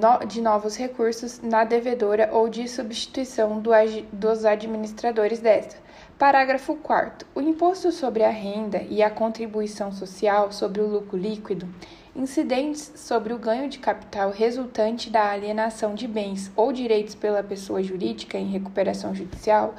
no, 0.00 0.26
de 0.26 0.40
novos 0.40 0.76
recursos 0.76 1.40
na 1.40 1.62
devedora 1.62 2.30
ou 2.32 2.48
de 2.48 2.66
substituição 2.66 3.60
do, 3.60 3.70
dos 4.12 4.44
administradores 4.44 5.38
desta. 5.38 5.76
Parágrafo 6.20 6.76
4. 6.76 7.26
O 7.34 7.40
imposto 7.40 7.90
sobre 7.90 8.22
a 8.22 8.28
renda 8.28 8.82
e 8.90 9.02
a 9.02 9.08
contribuição 9.08 9.90
social 9.90 10.52
sobre 10.52 10.82
o 10.82 10.86
lucro 10.86 11.16
líquido, 11.16 11.66
incidentes 12.14 12.92
sobre 12.94 13.32
o 13.32 13.38
ganho 13.38 13.70
de 13.70 13.78
capital 13.78 14.30
resultante 14.30 15.08
da 15.08 15.30
alienação 15.30 15.94
de 15.94 16.06
bens 16.06 16.52
ou 16.54 16.74
direitos 16.74 17.14
pela 17.14 17.42
pessoa 17.42 17.82
jurídica 17.82 18.36
em 18.36 18.50
recuperação 18.50 19.14
judicial, 19.14 19.74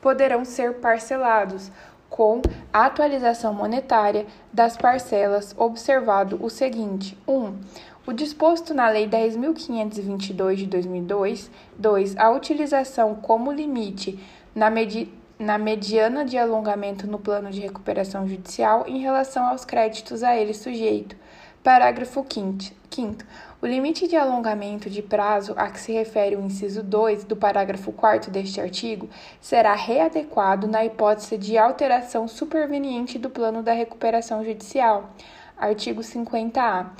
poderão 0.00 0.44
ser 0.44 0.74
parcelados 0.74 1.72
com 2.08 2.40
atualização 2.72 3.52
monetária 3.52 4.26
das 4.52 4.76
parcelas, 4.76 5.52
observado 5.58 6.38
o 6.40 6.48
seguinte: 6.48 7.18
1. 7.26 7.32
Um, 7.32 7.58
o 8.06 8.12
disposto 8.12 8.72
na 8.72 8.88
Lei 8.88 9.08
10.522 9.08 10.54
de 10.54 10.66
2002, 10.66 11.50
2. 11.76 12.16
A 12.16 12.30
utilização 12.30 13.16
como 13.16 13.50
limite 13.50 14.20
na 14.54 14.70
medida 14.70 15.19
na 15.40 15.56
mediana 15.56 16.22
de 16.22 16.36
alongamento 16.36 17.06
no 17.06 17.18
plano 17.18 17.50
de 17.50 17.62
recuperação 17.62 18.28
judicial 18.28 18.84
em 18.86 18.98
relação 18.98 19.46
aos 19.46 19.64
créditos 19.64 20.22
a 20.22 20.36
ele 20.36 20.52
sujeito. 20.52 21.16
Parágrafo 21.64 22.26
5. 22.30 23.24
O 23.62 23.66
limite 23.66 24.06
de 24.06 24.16
alongamento 24.16 24.90
de 24.90 25.00
prazo 25.00 25.54
a 25.56 25.70
que 25.70 25.80
se 25.80 25.92
refere 25.92 26.36
o 26.36 26.42
inciso 26.42 26.82
2 26.82 27.24
do 27.24 27.34
parágrafo 27.36 27.90
4 27.90 28.30
deste 28.30 28.60
artigo 28.60 29.08
será 29.40 29.74
readequado 29.74 30.66
na 30.66 30.84
hipótese 30.84 31.38
de 31.38 31.56
alteração 31.56 32.28
superveniente 32.28 33.18
do 33.18 33.30
plano 33.30 33.62
da 33.62 33.72
recuperação 33.72 34.44
judicial. 34.44 35.08
Artigo 35.56 36.02
50-A. 36.02 36.90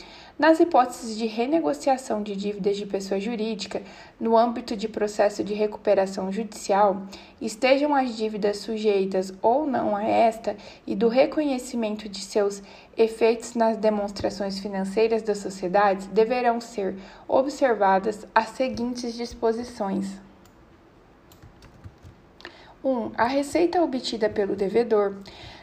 Nas 0.40 0.58
hipóteses 0.58 1.18
de 1.18 1.26
renegociação 1.26 2.22
de 2.22 2.34
dívidas 2.34 2.74
de 2.74 2.86
pessoa 2.86 3.20
jurídica, 3.20 3.82
no 4.18 4.38
âmbito 4.38 4.74
de 4.74 4.88
processo 4.88 5.44
de 5.44 5.52
recuperação 5.52 6.32
judicial, 6.32 7.02
estejam 7.38 7.94
as 7.94 8.16
dívidas 8.16 8.56
sujeitas 8.56 9.34
ou 9.42 9.66
não 9.66 9.94
a 9.94 10.02
esta 10.02 10.56
e 10.86 10.96
do 10.96 11.08
reconhecimento 11.08 12.08
de 12.08 12.20
seus 12.20 12.62
efeitos 12.96 13.52
nas 13.52 13.76
demonstrações 13.76 14.58
financeiras 14.58 15.20
das 15.20 15.36
sociedades, 15.36 16.06
deverão 16.06 16.58
ser 16.58 16.96
observadas 17.28 18.26
as 18.34 18.48
seguintes 18.48 19.12
disposições. 19.12 20.06
1. 22.82 22.88
Um, 22.88 23.12
a 23.14 23.26
receita 23.26 23.82
obtida 23.82 24.30
pelo 24.30 24.56
devedor 24.56 25.16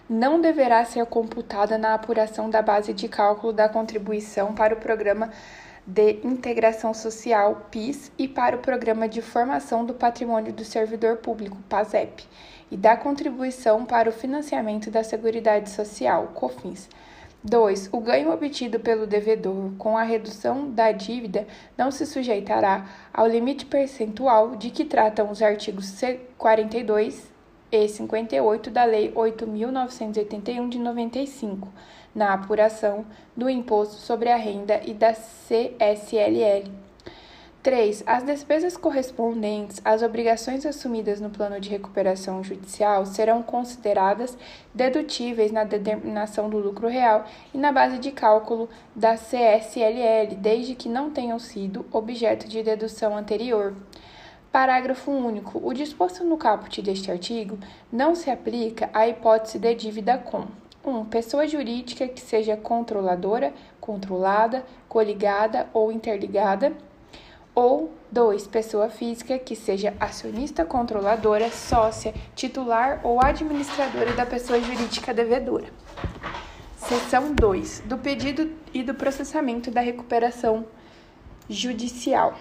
não 0.10 0.40
deverá 0.40 0.86
ser 0.86 1.06
computada 1.06 1.78
na 1.78 1.94
apuração 1.94 2.50
da 2.50 2.62
base 2.62 2.94
de 2.94 3.08
cálculo 3.08 3.52
da 3.52 3.68
contribuição 3.68 4.54
para 4.54 4.74
o 4.74 4.78
Programa 4.78 5.32
de 5.86 6.20
Integração 6.24 6.94
Social, 6.94 7.68
PIS, 7.72 8.12
e 8.18 8.28
para 8.28 8.56
o 8.56 8.60
Programa 8.60 9.08
de 9.08 9.22
Formação 9.22 9.86
do 9.86 9.94
Patrimônio 9.94 10.52
do 10.52 10.66
Servidor 10.66 11.18
Público, 11.18 11.58
PASEP, 11.70 12.26
e 12.70 12.76
da 12.76 12.98
contribuição 12.98 13.86
para 13.86 14.10
o 14.10 14.14
financiamento 14.14 14.92
da 14.92 15.04
Seguridade 15.04 15.70
Social, 15.70 16.32
COFINS. 16.34 16.90
2. 17.44 17.90
O 17.94 18.02
ganho 18.02 18.32
obtido 18.32 18.80
pelo 18.80 19.08
devedor 19.08 19.72
com 19.78 19.98
a 19.98 20.04
redução 20.04 20.70
da 20.72 20.92
dívida 20.92 21.48
não 21.78 21.92
se 21.92 22.06
sujeitará 22.06 22.86
ao 23.14 23.28
limite 23.28 23.66
percentual 23.66 24.56
de 24.56 24.70
que 24.70 24.84
tratam 24.84 25.30
os 25.32 25.42
artigos 25.42 25.94
42 26.38 27.37
e 27.72 27.88
58 27.88 28.70
da 28.70 28.84
Lei 28.84 29.12
8.981 29.12 30.70
de 30.70 30.80
95, 30.80 31.68
na 32.14 32.34
apuração 32.34 33.06
do 33.36 33.50
Imposto 33.50 33.96
sobre 33.96 34.30
a 34.30 34.36
Renda 34.36 34.82
e 34.86 34.94
da 34.94 35.14
CSLL. 35.14 36.72
3. 37.68 38.04
As 38.08 38.24
despesas 38.24 38.78
correspondentes 38.78 39.82
às 39.84 40.02
obrigações 40.02 40.66
assumidas 40.66 41.20
no 41.20 41.30
plano 41.30 41.60
de 41.60 41.70
recuperação 41.70 42.42
judicial 42.42 43.06
serão 43.06 43.44
consideradas 43.44 44.38
dedutíveis 44.74 45.52
na 45.52 45.66
determinação 45.66 46.50
do 46.50 46.60
lucro 46.60 46.88
real 46.88 47.26
e 47.54 47.58
na 47.58 47.74
base 47.74 47.98
de 47.98 48.12
cálculo 48.12 48.70
da 48.96 49.18
CSLL, 49.18 50.36
desde 50.38 50.76
que 50.76 50.88
não 50.88 51.12
tenham 51.12 51.40
sido 51.40 51.86
objeto 51.92 52.48
de 52.48 52.64
dedução 52.64 53.18
anterior. 53.18 53.74
Parágrafo 54.58 55.12
único. 55.12 55.62
O 55.64 55.72
disposto 55.72 56.24
no 56.24 56.36
caput 56.36 56.82
deste 56.82 57.12
artigo 57.12 57.60
não 57.92 58.16
se 58.16 58.32
aplica 58.32 58.90
à 58.92 59.08
hipótese 59.08 59.60
de 59.60 59.76
dívida 59.76 60.18
com 60.18 60.48
1. 60.84 60.90
Um, 60.90 61.06
pessoa 61.06 61.48
jurídica 61.48 62.08
que 62.08 62.20
seja 62.20 62.58
controladora, 62.58 63.54
controlada, 63.80 64.66
coligada 64.90 65.70
ou 65.72 65.92
interligada. 65.92 66.74
Ou 67.54 67.92
2. 68.12 68.48
Pessoa 68.48 68.90
física 68.90 69.38
que 69.38 69.56
seja 69.56 69.94
acionista 70.00 70.66
controladora, 70.66 71.52
sócia, 71.52 72.12
titular 72.36 73.00
ou 73.04 73.24
administradora 73.24 74.14
da 74.14 74.26
pessoa 74.26 74.60
jurídica 74.60 75.14
devedora. 75.14 75.68
Seção 76.78 77.32
2. 77.32 77.84
Do 77.86 78.00
pedido 78.00 78.52
e 78.74 78.82
do 78.82 78.96
processamento 78.96 79.70
da 79.70 79.82
recuperação 79.82 80.66
judicial. 81.48 82.34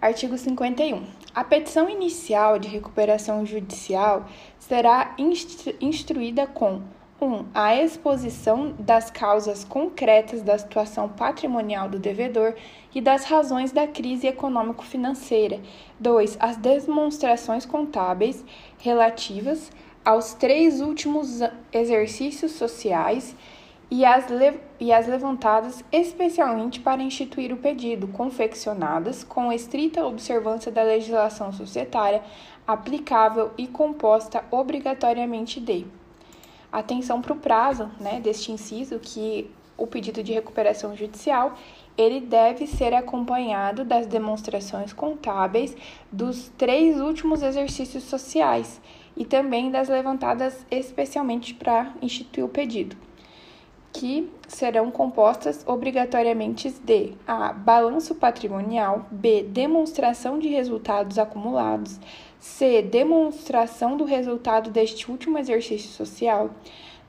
Artigo 0.00 0.38
51. 0.38 1.02
A 1.34 1.42
petição 1.42 1.90
inicial 1.90 2.56
de 2.56 2.68
recuperação 2.68 3.44
judicial 3.44 4.26
será 4.56 5.12
instru 5.18 5.74
instruída 5.80 6.46
com 6.46 6.82
1. 7.20 7.26
Um, 7.26 7.46
a 7.52 7.74
exposição 7.74 8.76
das 8.78 9.10
causas 9.10 9.64
concretas 9.64 10.40
da 10.40 10.56
situação 10.56 11.08
patrimonial 11.08 11.88
do 11.88 11.98
devedor 11.98 12.54
e 12.94 13.00
das 13.00 13.24
razões 13.24 13.72
da 13.72 13.88
crise 13.88 14.28
econômico-financeira. 14.28 15.60
2. 15.98 16.36
As 16.38 16.56
demonstrações 16.56 17.66
contábeis 17.66 18.44
relativas 18.78 19.68
aos 20.04 20.32
três 20.32 20.80
últimos 20.80 21.40
exercícios 21.72 22.52
sociais 22.52 23.34
e 23.90 24.04
as, 24.04 24.26
e 24.78 24.92
as 24.92 25.06
levantadas 25.06 25.82
especialmente 25.90 26.80
para 26.80 27.02
instituir 27.02 27.52
o 27.52 27.56
pedido, 27.56 28.08
confeccionadas 28.08 29.24
com 29.24 29.52
estrita 29.52 30.04
observância 30.04 30.70
da 30.70 30.82
legislação 30.82 31.52
societária 31.52 32.22
aplicável 32.66 33.50
e 33.56 33.66
composta 33.66 34.44
obrigatoriamente 34.50 35.58
de. 35.58 35.86
Atenção 36.70 37.22
para 37.22 37.32
o 37.32 37.36
prazo 37.36 37.90
né, 37.98 38.20
deste 38.20 38.52
inciso, 38.52 38.98
que 38.98 39.50
o 39.74 39.86
pedido 39.86 40.22
de 40.22 40.34
recuperação 40.34 40.94
judicial 40.94 41.54
ele 41.96 42.20
deve 42.20 42.66
ser 42.66 42.92
acompanhado 42.92 43.84
das 43.84 44.06
demonstrações 44.06 44.92
contábeis 44.92 45.74
dos 46.12 46.52
três 46.58 47.00
últimos 47.00 47.42
exercícios 47.42 48.04
sociais 48.04 48.80
e 49.16 49.24
também 49.24 49.70
das 49.70 49.88
levantadas 49.88 50.66
especialmente 50.70 51.54
para 51.54 51.94
instituir 52.02 52.44
o 52.44 52.48
pedido 52.48 53.07
que 53.92 54.30
serão 54.46 54.90
compostas 54.90 55.64
obrigatoriamente 55.66 56.70
de 56.70 57.12
A. 57.26 57.52
Balanço 57.52 58.14
patrimonial, 58.14 59.06
B. 59.10 59.42
Demonstração 59.42 60.38
de 60.38 60.48
resultados 60.48 61.18
acumulados, 61.18 61.98
C. 62.38 62.82
Demonstração 62.82 63.96
do 63.96 64.04
resultado 64.04 64.70
deste 64.70 65.10
último 65.10 65.38
exercício 65.38 65.90
social, 65.90 66.50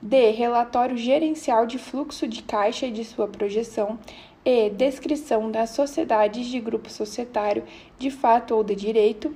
D. 0.00 0.30
Relatório 0.30 0.96
gerencial 0.96 1.66
de 1.66 1.78
fluxo 1.78 2.26
de 2.26 2.42
caixa 2.42 2.86
e 2.86 2.92
de 2.92 3.04
sua 3.04 3.28
projeção, 3.28 3.98
E. 4.44 4.70
Descrição 4.70 5.50
das 5.50 5.70
sociedades 5.70 6.46
de 6.46 6.58
grupo 6.60 6.90
societário 6.90 7.62
de 7.98 8.10
fato 8.10 8.54
ou 8.54 8.64
de 8.64 8.74
direito. 8.74 9.34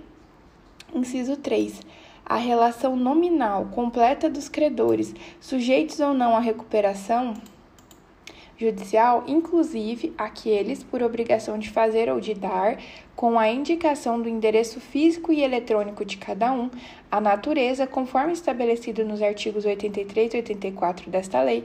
Inciso 0.95 1.37
3 1.37 1.81
a 2.24 2.36
relação 2.36 2.96
nominal 2.96 3.66
completa 3.66 4.30
dos 4.30 4.48
credores, 4.48 5.14
sujeitos 5.40 6.01
ou 6.01 6.14
não 6.14 6.36
à 6.36 6.40
recuperação 6.40 7.34
judicial, 8.56 9.24
inclusive 9.26 10.12
aqueles 10.16 10.82
por 10.82 11.02
obrigação 11.02 11.59
de 11.59 11.70
fazer 11.70 12.10
ou 12.10 12.20
de 12.20 12.34
dar, 12.34 12.78
com 13.16 13.38
a 13.38 13.48
indicação 13.48 14.20
do 14.20 14.28
endereço 14.28 14.80
físico 14.80 15.32
e 15.32 15.42
eletrônico 15.42 16.05
de 16.05 16.16
cada 16.16 16.52
um, 16.52 16.70
a 17.10 17.20
natureza, 17.20 17.86
conforme 17.86 18.32
estabelecido 18.32 19.05
nos 19.05 19.22
artigos 19.22 19.64
83 19.64 20.34
e 20.34 20.36
84 20.36 21.10
desta 21.10 21.42
lei, 21.42 21.64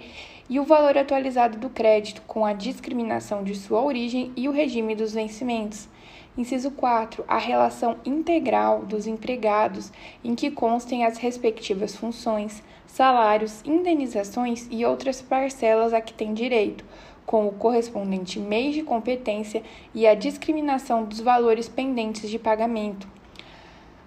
e 0.49 0.59
o 0.59 0.63
valor 0.63 0.97
atualizado 0.97 1.57
do 1.57 1.69
crédito, 1.69 2.23
com 2.23 2.43
a 2.43 2.53
discriminação 2.53 3.43
de 3.43 3.55
sua 3.55 3.83
origem 3.83 4.31
e 4.35 4.49
o 4.49 4.51
regime 4.51 4.95
dos 4.95 5.13
vencimentos. 5.13 5.87
Inciso 6.37 6.71
4. 6.71 7.25
A 7.27 7.37
relação 7.37 7.97
integral 8.05 8.83
dos 8.85 9.07
empregados, 9.07 9.91
em 10.23 10.35
que 10.35 10.51
constem 10.51 11.05
as 11.05 11.17
respectivas 11.17 11.95
funções, 11.95 12.63
salários, 12.85 13.61
indenizações 13.65 14.67
e 14.71 14.85
outras 14.85 15.21
parcelas 15.21 15.93
a 15.93 15.99
que 15.99 16.13
tem 16.13 16.33
direito, 16.33 16.85
com 17.25 17.47
o 17.47 17.51
correspondente 17.51 18.39
mês 18.39 18.73
de 18.73 18.83
competência 18.83 19.61
e 19.93 20.07
a 20.07 20.15
discriminação 20.15 21.03
dos 21.03 21.19
valores 21.19 21.67
pendentes 21.67 22.29
de 22.29 22.39
pagamento. 22.39 23.07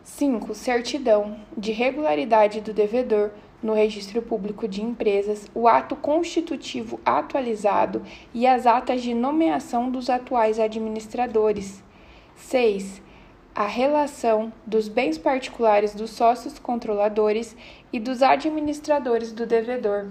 5. 0.04 0.54
Certidão 0.54 1.36
de 1.56 1.70
regularidade 1.70 2.60
do 2.60 2.72
devedor 2.72 3.30
no 3.62 3.74
Registro 3.74 4.20
Público 4.20 4.66
de 4.66 4.82
Empresas, 4.82 5.48
o 5.54 5.68
ato 5.68 5.94
constitutivo 5.94 6.98
atualizado 7.04 8.02
e 8.34 8.46
as 8.46 8.66
atas 8.66 9.02
de 9.02 9.14
nomeação 9.14 9.90
dos 9.90 10.10
atuais 10.10 10.58
administradores. 10.58 11.82
6. 12.42 13.00
A 13.54 13.66
relação 13.66 14.52
dos 14.66 14.88
bens 14.88 15.16
particulares 15.16 15.94
dos 15.94 16.10
sócios 16.10 16.58
controladores 16.58 17.56
e 17.92 17.98
dos 17.98 18.22
administradores 18.22 19.32
do 19.32 19.46
devedor. 19.46 20.08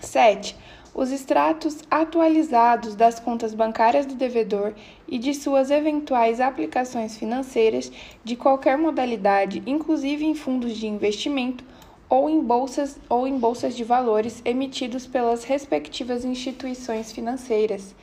7. 0.00 0.56
Os 0.94 1.10
extratos 1.10 1.82
atualizados 1.90 2.94
das 2.94 3.18
contas 3.18 3.54
bancárias 3.54 4.06
do 4.06 4.14
devedor 4.14 4.74
e 5.08 5.18
de 5.18 5.34
suas 5.34 5.70
eventuais 5.70 6.40
aplicações 6.40 7.16
financeiras 7.16 7.90
de 8.22 8.36
qualquer 8.36 8.76
modalidade, 8.76 9.62
inclusive 9.66 10.24
em 10.24 10.34
fundos 10.34 10.76
de 10.76 10.86
investimento 10.86 11.64
ou 12.08 12.28
em 12.28 12.40
bolsas 12.40 12.98
ou 13.08 13.26
em 13.26 13.38
bolsas 13.38 13.76
de 13.76 13.82
valores 13.82 14.42
emitidos 14.44 15.06
pelas 15.06 15.44
respectivas 15.44 16.24
instituições 16.24 17.10
financeiras. 17.10 17.94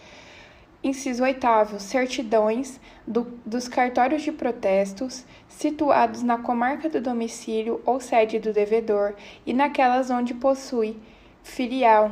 Inciso 0.83 1.23
8. 1.23 1.79
Certidões 1.79 2.79
do, 3.05 3.27
dos 3.43 3.67
cartórios 3.67 4.21
de 4.21 4.31
protestos 4.31 5.25
situados 5.49 6.21
na 6.21 6.37
comarca 6.37 6.87
do 6.87 7.01
domicílio 7.01 7.81
ou 7.83 7.99
sede 7.99 8.37
do 8.37 8.53
devedor 8.53 9.15
e 9.43 9.53
naquelas 9.53 10.11
onde 10.11 10.35
possui 10.35 10.95
filial. 11.41 12.11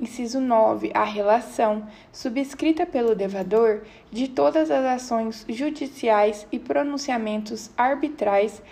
Inciso 0.00 0.40
9. 0.40 0.90
A 0.94 1.04
relação, 1.04 1.86
subscrita 2.10 2.86
pelo 2.86 3.14
devedor, 3.14 3.82
de 4.10 4.26
todas 4.26 4.70
as 4.70 4.84
ações 4.84 5.44
judiciais 5.48 6.46
e 6.50 6.58
pronunciamentos 6.58 7.70
arbitrais 7.76 8.62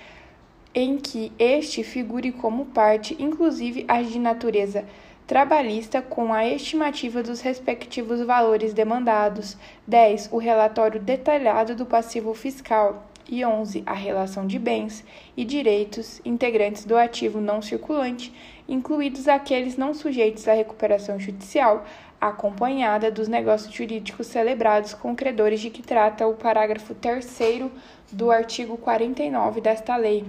em 0.74 0.96
que 0.96 1.30
este 1.38 1.84
figure 1.84 2.32
como 2.32 2.66
parte, 2.66 3.16
inclusive 3.18 3.84
as 3.86 4.08
de 4.10 4.18
natureza 4.18 4.84
trabalhista 5.30 6.02
com 6.02 6.32
a 6.32 6.44
estimativa 6.44 7.22
dos 7.22 7.40
respectivos 7.40 8.20
valores 8.20 8.74
demandados. 8.74 9.56
10. 9.86 10.28
O 10.32 10.38
relatório 10.38 11.00
detalhado 11.00 11.76
do 11.76 11.86
passivo 11.86 12.34
fiscal. 12.34 13.06
E 13.28 13.44
11. 13.44 13.84
A 13.86 13.94
relação 13.94 14.44
de 14.44 14.58
bens 14.58 15.04
e 15.36 15.44
direitos 15.44 16.20
integrantes 16.24 16.84
do 16.84 16.96
ativo 16.96 17.40
não 17.40 17.62
circulante, 17.62 18.34
incluídos 18.68 19.28
aqueles 19.28 19.76
não 19.76 19.94
sujeitos 19.94 20.48
à 20.48 20.52
recuperação 20.52 21.16
judicial, 21.20 21.84
acompanhada 22.20 23.08
dos 23.08 23.28
negócios 23.28 23.72
jurídicos 23.72 24.26
celebrados 24.26 24.94
com 24.94 25.14
credores 25.14 25.60
de 25.60 25.70
que 25.70 25.80
trata 25.80 26.26
o 26.26 26.34
parágrafo 26.34 26.92
3 26.92 27.70
do 28.10 28.32
artigo 28.32 28.76
49 28.76 29.60
desta 29.60 29.94
lei. 29.94 30.24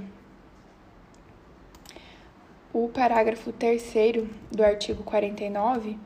O 2.74 2.88
parágrafo 2.88 3.52
3 3.52 3.84
do 4.50 4.64
artigo 4.64 5.04
49. 5.04 5.98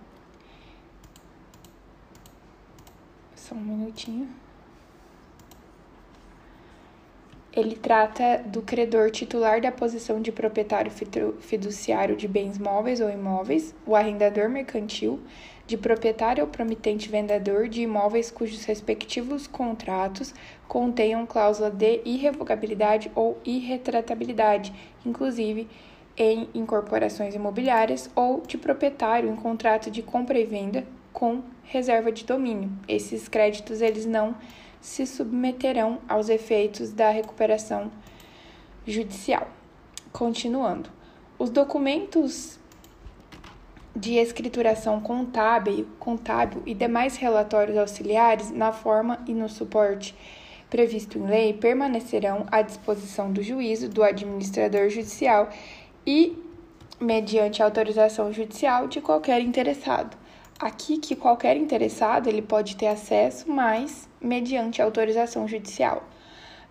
Só 3.36 3.54
um 3.54 3.60
minutinho. 3.60 4.28
Ele 7.54 7.76
trata 7.76 8.40
do 8.48 8.64
credor 8.64 9.12
titular 9.12 9.62
da 9.62 9.72
posição 9.72 10.20
de 10.20 10.32
proprietário 10.32 10.92
fiduciário 11.40 12.16
de 12.16 12.28
bens 12.28 12.58
móveis 12.58 13.00
ou 13.00 13.12
imóveis, 13.12 13.76
o 13.86 13.96
arrendador 13.96 14.50
mercantil, 14.50 15.20
de 15.68 15.78
proprietário 15.78 16.44
ou 16.44 16.50
promitente 16.50 17.10
vendedor 17.10 17.70
de 17.70 17.84
imóveis 17.84 18.32
cujos 18.32 18.66
respectivos 18.66 19.46
contratos 19.46 20.34
contenham 20.68 21.28
cláusula 21.28 21.70
de 21.70 22.02
irrevogabilidade 22.04 23.12
ou 23.14 23.40
irretratabilidade, 23.46 24.74
inclusive 25.06 25.70
em 26.18 26.50
incorporações 26.54 27.36
imobiliárias 27.36 28.10
ou 28.16 28.42
de 28.42 28.58
proprietário 28.58 29.30
em 29.30 29.36
contrato 29.36 29.92
de 29.92 30.02
compra 30.02 30.40
e 30.40 30.46
venda 30.46 30.86
com 31.12 31.42
reserva 31.64 32.12
de 32.12 32.24
domínio. 32.26 32.72
Esses 32.88 33.28
créditos 33.28 33.82
eles 33.82 34.06
não 34.06 34.36
se 34.80 35.06
submeterão 35.06 36.00
aos 36.08 36.30
efeitos 36.30 36.92
da 36.92 37.10
recuperação 37.10 37.92
judicial. 38.86 39.48
Continuando, 40.12 40.90
os 41.38 41.50
documentos 41.50 42.60
de 43.96 44.16
escrituração 44.16 45.00
contábil, 45.00 45.88
contábil 46.00 46.62
e 46.66 46.74
demais 46.74 47.16
relatórios 47.16 47.78
auxiliares 47.78 48.52
na 48.52 48.72
forma 48.72 49.24
e 49.26 49.34
no 49.34 49.48
suporte 49.48 50.14
previsto 50.70 51.18
em 51.18 51.26
lei 51.26 51.54
permanecerão 51.54 52.46
à 52.52 52.62
disposição 52.62 53.32
do 53.32 53.42
juízo, 53.42 53.88
do 53.88 54.04
administrador 54.04 54.90
judicial 54.90 55.50
e 56.06 56.38
mediante 57.00 57.62
autorização 57.62 58.32
judicial 58.32 58.88
de 58.88 59.02
qualquer 59.02 59.42
interessado. 59.42 60.18
Aqui 60.60 60.98
que 60.98 61.16
qualquer 61.16 61.58
interessado 61.58 62.28
ele 62.28 62.42
pode 62.42 62.78
ter 62.78 62.88
acesso, 62.88 63.52
mas 63.52 64.08
mediante 64.22 64.82
autorização 64.82 65.48
judicial. 65.48 66.08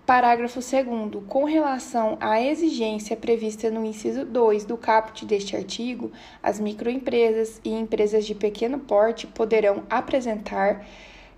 Parágrafo 0.07 0.61
2 0.61 1.25
Com 1.27 1.45
relação 1.45 2.19
à 2.21 2.41
exigência 2.41 3.17
prevista 3.17 3.71
no 3.71 3.85
inciso 3.85 4.25
2 4.25 4.65
do 4.65 4.77
caput 4.77 5.25
deste 5.25 5.57
artigo, 5.57 6.13
as 6.43 6.61
microempresas 6.61 7.61
e 7.65 7.71
empresas 7.71 8.27
de 8.27 8.35
pequeno 8.35 8.79
porte 8.79 9.27
poderão 9.27 9.83
apresentar 9.89 10.87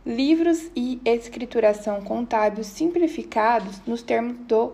livros 0.05 0.70
e 0.74 1.01
escrituração 1.05 2.01
contábil 2.02 2.62
simplificados 2.62 3.81
nos 3.86 4.02
termos 4.02 4.36
do, 4.47 4.73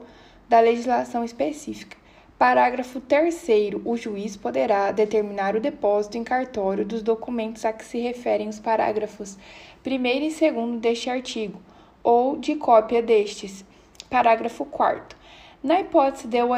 da 0.48 0.60
legislação 0.60 1.24
específica. 1.24 2.01
Parágrafo 2.42 3.00
3. 3.00 3.46
O 3.84 3.96
juiz 3.96 4.36
poderá 4.36 4.90
determinar 4.90 5.54
o 5.54 5.60
depósito 5.60 6.18
em 6.18 6.24
cartório 6.24 6.84
dos 6.84 7.00
documentos 7.00 7.64
a 7.64 7.72
que 7.72 7.84
se 7.84 8.00
referem 8.00 8.48
os 8.48 8.58
parágrafos 8.58 9.38
1 9.86 9.90
e 10.06 10.50
2 10.50 10.80
deste 10.80 11.08
artigo, 11.08 11.60
ou 12.02 12.36
de 12.36 12.56
cópia 12.56 13.00
destes. 13.00 13.64
Parágrafo 14.10 14.64
4. 14.64 15.16
Na 15.62 15.78
hipótese 15.78 16.26
de 16.26 16.42
o 16.42 16.50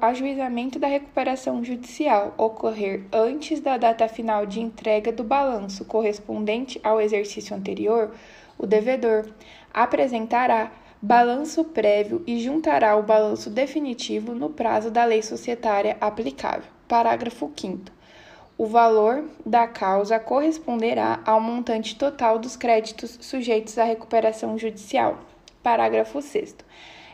ajuizamento 0.00 0.76
da 0.76 0.88
recuperação 0.88 1.62
judicial 1.62 2.34
ocorrer 2.36 3.04
antes 3.12 3.60
da 3.60 3.76
data 3.76 4.08
final 4.08 4.44
de 4.44 4.58
entrega 4.58 5.12
do 5.12 5.22
balanço 5.22 5.84
correspondente 5.84 6.80
ao 6.82 7.00
exercício 7.00 7.54
anterior, 7.54 8.12
o 8.58 8.66
devedor 8.66 9.24
apresentará 9.72 10.72
balanço 11.00 11.64
prévio 11.64 12.22
e 12.26 12.40
juntará 12.40 12.96
o 12.96 13.02
balanço 13.02 13.48
definitivo 13.48 14.34
no 14.34 14.50
prazo 14.50 14.90
da 14.90 15.04
lei 15.04 15.22
societária 15.22 15.96
aplicável. 16.00 16.68
Parágrafo 16.88 17.52
5. 17.54 17.92
O 18.56 18.66
valor 18.66 19.24
da 19.46 19.68
causa 19.68 20.18
corresponderá 20.18 21.20
ao 21.24 21.40
montante 21.40 21.94
total 21.94 22.40
dos 22.40 22.56
créditos 22.56 23.16
sujeitos 23.20 23.78
à 23.78 23.84
recuperação 23.84 24.58
judicial. 24.58 25.20
Parágrafo 25.62 26.20
6. 26.20 26.56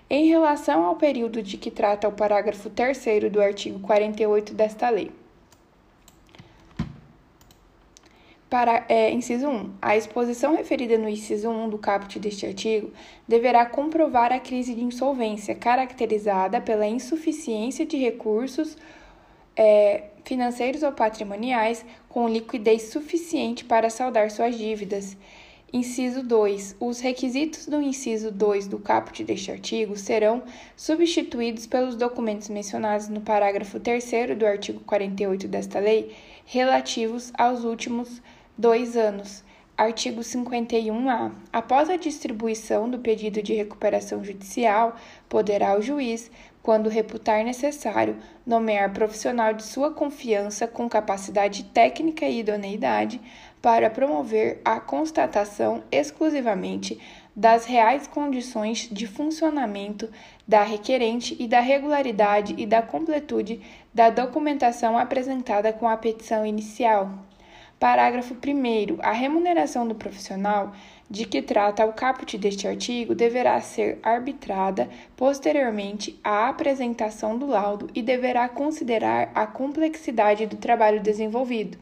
Em 0.08 0.28
relação 0.28 0.84
ao 0.84 0.96
período 0.96 1.42
de 1.42 1.58
que 1.58 1.70
trata 1.70 2.08
o 2.08 2.12
parágrafo 2.12 2.70
3 2.70 3.30
do 3.30 3.42
artigo 3.42 3.80
48 3.80 4.54
desta 4.54 4.88
lei, 4.88 5.10
Para, 8.54 8.84
é, 8.88 9.10
inciso 9.10 9.48
1. 9.48 9.72
A 9.82 9.96
exposição 9.96 10.54
referida 10.54 10.96
no 10.96 11.08
inciso 11.08 11.50
1 11.50 11.70
do 11.70 11.76
caput 11.76 12.20
deste 12.20 12.46
artigo 12.46 12.92
deverá 13.26 13.66
comprovar 13.66 14.32
a 14.32 14.38
crise 14.38 14.76
de 14.76 14.84
insolvência 14.84 15.56
caracterizada 15.56 16.60
pela 16.60 16.86
insuficiência 16.86 17.84
de 17.84 17.96
recursos 17.96 18.76
é, 19.56 20.04
financeiros 20.24 20.84
ou 20.84 20.92
patrimoniais 20.92 21.84
com 22.08 22.28
liquidez 22.28 22.82
suficiente 22.92 23.64
para 23.64 23.90
saldar 23.90 24.30
suas 24.30 24.56
dívidas. 24.56 25.16
Inciso 25.72 26.22
2. 26.22 26.76
Os 26.78 27.00
requisitos 27.00 27.66
do 27.66 27.82
inciso 27.82 28.30
2 28.30 28.68
do 28.68 28.78
caput 28.78 29.24
deste 29.24 29.50
artigo 29.50 29.96
serão 29.96 30.44
substituídos 30.76 31.66
pelos 31.66 31.96
documentos 31.96 32.48
mencionados 32.48 33.08
no 33.08 33.20
parágrafo 33.20 33.80
3 33.80 34.38
do 34.38 34.46
artigo 34.46 34.78
48 34.84 35.48
desta 35.48 35.80
lei, 35.80 36.14
relativos 36.46 37.32
aos 37.36 37.64
últimos 37.64 38.22
dois 38.56 38.96
anos. 38.96 39.42
Artigo 39.76 40.20
51-A. 40.20 41.32
Após 41.52 41.90
a 41.90 41.96
distribuição 41.96 42.88
do 42.88 43.00
pedido 43.00 43.42
de 43.42 43.54
recuperação 43.54 44.22
judicial, 44.22 44.94
poderá 45.28 45.76
o 45.76 45.82
juiz, 45.82 46.30
quando 46.62 46.88
reputar 46.88 47.44
necessário, 47.44 48.16
nomear 48.46 48.92
profissional 48.92 49.52
de 49.52 49.64
sua 49.64 49.90
confiança 49.90 50.68
com 50.68 50.88
capacidade 50.88 51.64
técnica 51.64 52.24
e 52.24 52.38
idoneidade 52.38 53.20
para 53.60 53.90
promover 53.90 54.60
a 54.64 54.78
constatação 54.78 55.82
exclusivamente 55.90 57.00
das 57.34 57.64
reais 57.66 58.06
condições 58.06 58.88
de 58.92 59.08
funcionamento 59.08 60.08
da 60.46 60.62
requerente 60.62 61.36
e 61.40 61.48
da 61.48 61.58
regularidade 61.58 62.54
e 62.56 62.64
da 62.64 62.80
completude 62.80 63.60
da 63.92 64.08
documentação 64.08 64.96
apresentada 64.96 65.72
com 65.72 65.88
a 65.88 65.96
petição 65.96 66.46
inicial. 66.46 67.10
Parágrafo 67.78 68.34
1. 68.34 69.00
A 69.02 69.12
remuneração 69.12 69.86
do 69.86 69.94
profissional 69.94 70.72
de 71.10 71.26
que 71.26 71.42
trata 71.42 71.84
o 71.84 71.92
caput 71.92 72.38
deste 72.38 72.66
artigo 72.68 73.14
deverá 73.14 73.60
ser 73.60 73.98
arbitrada 74.02 74.88
posteriormente 75.16 76.18
à 76.22 76.48
apresentação 76.48 77.36
do 77.36 77.46
laudo 77.46 77.90
e 77.94 78.00
deverá 78.00 78.48
considerar 78.48 79.30
a 79.34 79.46
complexidade 79.46 80.46
do 80.46 80.56
trabalho 80.56 81.00
desenvolvido. 81.00 81.76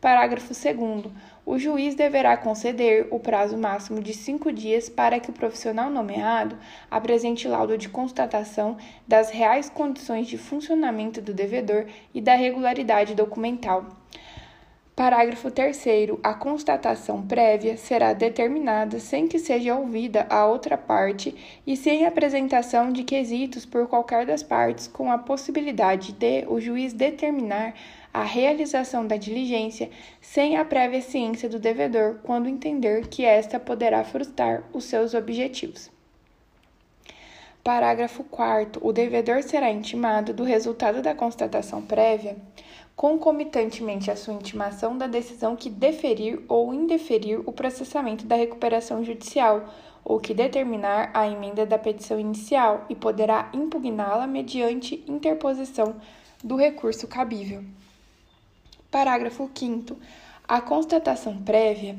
Parágrafo 0.00 0.52
2. 0.52 1.12
O 1.46 1.56
juiz 1.56 1.94
deverá 1.94 2.36
conceder 2.36 3.06
o 3.10 3.20
prazo 3.20 3.56
máximo 3.56 4.00
de 4.02 4.12
cinco 4.12 4.52
dias 4.52 4.88
para 4.88 5.20
que 5.20 5.30
o 5.30 5.32
profissional 5.32 5.88
nomeado 5.88 6.58
apresente 6.90 7.46
laudo 7.46 7.78
de 7.78 7.88
constatação 7.88 8.76
das 9.06 9.30
reais 9.30 9.70
condições 9.70 10.26
de 10.26 10.36
funcionamento 10.36 11.22
do 11.22 11.32
devedor 11.32 11.86
e 12.12 12.20
da 12.20 12.34
regularidade 12.34 13.14
documental. 13.14 13.86
Parágrafo 14.94 15.50
3. 15.50 15.86
A 16.22 16.34
constatação 16.34 17.26
prévia 17.26 17.78
será 17.78 18.12
determinada 18.12 18.98
sem 18.98 19.26
que 19.26 19.38
seja 19.38 19.74
ouvida 19.74 20.26
a 20.28 20.44
outra 20.44 20.76
parte 20.76 21.34
e 21.66 21.78
sem 21.78 22.04
apresentação 22.04 22.92
de 22.92 23.02
quesitos 23.02 23.64
por 23.64 23.86
qualquer 23.86 24.26
das 24.26 24.42
partes, 24.42 24.86
com 24.86 25.10
a 25.10 25.16
possibilidade 25.16 26.12
de 26.12 26.44
o 26.46 26.60
juiz 26.60 26.92
determinar 26.92 27.74
a 28.12 28.22
realização 28.22 29.06
da 29.06 29.16
diligência 29.16 29.88
sem 30.20 30.58
a 30.58 30.64
prévia 30.64 31.00
ciência 31.00 31.48
do 31.48 31.58
devedor, 31.58 32.16
quando 32.22 32.46
entender 32.46 33.06
que 33.06 33.24
esta 33.24 33.58
poderá 33.58 34.04
frustrar 34.04 34.62
os 34.74 34.84
seus 34.84 35.14
objetivos. 35.14 35.90
Parágrafo 37.64 38.24
4. 38.24 38.86
O 38.86 38.92
devedor 38.92 39.42
será 39.42 39.70
intimado 39.70 40.34
do 40.34 40.44
resultado 40.44 41.00
da 41.00 41.14
constatação 41.14 41.80
prévia 41.80 42.36
concomitantemente 42.94 44.10
à 44.10 44.16
sua 44.16 44.34
intimação 44.34 44.96
da 44.96 45.06
decisão 45.06 45.56
que 45.56 45.70
deferir 45.70 46.42
ou 46.48 46.72
indeferir 46.74 47.40
o 47.48 47.52
processamento 47.52 48.26
da 48.26 48.36
recuperação 48.36 49.04
judicial 49.04 49.68
ou 50.04 50.20
que 50.20 50.34
determinar 50.34 51.10
a 51.14 51.26
emenda 51.26 51.64
da 51.64 51.78
petição 51.78 52.18
inicial 52.18 52.84
e 52.88 52.94
poderá 52.94 53.50
impugná-la 53.52 54.26
mediante 54.26 55.04
interposição 55.08 55.96
do 56.42 56.56
recurso 56.56 57.06
cabível. 57.06 57.64
Parágrafo 58.90 59.48
5 59.54 59.96
A 60.46 60.60
constatação 60.60 61.38
prévia 61.38 61.96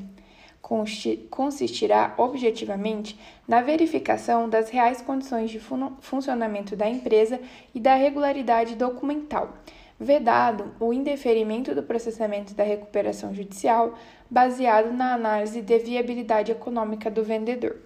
consistirá 1.30 2.14
objetivamente 2.16 3.18
na 3.46 3.60
verificação 3.60 4.48
das 4.48 4.70
reais 4.70 5.02
condições 5.02 5.50
de 5.50 5.60
funcionamento 6.00 6.74
da 6.74 6.88
empresa 6.88 7.38
e 7.74 7.80
da 7.80 7.94
regularidade 7.94 8.74
documental 8.74 9.52
vedado 9.98 10.74
o 10.80 10.92
indeferimento 10.92 11.74
do 11.74 11.82
processamento 11.82 12.54
da 12.54 12.64
recuperação 12.64 13.34
judicial 13.34 13.94
baseado 14.30 14.92
na 14.92 15.14
análise 15.14 15.62
de 15.62 15.78
viabilidade 15.78 16.50
econômica 16.50 17.10
do 17.10 17.22
vendedor, 17.22 17.76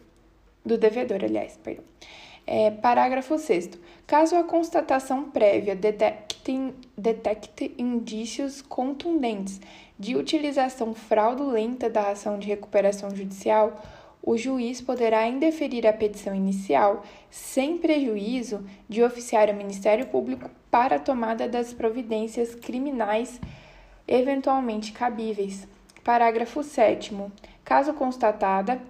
do 0.64 0.78
devedor, 0.78 1.22
aliás, 1.22 1.58
perdão. 1.62 1.84
É, 2.46 2.70
parágrafo 2.70 3.38
6 3.38 3.78
Caso 4.06 4.34
a 4.36 4.42
constatação 4.42 5.30
prévia 5.30 5.76
detecte, 5.76 6.72
detecte 6.96 7.74
indícios 7.76 8.62
contundentes 8.62 9.60
de 9.98 10.16
utilização 10.16 10.94
fraudulenta 10.94 11.90
da 11.90 12.08
ação 12.08 12.38
de 12.38 12.46
recuperação 12.46 13.14
judicial, 13.14 13.82
o 14.22 14.36
juiz 14.36 14.80
poderá 14.80 15.26
indeferir 15.26 15.86
a 15.86 15.92
petição 15.92 16.34
inicial 16.34 17.04
sem 17.30 17.78
prejuízo 17.78 18.64
de 18.88 19.02
oficiar 19.02 19.48
o 19.48 19.54
Ministério 19.54 20.06
Público 20.06 20.50
para 20.70 20.96
a 20.96 21.00
tomada 21.00 21.48
das 21.48 21.72
providências 21.72 22.54
criminais 22.54 23.40
eventualmente 24.06 24.92
cabíveis. 24.92 25.66
Parágrafo 26.02 26.62
7. 26.62 27.14
Caso 27.64 27.92
constatada, 27.92 28.80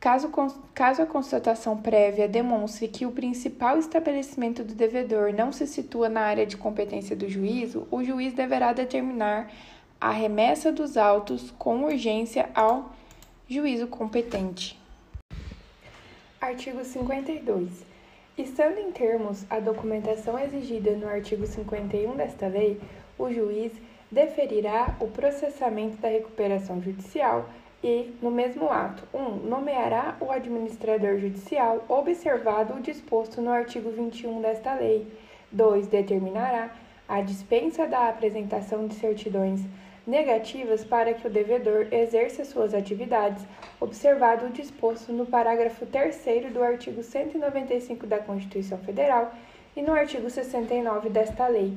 caso, 0.00 0.30
caso 0.74 1.02
a 1.02 1.06
constatação 1.06 1.76
prévia 1.76 2.26
demonstre 2.26 2.88
que 2.88 3.04
o 3.04 3.12
principal 3.12 3.78
estabelecimento 3.78 4.64
do 4.64 4.74
devedor 4.74 5.32
não 5.32 5.52
se 5.52 5.66
situa 5.66 6.08
na 6.08 6.22
área 6.22 6.46
de 6.46 6.56
competência 6.56 7.14
do 7.14 7.28
juízo, 7.28 7.86
o 7.90 8.02
juiz 8.02 8.32
deverá 8.32 8.72
determinar 8.72 9.50
a 10.00 10.10
remessa 10.10 10.72
dos 10.72 10.96
autos 10.96 11.52
com 11.58 11.84
urgência 11.84 12.50
ao 12.54 12.90
juízo 13.52 13.86
competente. 13.86 14.80
Artigo 16.40 16.82
52. 16.82 17.84
Estando 18.38 18.78
em 18.78 18.90
termos 18.90 19.44
a 19.50 19.60
documentação 19.60 20.38
exigida 20.38 20.92
no 20.92 21.06
artigo 21.06 21.46
51 21.46 22.16
desta 22.16 22.46
lei, 22.46 22.80
o 23.18 23.30
juiz 23.30 23.70
deferirá 24.10 24.96
o 25.00 25.08
processamento 25.08 25.98
da 25.98 26.08
recuperação 26.08 26.80
judicial 26.80 27.46
e, 27.84 28.14
no 28.22 28.30
mesmo 28.30 28.70
ato, 28.70 29.06
1. 29.12 29.18
Um, 29.18 29.36
nomeará 29.36 30.16
o 30.18 30.30
administrador 30.30 31.18
judicial, 31.18 31.84
observado 31.90 32.72
o 32.74 32.80
disposto 32.80 33.42
no 33.42 33.50
artigo 33.50 33.90
21 33.90 34.40
desta 34.40 34.72
lei. 34.74 35.06
2. 35.50 35.88
Determinará 35.88 36.74
a 37.06 37.20
dispensa 37.20 37.86
da 37.86 38.08
apresentação 38.08 38.86
de 38.86 38.94
certidões 38.94 39.60
negativas 40.06 40.84
para 40.84 41.14
que 41.14 41.26
o 41.26 41.30
devedor 41.30 41.86
exerça 41.92 42.44
suas 42.44 42.74
atividades, 42.74 43.44
observado 43.80 44.46
o 44.46 44.50
disposto 44.50 45.12
no 45.12 45.26
parágrafo 45.26 45.86
3 45.86 46.52
do 46.52 46.62
artigo 46.62 47.02
195 47.02 48.06
da 48.06 48.18
Constituição 48.18 48.78
Federal 48.78 49.32
e 49.76 49.82
no 49.82 49.92
artigo 49.92 50.28
69 50.28 51.08
desta 51.08 51.46
lei. 51.46 51.72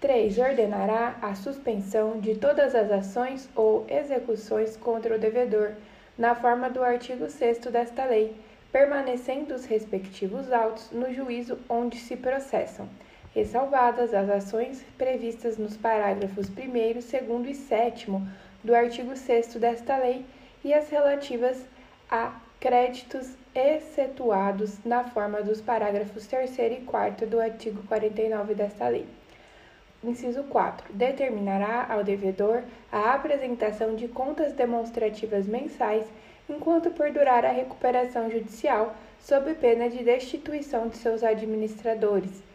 3. 0.00 0.38
Ordenará 0.38 1.16
a 1.22 1.34
suspensão 1.34 2.20
de 2.20 2.36
todas 2.36 2.74
as 2.74 2.90
ações 2.90 3.48
ou 3.54 3.84
execuções 3.88 4.76
contra 4.76 5.16
o 5.16 5.18
devedor, 5.18 5.72
na 6.16 6.34
forma 6.34 6.70
do 6.70 6.82
artigo 6.82 7.28
6 7.28 7.58
desta 7.72 8.04
lei, 8.04 8.36
permanecendo 8.70 9.54
os 9.54 9.64
respectivos 9.64 10.52
autos 10.52 10.90
no 10.90 11.12
juízo 11.12 11.58
onde 11.68 11.96
se 11.96 12.16
processam 12.16 12.88
ressalvadas 13.36 14.14
as 14.14 14.30
ações 14.30 14.82
previstas 14.96 15.58
nos 15.58 15.76
parágrafos 15.76 16.48
1, 16.48 16.52
2 17.26 17.48
e 17.50 17.54
7 17.54 18.06
do 18.64 18.74
artigo 18.74 19.14
6 19.14 19.56
desta 19.56 19.94
lei 19.98 20.24
e 20.64 20.72
as 20.72 20.88
relativas 20.88 21.62
a 22.10 22.32
créditos 22.58 23.34
excetuados 23.54 24.82
na 24.86 25.04
forma 25.04 25.42
dos 25.42 25.60
parágrafos 25.60 26.26
3 26.26 26.58
e 26.58 26.76
4 26.86 27.26
do 27.26 27.38
artigo 27.38 27.82
49 27.86 28.54
desta 28.54 28.88
lei. 28.88 29.04
Inciso 30.02 30.44
4. 30.44 30.94
Determinará 30.94 31.88
ao 31.90 32.02
devedor 32.02 32.62
a 32.90 33.12
apresentação 33.12 33.94
de 33.94 34.08
contas 34.08 34.54
demonstrativas 34.54 35.46
mensais 35.46 36.06
enquanto 36.48 36.90
perdurar 36.90 37.44
a 37.44 37.50
recuperação 37.50 38.30
judicial, 38.30 38.96
sob 39.20 39.52
pena 39.56 39.90
de 39.90 40.02
destituição 40.02 40.88
de 40.88 40.96
seus 40.96 41.22
administradores 41.22 42.45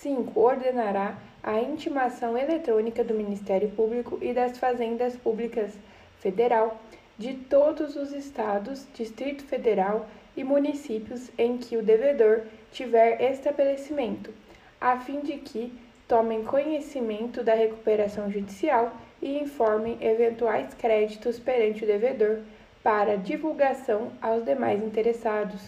5. 0.00 0.40
Ordenará 0.40 1.18
a 1.42 1.60
intimação 1.60 2.36
eletrônica 2.36 3.04
do 3.04 3.14
Ministério 3.14 3.68
Público 3.70 4.18
e 4.22 4.32
das 4.32 4.58
Fazendas 4.58 5.14
Públicas 5.16 5.72
Federal 6.18 6.80
de 7.18 7.34
todos 7.34 7.96
os 7.96 8.12
estados, 8.12 8.86
Distrito 8.94 9.44
Federal 9.44 10.08
e 10.34 10.42
municípios 10.42 11.30
em 11.36 11.58
que 11.58 11.76
o 11.76 11.82
devedor 11.82 12.42
tiver 12.72 13.20
estabelecimento, 13.20 14.32
a 14.80 14.98
fim 14.98 15.20
de 15.20 15.34
que 15.34 15.72
tomem 16.08 16.44
conhecimento 16.44 17.44
da 17.44 17.54
recuperação 17.54 18.30
judicial 18.30 18.92
e 19.20 19.38
informem 19.38 19.98
eventuais 20.00 20.72
créditos 20.74 21.38
perante 21.38 21.84
o 21.84 21.86
devedor 21.86 22.38
para 22.82 23.18
divulgação 23.18 24.12
aos 24.22 24.44
demais 24.44 24.82
interessados. 24.82 25.60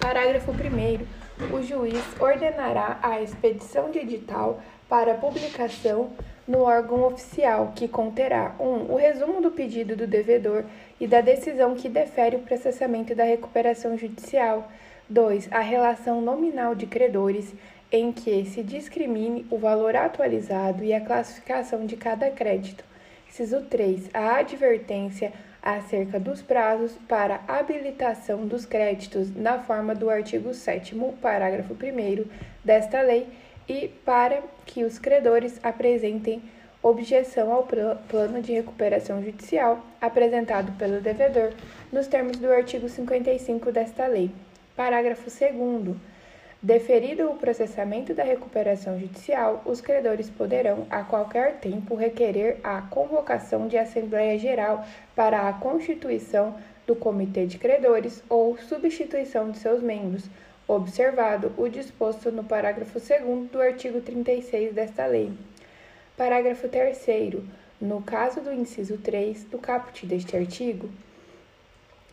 Parágrafo 0.00 0.52
1 0.52 1.23
o 1.52 1.62
juiz 1.62 2.02
ordenará 2.20 2.98
a 3.02 3.20
expedição 3.20 3.90
de 3.90 3.98
edital 3.98 4.60
para 4.88 5.14
publicação 5.14 6.10
no 6.46 6.60
órgão 6.60 7.04
oficial, 7.04 7.72
que 7.74 7.88
conterá 7.88 8.54
1. 8.60 8.64
Um, 8.64 8.92
o 8.92 8.96
resumo 8.96 9.40
do 9.40 9.50
pedido 9.50 9.96
do 9.96 10.06
devedor 10.06 10.64
e 11.00 11.06
da 11.06 11.20
decisão 11.20 11.74
que 11.74 11.88
defere 11.88 12.36
o 12.36 12.40
processamento 12.40 13.14
da 13.14 13.24
recuperação 13.24 13.96
judicial. 13.96 14.70
2. 15.08 15.48
A 15.52 15.60
relação 15.60 16.20
nominal 16.20 16.74
de 16.74 16.86
credores, 16.86 17.52
em 17.90 18.12
que 18.12 18.44
se 18.46 18.62
discrimine 18.62 19.46
o 19.50 19.58
valor 19.58 19.96
atualizado 19.96 20.84
e 20.84 20.94
a 20.94 21.00
classificação 21.00 21.84
de 21.84 21.96
cada 21.96 22.30
crédito. 22.30 22.84
Inciso 23.28 23.62
3. 23.62 24.10
A 24.14 24.36
advertência 24.36 25.32
acerca 25.64 26.20
dos 26.20 26.42
prazos 26.42 26.92
para 27.08 27.40
habilitação 27.48 28.46
dos 28.46 28.66
créditos 28.66 29.34
na 29.34 29.58
forma 29.58 29.94
do 29.94 30.10
artigo 30.10 30.52
7 30.52 30.94
parágrafo 31.22 31.72
1 31.72 32.28
desta 32.62 33.00
lei 33.00 33.26
e 33.66 33.88
para 34.04 34.42
que 34.66 34.84
os 34.84 34.98
credores 34.98 35.58
apresentem 35.62 36.42
objeção 36.82 37.50
ao 37.50 37.66
plano 37.66 38.42
de 38.42 38.52
recuperação 38.52 39.24
judicial 39.24 39.82
apresentado 39.98 40.70
pelo 40.76 41.00
devedor 41.00 41.54
nos 41.90 42.06
termos 42.06 42.36
do 42.36 42.52
artigo 42.52 42.86
55 42.86 43.72
desta 43.72 44.06
lei. 44.06 44.30
Parágrafo 44.76 45.30
2 45.30 45.96
Deferido 46.64 47.30
o 47.30 47.36
processamento 47.36 48.14
da 48.14 48.24
recuperação 48.24 48.98
judicial, 48.98 49.60
os 49.66 49.82
credores 49.82 50.30
poderão, 50.30 50.86
a 50.88 51.02
qualquer 51.02 51.56
tempo, 51.58 51.94
requerer 51.94 52.56
a 52.64 52.80
convocação 52.80 53.68
de 53.68 53.76
Assembleia 53.76 54.38
Geral 54.38 54.82
para 55.14 55.46
a 55.46 55.52
constituição 55.52 56.56
do 56.86 56.96
Comitê 56.96 57.44
de 57.44 57.58
Credores 57.58 58.24
ou 58.30 58.56
substituição 58.56 59.50
de 59.50 59.58
seus 59.58 59.82
membros, 59.82 60.24
observado 60.66 61.52
o 61.58 61.68
disposto 61.68 62.32
no 62.32 62.42
parágrafo 62.42 62.98
2 62.98 63.50
do 63.50 63.60
artigo 63.60 64.00
36 64.00 64.72
desta 64.72 65.04
lei. 65.04 65.30
Parágrafo 66.16 66.66
3. 66.66 66.98
No 67.78 68.00
caso 68.00 68.40
do 68.40 68.50
inciso 68.50 68.96
3 68.96 69.44
do 69.44 69.58
caput 69.58 70.06
deste 70.06 70.34
artigo, 70.34 70.88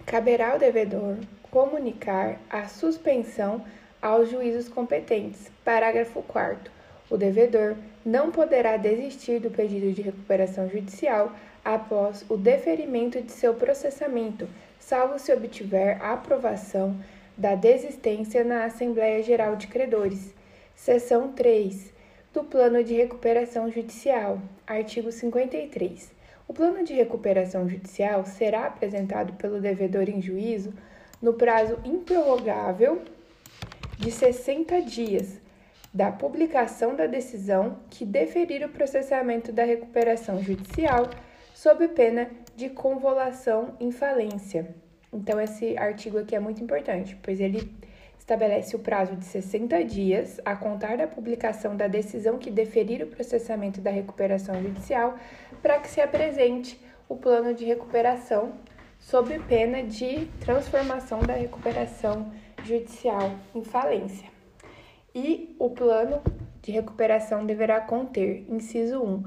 caberá 0.06 0.52
ao 0.52 0.60
devedor 0.60 1.15
comunicar 1.49 2.38
a 2.49 2.68
suspensão 2.68 3.64
aos 4.02 4.30
juízos 4.30 4.68
competentes. 4.68 5.52
Parágrafo 5.64 6.22
4. 6.23 6.72
O 7.10 7.18
devedor 7.18 7.76
não 8.06 8.32
poderá 8.32 8.78
desistir 8.78 9.40
do 9.40 9.52
pedido 9.52 9.91
de 9.91 10.02
recuperação 10.02 10.69
judicial 10.69 11.32
após 11.64 12.26
o 12.30 12.38
deferimento 12.38 13.22
de 13.22 13.32
seu 13.32 13.53
processamento, 13.53 14.48
salvo 14.80 15.19
se 15.19 15.32
obtiver 15.32 16.02
a 16.02 16.14
aprovação 16.14 16.95
da 17.38 17.56
desistência 17.56 18.44
na 18.44 18.65
Assembleia 18.65 19.22
Geral 19.22 19.56
de 19.56 19.68
Credores. 19.68 20.34
Seção 20.76 21.32
3 21.34 21.94
do 22.34 22.44
Plano 22.44 22.84
de 22.84 22.94
Recuperação 22.95 23.69
Judicial, 23.69 24.40
artigo 24.65 25.11
53. 25.11 26.11
O 26.48 26.53
plano 26.53 26.84
de 26.84 26.94
recuperação 26.94 27.69
judicial 27.69 28.26
será 28.26 28.65
apresentado 28.65 29.34
pelo 29.34 29.61
devedor 29.61 30.10
em 30.10 30.22
juízo 30.22 30.73
no 31.22 31.34
prazo 31.34 31.78
improrrogável 31.86 33.02
de 34.02 34.11
60 34.11 34.82
dias 34.82 35.40
da 35.94 36.11
publicação 36.11 36.95
da 36.95 37.06
decisão 37.06 37.78
que 37.88 38.03
deferir 38.03 38.65
o 38.65 38.69
processamento 38.69 39.52
da 39.52 39.64
recuperação 39.64 40.41
judicial 40.41 41.07
sob 41.53 41.88
pena 41.90 42.28
de 42.56 42.69
convolução 42.69 43.76
em 43.80 43.91
falência. 43.91 44.73
Então, 45.14 45.40
esse 45.40 45.78
artigo 45.78 46.18
aqui 46.18 46.36
é 46.36 46.40
muito 46.40 46.64
importante, 46.64 47.15
pois 47.22 47.40
ele 47.40 47.72
estabelece 48.18 48.76
o 48.76 48.80
prazo 48.80 49.15
de 49.15 49.26
60 49.26 49.84
dias 49.84 50.41
a 50.44 50.56
contar 50.56 50.98
da 50.98 51.06
publicação 51.06 51.78
da 51.78 51.88
decisão 51.88 52.40
que 52.40 52.49
deferir 52.49 53.03
o 53.03 53.07
processamento 53.07 53.82
da 53.82 53.91
recuperação 53.91 54.60
judicial 54.64 55.15
para 55.61 55.78
que 55.78 55.88
se 55.88 56.02
apresente 56.02 56.80
o 57.07 57.15
plano 57.15 57.53
de 57.53 57.65
recuperação 57.65 58.53
sob 58.98 59.38
pena 59.48 59.84
de 59.84 60.28
transformação 60.40 61.19
da 61.19 61.34
recuperação 61.34 62.32
judicial 62.65 63.31
em 63.53 63.63
falência. 63.63 64.29
E 65.13 65.55
o 65.59 65.69
plano 65.69 66.21
de 66.61 66.71
recuperação 66.71 67.45
deverá 67.45 67.81
conter, 67.81 68.45
inciso 68.49 69.01
1, 69.01 69.23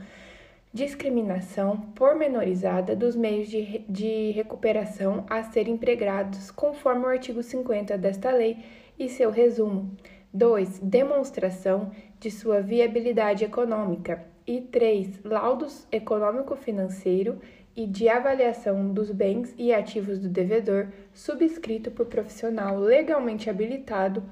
discriminação 0.72 1.76
pormenorizada 1.94 2.96
dos 2.96 3.14
meios 3.14 3.48
de, 3.48 3.78
de 3.88 4.30
recuperação 4.32 5.24
a 5.28 5.42
serem 5.42 5.74
empregados 5.74 6.50
conforme 6.50 7.04
o 7.04 7.08
artigo 7.08 7.42
50 7.42 7.96
desta 7.98 8.30
lei 8.32 8.58
e 8.98 9.08
seu 9.08 9.30
resumo. 9.30 9.96
2. 10.32 10.80
Demonstração 10.80 11.92
de 12.18 12.28
sua 12.28 12.60
viabilidade 12.60 13.44
econômica. 13.44 14.26
E 14.46 14.60
3. 14.60 15.22
Laudos 15.22 15.86
econômico-financeiro 15.92 17.40
e 17.76 17.86
de 17.86 18.08
avaliação 18.08 18.92
dos 18.92 19.10
bens 19.10 19.54
e 19.58 19.72
ativos 19.72 20.18
do 20.18 20.28
devedor, 20.28 20.88
subscrito 21.12 21.90
por 21.90 22.06
profissional 22.06 22.78
legalmente 22.78 23.50
habilitado 23.50 24.22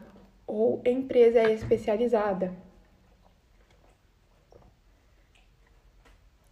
ou 0.46 0.80
empresa 0.84 1.50
especializada. 1.50 2.52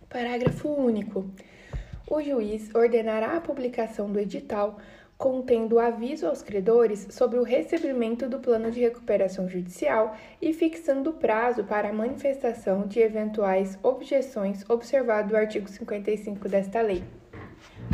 Parágrafo 0.08 0.68
único. 0.68 1.30
O 2.10 2.20
juiz 2.20 2.74
ordenará 2.74 3.36
a 3.36 3.40
publicação 3.40 4.10
do 4.10 4.18
edital 4.18 4.78
contendo 5.20 5.78
aviso 5.78 6.26
aos 6.26 6.40
credores 6.40 7.06
sobre 7.10 7.38
o 7.38 7.42
recebimento 7.42 8.26
do 8.26 8.38
plano 8.38 8.70
de 8.70 8.80
recuperação 8.80 9.46
judicial 9.46 10.16
e 10.40 10.54
fixando 10.54 11.12
prazo 11.12 11.62
para 11.62 11.90
a 11.90 11.92
manifestação 11.92 12.86
de 12.86 13.00
eventuais 13.00 13.78
objeções 13.82 14.64
observado 14.66 15.34
o 15.34 15.36
artigo 15.36 15.68
55 15.68 16.48
desta 16.48 16.80
lei. 16.80 17.04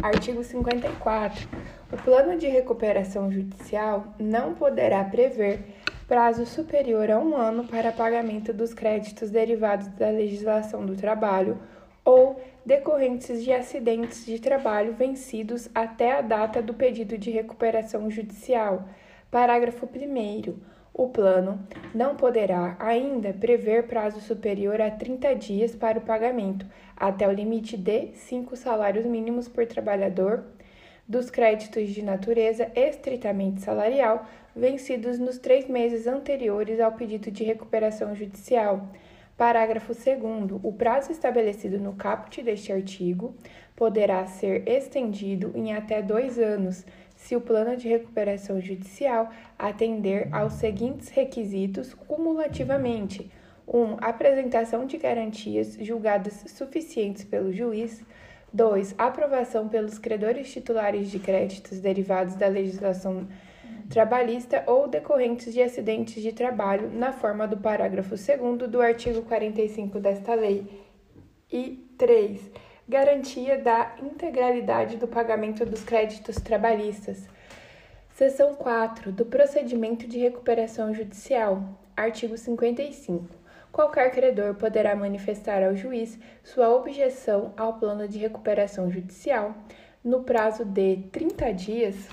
Artigo 0.01 0.45
54. 0.45 1.49
O 1.93 1.97
plano 1.97 2.39
de 2.39 2.47
recuperação 2.47 3.29
judicial 3.33 4.15
não 4.21 4.55
poderá 4.55 5.03
prever 5.03 5.65
prazo 6.07 6.47
superior 6.47 7.11
a 7.11 7.19
um 7.19 7.35
ano 7.35 7.65
para 7.65 7.91
pagamento 7.91 8.53
dos 8.53 8.73
créditos 8.73 9.31
derivados 9.31 9.89
da 9.89 10.11
legislação 10.11 10.87
do 10.87 10.95
trabalho 10.95 11.59
ou 12.07 12.41
decorrentes 12.65 13.45
de 13.45 13.53
acidentes 13.53 14.25
de 14.25 14.39
trabalho 14.39 14.93
vencidos 14.93 15.69
até 15.75 16.13
a 16.13 16.21
data 16.21 16.63
do 16.63 16.73
pedido 16.73 17.19
de 17.19 17.33
recuperação 17.33 18.09
judicial. 18.09 18.89
Parágrafo 19.29 19.87
1. 19.87 20.55
O 20.95 21.09
plano 21.09 21.59
não 21.93 22.15
poderá 22.15 22.77
ainda 22.79 23.33
prever 23.33 23.89
prazo 23.89 24.21
superior 24.21 24.81
a 24.81 24.91
30 24.91 25.35
dias 25.35 25.75
para 25.75 25.99
o 25.99 26.03
pagamento, 26.03 26.65
até 26.97 27.29
o 27.29 27.33
limite 27.33 27.77
de 27.77 28.13
cinco 28.15 28.57
salários 28.57 29.05
mínimos 29.05 29.49
por 29.49 29.67
trabalhador, 29.67 30.45
dos 31.09 31.29
créditos 31.29 31.91
de 31.91 32.03
natureza 32.03 32.71
estritamente 32.75 33.61
salarial 33.61 34.27
vencidos 34.55 35.19
nos 35.19 35.39
três 35.39 35.69
meses 35.69 36.07
anteriores 36.07 36.81
ao 36.81 36.93
pedido 36.93 37.31
de 37.31 37.45
recuperação 37.45 38.15
judicial 38.15 38.89
Parágrafo 39.37 39.93
2. 39.93 40.61
O 40.63 40.73
prazo 40.73 41.13
estabelecido 41.13 41.79
no 41.79 41.93
caput 41.93 42.43
deste 42.43 42.73
artigo 42.73 43.35
poderá 43.77 44.25
ser 44.27 44.67
estendido 44.67 45.53
em 45.55 45.75
até 45.75 46.01
dois 46.01 46.39
anos, 46.39 46.87
se 47.15 47.37
o 47.37 47.41
plano 47.41 47.77
de 47.77 47.87
recuperação 47.87 48.59
judicial 48.61 49.29
atender 49.59 50.29
aos 50.33 50.55
seguintes 50.55 51.11
requisitos 51.11 51.93
cumulativamente: 51.93 53.31
1. 53.69 53.79
Um, 53.79 53.97
apresentação 54.01 54.87
de 54.87 54.97
garantias 54.97 55.77
julgadas 55.81 56.45
suficientes 56.47 57.23
pelo 57.23 57.53
juiz. 57.53 58.03
2. 58.53 58.95
Aprovação 58.97 59.69
pelos 59.69 59.99
credores 59.99 60.51
titulares 60.51 61.11
de 61.11 61.19
créditos 61.19 61.79
derivados 61.79 62.37
da 62.37 62.47
legislação 62.47 63.27
trabalhista 63.89 64.63
ou 64.67 64.89
decorrentes 64.89 65.53
de 65.53 65.63
acidentes 65.63 66.23
de 66.23 66.33
trabalho, 66.33 66.91
na 66.91 67.13
forma 67.13 67.47
do 67.47 67.57
parágrafo 67.57 68.15
2 68.15 68.71
do 68.71 68.81
artigo 68.81 69.23
45 69.23 69.99
desta 70.01 70.35
lei. 70.35 70.85
E 71.51 71.87
3. 71.97 72.51
Garantia 72.89 73.59
da 73.59 73.97
integralidade 74.03 74.97
do 74.97 75.07
pagamento 75.07 75.65
dos 75.65 75.83
créditos 75.85 76.37
trabalhistas. 76.37 77.29
Seção 78.15 78.55
4 78.55 79.13
do 79.13 79.27
Procedimento 79.27 80.07
de 80.07 80.19
Recuperação 80.19 80.93
Judicial. 80.93 81.63
Artigo 81.97 82.37
55. 82.37 83.27
Qualquer 83.71 84.11
credor 84.11 84.55
poderá 84.55 84.97
manifestar 84.97 85.63
ao 85.63 85.77
juiz 85.77 86.19
sua 86.43 86.75
objeção 86.75 87.53
ao 87.57 87.75
plano 87.75 88.09
de 88.09 88.19
recuperação 88.19 88.91
judicial 88.91 89.55
no 90.03 90.23
prazo 90.23 90.65
de 90.65 90.97
30 91.13 91.53
dias 91.53 92.09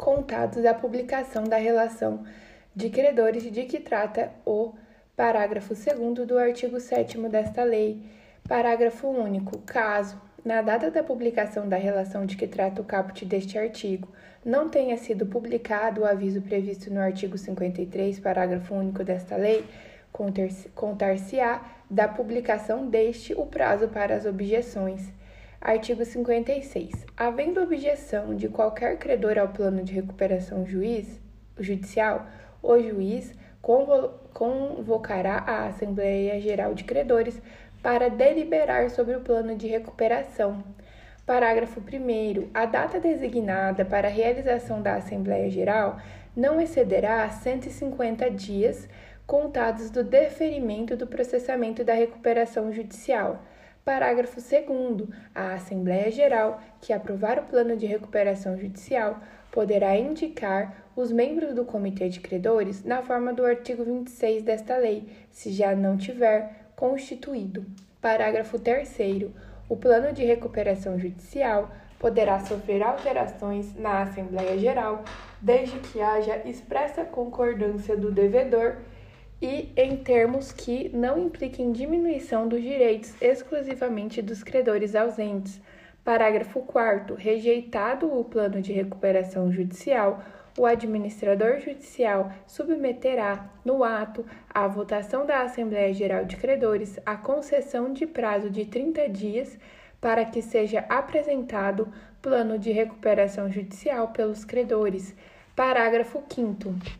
contados 0.00 0.62
da 0.62 0.72
publicação 0.72 1.44
da 1.44 1.58
relação 1.58 2.24
de 2.74 2.88
credores 2.88 3.42
de 3.42 3.64
que 3.64 3.78
trata 3.78 4.30
o 4.46 4.72
parágrafo 5.14 5.74
2 5.74 6.26
do 6.26 6.38
artigo 6.38 6.80
7 6.80 7.18
desta 7.28 7.62
lei. 7.62 8.02
Parágrafo 8.48 9.08
único. 9.08 9.58
Caso, 9.58 10.18
na 10.42 10.62
data 10.62 10.90
da 10.90 11.02
publicação 11.02 11.68
da 11.68 11.76
relação 11.76 12.24
de 12.24 12.34
que 12.34 12.48
trata 12.48 12.80
o 12.80 12.84
caput 12.84 13.26
deste 13.26 13.58
artigo, 13.58 14.08
não 14.42 14.70
tenha 14.70 14.96
sido 14.96 15.26
publicado 15.26 16.00
o 16.00 16.06
aviso 16.06 16.40
previsto 16.40 16.90
no 16.90 17.00
artigo 17.00 17.36
53, 17.36 18.18
parágrafo 18.20 18.74
único 18.74 19.04
desta 19.04 19.36
lei, 19.36 19.66
contar-se-á 20.74 21.62
da 21.90 22.08
publicação 22.08 22.86
deste 22.86 23.34
o 23.34 23.44
prazo 23.44 23.88
para 23.88 24.14
as 24.14 24.24
objeções. 24.24 25.12
Artigo 25.60 26.06
56. 26.06 27.04
Havendo 27.14 27.62
objeção 27.62 28.34
de 28.34 28.48
qualquer 28.48 28.96
credor 28.96 29.38
ao 29.38 29.48
plano 29.48 29.84
de 29.84 29.92
recuperação 29.92 30.64
juiz, 30.64 31.20
judicial, 31.58 32.26
o 32.62 32.78
juiz 32.78 33.34
convocará 34.32 35.44
a 35.46 35.66
Assembleia 35.66 36.40
Geral 36.40 36.72
de 36.72 36.84
Credores 36.84 37.42
para 37.82 38.08
deliberar 38.08 38.88
sobre 38.88 39.14
o 39.14 39.20
plano 39.20 39.54
de 39.54 39.66
recuperação. 39.66 40.64
Parágrafo 41.26 41.78
1. 41.78 42.48
A 42.54 42.64
data 42.64 42.98
designada 42.98 43.84
para 43.84 44.08
a 44.08 44.10
realização 44.10 44.80
da 44.80 44.94
Assembleia 44.94 45.50
Geral 45.50 45.98
não 46.34 46.58
excederá 46.58 47.28
150 47.28 48.30
dias 48.30 48.88
contados 49.26 49.90
do 49.90 50.02
deferimento 50.02 50.96
do 50.96 51.06
processamento 51.06 51.84
da 51.84 51.92
recuperação 51.92 52.72
judicial 52.72 53.44
Parágrafo 53.84 54.40
2. 54.40 55.08
A 55.34 55.54
Assembleia 55.54 56.10
Geral, 56.10 56.60
que 56.80 56.92
aprovar 56.92 57.38
o 57.38 57.44
plano 57.44 57.76
de 57.76 57.86
recuperação 57.86 58.58
judicial, 58.58 59.18
poderá 59.50 59.96
indicar 59.96 60.84
os 60.94 61.10
membros 61.10 61.54
do 61.54 61.64
Comitê 61.64 62.08
de 62.08 62.20
Credores 62.20 62.84
na 62.84 63.02
forma 63.02 63.32
do 63.32 63.44
artigo 63.44 63.82
26 63.82 64.42
desta 64.42 64.76
lei, 64.76 65.08
se 65.30 65.50
já 65.50 65.74
não 65.74 65.96
tiver 65.96 66.70
constituído. 66.76 67.64
Parágrafo 68.00 68.58
3. 68.58 68.98
O 69.68 69.76
plano 69.76 70.12
de 70.12 70.24
recuperação 70.24 70.98
judicial 70.98 71.70
poderá 71.98 72.40
sofrer 72.40 72.82
alterações 72.82 73.74
na 73.76 74.02
Assembleia 74.02 74.58
Geral, 74.58 75.04
desde 75.40 75.78
que 75.78 76.00
haja 76.00 76.42
expressa 76.44 77.04
concordância 77.04 77.96
do 77.96 78.12
devedor 78.12 78.76
e 79.40 79.70
em 79.76 79.96
termos 79.96 80.52
que 80.52 80.90
não 80.94 81.18
impliquem 81.18 81.72
diminuição 81.72 82.46
dos 82.46 82.62
direitos 82.62 83.14
exclusivamente 83.20 84.20
dos 84.20 84.42
credores 84.42 84.94
ausentes. 84.94 85.60
Parágrafo 86.04 86.60
4. 86.60 87.14
Rejeitado 87.14 88.06
o 88.06 88.24
plano 88.24 88.60
de 88.60 88.72
recuperação 88.72 89.50
judicial, 89.52 90.22
o 90.58 90.66
administrador 90.66 91.60
judicial 91.60 92.32
submeterá, 92.46 93.48
no 93.64 93.84
ato, 93.84 94.26
à 94.52 94.66
votação 94.66 95.24
da 95.24 95.42
Assembleia 95.42 95.92
Geral 95.94 96.24
de 96.24 96.36
Credores 96.36 96.98
a 97.06 97.16
concessão 97.16 97.92
de 97.92 98.06
prazo 98.06 98.50
de 98.50 98.64
30 98.64 99.08
dias 99.08 99.58
para 100.00 100.24
que 100.24 100.42
seja 100.42 100.80
apresentado 100.88 101.88
plano 102.20 102.58
de 102.58 102.72
recuperação 102.72 103.50
judicial 103.50 104.08
pelos 104.08 104.44
credores. 104.44 105.14
Parágrafo 105.54 106.22
5. 106.28 106.99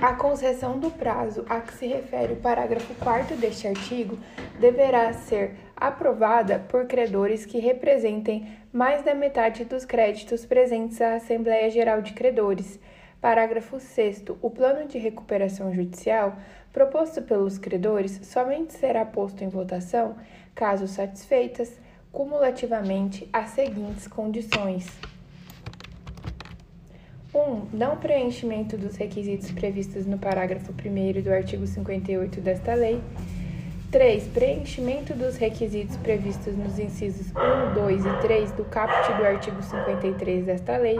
A 0.00 0.14
concessão 0.14 0.80
do 0.80 0.90
prazo 0.90 1.44
a 1.48 1.60
que 1.60 1.74
se 1.74 1.86
refere 1.86 2.32
o 2.32 2.36
parágrafo 2.36 2.92
4 2.96 3.36
deste 3.36 3.68
artigo 3.68 4.18
deverá 4.58 5.12
ser 5.12 5.54
aprovada 5.76 6.58
por 6.58 6.86
credores 6.86 7.46
que 7.46 7.60
representem 7.60 8.48
mais 8.72 9.04
da 9.04 9.14
metade 9.14 9.64
dos 9.64 9.84
créditos 9.84 10.44
presentes 10.44 11.00
à 11.00 11.14
Assembleia 11.14 11.70
Geral 11.70 12.02
de 12.02 12.12
Credores. 12.14 12.80
Parágrafo 13.20 13.78
6. 13.78 14.24
O 14.42 14.50
plano 14.50 14.88
de 14.88 14.98
recuperação 14.98 15.72
judicial 15.72 16.36
proposto 16.72 17.22
pelos 17.22 17.56
credores 17.56 18.18
somente 18.24 18.72
será 18.72 19.04
posto 19.04 19.44
em 19.44 19.48
votação 19.48 20.16
caso 20.52 20.88
satisfeitas 20.88 21.80
cumulativamente 22.10 23.28
as 23.32 23.50
seguintes 23.50 24.08
condições. 24.08 24.86
1. 27.34 27.38
Um, 27.38 27.68
não 27.72 27.96
preenchimento 27.96 28.76
dos 28.76 28.96
requisitos 28.96 29.50
previstos 29.52 30.06
no 30.06 30.18
parágrafo 30.18 30.72
1 30.72 31.22
do 31.22 31.32
artigo 31.32 31.66
58 31.66 32.40
desta 32.40 32.74
lei. 32.74 33.00
3. 33.90 34.28
Preenchimento 34.28 35.12
dos 35.14 35.36
requisitos 35.36 35.96
previstos 35.98 36.56
nos 36.56 36.78
incisos 36.78 37.30
1, 37.30 37.74
2 37.74 38.06
e 38.06 38.20
3 38.22 38.52
do 38.52 38.64
caput 38.64 39.16
do 39.16 39.24
artigo 39.24 39.62
53 39.62 40.44
desta 40.46 40.76
lei. 40.76 40.96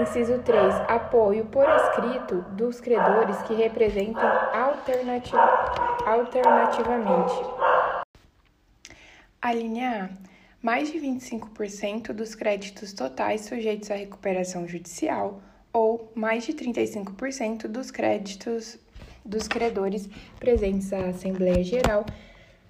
Inciso 0.00 0.38
3. 0.38 0.74
Apoio 0.88 1.44
por 1.46 1.66
escrito 1.68 2.44
dos 2.52 2.80
credores 2.80 3.36
que 3.42 3.54
representem 3.54 4.14
alternativ 4.52 5.38
alternativamente. 6.06 7.34
A 9.42 9.52
linha 9.52 10.10
A 10.10 10.23
mais 10.64 10.90
de 10.90 10.98
25% 10.98 12.14
dos 12.14 12.34
créditos 12.34 12.94
totais 12.94 13.42
sujeitos 13.42 13.90
à 13.90 13.96
recuperação 13.96 14.66
judicial 14.66 15.42
ou 15.70 16.10
mais 16.14 16.46
de 16.46 16.54
35% 16.54 17.66
dos 17.68 17.90
créditos 17.90 18.78
dos 19.22 19.46
credores 19.46 20.08
presentes 20.40 20.90
à 20.90 21.08
Assembleia 21.08 21.62
Geral, 21.62 22.06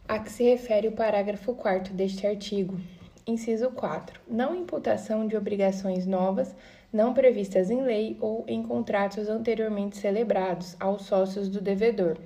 a 0.09 0.19
que 0.19 0.33
se 0.33 0.43
refere 0.43 0.89
o 0.89 0.93
parágrafo 0.93 1.55
4 1.55 1.95
deste 1.95 2.27
artigo. 2.27 2.81
Inciso 3.25 3.71
4. 3.71 4.21
Não 4.27 4.57
imputação 4.57 5.29
de 5.29 5.37
obrigações 5.37 6.05
novas 6.05 6.53
não 6.93 7.15
previstas 7.15 7.71
em 7.71 7.83
lei 7.83 8.17
ou 8.21 8.45
em 8.49 8.65
contratos 8.65 9.29
anteriormente 9.29 9.99
celebrados 9.99 10.77
aos 10.81 11.03
sócios 11.03 11.49
do 11.49 11.61
devedor. 11.61 12.17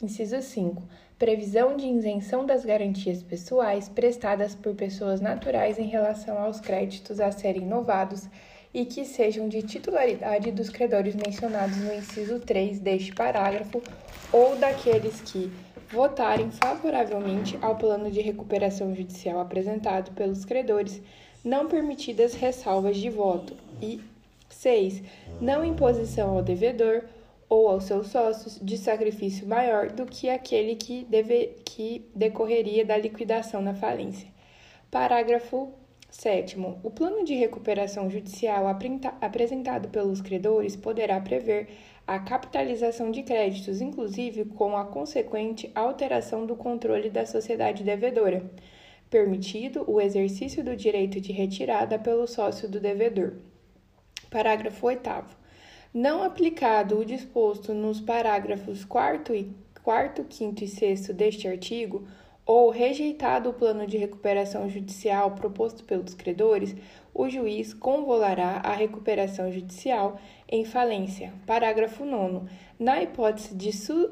Inciso 0.00 0.40
5 0.40 0.80
previsão 1.18 1.76
de 1.76 1.86
isenção 1.86 2.46
das 2.46 2.64
garantias 2.64 3.22
pessoais 3.22 3.88
prestadas 3.88 4.54
por 4.54 4.74
pessoas 4.74 5.20
naturais 5.20 5.78
em 5.78 5.86
relação 5.86 6.38
aos 6.38 6.60
créditos 6.60 7.18
a 7.18 7.32
serem 7.32 7.66
novados 7.66 8.28
e 8.72 8.84
que 8.84 9.04
sejam 9.04 9.48
de 9.48 9.62
titularidade 9.62 10.52
dos 10.52 10.68
credores 10.68 11.16
mencionados 11.16 11.76
no 11.78 11.92
inciso 11.92 12.38
3 12.38 12.78
deste 12.78 13.12
parágrafo 13.12 13.82
ou 14.32 14.54
daqueles 14.56 15.20
que 15.22 15.50
votarem 15.90 16.50
favoravelmente 16.50 17.58
ao 17.62 17.76
plano 17.76 18.10
de 18.10 18.20
recuperação 18.20 18.94
judicial 18.94 19.40
apresentado 19.40 20.12
pelos 20.12 20.44
credores, 20.44 21.00
não 21.42 21.66
permitidas 21.66 22.34
ressalvas 22.34 22.96
de 22.96 23.08
voto. 23.08 23.56
E 23.80 24.00
6. 24.50 25.02
Não 25.40 25.64
imposição 25.64 26.36
ao 26.36 26.42
devedor 26.42 27.04
ou 27.48 27.68
aos 27.68 27.84
seus 27.84 28.08
sócios 28.08 28.58
de 28.60 28.76
sacrifício 28.76 29.46
maior 29.46 29.90
do 29.90 30.04
que 30.04 30.28
aquele 30.28 30.76
que, 30.76 31.04
deve, 31.04 31.56
que 31.64 32.04
decorreria 32.14 32.84
da 32.84 32.96
liquidação 32.96 33.62
na 33.62 33.74
falência. 33.74 34.28
Parágrafo 34.90 35.72
7. 36.10 36.56
O 36.82 36.90
plano 36.90 37.24
de 37.24 37.34
recuperação 37.34 38.08
judicial 38.10 38.66
apresentado 39.20 39.88
pelos 39.88 40.20
credores 40.20 40.74
poderá 40.74 41.20
prever 41.20 41.68
a 42.06 42.18
capitalização 42.18 43.10
de 43.10 43.22
créditos, 43.22 43.82
inclusive 43.82 44.46
com 44.46 44.74
a 44.76 44.86
consequente 44.86 45.70
alteração 45.74 46.46
do 46.46 46.56
controle 46.56 47.10
da 47.10 47.26
sociedade 47.26 47.84
devedora, 47.84 48.50
permitido 49.10 49.84
o 49.86 50.00
exercício 50.00 50.64
do 50.64 50.74
direito 50.74 51.20
de 51.20 51.32
retirada 51.32 51.98
pelo 51.98 52.26
sócio 52.26 52.68
do 52.68 52.80
devedor. 52.80 53.34
Parágrafo 54.30 54.86
8 54.86 55.37
não 55.92 56.22
aplicado 56.22 56.98
o 56.98 57.04
disposto 57.04 57.72
nos 57.72 58.00
parágrafos 58.00 58.84
4 58.84 59.34
e 59.34 59.52
4, 59.82 60.26
5 60.28 60.64
e 60.64 60.68
6 60.68 61.08
deste 61.08 61.48
artigo, 61.48 62.06
ou 62.44 62.70
rejeitado 62.70 63.50
o 63.50 63.52
plano 63.52 63.86
de 63.86 63.98
recuperação 63.98 64.68
judicial 64.70 65.32
proposto 65.32 65.84
pelos 65.84 66.14
credores, 66.14 66.74
o 67.12 67.28
juiz 67.28 67.74
convolará 67.74 68.62
a 68.64 68.72
recuperação 68.72 69.52
judicial 69.52 70.18
em 70.48 70.64
falência. 70.64 71.32
Parágrafo 71.46 72.04
9. 72.04 72.46
Na 72.78 73.02
hipótese 73.02 73.54
de 73.54 73.70
su 73.70 74.10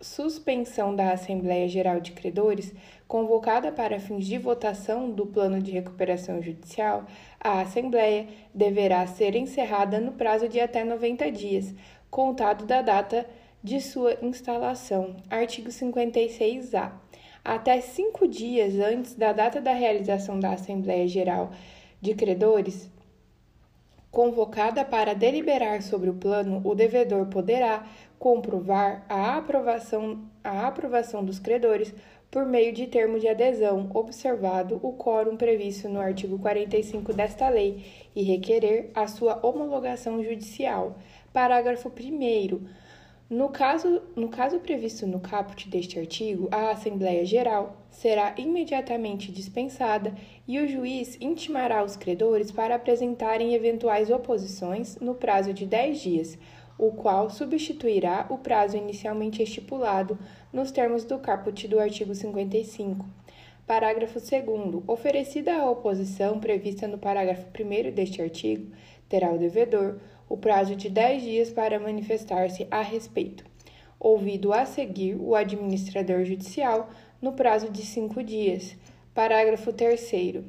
suspensão 0.00 0.94
da 0.94 1.12
Assembleia 1.12 1.68
Geral 1.68 2.00
de 2.00 2.12
Credores, 2.12 2.74
convocada 3.08 3.72
para 3.72 3.98
fins 3.98 4.26
de 4.26 4.38
votação 4.38 5.10
do 5.10 5.26
plano 5.26 5.60
de 5.60 5.70
recuperação 5.70 6.42
judicial, 6.42 7.06
a 7.40 7.60
Assembleia 7.60 8.26
deverá 8.54 9.06
ser 9.06 9.34
encerrada 9.34 9.98
no 9.98 10.12
prazo 10.12 10.48
de 10.48 10.60
até 10.60 10.84
90 10.84 11.30
dias, 11.30 11.74
contado 12.10 12.66
da 12.66 12.82
data 12.82 13.26
de 13.62 13.80
sua 13.80 14.16
instalação. 14.22 15.16
Artigo 15.30 15.68
56-A. 15.68 16.92
Até 17.44 17.80
cinco 17.80 18.26
dias 18.26 18.74
antes 18.78 19.14
da 19.14 19.32
data 19.32 19.60
da 19.60 19.72
realização 19.72 20.38
da 20.38 20.52
Assembleia 20.52 21.06
Geral 21.06 21.52
de 22.00 22.14
Credores, 22.14 22.90
convocada 24.10 24.84
para 24.84 25.14
deliberar 25.14 25.82
sobre 25.82 26.08
o 26.08 26.14
plano, 26.14 26.60
o 26.64 26.74
devedor 26.74 27.26
poderá 27.26 27.86
comprovar 28.18 29.04
a 29.08 29.36
aprovação, 29.36 30.24
a 30.42 30.66
aprovação 30.66 31.24
dos 31.24 31.38
credores 31.38 31.94
por 32.30 32.44
meio 32.44 32.72
de 32.72 32.86
termo 32.86 33.18
de 33.18 33.28
adesão, 33.28 33.90
observado 33.94 34.80
o 34.82 34.92
quórum 34.92 35.36
previsto 35.36 35.88
no 35.88 36.00
artigo 36.00 36.38
45 36.38 37.12
desta 37.12 37.48
lei 37.48 37.84
e 38.14 38.22
requerer 38.22 38.90
a 38.94 39.06
sua 39.06 39.38
homologação 39.46 40.22
judicial. 40.22 40.98
Parágrafo 41.32 41.88
1. 41.88 42.86
No 43.28 43.48
caso, 43.48 44.02
no 44.14 44.28
caso 44.28 44.60
previsto 44.60 45.04
no 45.04 45.18
caput 45.18 45.68
deste 45.68 45.98
artigo, 45.98 46.48
a 46.52 46.70
Assembleia 46.70 47.24
Geral 47.24 47.76
será 47.90 48.34
imediatamente 48.36 49.32
dispensada 49.32 50.14
e 50.46 50.60
o 50.60 50.68
juiz 50.68 51.18
intimará 51.20 51.82
os 51.82 51.96
credores 51.96 52.52
para 52.52 52.76
apresentarem 52.76 53.54
eventuais 53.54 54.10
oposições 54.10 54.96
no 55.00 55.14
prazo 55.14 55.52
de 55.52 55.66
10 55.66 56.00
dias 56.00 56.38
o 56.78 56.92
qual 56.92 57.30
substituirá 57.30 58.26
o 58.28 58.38
prazo 58.38 58.76
inicialmente 58.76 59.42
estipulado 59.42 60.18
nos 60.52 60.70
termos 60.70 61.04
do 61.04 61.18
caput 61.18 61.66
do 61.66 61.78
artigo 61.78 62.14
55. 62.14 63.06
Parágrafo 63.66 64.20
2. 64.20 64.84
Oferecida 64.86 65.56
a 65.56 65.70
oposição 65.70 66.38
prevista 66.38 66.86
no 66.86 66.98
parágrafo 66.98 67.46
1 67.46 67.92
deste 67.92 68.22
artigo, 68.22 68.70
terá 69.08 69.32
o 69.32 69.38
devedor 69.38 69.98
o 70.28 70.36
prazo 70.36 70.74
de 70.74 70.88
10 70.88 71.22
dias 71.22 71.50
para 71.50 71.78
manifestar-se 71.78 72.66
a 72.70 72.82
respeito, 72.82 73.44
ouvido 73.98 74.52
a 74.52 74.66
seguir 74.66 75.16
o 75.16 75.34
administrador 75.34 76.24
judicial 76.24 76.90
no 77.20 77.32
prazo 77.32 77.70
de 77.70 77.82
5 77.82 78.22
dias. 78.22 78.76
Parágrafo 79.14 79.72
3. 79.72 80.44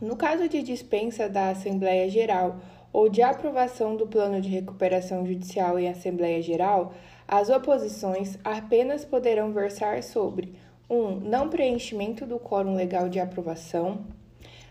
No 0.00 0.16
caso 0.16 0.48
de 0.48 0.62
dispensa 0.62 1.28
da 1.28 1.50
Assembleia 1.50 2.08
Geral 2.08 2.60
ou 2.94 3.08
de 3.08 3.22
aprovação 3.22 3.96
do 3.96 4.06
plano 4.06 4.40
de 4.40 4.48
recuperação 4.48 5.26
judicial 5.26 5.76
em 5.76 5.88
Assembleia 5.88 6.40
Geral, 6.40 6.94
as 7.26 7.50
oposições 7.50 8.38
apenas 8.44 9.04
poderão 9.04 9.52
versar 9.52 10.00
sobre 10.04 10.54
1. 10.88 10.96
Um, 10.96 11.18
não 11.18 11.48
preenchimento 11.48 12.24
do 12.24 12.38
quórum 12.38 12.76
legal 12.76 13.08
de 13.08 13.18
aprovação. 13.18 14.04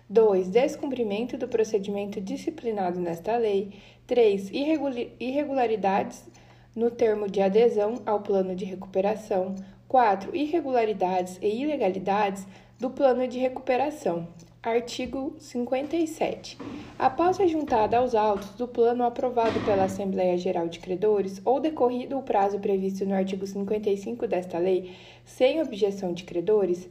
2. 0.09 0.47
Descumprimento 0.47 1.37
do 1.37 1.49
procedimento 1.49 2.21
disciplinado 2.21 2.97
nesta 2.97 3.35
lei. 3.35 3.73
3. 4.07 4.51
Irregularidades 5.19 6.23
no 6.73 6.89
termo 6.89 7.29
de 7.29 7.41
adesão 7.41 8.01
ao 8.05 8.21
plano 8.21 8.55
de 8.55 8.63
recuperação. 8.63 9.53
4. 9.89 10.33
Irregularidades 10.33 11.37
e 11.41 11.61
ilegalidades 11.61 12.47
do 12.79 12.89
plano 12.89 13.27
de 13.27 13.37
recuperação. 13.37 14.29
Artigo 14.63 15.35
57. 15.39 16.57
Após 16.97 17.37
a 17.37 17.45
juntada 17.45 17.97
aos 17.97 18.15
autos 18.15 18.51
do 18.51 18.65
plano 18.65 19.03
aprovado 19.03 19.59
pela 19.65 19.83
Assembleia 19.83 20.37
Geral 20.37 20.69
de 20.69 20.79
Credores 20.79 21.41
ou 21.43 21.59
decorrido 21.59 22.17
o 22.17 22.23
prazo 22.23 22.57
previsto 22.59 23.05
no 23.05 23.13
artigo 23.13 23.45
55 23.45 24.25
desta 24.25 24.57
lei, 24.57 24.95
sem 25.25 25.61
objeção 25.61 26.13
de 26.13 26.23
credores, 26.23 26.89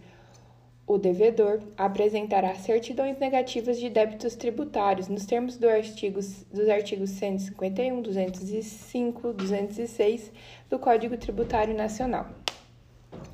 O 0.87 0.99
devedor 0.99 1.63
apresentará 1.77 2.55
certidões 2.57 3.17
negativas 3.19 3.79
de 3.79 3.89
débitos 3.89 4.35
tributários 4.35 5.09
nos 5.09 5.25
termos 5.25 5.57
do 5.57 5.69
artigos, 5.69 6.45
dos 6.53 6.69
artigos 6.69 7.11
151, 7.11 8.03
205, 8.03 9.33
206 9.33 10.33
do 10.69 10.79
Código 10.79 11.17
Tributário 11.17 11.75
Nacional. 11.75 12.27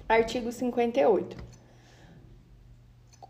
Artigo 0.09 0.53
58. 0.53 1.48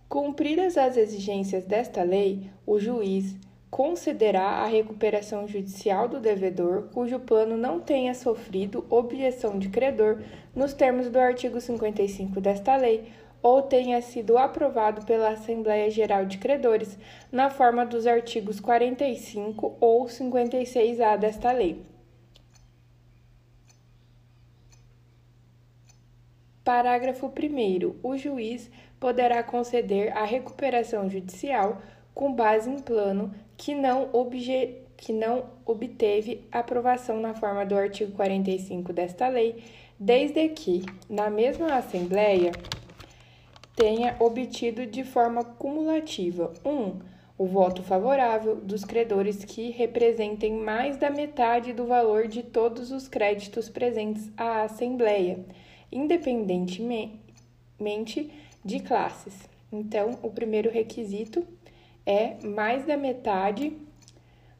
Cumpridas 0.08 0.78
as 0.78 0.96
exigências 0.96 1.64
desta 1.64 2.02
lei, 2.02 2.50
o 2.64 2.80
juiz 2.80 3.36
concederá 3.70 4.62
a 4.62 4.66
recuperação 4.66 5.46
judicial 5.46 6.08
do 6.08 6.18
devedor 6.18 6.88
cujo 6.94 7.18
plano 7.20 7.58
não 7.58 7.78
tenha 7.78 8.14
sofrido 8.14 8.86
objeção 8.88 9.58
de 9.58 9.68
credor 9.68 10.22
nos 10.54 10.72
termos 10.72 11.10
do 11.10 11.18
artigo 11.18 11.60
55 11.60 12.40
desta 12.40 12.74
lei 12.76 13.12
ou 13.42 13.60
tenha 13.60 14.00
sido 14.00 14.38
aprovado 14.38 15.04
pela 15.04 15.28
Assembleia 15.28 15.90
Geral 15.90 16.24
de 16.24 16.38
Credores 16.38 16.98
na 17.30 17.50
forma 17.50 17.84
dos 17.84 18.06
artigos 18.06 18.58
45 18.58 19.76
ou 19.78 20.06
56-A 20.06 21.16
desta 21.16 21.52
lei. 21.52 21.84
Parágrafo 26.64 27.26
1. 27.28 27.94
O 28.02 28.16
juiz 28.16 28.70
poderá 29.00 29.42
conceder 29.42 30.16
a 30.16 30.24
recuperação 30.24 31.08
judicial 31.08 31.80
com 32.14 32.32
base 32.32 32.68
em 32.68 32.78
plano 32.78 33.32
que 33.56 33.74
não, 33.74 34.08
obje... 34.12 34.76
que 34.96 35.12
não 35.12 35.44
obteve 35.64 36.46
aprovação 36.50 37.20
na 37.20 37.34
forma 37.34 37.64
do 37.64 37.76
artigo 37.76 38.12
45 38.12 38.92
desta 38.92 39.28
lei, 39.28 39.62
desde 39.98 40.48
que, 40.48 40.84
na 41.08 41.30
mesma 41.30 41.74
Assembleia, 41.74 42.52
tenha 43.76 44.16
obtido 44.18 44.84
de 44.86 45.04
forma 45.04 45.44
cumulativa 45.44 46.52
1. 46.64 46.70
Um, 46.70 46.98
o 47.38 47.46
voto 47.46 47.84
favorável 47.84 48.56
dos 48.56 48.84
credores 48.84 49.44
que 49.44 49.70
representem 49.70 50.54
mais 50.54 50.96
da 50.96 51.08
metade 51.08 51.72
do 51.72 51.86
valor 51.86 52.26
de 52.26 52.42
todos 52.42 52.90
os 52.90 53.06
créditos 53.06 53.68
presentes 53.68 54.28
à 54.36 54.62
Assembleia, 54.62 55.38
independentemente 55.92 57.08
de 58.64 58.80
classes. 58.80 59.48
Então, 59.70 60.18
o 60.22 60.30
primeiro 60.30 60.70
requisito 60.70 61.46
é 62.06 62.36
mais 62.44 62.86
da 62.86 62.96
metade 62.96 63.76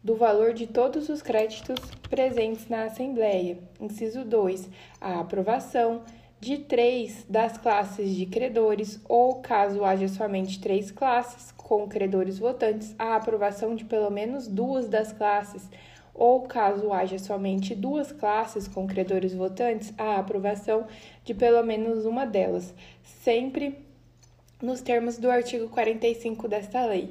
do 0.03 0.15
valor 0.15 0.53
de 0.53 0.67
todos 0.67 1.09
os 1.09 1.23
créditos 1.23 1.79
presentes 2.09 2.69
na 2.69 2.85
Assembleia. 2.85 3.59
Inciso 3.81 4.25
2. 4.25 4.69
A 5.01 5.21
aprovação 5.21 6.03
de 6.41 6.59
três 6.59 7.27
das 7.29 7.59
classes 7.59 8.15
de 8.15 8.27
credores, 8.27 9.01
ou 9.09 9.37
caso 9.37 9.85
haja 9.85 10.07
somente 10.09 10.61
três 10.61 10.91
classes 10.91 11.53
com 11.53 11.89
credores 11.89 12.39
votantes, 12.39 12.95
a 12.99 13.17
aprovação 13.17 13.75
de 13.75 13.85
pelo 13.85 14.11
menos 14.11 14.47
duas 14.47 14.89
das 14.89 15.13
classes, 15.13 15.69
ou 16.15 16.43
caso 16.43 16.93
haja 16.93 17.19
somente 17.19 17.75
duas 17.75 18.13
classes 18.13 18.69
com 18.69 18.87
credores 18.87 19.35
votantes, 19.35 19.93
a 19.99 20.17
aprovação 20.17 20.87
de 21.25 21.35
pelo 21.35 21.63
menos 21.65 22.05
uma 22.05 22.25
delas, 22.25 22.73
sempre 23.03 23.88
nos 24.63 24.81
termos 24.81 25.19
do 25.19 25.31
artigo 25.31 25.69
45 25.69 26.49
desta 26.49 26.85
lei. 26.87 27.11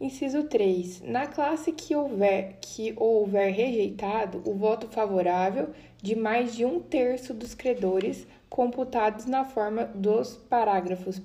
Inciso 0.00 0.44
3. 0.44 1.00
Na 1.02 1.26
classe 1.26 1.72
que 1.72 1.94
houver, 1.96 2.56
que 2.60 2.94
houver 2.96 3.52
rejeitado 3.52 4.40
o 4.44 4.54
voto 4.54 4.86
favorável 4.86 5.70
de 6.00 6.14
mais 6.14 6.54
de 6.54 6.64
um 6.64 6.78
terço 6.78 7.34
dos 7.34 7.52
credores, 7.52 8.24
computados 8.48 9.26
na 9.26 9.44
forma 9.44 9.84
dos 9.86 10.36
parágrafos 10.36 11.18
1 11.18 11.22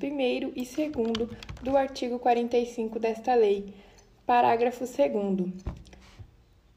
e 0.55 0.65
2 0.65 1.30
do 1.61 1.77
artigo 1.77 2.17
45 2.17 2.97
desta 2.99 3.35
lei. 3.35 3.73
Parágrafo 4.25 4.85
2. 4.85 5.53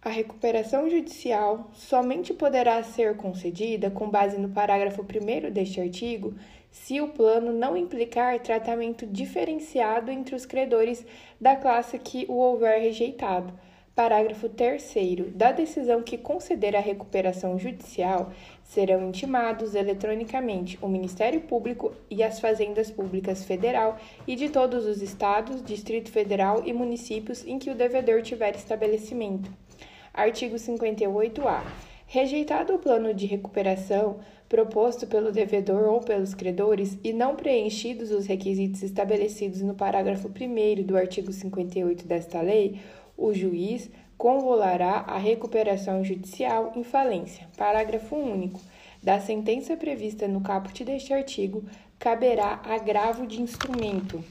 A 0.03 0.11
recuperação 0.11 0.89
judicial 0.89 1.71
somente 1.73 2.35
poderá 2.35 2.83
ser 2.83 3.17
concedida 3.17 3.91
com 3.91 4.09
base 4.09 4.39
no 4.39 4.51
parágrafo 4.51 5.03
1 5.03 5.51
deste 5.51 5.81
artigo 5.81 6.35
se 6.77 7.01
o 7.01 7.09
plano 7.09 7.53
não 7.53 7.75
implicar 7.77 8.39
tratamento 8.39 9.07
diferenciado 9.07 10.11
entre 10.11 10.37
os 10.37 10.45
credores 10.45 11.05
da 11.41 11.57
classe 11.57 11.99
que 11.99 12.27
o 12.29 12.35
houver 12.35 12.81
rejeitado. 12.81 13.53
Parágrafo 13.95 14.49
3. 14.49 14.95
Da 15.35 15.53
decisão 15.53 16.03
que 16.03 16.19
conceder 16.19 16.77
a 16.77 16.81
recuperação 16.81 17.59
judicial, 17.59 18.31
serão 18.63 19.09
intimados 19.09 19.75
eletronicamente 19.75 20.79
o 20.83 20.87
Ministério 20.87 21.41
Público 21.41 21.93
e 22.11 22.23
as 22.23 22.39
Fazendas 22.39 22.91
Públicas 22.91 23.43
Federal 23.43 23.99
e 24.27 24.37
de 24.37 24.51
todos 24.51 24.85
os 24.85 25.01
estados, 25.01 25.65
Distrito 25.65 26.11
Federal 26.11 26.63
e 26.65 26.75
municípios 26.75 27.45
em 27.47 27.59
que 27.59 27.71
o 27.71 27.75
devedor 27.75 28.23
tiver 28.23 28.55
estabelecimento. 28.55 29.51
Artigo 30.13 30.57
58-A. 30.57 31.65
Rejeitado 32.07 32.75
o 32.75 32.79
plano 32.79 33.13
de 33.13 33.27
recuperação 33.27 34.21
proposto 34.49 35.07
pelo 35.07 35.33
devedor 35.33 35.85
ou 35.89 36.01
pelos 36.01 36.35
credores 36.35 36.97
e 37.03 37.13
não 37.13 37.35
preenchidos 37.35 38.11
os 38.11 38.27
requisitos 38.27 38.83
estabelecidos 38.83 39.61
no 39.61 39.75
parágrafo 39.75 40.29
1 40.29 40.83
do 40.85 40.97
artigo 40.97 41.33
58 41.33 42.07
desta 42.07 42.41
lei, 42.41 42.81
o 43.17 43.33
juiz 43.33 43.91
convolará 44.17 45.05
a 45.07 45.19
recuperação 45.19 46.05
judicial 46.05 46.73
em 46.77 46.85
falência. 46.85 47.47
Parágrafo 47.57 48.17
único. 48.17 48.61
Da 49.03 49.21
sentença 49.21 49.77
prevista 49.77 50.27
no 50.27 50.41
caput 50.41 50.85
deste 50.85 51.13
artigo, 51.13 51.65
caberá 51.99 52.61
agravo 52.65 53.27
de 53.27 53.41
instrumento. 53.41 54.23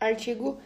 Artigo 0.00 0.58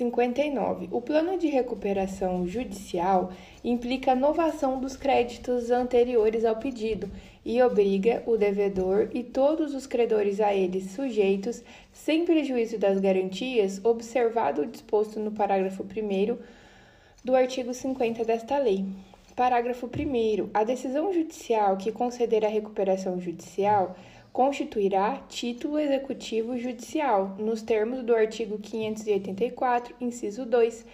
59. 0.00 0.88
O 0.90 1.02
plano 1.02 1.36
de 1.36 1.46
recuperação 1.48 2.46
judicial 2.46 3.32
implica 3.62 4.14
novação 4.14 4.80
dos 4.80 4.96
créditos 4.96 5.70
anteriores 5.70 6.42
ao 6.44 6.56
pedido 6.56 7.10
e 7.44 7.60
obriga 7.62 8.22
o 8.26 8.38
devedor 8.38 9.10
e 9.12 9.22
todos 9.22 9.74
os 9.74 9.86
credores 9.86 10.40
a 10.40 10.54
eles 10.54 10.92
sujeitos, 10.92 11.62
sem 11.92 12.24
prejuízo 12.24 12.78
das 12.78 12.98
garantias, 12.98 13.84
observado 13.84 14.62
o 14.62 14.66
disposto 14.66 15.20
no 15.20 15.32
parágrafo 15.32 15.82
1 15.82 16.38
do 17.22 17.36
artigo 17.36 17.74
50 17.74 18.24
desta 18.24 18.56
lei. 18.56 18.86
Parágrafo 19.36 19.86
1. 19.86 20.50
A 20.54 20.64
decisão 20.64 21.12
judicial 21.12 21.76
que 21.76 21.92
conceder 21.92 22.44
a 22.44 22.48
recuperação 22.48 23.20
judicial 23.20 23.94
constituirá 24.40 25.22
título 25.28 25.78
executivo 25.78 26.56
judicial, 26.56 27.36
nos 27.38 27.60
termos 27.60 28.02
do 28.02 28.14
artigo 28.14 28.58
584, 28.58 29.94
inciso 30.00 30.46
2 30.46 30.86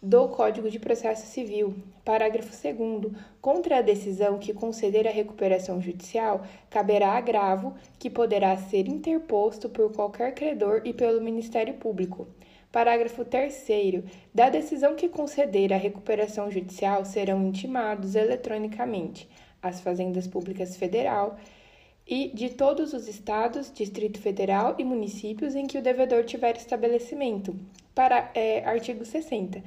do 0.00 0.28
Código 0.28 0.70
de 0.70 0.78
Processo 0.78 1.26
Civil. 1.26 1.74
Parágrafo 2.04 2.52
2. 2.52 3.12
Contra 3.40 3.78
a 3.78 3.82
decisão 3.82 4.38
que 4.38 4.54
conceder 4.54 5.08
a 5.08 5.10
recuperação 5.10 5.80
judicial, 5.80 6.46
caberá 6.70 7.14
agravo 7.14 7.74
que 7.98 8.08
poderá 8.08 8.56
ser 8.56 8.86
interposto 8.86 9.68
por 9.68 9.92
qualquer 9.92 10.32
credor 10.32 10.82
e 10.84 10.92
pelo 10.92 11.20
Ministério 11.20 11.74
Público. 11.74 12.28
Parágrafo 12.70 13.24
3. 13.24 14.04
Da 14.32 14.48
decisão 14.48 14.94
que 14.94 15.08
conceder 15.08 15.72
a 15.72 15.76
recuperação 15.76 16.48
judicial 16.48 17.04
serão 17.04 17.44
intimados 17.44 18.14
eletronicamente 18.14 19.28
as 19.60 19.80
Fazendas 19.80 20.28
Públicas 20.28 20.76
Federal 20.76 21.36
e 22.06 22.28
de 22.34 22.50
todos 22.50 22.92
os 22.92 23.08
estados, 23.08 23.72
Distrito 23.72 24.20
Federal 24.20 24.74
e 24.78 24.84
municípios 24.84 25.54
em 25.54 25.66
que 25.66 25.78
o 25.78 25.82
devedor 25.82 26.24
tiver 26.24 26.56
estabelecimento. 26.56 27.56
Para 27.94 28.30
é, 28.34 28.64
artigo 28.64 29.04
60. 29.04 29.62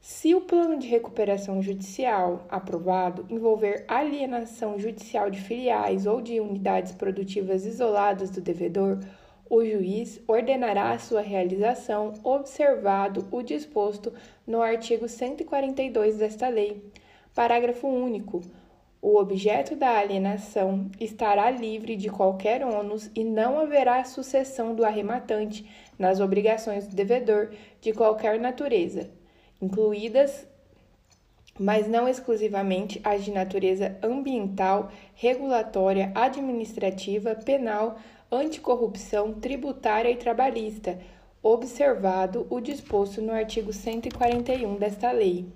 Se 0.00 0.34
o 0.34 0.40
plano 0.40 0.78
de 0.78 0.88
recuperação 0.88 1.60
judicial 1.60 2.46
aprovado 2.48 3.26
envolver 3.28 3.84
alienação 3.88 4.78
judicial 4.78 5.28
de 5.30 5.40
filiais 5.40 6.06
ou 6.06 6.20
de 6.20 6.40
unidades 6.40 6.92
produtivas 6.92 7.66
isoladas 7.66 8.30
do 8.30 8.40
devedor, 8.40 9.00
o 9.50 9.64
juiz 9.64 10.20
ordenará 10.26 10.92
a 10.92 10.98
sua 10.98 11.20
realização, 11.20 12.14
observado 12.22 13.26
o 13.30 13.42
disposto 13.42 14.12
no 14.46 14.60
artigo 14.60 15.08
142 15.08 16.18
desta 16.18 16.48
lei. 16.48 16.82
Parágrafo 17.34 17.86
único. 17.86 18.42
O 19.00 19.16
objeto 19.16 19.76
da 19.76 19.96
alienação 19.96 20.90
estará 20.98 21.50
livre 21.50 21.94
de 21.94 22.10
qualquer 22.10 22.64
ônus 22.64 23.08
e 23.14 23.22
não 23.22 23.60
haverá 23.60 24.02
sucessão 24.02 24.74
do 24.74 24.84
arrematante 24.84 25.64
nas 25.96 26.18
obrigações 26.18 26.88
do 26.88 26.96
devedor 26.96 27.50
de 27.80 27.92
qualquer 27.92 28.40
natureza, 28.40 29.08
incluídas, 29.62 30.48
mas 31.56 31.86
não 31.86 32.08
exclusivamente 32.08 33.00
as 33.04 33.24
de 33.24 33.30
natureza 33.30 33.96
ambiental, 34.02 34.90
regulatória, 35.14 36.10
administrativa, 36.14 37.36
penal, 37.36 37.98
anticorrupção, 38.30 39.32
tributária 39.34 40.10
e 40.10 40.16
trabalhista, 40.16 40.98
observado 41.40 42.48
o 42.50 42.60
disposto 42.60 43.22
no 43.22 43.32
artigo 43.32 43.72
141 43.72 44.74
desta 44.76 45.12
lei. 45.12 45.46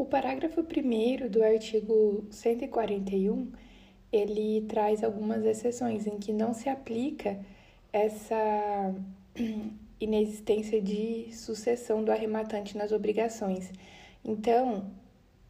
O 0.00 0.06
parágrafo 0.06 0.62
1 0.62 1.28
do 1.28 1.44
artigo 1.44 2.24
141, 2.30 3.52
ele 4.10 4.62
traz 4.66 5.04
algumas 5.04 5.44
exceções 5.44 6.06
em 6.06 6.18
que 6.18 6.32
não 6.32 6.54
se 6.54 6.70
aplica 6.70 7.38
essa 7.92 8.94
inexistência 10.00 10.80
de 10.80 11.30
sucessão 11.34 12.02
do 12.02 12.10
arrematante 12.10 12.78
nas 12.78 12.92
obrigações. 12.92 13.70
Então, 14.24 14.90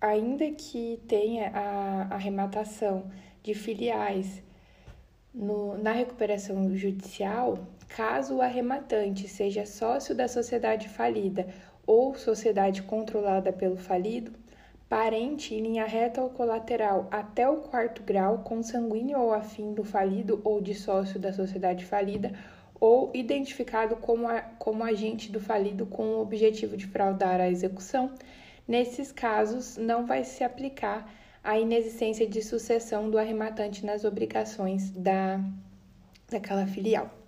ainda 0.01 0.51
que 0.51 1.01
tenha 1.07 1.51
a 1.51 2.13
arrematação 2.13 3.09
de 3.45 3.55
filiais 3.55 4.43
no, 5.33 5.79
na 5.79 5.93
recuperação 5.93 6.75
judicial, 6.75 7.69
caso 7.87 8.35
o 8.35 8.43
arrematante 8.43 9.29
seja 9.29 9.65
sócio 9.65 10.13
da 10.13 10.27
sociedade 10.27 10.89
falida 10.89 11.47
ou 11.87 12.17
sociedade 12.17 12.83
controlada 12.83 13.53
pelo 13.53 13.77
falido, 13.77 14.40
parente 14.91 15.55
em 15.55 15.61
linha 15.61 15.87
reta 15.87 16.21
ou 16.21 16.31
colateral 16.31 17.07
até 17.13 17.49
o 17.49 17.59
quarto 17.59 18.03
grau, 18.03 18.39
consanguíneo 18.39 19.21
ou 19.21 19.33
afim 19.33 19.73
do 19.73 19.85
falido 19.85 20.41
ou 20.43 20.61
de 20.61 20.75
sócio 20.75 21.21
da 21.21 21.33
sociedade 21.33 21.85
falida, 21.85 22.33
ou 22.81 23.09
identificado 23.15 23.95
como, 23.95 24.27
a, 24.29 24.41
como 24.59 24.83
agente 24.83 25.31
do 25.31 25.39
falido 25.39 25.87
com 25.87 26.03
o 26.03 26.21
objetivo 26.21 26.77
de 26.77 26.89
fraudar 26.89 27.41
a 27.41 27.49
execução, 27.49 28.13
nesses 28.67 29.13
casos 29.13 29.77
não 29.77 30.05
vai 30.05 30.25
se 30.25 30.43
aplicar 30.43 31.09
a 31.45 31.57
inexistência 31.57 32.27
de 32.27 32.43
sucessão 32.43 33.09
do 33.09 33.17
arrematante 33.17 33.87
nas 33.87 34.05
obrigações 34.05 34.91
da, 34.91 35.41
daquela 36.29 36.67
filial. 36.67 37.20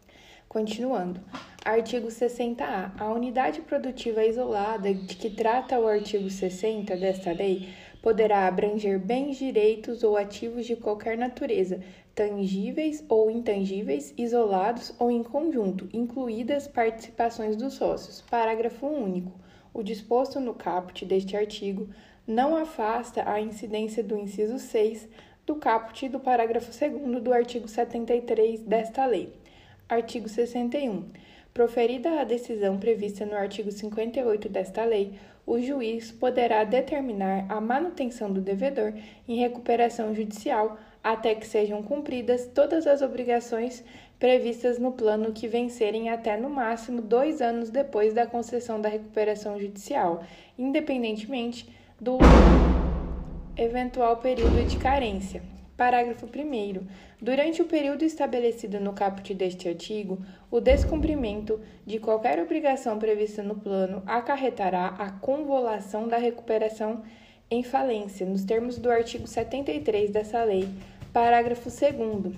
Continuando. 0.53 1.19
Artigo 1.65 2.09
60A. 2.09 2.93
A 2.99 3.11
unidade 3.11 3.63
produtiva 3.63 4.23
isolada 4.23 4.93
de 4.93 5.17
que 5.17 5.31
trata 5.31 5.81
o 5.81 5.89
artigo 5.89 6.29
60 6.29 6.95
desta 6.95 7.33
lei 7.33 7.71
poderá 8.03 8.47
abranger 8.47 8.99
bens, 8.99 9.39
direitos 9.39 10.03
ou 10.03 10.15
ativos 10.15 10.67
de 10.67 10.77
qualquer 10.77 11.17
natureza, 11.17 11.81
tangíveis 12.15 13.03
ou 13.09 13.31
intangíveis, 13.31 14.13
isolados 14.19 14.95
ou 14.99 15.11
em 15.11 15.23
conjunto, 15.23 15.89
incluídas 15.91 16.69
participações 16.69 17.57
dos 17.57 17.73
sócios. 17.73 18.21
Parágrafo 18.21 18.87
único. 18.87 19.33
O 19.73 19.83
disposto 19.83 20.39
no 20.39 20.53
caput 20.53 21.07
deste 21.07 21.35
artigo 21.35 21.89
não 22.27 22.59
afasta 22.59 23.27
a 23.27 23.41
incidência 23.41 24.05
do 24.05 24.19
inciso 24.19 24.59
6 24.59 25.09
do 25.47 25.55
caput 25.57 26.11
do 26.11 26.21
parágrafo 26.21 26.71
2 26.71 27.23
do 27.23 27.33
artigo 27.33 27.67
73 27.67 28.61
desta 28.65 29.07
lei. 29.07 29.41
Artigo 29.93 30.27
61. 30.27 31.05
Proferida 31.53 32.19
a 32.19 32.25
decisão 32.25 32.79
prevista 32.79 33.27
no 33.27 33.35
artigo 33.35 33.71
58 33.71 34.49
desta 34.49 34.87
lei, 34.87 35.13
o 35.47 35.61
juiz 35.61 36.11
poderá 36.11 36.65
determinar 36.65 37.45
a 37.47 37.61
manutenção 37.61 38.33
do 38.33 38.41
devedor 38.41 38.95
em 39.29 39.37
recuperação 39.37 40.15
judicial 40.15 40.79
até 41.05 41.35
que 41.35 41.47
sejam 41.47 41.83
cumpridas 41.83 42.47
todas 42.55 42.87
as 42.87 43.03
obrigações 43.03 43.85
previstas 44.19 44.79
no 44.79 44.93
plano 44.93 45.31
que 45.31 45.47
vencerem 45.47 46.09
até 46.09 46.39
no 46.39 46.49
máximo 46.49 47.03
dois 47.03 47.43
anos 47.43 47.69
depois 47.69 48.15
da 48.15 48.27
concessão 48.27 48.81
da 48.81 48.89
recuperação 48.89 49.61
judicial, 49.61 50.25
independentemente 50.59 51.69
do 52.01 52.17
eventual 53.59 54.17
período 54.17 54.67
de 54.67 54.79
carência. 54.79 55.43
Parágrafo 55.77 56.27
1. 56.27 56.87
Durante 57.21 57.63
o 57.63 57.65
período 57.65 58.05
estabelecido 58.05 58.79
no 58.79 58.93
caput 58.93 59.33
deste 59.35 59.69
artigo, 59.69 60.19
o 60.51 60.61
descumprimento 60.61 61.61
de 61.87 61.99
qualquer 61.99 62.39
obrigação 62.41 62.99
prevista 62.99 63.43
no 63.43 63.55
plano 63.55 64.03
acarretará 64.07 64.89
a 64.99 65.11
convolução 65.11 66.07
da 66.07 66.19
recuperação 66.19 67.03
em 67.51 67.63
falência, 67.63 68.27
nos 68.27 68.45
termos 68.45 68.79
do 68.79 68.91
artigo 68.91 69.27
73 69.27 70.11
dessa 70.11 70.43
lei. 70.45 70.69
Parágrafo 71.13 71.69
2. 71.69 72.35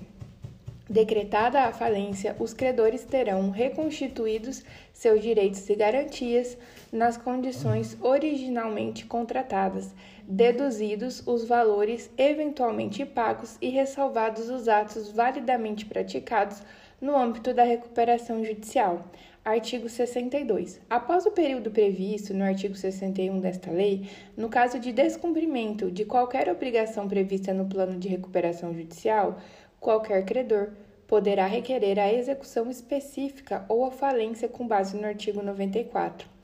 Decretada 0.89 1.61
a 1.61 1.73
falência, 1.73 2.35
os 2.39 2.53
credores 2.53 3.03
terão 3.03 3.49
reconstituídos 3.49 4.63
seus 4.93 5.21
direitos 5.21 5.67
e 5.67 5.75
garantias 5.75 6.57
nas 6.91 7.17
condições 7.17 7.97
originalmente 8.01 9.05
contratadas, 9.05 9.93
deduzidos 10.27 11.25
os 11.25 11.45
valores 11.45 12.09
eventualmente 12.17 13.05
pagos 13.05 13.57
e 13.61 13.69
ressalvados 13.69 14.49
os 14.49 14.67
atos 14.67 15.11
validamente 15.11 15.85
praticados 15.85 16.61
no 16.99 17.15
âmbito 17.15 17.53
da 17.53 17.63
recuperação 17.63 18.43
judicial. 18.43 19.05
Artigo 19.43 19.87
62. 19.87 20.81
Após 20.89 21.25
o 21.27 21.31
período 21.31 21.69
previsto 21.69 22.33
no 22.33 22.43
artigo 22.43 22.75
61 22.75 23.39
desta 23.39 23.69
lei, 23.69 24.09
no 24.35 24.49
caso 24.49 24.79
de 24.79 24.91
descumprimento 24.91 25.91
de 25.91 26.03
qualquer 26.03 26.49
obrigação 26.49 27.07
prevista 27.07 27.53
no 27.53 27.67
plano 27.67 27.99
de 27.99 28.07
recuperação 28.07 28.73
judicial, 28.73 29.37
qualquer 29.79 30.25
credor 30.25 30.69
poderá 31.05 31.45
requerer 31.45 31.99
a 31.99 32.11
execução 32.11 32.71
específica 32.71 33.63
ou 33.69 33.85
a 33.85 33.91
falência 33.91 34.49
com 34.49 34.67
base 34.67 34.97
no 34.97 35.05
artigo 35.05 35.43
94. 35.43 36.34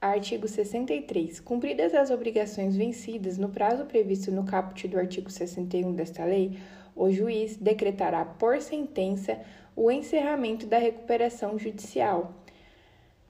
Artigo 0.00 0.48
63. 0.48 1.40
Cumpridas 1.40 1.94
as 1.94 2.10
obrigações 2.10 2.74
vencidas 2.74 3.36
no 3.36 3.50
prazo 3.50 3.84
previsto 3.84 4.32
no 4.32 4.44
caput 4.44 4.88
do 4.88 4.98
artigo 4.98 5.28
61 5.28 5.92
desta 5.92 6.24
lei, 6.24 6.58
o 6.96 7.10
juiz 7.10 7.58
decretará 7.58 8.24
por 8.24 8.58
sentença 8.62 9.38
o 9.76 9.90
encerramento 9.90 10.66
da 10.66 10.78
recuperação 10.78 11.58
judicial 11.58 12.32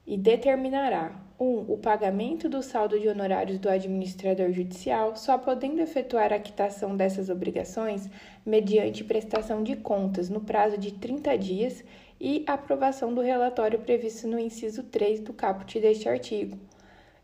e 0.07 0.17
determinará 0.17 1.11
1. 1.37 1.43
Um, 1.43 1.73
o 1.73 1.77
pagamento 1.77 2.47
do 2.47 2.63
saldo 2.63 2.97
de 2.97 3.09
honorários 3.09 3.57
do 3.57 3.67
administrador 3.67 4.51
judicial, 4.53 5.15
só 5.17 5.37
podendo 5.37 5.81
efetuar 5.81 6.31
a 6.31 6.39
quitação 6.39 6.95
dessas 6.95 7.29
obrigações 7.29 8.09
mediante 8.45 9.03
prestação 9.03 9.61
de 9.61 9.75
contas 9.75 10.29
no 10.29 10.39
prazo 10.39 10.77
de 10.77 10.93
30 10.93 11.37
dias 11.37 11.83
e 12.21 12.43
aprovação 12.45 13.11
do 13.11 13.19
relatório 13.19 13.79
previsto 13.79 14.27
no 14.27 14.37
inciso 14.37 14.83
3 14.83 15.21
do 15.21 15.33
caput 15.33 15.79
deste 15.79 16.07
artigo. 16.07 16.55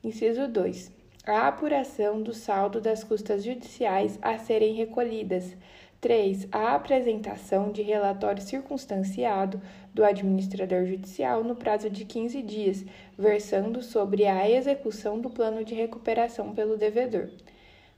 Inciso 0.04 0.48
2. 0.48 0.92
A 1.24 1.48
apuração 1.48 2.24
do 2.24 2.34
saldo 2.34 2.82
das 2.82 3.04
custas 3.04 3.44
judiciais 3.44 4.18
a 4.24 4.40
serem 4.40 4.74
recolhidas 4.74 5.56
3. 6.02 6.48
A 6.52 6.74
apresentação 6.74 7.72
de 7.72 7.84
relatório 7.84 8.42
circunstanciado 8.42 9.62
do 9.94 10.04
administrador 10.04 10.86
judicial 10.86 11.44
no 11.44 11.56
prazo 11.56 11.92
de 11.92 12.04
15 12.04 12.42
dias, 12.42 12.84
versando 13.16 13.84
sobre 13.84 14.26
a 14.26 14.50
execução 14.50 15.20
do 15.20 15.30
plano 15.30 15.64
de 15.64 15.76
recuperação 15.76 16.56
pelo 16.56 16.76
devedor. 16.76 17.30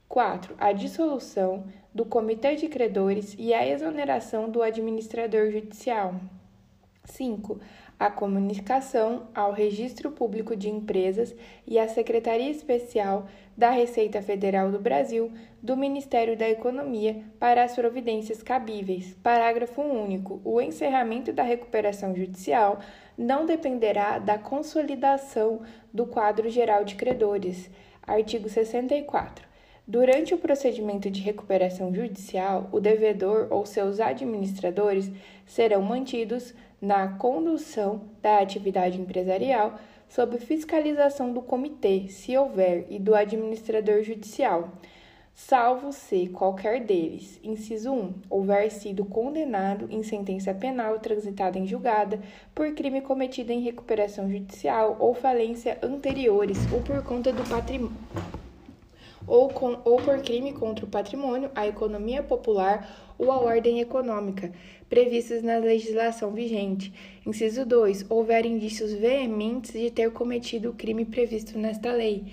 4. 0.06 0.54
A 0.58 0.72
dissolução 0.72 1.64
do 1.94 2.04
comitê 2.04 2.56
de 2.56 2.68
credores 2.68 3.34
e 3.38 3.54
a 3.54 3.66
exoneração 3.66 4.50
do 4.50 4.60
administrador 4.60 5.50
judicial. 5.50 6.14
5 7.04 7.60
a 8.00 8.10
comunicação 8.10 9.28
ao 9.34 9.52
Registro 9.52 10.10
Público 10.10 10.56
de 10.56 10.70
Empresas 10.70 11.36
e 11.66 11.78
à 11.78 11.86
Secretaria 11.86 12.50
Especial 12.50 13.26
da 13.54 13.68
Receita 13.68 14.22
Federal 14.22 14.72
do 14.72 14.78
Brasil 14.78 15.30
do 15.62 15.76
Ministério 15.76 16.34
da 16.34 16.48
Economia 16.48 17.22
para 17.38 17.62
as 17.62 17.74
providências 17.74 18.42
cabíveis. 18.42 19.14
Parágrafo 19.22 19.82
único. 19.82 20.40
O 20.42 20.62
encerramento 20.62 21.30
da 21.30 21.42
recuperação 21.42 22.16
judicial 22.16 22.80
não 23.18 23.44
dependerá 23.44 24.18
da 24.18 24.38
consolidação 24.38 25.60
do 25.92 26.06
quadro 26.06 26.48
geral 26.48 26.84
de 26.84 26.94
credores. 26.94 27.68
Artigo 28.02 28.48
64. 28.48 29.46
Durante 29.86 30.32
o 30.32 30.38
procedimento 30.38 31.10
de 31.10 31.20
recuperação 31.20 31.92
judicial, 31.94 32.68
o 32.72 32.80
devedor 32.80 33.48
ou 33.50 33.66
seus 33.66 34.00
administradores 34.00 35.10
serão 35.44 35.82
mantidos 35.82 36.54
na 36.80 37.08
condução 37.08 38.02
da 38.22 38.38
atividade 38.38 39.00
empresarial 39.00 39.78
sob 40.08 40.38
fiscalização 40.38 41.32
do 41.32 41.40
comitê, 41.40 42.08
se 42.08 42.36
houver, 42.36 42.86
e 42.88 42.98
do 42.98 43.14
administrador 43.14 44.02
judicial, 44.02 44.70
salvo 45.34 45.92
se 45.92 46.26
qualquer 46.28 46.84
deles, 46.84 47.38
inciso 47.44 47.92
1, 47.92 48.14
houver 48.28 48.70
sido 48.70 49.04
condenado 49.04 49.86
em 49.90 50.02
sentença 50.02 50.52
penal 50.52 50.98
transitada 50.98 51.58
em 51.58 51.66
julgada 51.66 52.20
por 52.54 52.74
crime 52.74 53.00
cometido 53.00 53.52
em 53.52 53.60
recuperação 53.60 54.28
judicial 54.30 54.96
ou 54.98 55.14
falência 55.14 55.78
anteriores 55.82 56.58
ou 56.72 56.80
por 56.80 57.02
conta 57.04 57.32
do 57.32 57.48
patrimônio 57.48 57.96
ou, 59.26 59.48
com, 59.48 59.78
ou 59.84 59.96
por 59.98 60.18
crime 60.22 60.52
contra 60.52 60.84
o 60.84 60.88
patrimônio, 60.88 61.50
a 61.54 61.66
economia 61.66 62.22
popular 62.22 63.12
ou 63.16 63.30
a 63.30 63.38
ordem 63.38 63.80
econômica, 63.80 64.52
previstos 64.90 65.40
na 65.40 65.56
legislação 65.56 66.32
vigente. 66.32 66.92
Inciso 67.24 67.64
2. 67.64 68.06
Houver 68.10 68.44
indícios 68.44 68.92
veementes 68.92 69.72
de 69.72 69.88
ter 69.88 70.10
cometido 70.10 70.70
o 70.70 70.74
crime 70.74 71.04
previsto 71.04 71.56
nesta 71.56 71.92
lei. 71.92 72.24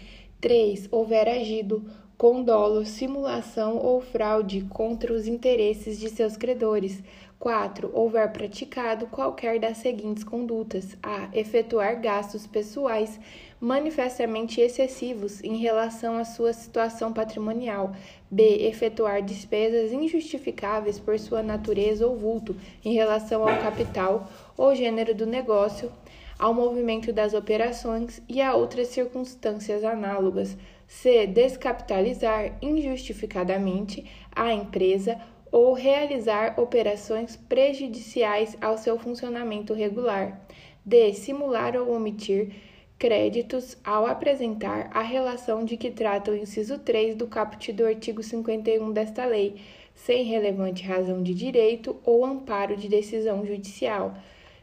3. 0.41 0.89
Houver 0.91 1.29
agido 1.29 1.85
com 2.17 2.41
dolo, 2.41 2.83
simulação 2.83 3.77
ou 3.77 4.01
fraude 4.01 4.61
contra 4.69 5.13
os 5.13 5.27
interesses 5.27 5.99
de 5.99 6.09
seus 6.09 6.35
credores. 6.35 7.03
4. 7.37 7.91
Houver 7.93 8.33
praticado 8.33 9.05
qualquer 9.05 9.59
das 9.59 9.77
seguintes 9.77 10.23
condutas: 10.23 10.97
a. 11.03 11.29
Efetuar 11.31 12.01
gastos 12.01 12.47
pessoais 12.47 13.19
manifestamente 13.59 14.61
excessivos 14.61 15.43
em 15.43 15.57
relação 15.57 16.17
à 16.17 16.23
sua 16.23 16.53
situação 16.53 17.11
patrimonial. 17.11 17.95
B. 18.29 18.67
Efetuar 18.67 19.21
despesas 19.21 19.91
injustificáveis 19.91 20.99
por 20.99 21.17
sua 21.17 21.41
natureza 21.41 22.05
ou 22.05 22.15
vulto 22.15 22.55
em 22.83 22.93
relação 22.93 23.47
ao 23.47 23.57
capital 23.59 24.29
ou 24.55 24.75
gênero 24.75 25.15
do 25.15 25.25
negócio, 25.25 25.91
ao 26.37 26.53
movimento 26.53 27.11
das 27.11 27.33
operações 27.33 28.21
e 28.29 28.41
a 28.41 28.53
outras 28.53 28.89
circunstâncias 28.89 29.83
análogas. 29.83 30.55
C. 30.87 31.25
Descapitalizar 31.27 32.57
injustificadamente 32.61 34.05
a 34.35 34.53
empresa 34.53 35.19
ou 35.51 35.73
realizar 35.73 36.59
operações 36.59 37.35
prejudiciais 37.35 38.55
ao 38.61 38.77
seu 38.77 38.99
funcionamento 38.99 39.73
regular. 39.73 40.39
D. 40.85 41.13
Simular 41.13 41.75
ou 41.75 41.93
omitir 41.93 42.66
créditos 42.97 43.77
ao 43.83 44.07
apresentar 44.07 44.89
a 44.93 45.01
relação 45.01 45.63
de 45.63 45.77
que 45.77 45.91
trata 45.91 46.31
o 46.31 46.35
inciso 46.35 46.79
3 46.79 47.15
do 47.15 47.27
caput 47.27 47.71
do 47.71 47.85
artigo 47.85 48.23
51 48.23 48.91
desta 48.91 49.25
lei, 49.25 49.61
sem 49.93 50.23
relevante 50.23 50.83
razão 50.83 51.21
de 51.21 51.33
direito 51.33 51.95
ou 52.03 52.25
amparo 52.25 52.75
de 52.75 52.87
decisão 52.87 53.45
judicial. 53.45 54.15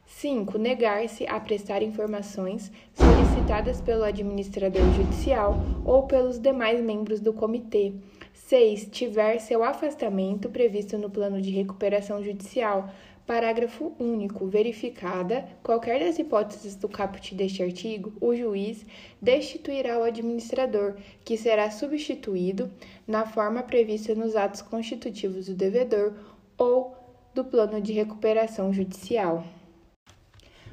5. 0.07 0.59
Negar-se 0.59 1.27
a 1.27 1.41
prestar 1.41 1.83
informações 1.83 2.71
solicitadas 2.95 3.81
pelo 3.81 4.05
administrador 4.05 4.83
judicial 4.93 5.59
ou 5.85 6.05
pelos 6.05 6.39
demais 6.39 6.81
membros 6.81 7.21
do 7.21 7.33
comitê. 7.33 7.93
6. 8.33 8.89
Tiver 8.91 9.39
seu 9.39 9.65
afastamento 9.65 10.51
previsto 10.51 10.99
no 10.99 11.09
plano 11.09 11.41
de 11.41 11.51
recuperação 11.51 12.23
judicial. 12.23 12.91
Parágrafo 13.27 13.93
único. 13.99 14.47
Verificada 14.47 15.49
qualquer 15.63 16.01
das 16.01 16.19
hipóteses 16.19 16.77
do 16.77 16.89
caput 16.89 17.35
deste 17.35 17.63
artigo, 17.63 18.13
o 18.21 18.35
juiz 18.35 18.85
destituirá 19.21 19.99
o 19.99 20.03
administrador, 20.03 20.97
que 21.25 21.37
será 21.37 21.71
substituído 21.71 22.71
na 23.07 23.25
forma 23.25 23.63
prevista 23.63 24.15
nos 24.15 24.37
atos 24.37 24.61
constitutivos 24.61 25.47
do 25.47 25.55
devedor 25.55 26.15
ou 26.59 26.95
do 27.35 27.45
plano 27.45 27.81
de 27.81 27.93
recuperação 27.93 28.73
judicial. 28.73 29.45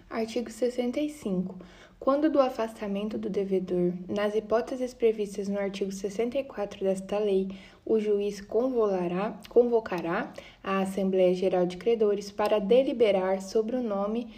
Artigo 0.10 0.52
65. 0.52 1.56
Quando 2.02 2.32
do 2.32 2.42
afastamento 2.42 3.16
do 3.16 3.30
devedor, 3.30 3.94
nas 4.10 4.34
hipóteses 4.34 4.92
previstas 4.92 5.48
no 5.48 5.60
artigo 5.60 5.92
64 5.92 6.84
desta 6.84 7.20
lei, 7.20 7.50
o 7.86 8.00
juiz 8.00 8.42
convocará, 8.42 9.40
convocará 9.48 10.34
a 10.64 10.80
Assembleia 10.80 11.32
Geral 11.36 11.68
de 11.68 11.78
Credores 11.78 12.32
para 12.32 12.58
deliberar 12.58 13.40
sobre 13.40 13.76
o 13.76 13.84
nome 13.84 14.34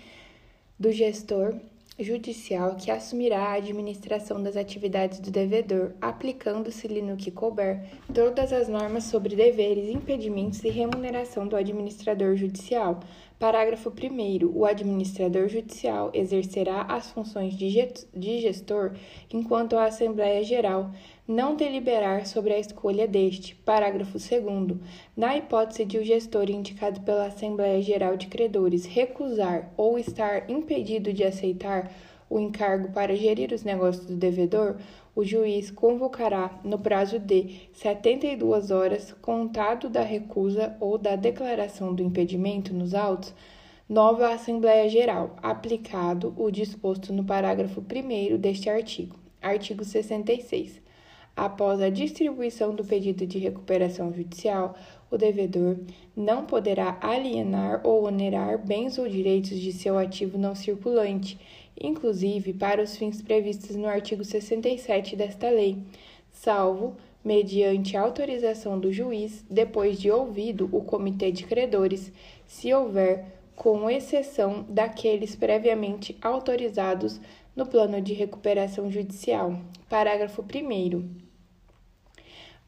do 0.78 0.92
gestor 0.92 1.56
judicial 2.00 2.76
que 2.76 2.90
assumirá 2.90 3.50
a 3.50 3.54
administração 3.54 4.42
das 4.42 4.58
atividades 4.58 5.20
do 5.20 5.30
devedor, 5.30 5.94
aplicando-se-lhe 6.02 7.02
no 7.02 7.16
que 7.16 7.30
couber 7.30 7.84
todas 8.14 8.52
as 8.52 8.68
normas 8.68 9.06
sobre 9.06 9.36
deveres, 9.36 9.90
impedimentos 9.90 10.64
e 10.64 10.70
remuneração 10.70 11.48
do 11.48 11.56
administrador 11.56 12.36
judicial, 12.36 13.00
Parágrafo 13.40 13.90
1. 13.90 14.58
O 14.58 14.66
administrador 14.66 15.50
judicial 15.50 16.10
exercerá 16.14 16.84
as 16.84 17.12
funções 17.12 17.54
de 17.56 18.40
gestor 18.40 18.94
enquanto 19.32 19.76
a 19.76 19.86
Assembleia 19.86 20.44
Geral 20.44 20.92
não 21.28 21.56
deliberar 21.56 22.26
sobre 22.26 22.54
a 22.54 22.60
escolha 22.60 23.08
deste. 23.08 23.56
Parágrafo 23.56 24.18
2. 24.18 24.78
Na 25.16 25.38
hipótese 25.38 25.86
de 25.86 25.98
o 25.98 26.04
gestor 26.04 26.50
indicado 26.50 27.02
pela 27.02 27.28
Assembleia 27.28 27.82
Geral 27.82 28.18
de 28.18 28.28
Credores 28.28 28.86
recusar 28.86 29.72
ou 29.78 29.98
estar 29.98 30.50
impedido 30.50 31.14
de 31.14 31.24
aceitar 31.24 31.92
o 32.30 32.40
encargo 32.40 32.92
para 32.92 33.16
gerir 33.16 33.54
os 33.54 33.64
negócios 33.64 34.06
do 34.06 34.16
devedor, 34.16 34.78
o 35.16 35.24
juiz 35.24 35.70
convocará, 35.70 36.60
no 36.64 36.80
prazo 36.80 37.20
de 37.20 37.70
72 37.74 38.72
horas, 38.72 39.14
contado 39.22 39.88
da 39.90 40.02
recusa 40.02 40.76
ou 40.80 40.98
da 40.98 41.16
declaração 41.16 41.94
do 41.94 42.02
impedimento 42.02 42.74
nos 42.74 42.96
autos, 42.96 43.34
nova 43.88 44.34
Assembleia 44.34 44.90
Geral, 44.90 45.36
aplicado 45.42 46.34
o 46.36 46.50
disposto 46.50 47.14
no 47.14 47.24
parágrafo 47.24 47.82
1 47.82 48.38
deste 48.38 48.70
artigo. 48.70 49.16
Artigo 49.40 49.84
66. 49.84 50.83
Após 51.36 51.82
a 51.82 51.90
distribuição 51.90 52.76
do 52.76 52.86
pedido 52.86 53.26
de 53.26 53.40
recuperação 53.40 54.14
judicial, 54.14 54.76
o 55.10 55.18
devedor 55.18 55.78
não 56.16 56.46
poderá 56.46 56.98
alienar 57.02 57.82
ou 57.84 58.06
onerar 58.06 58.64
bens 58.64 58.98
ou 58.98 59.08
direitos 59.08 59.60
de 59.60 59.72
seu 59.72 59.98
ativo 59.98 60.38
não 60.38 60.54
circulante 60.54 61.40
inclusive 61.80 62.54
para 62.54 62.82
os 62.82 62.96
fins 62.96 63.22
previstos 63.22 63.76
no 63.76 63.88
artigo 63.88 64.24
67 64.24 65.16
desta 65.16 65.50
lei, 65.50 65.78
salvo 66.32 66.96
mediante 67.24 67.96
autorização 67.96 68.80
do 68.80 68.92
juiz, 68.92 69.46
depois 69.50 70.00
de 70.00 70.12
ouvido 70.12 70.70
o 70.72 70.84
comitê 70.84 71.32
de 71.32 71.46
credores, 71.46 72.12
se 72.46 72.74
houver, 72.74 73.26
com 73.56 73.90
exceção 73.90 74.66
daqueles 74.68 75.36
previamente 75.36 76.18
autorizados 76.22 77.22
no 77.56 77.66
plano 77.66 78.02
de 78.02 78.14
recuperação 78.14 78.92
judicial. 78.92 79.58
Parágrafo 79.88 80.42
1. 80.42 81.23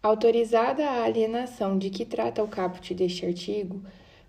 Autorizada 0.06 0.88
a 0.88 1.04
alienação 1.04 1.80
de 1.80 1.90
que 1.90 2.06
trata 2.06 2.44
o 2.44 2.48
caput 2.48 2.94
deste 2.94 3.26
artigo, 3.26 3.82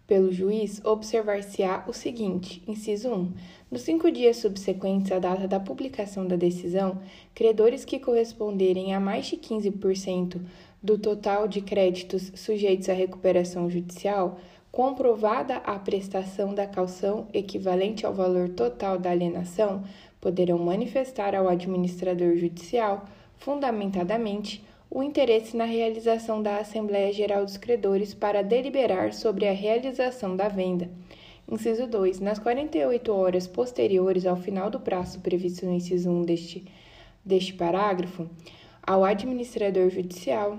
pelo 0.06 0.32
juiz, 0.32 0.82
observar-se-á 0.82 1.84
o 1.86 1.92
seguinte: 1.92 2.62
inciso 2.66 3.10
1. 3.10 3.32
Nos 3.70 3.82
cinco 3.82 4.10
dias 4.10 4.38
subsequentes 4.38 5.12
à 5.12 5.18
data 5.18 5.46
da 5.46 5.60
publicação 5.60 6.26
da 6.26 6.34
decisão, 6.34 6.98
credores 7.34 7.84
que 7.84 7.98
corresponderem 7.98 8.94
a 8.94 9.00
mais 9.00 9.26
de 9.26 9.36
15% 9.36 10.40
do 10.82 10.96
total 10.96 11.46
de 11.46 11.60
créditos 11.60 12.32
sujeitos 12.34 12.88
à 12.88 12.94
recuperação 12.94 13.68
judicial, 13.68 14.40
comprovada 14.72 15.56
a 15.56 15.78
prestação 15.78 16.54
da 16.54 16.66
calção 16.66 17.26
equivalente 17.34 18.06
ao 18.06 18.14
valor 18.14 18.48
total 18.48 18.98
da 18.98 19.10
alienação, 19.10 19.84
poderão 20.22 20.58
manifestar 20.58 21.34
ao 21.34 21.46
administrador 21.46 22.34
judicial, 22.34 23.04
fundamentadamente, 23.36 24.64
o 24.96 25.02
interesse 25.02 25.54
na 25.54 25.66
realização 25.66 26.42
da 26.42 26.56
Assembleia 26.56 27.12
Geral 27.12 27.44
dos 27.44 27.58
Credores 27.58 28.14
para 28.14 28.42
deliberar 28.42 29.12
sobre 29.12 29.46
a 29.46 29.52
realização 29.52 30.34
da 30.34 30.48
venda. 30.48 30.90
Inciso 31.46 31.86
2. 31.86 32.18
Nas 32.20 32.38
48 32.38 33.12
horas 33.12 33.46
posteriores 33.46 34.24
ao 34.24 34.36
final 34.36 34.70
do 34.70 34.80
prazo 34.80 35.20
previsto 35.20 35.66
no 35.66 35.72
inciso 35.72 36.08
1 36.08 36.22
deste, 36.22 36.64
deste 37.22 37.52
parágrafo, 37.52 38.26
ao 38.82 39.04
administrador 39.04 39.90
judicial 39.90 40.58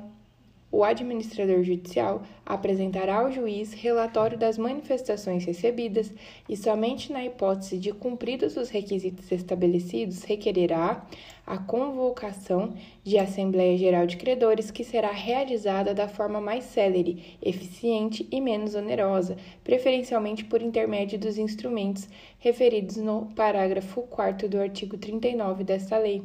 o 0.77 0.83
administrador 0.83 1.63
judicial 1.63 2.21
apresentará 2.45 3.21
ao 3.21 3.31
juiz 3.31 3.73
relatório 3.73 4.37
das 4.37 4.59
manifestações 4.59 5.43
recebidas 5.43 6.13
e, 6.47 6.55
somente 6.55 7.11
na 7.11 7.25
hipótese 7.25 7.79
de 7.79 7.91
cumpridos 7.91 8.55
os 8.55 8.69
requisitos 8.69 9.31
estabelecidos, 9.31 10.21
requererá 10.21 11.03
a 11.47 11.57
convocação 11.57 12.75
de 13.03 13.17
Assembleia 13.17 13.75
Geral 13.75 14.05
de 14.05 14.17
Credores, 14.17 14.69
que 14.69 14.83
será 14.83 15.09
realizada 15.09 15.95
da 15.95 16.07
forma 16.07 16.39
mais 16.39 16.65
célere, 16.65 17.37
eficiente 17.41 18.27
e 18.31 18.39
menos 18.39 18.75
onerosa, 18.75 19.35
preferencialmente 19.63 20.45
por 20.45 20.61
intermédio 20.61 21.17
dos 21.17 21.39
instrumentos 21.39 22.07
referidos 22.37 22.97
no 22.97 23.25
parágrafo 23.35 24.03
4 24.03 24.47
do 24.47 24.61
artigo 24.61 24.95
39 24.95 25.63
desta 25.63 25.97
lei. 25.97 26.21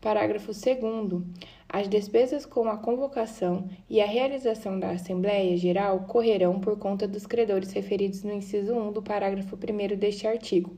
Parágrafo 0.00 0.52
2. 0.52 1.22
As 1.74 1.88
despesas 1.88 2.46
com 2.46 2.68
a 2.68 2.76
convocação 2.76 3.68
e 3.90 4.00
a 4.00 4.06
realização 4.06 4.78
da 4.78 4.90
Assembleia 4.90 5.56
Geral 5.56 6.04
correrão 6.06 6.60
por 6.60 6.78
conta 6.78 7.08
dos 7.08 7.26
credores 7.26 7.72
referidos 7.72 8.22
no 8.22 8.32
inciso 8.32 8.72
1 8.72 8.92
do 8.92 9.02
parágrafo 9.02 9.56
1 9.56 9.96
deste 9.96 10.24
artigo, 10.24 10.76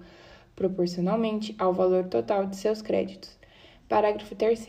proporcionalmente 0.54 1.54
ao 1.58 1.74
valor 1.74 2.06
total 2.06 2.46
de 2.46 2.56
seus 2.56 2.80
créditos. 2.80 3.38
Parágrafo 3.86 4.34
3. 4.34 4.66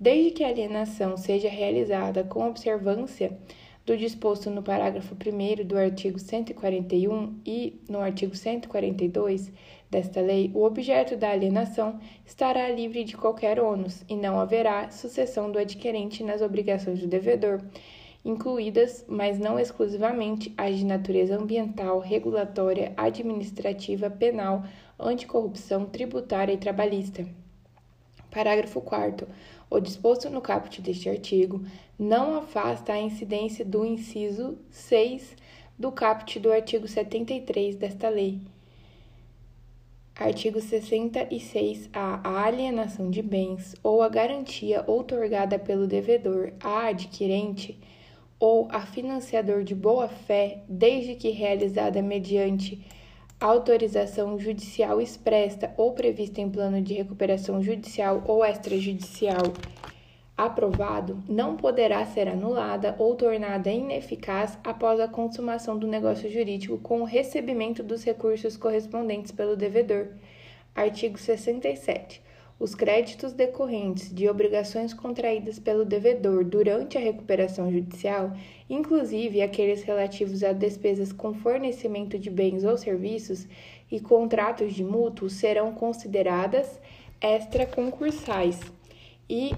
Desde 0.00 0.32
que 0.32 0.42
a 0.42 0.48
alienação 0.48 1.16
seja 1.16 1.48
realizada 1.48 2.24
com 2.24 2.48
observância 2.48 3.38
do 3.86 3.96
disposto 3.96 4.50
no 4.50 4.64
parágrafo 4.64 5.14
1 5.14 5.64
do 5.64 5.78
artigo 5.78 6.18
141 6.18 7.38
e 7.46 7.80
no 7.88 8.00
artigo 8.00 8.34
142 8.34 9.52
desta 9.92 10.22
lei, 10.22 10.50
o 10.54 10.64
objeto 10.64 11.18
da 11.18 11.28
alienação 11.28 12.00
estará 12.24 12.66
livre 12.70 13.04
de 13.04 13.14
qualquer 13.14 13.60
ônus 13.60 14.02
e 14.08 14.16
não 14.16 14.40
haverá 14.40 14.90
sucessão 14.90 15.52
do 15.52 15.58
adquirente 15.58 16.24
nas 16.24 16.40
obrigações 16.40 16.98
do 16.98 17.06
devedor, 17.06 17.60
incluídas, 18.24 19.04
mas 19.06 19.38
não 19.38 19.58
exclusivamente, 19.58 20.50
as 20.56 20.78
de 20.78 20.86
natureza 20.86 21.36
ambiental, 21.36 21.98
regulatória, 21.98 22.94
administrativa, 22.96 24.08
penal, 24.08 24.64
anticorrupção, 24.98 25.84
tributária 25.84 26.54
e 26.54 26.58
trabalhista. 26.58 27.26
Parágrafo 28.30 28.80
4. 28.80 29.28
O 29.68 29.78
disposto 29.78 30.30
no 30.30 30.40
caput 30.40 30.80
deste 30.80 31.10
artigo 31.10 31.62
não 31.98 32.38
afasta 32.38 32.94
a 32.94 33.00
incidência 33.00 33.62
do 33.62 33.84
inciso 33.84 34.56
6 34.70 35.36
do 35.78 35.92
caput 35.92 36.40
do 36.40 36.50
artigo 36.50 36.88
73 36.88 37.76
desta 37.76 38.08
lei. 38.08 38.40
Artigo 40.14 40.60
66. 40.60 41.88
A, 41.92 42.20
a 42.22 42.44
alienação 42.44 43.10
de 43.10 43.22
bens 43.22 43.74
ou 43.82 44.02
a 44.02 44.08
garantia 44.08 44.84
outorgada 44.86 45.58
pelo 45.58 45.86
devedor 45.86 46.52
a 46.60 46.88
adquirente 46.88 47.78
ou 48.38 48.68
a 48.70 48.80
financiador 48.80 49.62
de 49.64 49.74
boa-fé, 49.74 50.64
desde 50.68 51.14
que 51.14 51.30
realizada 51.30 52.02
mediante 52.02 52.84
autorização 53.40 54.38
judicial 54.38 55.00
expressa 55.00 55.72
ou 55.76 55.92
prevista 55.92 56.40
em 56.40 56.50
plano 56.50 56.82
de 56.82 56.94
recuperação 56.94 57.62
judicial 57.62 58.22
ou 58.26 58.44
extrajudicial 58.44 59.42
aprovado, 60.36 61.22
não 61.28 61.56
poderá 61.56 62.04
ser 62.06 62.28
anulada 62.28 62.96
ou 62.98 63.14
tornada 63.14 63.70
ineficaz 63.70 64.58
após 64.64 64.98
a 64.98 65.08
consumação 65.08 65.78
do 65.78 65.86
negócio 65.86 66.30
jurídico 66.30 66.78
com 66.78 67.02
o 67.02 67.04
recebimento 67.04 67.82
dos 67.82 68.02
recursos 68.02 68.56
correspondentes 68.56 69.30
pelo 69.30 69.56
devedor. 69.56 70.08
Artigo 70.74 71.18
67. 71.18 72.22
Os 72.58 72.74
créditos 72.74 73.32
decorrentes 73.32 74.14
de 74.14 74.28
obrigações 74.28 74.94
contraídas 74.94 75.58
pelo 75.58 75.84
devedor 75.84 76.44
durante 76.44 76.96
a 76.96 77.00
recuperação 77.00 77.70
judicial, 77.72 78.32
inclusive 78.70 79.42
aqueles 79.42 79.82
relativos 79.82 80.44
a 80.44 80.52
despesas 80.52 81.12
com 81.12 81.34
fornecimento 81.34 82.18
de 82.18 82.30
bens 82.30 82.62
ou 82.62 82.78
serviços 82.78 83.48
e 83.90 83.98
contratos 83.98 84.74
de 84.74 84.84
mútuo, 84.84 85.28
serão 85.28 85.72
consideradas 85.74 86.80
extraconcursais 87.20 88.60
e 89.28 89.52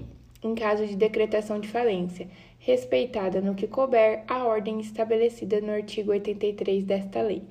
em 0.45 0.53
caso 0.53 0.85
de 0.85 0.95
decretação 0.95 1.59
de 1.59 1.67
falência, 1.67 2.27
respeitada 2.59 3.41
no 3.41 3.55
que 3.55 3.67
couber 3.67 4.23
a 4.27 4.45
ordem 4.45 4.79
estabelecida 4.79 5.59
no 5.59 5.71
artigo 5.71 6.11
83 6.11 6.83
desta 6.83 7.19
lei. 7.19 7.41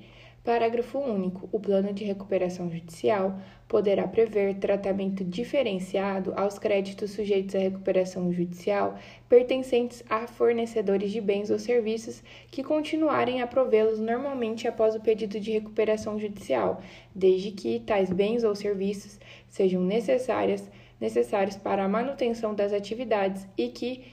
Parágrafo 0.45 0.99
único. 0.99 1.49
O 1.51 1.59
plano 1.59 1.91
de 1.91 2.05
recuperação 2.05 2.71
judicial 2.71 3.37
poderá 3.67 4.07
prever 4.07 4.55
tratamento 4.59 5.25
diferenciado 5.25 6.33
aos 6.37 6.57
créditos 6.57 7.11
sujeitos 7.11 7.55
à 7.55 7.59
recuperação 7.59 8.31
judicial 8.31 8.97
pertencentes 9.27 10.01
a 10.09 10.25
fornecedores 10.25 11.11
de 11.11 11.19
bens 11.19 11.49
ou 11.49 11.59
serviços 11.59 12.23
que 12.49 12.63
continuarem 12.63 13.41
a 13.41 13.47
provê-los 13.47 13.99
normalmente 13.99 14.69
após 14.69 14.95
o 14.95 15.01
pedido 15.01 15.37
de 15.37 15.51
recuperação 15.51 16.17
judicial, 16.17 16.79
desde 17.13 17.51
que 17.51 17.81
tais 17.81 18.09
bens 18.09 18.45
ou 18.45 18.55
serviços 18.55 19.19
sejam 19.49 19.81
necessárias 19.81 20.69
necessários 20.99 21.55
para 21.55 21.83
a 21.83 21.89
manutenção 21.89 22.53
das 22.53 22.73
atividades 22.73 23.47
e 23.57 23.69
que 23.69 24.05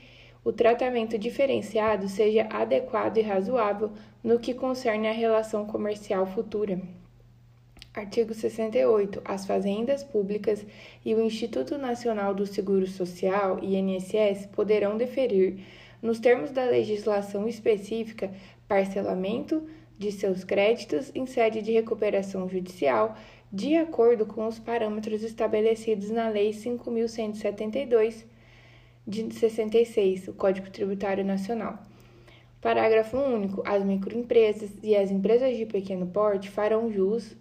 o 0.44 0.52
tratamento 0.52 1.16
diferenciado 1.16 2.08
seja 2.08 2.48
adequado 2.50 3.16
e 3.18 3.22
razoável 3.22 3.92
no 4.22 4.38
que 4.38 4.52
concerne 4.52 5.08
à 5.08 5.12
relação 5.12 5.64
comercial 5.64 6.26
futura. 6.26 6.80
Artigo 7.94 8.32
68. 8.32 9.20
As 9.24 9.44
fazendas 9.44 10.02
públicas 10.02 10.64
e 11.04 11.14
o 11.14 11.20
Instituto 11.20 11.76
Nacional 11.76 12.34
do 12.34 12.46
Seguro 12.46 12.86
Social, 12.86 13.62
INSS, 13.62 14.46
poderão 14.46 14.96
deferir, 14.96 15.58
nos 16.00 16.18
termos 16.18 16.50
da 16.50 16.64
legislação 16.64 17.46
específica, 17.46 18.32
parcelamento 18.66 19.62
de 19.98 20.10
seus 20.10 20.42
créditos 20.42 21.12
em 21.14 21.26
sede 21.26 21.62
de 21.62 21.70
recuperação 21.70 22.48
judicial 22.48 23.16
de 23.52 23.76
acordo 23.76 24.24
com 24.24 24.46
os 24.46 24.58
parâmetros 24.58 25.22
estabelecidos 25.22 26.08
na 26.08 26.28
Lei 26.30 26.52
5.172 26.52 28.24
de 29.06 29.34
66, 29.34 30.28
o 30.28 30.32
Código 30.32 30.70
Tributário 30.70 31.22
Nacional. 31.22 31.78
Parágrafo 32.62 33.18
único. 33.18 33.62
As 33.66 33.84
microempresas 33.84 34.70
e 34.82 34.96
as 34.96 35.10
empresas 35.10 35.54
de 35.56 35.66
pequeno 35.66 36.06
porte 36.06 36.48
farão 36.48 36.90
jus 36.90 37.36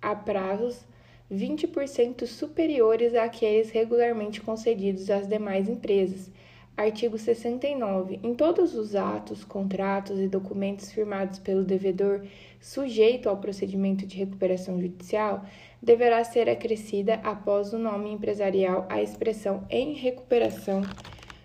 a 0.00 0.14
prazos 0.14 0.86
20% 1.30 2.26
superiores 2.26 3.14
àqueles 3.14 3.70
regularmente 3.70 4.40
concedidos 4.40 5.10
às 5.10 5.26
demais 5.26 5.68
empresas. 5.68 6.30
Artigo 6.76 7.18
69. 7.18 8.20
Em 8.22 8.34
todos 8.34 8.74
os 8.74 8.94
atos, 8.94 9.44
contratos 9.44 10.18
e 10.18 10.26
documentos 10.26 10.90
firmados 10.90 11.38
pelo 11.38 11.62
devedor 11.62 12.22
sujeito 12.58 13.28
ao 13.28 13.36
procedimento 13.36 14.06
de 14.06 14.16
recuperação 14.16 14.80
judicial, 14.80 15.44
deverá 15.82 16.24
ser 16.24 16.48
acrescida 16.48 17.14
após 17.22 17.72
o 17.72 17.78
nome 17.78 18.10
empresarial 18.10 18.86
a 18.88 19.02
expressão 19.02 19.66
em 19.68 19.92
recuperação 19.92 20.82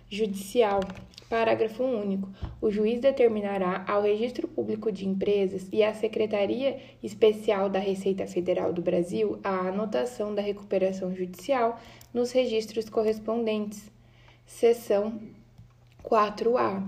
judicial. 0.08 0.80
Parágrafo 1.28 1.82
único. 1.82 2.30
O 2.60 2.70
juiz 2.70 3.00
determinará 3.00 3.84
ao 3.88 4.00
Registro 4.00 4.46
Público 4.46 4.92
de 4.92 5.08
Empresas 5.08 5.68
e 5.72 5.82
à 5.82 5.92
Secretaria 5.92 6.78
Especial 7.02 7.68
da 7.68 7.80
Receita 7.80 8.26
Federal 8.28 8.72
do 8.72 8.80
Brasil 8.80 9.40
a 9.42 9.68
anotação 9.68 10.32
da 10.32 10.40
recuperação 10.40 11.12
judicial 11.14 11.80
nos 12.14 12.30
registros 12.30 12.88
correspondentes. 12.88 13.95
Seção 14.46 15.20
4A. 16.04 16.82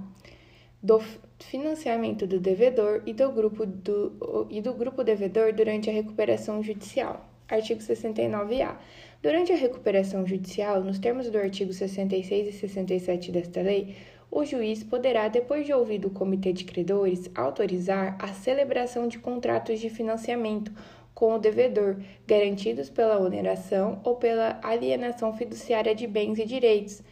Do 0.80 1.02
financiamento 1.40 2.24
do 2.24 2.38
devedor 2.38 3.02
e 3.04 3.12
do 3.12 3.32
grupo, 3.32 3.66
do, 3.66 4.46
e 4.48 4.62
do 4.62 4.72
grupo 4.72 5.02
devedor 5.02 5.52
durante 5.52 5.90
a 5.90 5.92
recuperação 5.92 6.62
judicial. 6.62 7.28
Artigo 7.48 7.80
69-A. 7.80 8.78
Durante 9.20 9.52
a 9.52 9.56
recuperação 9.56 10.24
judicial, 10.24 10.84
nos 10.84 11.00
termos 11.00 11.28
do 11.28 11.36
artigo 11.36 11.72
66 11.72 12.48
e 12.48 12.52
67 12.52 13.32
desta 13.32 13.60
lei, 13.60 13.96
o 14.30 14.44
juiz 14.44 14.84
poderá, 14.84 15.26
depois 15.26 15.66
de 15.66 15.72
ouvido 15.72 16.08
o 16.08 16.12
comitê 16.12 16.52
de 16.52 16.64
credores, 16.64 17.28
autorizar 17.34 18.16
a 18.20 18.28
celebração 18.28 19.08
de 19.08 19.18
contratos 19.18 19.80
de 19.80 19.90
financiamento 19.90 20.72
com 21.12 21.34
o 21.34 21.38
devedor, 21.38 21.96
garantidos 22.24 22.88
pela 22.88 23.18
oneração 23.18 24.00
ou 24.04 24.14
pela 24.14 24.60
alienação 24.62 25.36
fiduciária 25.36 25.92
de 25.92 26.06
bens 26.06 26.38
e 26.38 26.44
direitos 26.44 27.02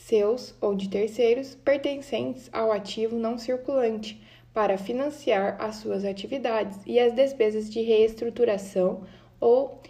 seus 0.00 0.54
ou 0.60 0.74
de 0.74 0.88
terceiros 0.88 1.54
pertencentes 1.54 2.48
ao 2.52 2.72
ativo 2.72 3.16
não 3.16 3.38
circulante, 3.38 4.20
para 4.52 4.76
financiar 4.76 5.56
as 5.60 5.76
suas 5.76 6.04
atividades 6.04 6.78
e 6.84 6.98
as 6.98 7.14
despesas 7.14 7.70
de 7.70 7.82
reestruturação 7.82 9.02
ou 9.38 9.80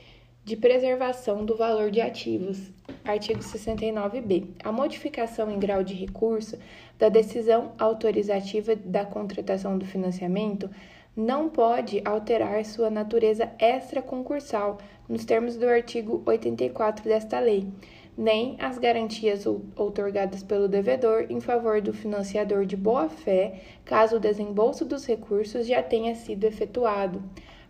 de 0.45 0.57
preservação 0.57 1.45
do 1.45 1.57
valor 1.57 1.91
de 1.91 2.01
ativos. 2.01 2.71
Artigo 3.05 3.41
69b. 3.41 4.49
A 4.63 4.71
modificação 4.71 5.51
em 5.51 5.59
grau 5.59 5.83
de 5.83 5.95
recurso 5.95 6.59
da 6.99 7.09
decisão 7.09 7.73
autorizativa 7.79 8.77
da 8.77 9.05
contratação 9.05 9.79
do 9.79 9.87
financiamento 9.87 10.69
não 11.17 11.49
pode 11.49 12.03
alterar 12.05 12.65
sua 12.65 12.91
natureza 12.91 13.51
extraconcursal, 13.59 14.79
nos 15.09 15.25
termos 15.25 15.57
do 15.57 15.67
artigo 15.67 16.23
84 16.27 17.05
desta 17.05 17.41
lei 17.41 17.67
nem 18.17 18.57
as 18.59 18.79
garantias 18.79 19.47
outorgadas 19.47 20.43
pelo 20.43 20.69
devedor 20.69 21.27
em 21.31 21.41
favor 21.41 21.81
do 21.81 21.93
financiador 21.93 22.67
de 22.67 22.77
boa-fé, 22.77 23.61
caso 23.85 24.17
o 24.17 24.21
desembolso 24.21 24.85
dos 24.85 25.07
recursos 25.07 25.67
já 25.67 25.83
tenha 25.83 26.15
sido 26.15 26.45
efetuado. 26.45 27.23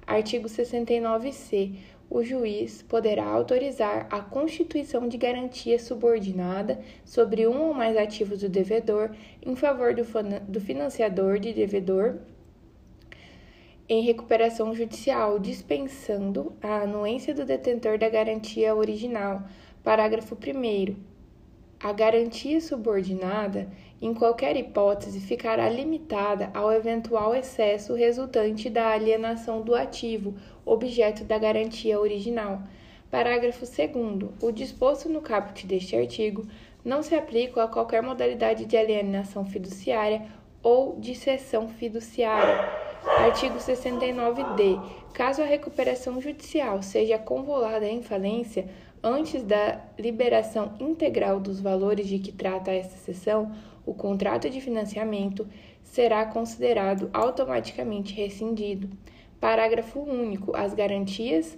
Artigo 0.07 0.49
69c. 0.49 1.75
O 2.11 2.25
juiz 2.25 2.83
poderá 2.83 3.25
autorizar 3.25 4.09
a 4.11 4.21
constituição 4.21 5.07
de 5.07 5.17
garantia 5.17 5.79
subordinada 5.79 6.81
sobre 7.05 7.47
um 7.47 7.69
ou 7.69 7.73
mais 7.73 7.97
ativos 7.97 8.41
do 8.41 8.49
devedor 8.49 9.13
em 9.41 9.55
favor 9.55 9.95
do, 9.95 10.03
do 10.49 10.61
financiador 10.61 11.39
de 11.39 11.53
devedor 11.53 12.17
em 13.89 14.03
recuperação 14.03 14.75
judicial, 14.75 15.39
dispensando 15.39 16.53
a 16.61 16.83
anuência 16.83 17.33
do 17.33 17.45
detentor 17.45 17.97
da 17.97 18.09
garantia 18.09 18.75
original 18.75 19.43
Parágrafo 19.83 20.37
1. 20.37 20.95
A 21.83 21.93
garantia 21.93 22.61
subordinada, 22.61 23.73
em 24.03 24.13
qualquer 24.13 24.55
hipótese, 24.55 25.21
ficará 25.21 25.71
limitada 25.71 26.51
ao 26.53 26.71
eventual 26.71 27.35
excesso 27.35 27.95
resultante 27.95 28.69
da 28.69 28.91
alienação 28.91 29.63
do 29.63 29.75
ativo, 29.75 30.35
objeto 30.67 31.25
da 31.25 31.39
garantia 31.39 31.99
original. 31.99 32.63
Parágrafo 33.11 33.65
2. 33.65 34.31
O 34.43 34.53
disposto 34.53 35.09
no 35.09 35.23
caput 35.23 35.67
deste 35.67 35.97
artigo 35.97 36.47
não 36.85 37.03
se 37.03 37.15
aplica 37.15 37.65
a 37.65 37.69
qualquer 37.69 38.03
modalidade 38.03 38.67
de 38.67 38.77
alienação 38.77 39.47
fiduciária 39.47 40.27
ou 40.63 41.01
de 41.01 41.15
cessão 41.15 41.69
fiduciária. 41.69 42.69
Artigo 43.03 43.57
69d. 43.57 44.79
Caso 45.15 45.41
a 45.41 45.47
recuperação 45.47 46.21
judicial 46.21 46.83
seja 46.83 47.19
convolada 47.19 47.87
em 47.87 48.03
falência, 48.03 48.69
Antes 49.03 49.43
da 49.43 49.81
liberação 49.99 50.75
integral 50.79 51.41
dos 51.41 51.59
valores 51.59 52.07
de 52.07 52.19
que 52.19 52.31
trata 52.31 52.71
esta 52.71 52.99
seção, 52.99 53.51
o 53.87 53.95
contrato 53.95 54.51
de 54.51 54.61
financiamento 54.61 55.49
será 55.83 56.27
considerado 56.27 57.09
automaticamente 57.13 58.13
rescindido. 58.13 58.91
Parágrafo 59.41 60.01
único. 60.01 60.55
As 60.55 60.75
garantias 60.75 61.57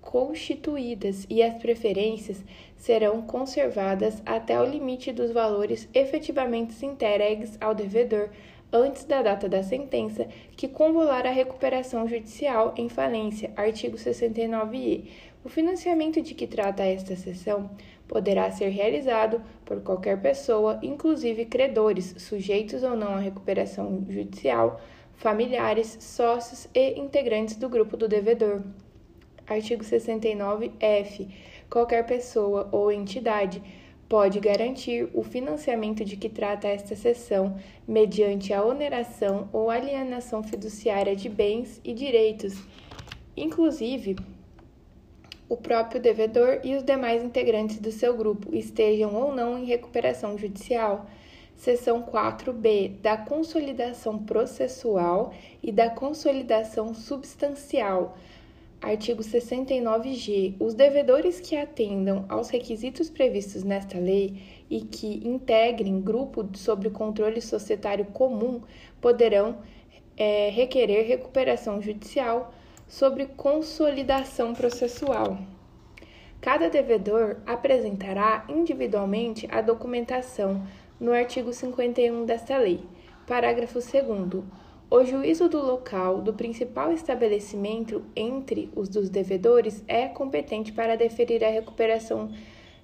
constituídas 0.00 1.26
e 1.28 1.42
as 1.42 1.54
preferências 1.54 2.44
serão 2.76 3.22
conservadas 3.22 4.22
até 4.24 4.60
o 4.60 4.64
limite 4.64 5.12
dos 5.12 5.32
valores 5.32 5.88
efetivamente 5.92 6.84
entregues 6.84 7.56
ao 7.60 7.74
devedor 7.74 8.30
antes 8.72 9.04
da 9.04 9.20
data 9.20 9.48
da 9.48 9.62
sentença 9.62 10.26
que 10.56 10.66
convolar 10.66 11.26
a 11.26 11.30
recuperação 11.30 12.08
judicial 12.08 12.72
em 12.76 12.88
falência, 12.88 13.52
artigo 13.56 13.96
69-E. 13.96 15.10
O 15.44 15.48
financiamento 15.48 16.22
de 16.22 16.34
que 16.34 16.46
trata 16.46 16.84
esta 16.84 17.16
seção 17.16 17.68
poderá 18.06 18.48
ser 18.52 18.68
realizado 18.68 19.42
por 19.64 19.80
qualquer 19.80 20.20
pessoa, 20.20 20.78
inclusive 20.82 21.46
credores, 21.46 22.14
sujeitos 22.18 22.84
ou 22.84 22.96
não 22.96 23.14
à 23.14 23.18
recuperação 23.18 24.06
judicial, 24.08 24.80
familiares, 25.14 25.96
sócios 26.00 26.68
e 26.72 26.98
integrantes 26.98 27.56
do 27.56 27.68
grupo 27.68 27.96
do 27.96 28.06
devedor. 28.06 28.62
Artigo 29.44 29.82
69-F. 29.82 31.28
Qualquer 31.68 32.06
pessoa 32.06 32.68
ou 32.70 32.92
entidade 32.92 33.60
pode 34.08 34.38
garantir 34.38 35.08
o 35.12 35.24
financiamento 35.24 36.04
de 36.04 36.16
que 36.16 36.28
trata 36.28 36.68
esta 36.68 36.94
seção 36.94 37.56
mediante 37.88 38.52
a 38.52 38.64
oneração 38.64 39.48
ou 39.52 39.70
alienação 39.70 40.42
fiduciária 40.42 41.16
de 41.16 41.28
bens 41.28 41.80
e 41.82 41.92
direitos, 41.92 42.62
inclusive 43.36 44.16
o 45.52 45.56
próprio 45.58 46.00
devedor 46.00 46.60
e 46.64 46.74
os 46.74 46.82
demais 46.82 47.22
integrantes 47.22 47.78
do 47.78 47.92
seu 47.92 48.16
grupo, 48.16 48.54
estejam 48.54 49.14
ou 49.14 49.34
não 49.34 49.58
em 49.58 49.66
recuperação 49.66 50.38
judicial. 50.38 51.04
Seção 51.54 52.02
4b 52.02 52.98
da 53.02 53.18
consolidação 53.18 54.18
processual 54.18 55.34
e 55.62 55.70
da 55.70 55.90
consolidação 55.90 56.94
substancial 56.94 58.16
Artigo 58.80 59.22
69-G. 59.22 60.54
Os 60.58 60.72
devedores 60.72 61.38
que 61.38 61.54
atendam 61.54 62.24
aos 62.30 62.48
requisitos 62.48 63.10
previstos 63.10 63.62
nesta 63.62 63.98
lei 63.98 64.42
e 64.70 64.80
que 64.80 65.20
integrem 65.28 66.00
grupo 66.00 66.48
sobre 66.56 66.88
controle 66.88 67.42
societário 67.42 68.06
comum 68.06 68.62
poderão 69.02 69.58
é, 70.16 70.48
requerer 70.48 71.06
recuperação 71.06 71.82
judicial 71.82 72.54
sobre 72.92 73.24
consolidação 73.24 74.52
processual. 74.52 75.38
Cada 76.42 76.68
devedor 76.68 77.38
apresentará 77.46 78.44
individualmente 78.50 79.48
a 79.50 79.62
documentação 79.62 80.62
no 81.00 81.10
artigo 81.10 81.54
51 81.54 82.26
desta 82.26 82.58
lei. 82.58 82.84
Parágrafo 83.26 83.78
2 83.78 84.44
o 84.90 85.04
juízo 85.04 85.48
do 85.48 85.64
local 85.64 86.20
do 86.20 86.34
principal 86.34 86.92
estabelecimento 86.92 88.04
entre 88.14 88.70
os 88.76 88.90
dos 88.90 89.08
devedores 89.08 89.82
é 89.88 90.06
competente 90.06 90.70
para 90.70 90.94
deferir 90.94 91.42
a 91.42 91.48
recuperação 91.48 92.30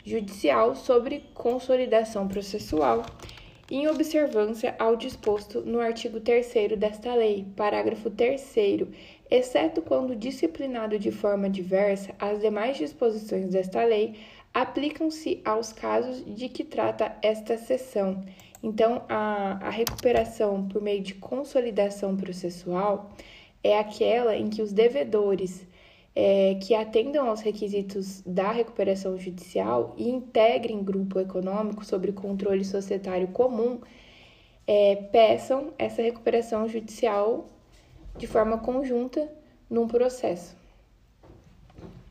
judicial 0.07 0.75
sobre 0.75 1.27
consolidação 1.35 2.27
processual, 2.27 3.05
em 3.71 3.87
observância 3.87 4.75
ao 4.79 4.97
disposto 4.97 5.61
no 5.61 5.79
artigo 5.79 6.21
3 6.21 6.77
desta 6.79 7.15
lei, 7.15 7.47
parágrafo 7.55 8.09
3, 8.09 8.57
exceto 9.31 9.83
quando 9.83 10.17
disciplinado 10.17 10.99
de 10.99 11.11
forma 11.11 11.51
diversa, 11.51 12.15
as 12.19 12.41
demais 12.41 12.79
disposições 12.79 13.51
desta 13.51 13.85
lei 13.85 14.15
aplicam-se 14.55 15.43
aos 15.45 15.73
casos 15.73 16.25
de 16.25 16.49
que 16.49 16.65
trata 16.65 17.15
esta 17.21 17.59
seção. 17.59 18.25
Então, 18.63 19.05
a, 19.09 19.59
a 19.67 19.71
recuperação 19.71 20.67
por 20.67 20.81
meio 20.81 21.03
de 21.03 21.15
consolidação 21.15 22.17
processual 22.17 23.11
é 23.63 23.79
aquela 23.79 24.35
em 24.35 24.49
que 24.49 24.63
os 24.63 24.73
devedores 24.73 25.67
é, 26.15 26.57
que 26.63 26.75
atendam 26.75 27.29
aos 27.29 27.41
requisitos 27.41 28.23
da 28.27 28.51
recuperação 28.51 29.17
judicial 29.19 29.95
e 29.97 30.09
integrem 30.09 30.83
grupo 30.83 31.21
econômico 31.21 31.85
sobre 31.85 32.13
controle 32.13 32.65
societário 32.65 33.29
comum 33.29 33.81
é, 34.67 34.97
peçam 34.97 35.73
essa 35.79 36.03
recuperação 36.03 36.69
judicial 36.69 37.49
de 38.17 38.27
forma 38.27 38.59
conjunta 38.59 39.31
num 39.71 39.87
processo. 39.87 40.57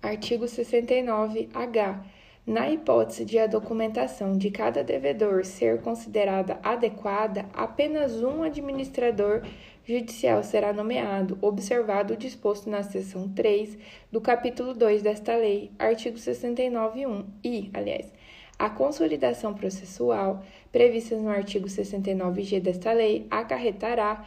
Artigo 0.01 0.45
69-H 0.45 2.03
na 2.47 2.69
hipótese 2.71 3.25
de 3.25 3.37
a 3.37 3.45
documentação 3.45 4.37
de 4.37 4.49
cada 4.49 4.81
devedor 4.81 5.43
ser 5.43 5.81
considerada 5.81 6.57
adequada, 6.63 7.45
apenas 7.53 8.23
um 8.23 8.41
administrador 8.41 9.41
judicial 9.87 10.43
será 10.43 10.73
nomeado, 10.73 11.37
observado 11.41 12.13
o 12.13 12.17
disposto 12.17 12.69
na 12.69 12.83
seção 12.83 13.29
3 13.29 13.77
do 14.11 14.19
capítulo 14.19 14.73
2 14.73 15.01
desta 15.01 15.33
lei, 15.35 15.71
artigo 15.79 16.17
69.1. 16.17 17.25
E, 17.41 17.69
aliás, 17.73 18.11
a 18.59 18.69
consolidação 18.69 19.53
processual 19.53 20.43
prevista 20.73 21.15
no 21.15 21.29
artigo 21.29 21.67
69G 21.67 22.59
desta 22.59 22.91
lei 22.91 23.25
acarretará 23.31 24.25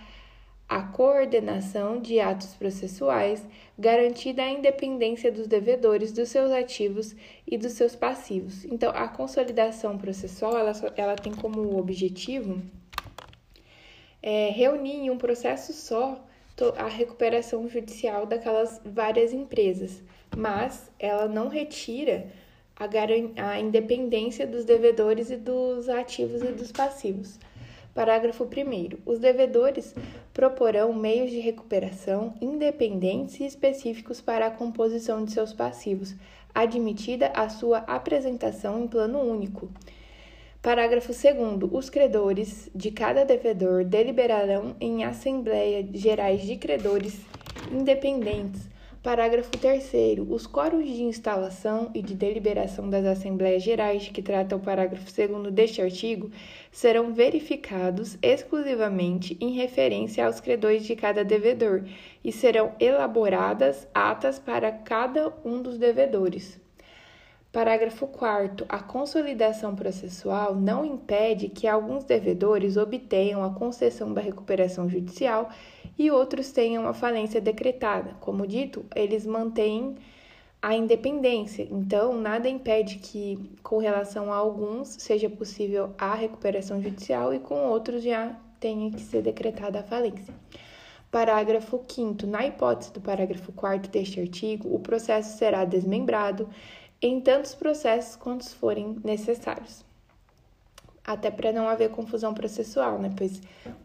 a 0.67 0.83
coordenação 0.83 2.01
de 2.01 2.21
atos 2.21 2.55
processuais, 2.55 3.45
garantida 3.77 4.43
a 4.43 4.51
independência 4.51 5.31
dos 5.31 5.49
devedores 5.49 6.13
dos 6.13 6.29
seus 6.29 6.51
ativos 6.53 7.15
e 7.45 7.59
dos 7.59 7.73
seus 7.73 7.97
passivos. 7.97 8.65
Então, 8.65 8.93
a 8.95 9.09
consolidação 9.09 9.99
processual 9.99 10.57
ela, 10.57 10.73
ela 10.97 11.17
tem 11.17 11.35
como 11.35 11.77
objetivo 11.77 12.63
é, 14.23 14.51
reunir 14.51 14.97
em 14.97 15.11
um 15.11 15.19
processo 15.19 15.73
só 15.73 16.25
a 16.77 16.89
recuperação 16.89 17.67
judicial 17.69 18.27
daquelas 18.27 18.81
várias 18.85 19.33
empresas, 19.33 20.03
mas 20.37 20.91
ela 20.99 21.27
não 21.27 21.49
retira 21.49 22.27
a, 22.77 22.87
a 23.51 23.61
independência 23.61 24.47
dos 24.47 24.65
devedores 24.65 25.31
e 25.31 25.37
dos 25.37 25.89
ativos 25.89 26.43
e 26.43 26.53
dos 26.53 26.71
passivos. 26.71 27.39
Parágrafo 27.95 28.45
1. 28.45 28.99
Os 29.05 29.19
devedores 29.19 29.95
proporão 30.33 30.93
meios 30.93 31.31
de 31.31 31.41
recuperação 31.41 32.35
independentes 32.41 33.41
e 33.41 33.45
específicos 33.45 34.21
para 34.21 34.47
a 34.47 34.51
composição 34.51 35.25
de 35.25 35.33
seus 35.33 35.53
passivos, 35.53 36.15
admitida 36.55 37.33
a 37.35 37.49
sua 37.49 37.79
apresentação 37.79 38.83
em 38.83 38.87
plano 38.87 39.19
único. 39.19 39.69
Parágrafo 40.63 41.13
2. 41.13 41.71
Os 41.73 41.89
credores 41.89 42.69
de 42.75 42.91
cada 42.91 43.25
devedor 43.25 43.83
deliberarão 43.83 44.77
em 44.79 45.05
Assembleia 45.05 45.89
Gerais 45.95 46.43
de 46.43 46.57
Credores 46.57 47.19
independentes 47.73 48.69
Parágrafo 49.03 49.51
3. 49.53 49.91
Os 50.29 50.47
quóruns 50.47 50.87
de 50.87 51.03
instalação 51.03 51.91
e 51.95 52.03
de 52.03 52.15
deliberação 52.15 52.91
das 52.91 53.07
Assembleias 53.07 53.63
Gerais, 53.63 54.09
que 54.09 54.21
trata 54.21 54.55
o 54.55 54.61
parágrafo 54.61 55.07
2 55.11 55.51
deste 55.51 55.81
artigo, 55.81 56.31
serão 56.71 57.15
verificados 57.15 58.19
exclusivamente 58.21 59.39
em 59.41 59.53
referência 59.53 60.27
aos 60.27 60.41
credores 60.41 60.85
de 60.85 60.95
cada 60.95 61.25
devedor 61.25 61.85
e 62.23 62.31
serão 62.31 62.75
elaboradas 62.79 63.89
atas 63.95 64.39
para 64.39 64.71
cada 64.71 65.33
um 65.43 65.63
dos 65.63 65.79
devedores. 65.79 66.61
Parágrafo 67.53 68.07
4. 68.07 68.65
A 68.69 68.79
consolidação 68.79 69.75
processual 69.75 70.55
não 70.55 70.85
impede 70.85 71.49
que 71.49 71.67
alguns 71.67 72.05
devedores 72.05 72.77
obtenham 72.77 73.43
a 73.43 73.53
concessão 73.53 74.15
da 74.15 74.20
recuperação 74.20 74.89
judicial 74.89 75.51
e 75.99 76.12
outros 76.12 76.53
tenham 76.53 76.87
a 76.87 76.95
falência 76.95 77.41
decretada. 77.41 78.15
Como 78.20 78.47
dito, 78.47 78.87
eles 78.95 79.27
mantêm 79.27 79.97
a 80.62 80.77
independência, 80.77 81.67
então 81.69 82.15
nada 82.20 82.49
impede 82.49 82.99
que, 82.99 83.51
com 83.65 83.79
relação 83.79 84.33
a 84.33 84.37
alguns, 84.37 84.89
seja 85.01 85.29
possível 85.29 85.93
a 85.99 86.15
recuperação 86.15 86.81
judicial 86.81 87.35
e 87.35 87.41
com 87.41 87.67
outros 87.67 88.05
já 88.05 88.37
tenha 88.61 88.93
que 88.93 89.01
ser 89.01 89.23
decretada 89.23 89.81
a 89.81 89.83
falência. 89.83 90.33
Parágrafo 91.11 91.83
5. 91.89 92.25
Na 92.29 92.47
hipótese 92.47 92.93
do 92.93 93.01
parágrafo 93.01 93.51
4 93.51 93.91
deste 93.91 94.20
artigo, 94.20 94.73
o 94.73 94.79
processo 94.79 95.37
será 95.37 95.65
desmembrado 95.65 96.49
em 97.03 97.20
tantos 97.20 97.55
processos 97.55 98.17
quantos 98.17 98.53
forem 98.53 98.97
necessários. 99.03 99.85
Até 101.05 101.31
para 101.31 101.53
não 101.53 101.69
haver 101.69 101.91
confusão 101.91 102.35
processual, 102.35 102.99
né? 102.99 103.11
Pois 103.17 103.41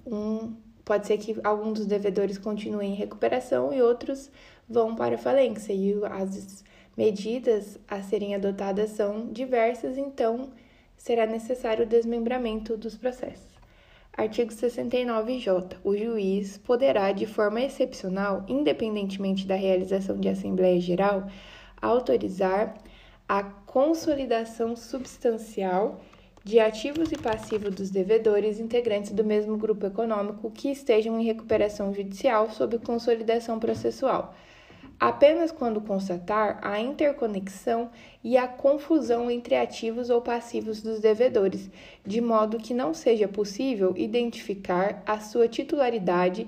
um 0.06 0.54
pode 0.84 1.08
ser 1.08 1.18
que 1.18 1.36
alguns 1.44 1.80
dos 1.80 1.88
devedores 1.88 2.38
continuem 2.38 2.92
em 2.92 2.96
recuperação 2.96 3.74
e 3.74 3.82
outros 3.82 4.30
vão 4.70 4.96
para 4.96 5.16
a 5.16 5.18
falência. 5.18 5.74
E 5.74 5.96
as 6.06 6.64
medidas 6.96 7.80
a 7.88 8.02
serem 8.02 8.36
adotadas 8.36 8.92
são 8.92 9.28
diversas, 9.28 9.98
então 9.98 10.52
será 10.96 11.26
necessário 11.26 11.86
o 11.86 11.88
desmembramento 11.88 12.78
dos 12.78 12.96
processos. 12.96 13.56
Artigo 14.16 14.52
69J. 14.52 15.78
O 15.84 15.96
juiz 15.96 16.58
poderá, 16.58 17.12
de 17.12 17.26
forma 17.26 17.62
excepcional, 17.62 18.46
independentemente 18.48 19.46
da 19.46 19.56
realização 19.56 20.18
de 20.18 20.30
Assembleia 20.30 20.80
Geral, 20.80 21.28
autorizar 21.82 22.76
a 23.28 23.44
consolidação 23.44 24.76
substancial 24.76 26.00
de 26.44 26.60
ativos 26.60 27.12
e 27.12 27.18
passivos 27.18 27.74
dos 27.74 27.90
devedores 27.90 28.60
integrantes 28.60 29.12
do 29.12 29.24
mesmo 29.24 29.58
grupo 29.58 29.88
econômico 29.88 30.52
que 30.52 30.70
estejam 30.70 31.20
em 31.20 31.26
recuperação 31.26 31.92
judicial 31.92 32.52
sob 32.52 32.78
consolidação 32.78 33.60
processual. 33.60 34.36
apenas 35.00 35.52
quando 35.52 35.82
constatar 35.82 36.60
a 36.62 36.80
interconexão 36.80 37.90
e 38.24 38.38
a 38.38 38.48
confusão 38.48 39.30
entre 39.30 39.56
ativos 39.56 40.10
ou 40.10 40.22
passivos 40.22 40.82
dos 40.82 41.00
devedores, 41.00 41.70
de 42.06 42.22
modo 42.22 42.58
que 42.58 42.74
não 42.74 42.94
seja 42.94 43.28
possível 43.28 43.94
identificar 43.98 45.04
a 45.06 45.20
sua 45.20 45.48
titularidade 45.48 46.48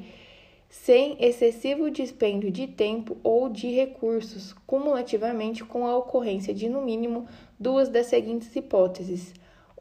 sem 0.70 1.18
excessivo 1.20 1.90
dispêndio 1.90 2.52
de 2.52 2.68
tempo 2.68 3.18
ou 3.24 3.50
de 3.50 3.72
recursos, 3.72 4.54
cumulativamente 4.66 5.64
com 5.64 5.86
a 5.86 5.98
ocorrência 5.98 6.54
de, 6.54 6.68
no 6.70 6.82
mínimo, 6.82 7.28
duas 7.60 7.90
das 7.90 8.08
seguintes 8.08 8.56
hipóteses: 8.56 9.34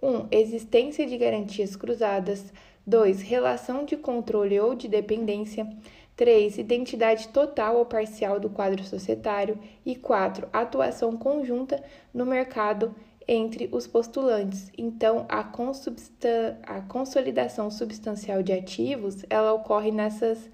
1. 0.02 0.08
Um, 0.08 0.26
existência 0.30 1.06
de 1.06 1.16
garantias 1.16 1.74
cruzadas. 1.74 2.52
2. 2.86 3.22
Relação 3.22 3.84
de 3.84 3.96
controle 3.96 4.60
ou 4.60 4.74
de 4.74 4.86
dependência. 4.86 5.68
3. 6.14 6.58
Identidade 6.58 7.28
total 7.28 7.76
ou 7.78 7.84
parcial 7.84 8.38
do 8.38 8.48
quadro 8.48 8.84
societário. 8.84 9.58
E 9.84 9.96
4. 9.96 10.48
Atuação 10.52 11.16
conjunta 11.16 11.82
no 12.14 12.24
mercado 12.24 12.94
entre 13.28 13.68
os 13.72 13.86
postulantes. 13.86 14.70
Então, 14.78 15.26
a, 15.28 15.40
a 15.40 16.80
consolidação 16.82 17.70
substancial 17.70 18.42
de 18.42 18.52
ativos, 18.52 19.24
ela 19.28 19.52
ocorre 19.52 19.90
nessas, 19.90 20.48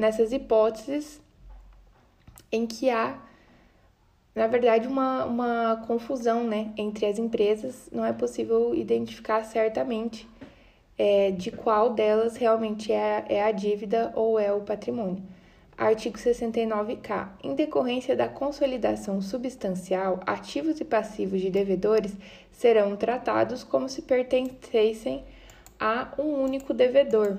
nessas 0.00 0.32
hipóteses 0.32 1.20
em 2.50 2.66
que 2.66 2.88
há, 2.88 3.18
na 4.34 4.46
verdade, 4.46 4.88
uma, 4.88 5.26
uma 5.26 5.84
confusão 5.86 6.42
né, 6.42 6.72
entre 6.74 7.04
as 7.04 7.18
empresas. 7.18 7.88
Não 7.92 8.04
é 8.04 8.12
possível 8.12 8.74
identificar 8.74 9.44
certamente 9.44 10.26
é, 10.96 11.30
de 11.30 11.50
qual 11.50 11.90
delas 11.90 12.36
realmente 12.38 12.90
é, 12.90 13.26
é 13.28 13.44
a 13.44 13.52
dívida 13.52 14.10
ou 14.16 14.38
é 14.38 14.50
o 14.50 14.62
patrimônio. 14.62 15.22
Artigo 15.76 16.18
69K. 16.18 17.28
Em 17.44 17.54
decorrência 17.54 18.16
da 18.16 18.28
consolidação 18.28 19.20
substancial, 19.20 20.20
ativos 20.26 20.80
e 20.80 20.84
passivos 20.84 21.42
de 21.42 21.50
devedores 21.50 22.16
serão 22.52 22.96
tratados 22.96 23.62
como 23.62 23.86
se 23.86 24.00
pertencessem 24.00 25.24
a 25.78 26.08
um 26.18 26.42
único 26.42 26.72
devedor. 26.72 27.38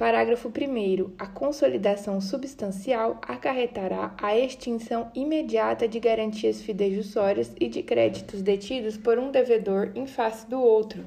Parágrafo 0.00 0.48
1. 0.48 1.12
A 1.18 1.26
consolidação 1.26 2.22
substancial 2.22 3.20
acarretará 3.20 4.14
a 4.16 4.34
extinção 4.34 5.10
imediata 5.14 5.86
de 5.86 6.00
garantias 6.00 6.62
fidejussórias 6.62 7.54
e 7.60 7.68
de 7.68 7.82
créditos 7.82 8.40
detidos 8.40 8.96
por 8.96 9.18
um 9.18 9.30
devedor 9.30 9.92
em 9.94 10.06
face 10.06 10.48
do 10.48 10.58
outro 10.58 11.04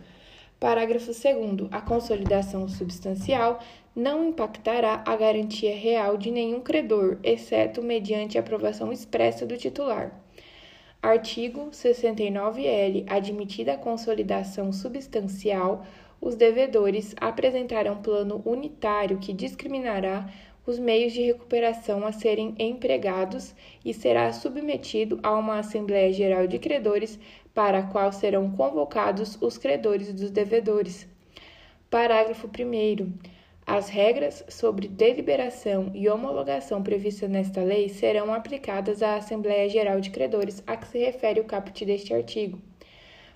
Parágrafo 0.60 1.08
2. 1.08 1.70
A 1.72 1.82
consolidação 1.82 2.70
substancial 2.70 3.58
não 3.96 4.30
impactará 4.30 5.02
a 5.08 5.16
garantia 5.16 5.76
real 5.76 6.16
de 6.16 6.30
nenhum 6.30 6.62
credor, 6.62 7.18
exceto 7.24 7.82
mediante 7.82 8.38
aprovação 8.38 8.94
expressa 8.94 9.44
do 9.44 9.58
titular. 9.58 10.24
Artigo 11.02 11.70
69L. 11.72 13.06
Admitida 13.10 13.74
a 13.74 13.78
consolidação 13.78 14.72
substancial, 14.72 15.84
os 16.24 16.36
devedores 16.36 17.14
apresentarão 17.20 18.02
plano 18.02 18.42
unitário 18.46 19.18
que 19.18 19.34
discriminará 19.34 20.30
os 20.66 20.80
meios 20.80 21.12
de 21.12 21.22
recuperação 21.22 22.06
a 22.08 22.14
serem 22.14 22.56
empregados 22.58 23.54
e 23.84 23.94
será 23.94 24.32
submetido 24.32 25.20
a 25.22 25.36
uma 25.36 25.60
Assembleia 25.60 26.14
Geral 26.14 26.48
de 26.48 26.58
Credores 26.58 27.20
para 27.54 27.80
a 27.80 27.84
qual 27.84 28.14
serão 28.14 28.50
convocados 28.52 29.38
os 29.42 29.58
credores 29.58 30.14
dos 30.14 30.32
devedores. 30.32 31.06
Parágrafo 31.90 32.48
1. 32.48 33.12
As 33.68 33.90
regras 33.90 34.46
sobre 34.48 34.88
deliberação 34.88 35.92
e 35.94 36.08
homologação 36.08 36.82
previstas 36.82 37.30
nesta 37.30 37.62
lei 37.62 37.90
serão 37.90 38.34
aplicadas 38.34 39.04
à 39.04 39.18
Assembleia 39.18 39.70
Geral 39.70 40.00
de 40.00 40.10
Credores, 40.10 40.64
a 40.66 40.78
que 40.78 40.88
se 40.88 41.00
refere 41.00 41.42
o 41.42 41.46
caput 41.46 41.86
deste 41.86 42.14
artigo. 42.14 42.62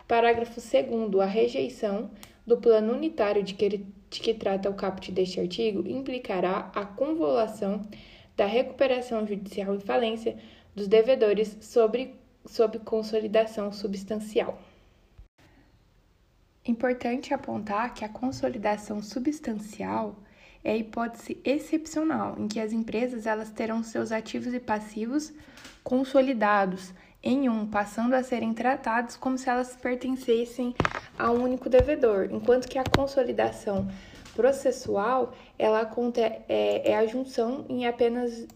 Parágrafo 0.07 0.61
2. 0.61 1.22
A 1.22 1.25
rejeição 1.25 2.09
do 2.48 2.56
plano 2.56 2.93
unitário 2.93 3.43
de 3.43 3.53
que, 3.53 3.67
de 4.09 4.19
que 4.22 4.34
trata 4.34 4.69
o 4.69 4.74
caput 4.74 5.11
deste 5.11 5.38
artigo 5.38 5.85
implicará 5.85 6.72
a 6.74 6.85
convolução 6.85 7.85
da 8.38 8.45
recuperação 8.45 9.27
judicial 9.27 9.76
em 9.76 9.80
falência 9.82 10.38
dos 10.74 10.88
devedores 10.88 11.58
sobre 11.59 12.16
sob 12.45 12.80
consolidação 12.80 13.74
substancial. 13.74 14.61
Importante 16.66 17.34
apontar 17.34 17.93
que 17.93 18.06
a 18.06 18.09
consolidação 18.09 19.01
substancial 19.01 20.16
é 20.64 20.72
a 20.72 20.77
hipótese 20.77 21.40
excepcional 21.43 22.35
em 22.38 22.48
que 22.48 22.59
as 22.59 22.72
empresas 22.72 23.26
elas 23.26 23.51
terão 23.51 23.84
seus 23.84 24.11
ativos 24.11 24.53
e 24.53 24.59
passivos 24.59 25.34
consolidados 25.84 26.93
em 27.27 27.49
um, 27.49 27.67
passando 27.67 28.14
a 28.14 28.23
serem 28.23 28.53
tratados 28.53 29.17
como 29.17 29.38
se 29.38 29.49
elas 29.49 29.75
pertencessem 29.75 30.73
a 31.19 31.30
um 31.30 31.43
único 31.43 31.69
devedor, 31.69 32.30
enquanto 32.31 32.69
que 32.69 32.77
a 32.77 32.85
consolidação 32.85 33.85
processual 34.33 35.33
ela 35.59 35.91
é, 36.47 36.91
é 36.91 36.97
a 36.97 37.06
junção 37.06 37.65
em 37.67 37.85
apenas 37.85 38.47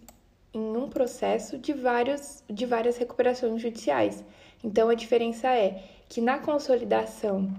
em 0.53 0.77
um 0.77 0.87
processo 0.87 1.57
de, 1.57 1.73
vários, 1.73 2.43
de 2.49 2.65
várias 2.65 2.97
recuperações 2.97 3.61
judiciais. 3.61 4.23
Então, 4.63 4.87
a 4.87 4.95
diferença 4.95 5.49
é 5.49 5.83
que 6.07 6.21
na 6.21 6.39
consolidação 6.39 7.51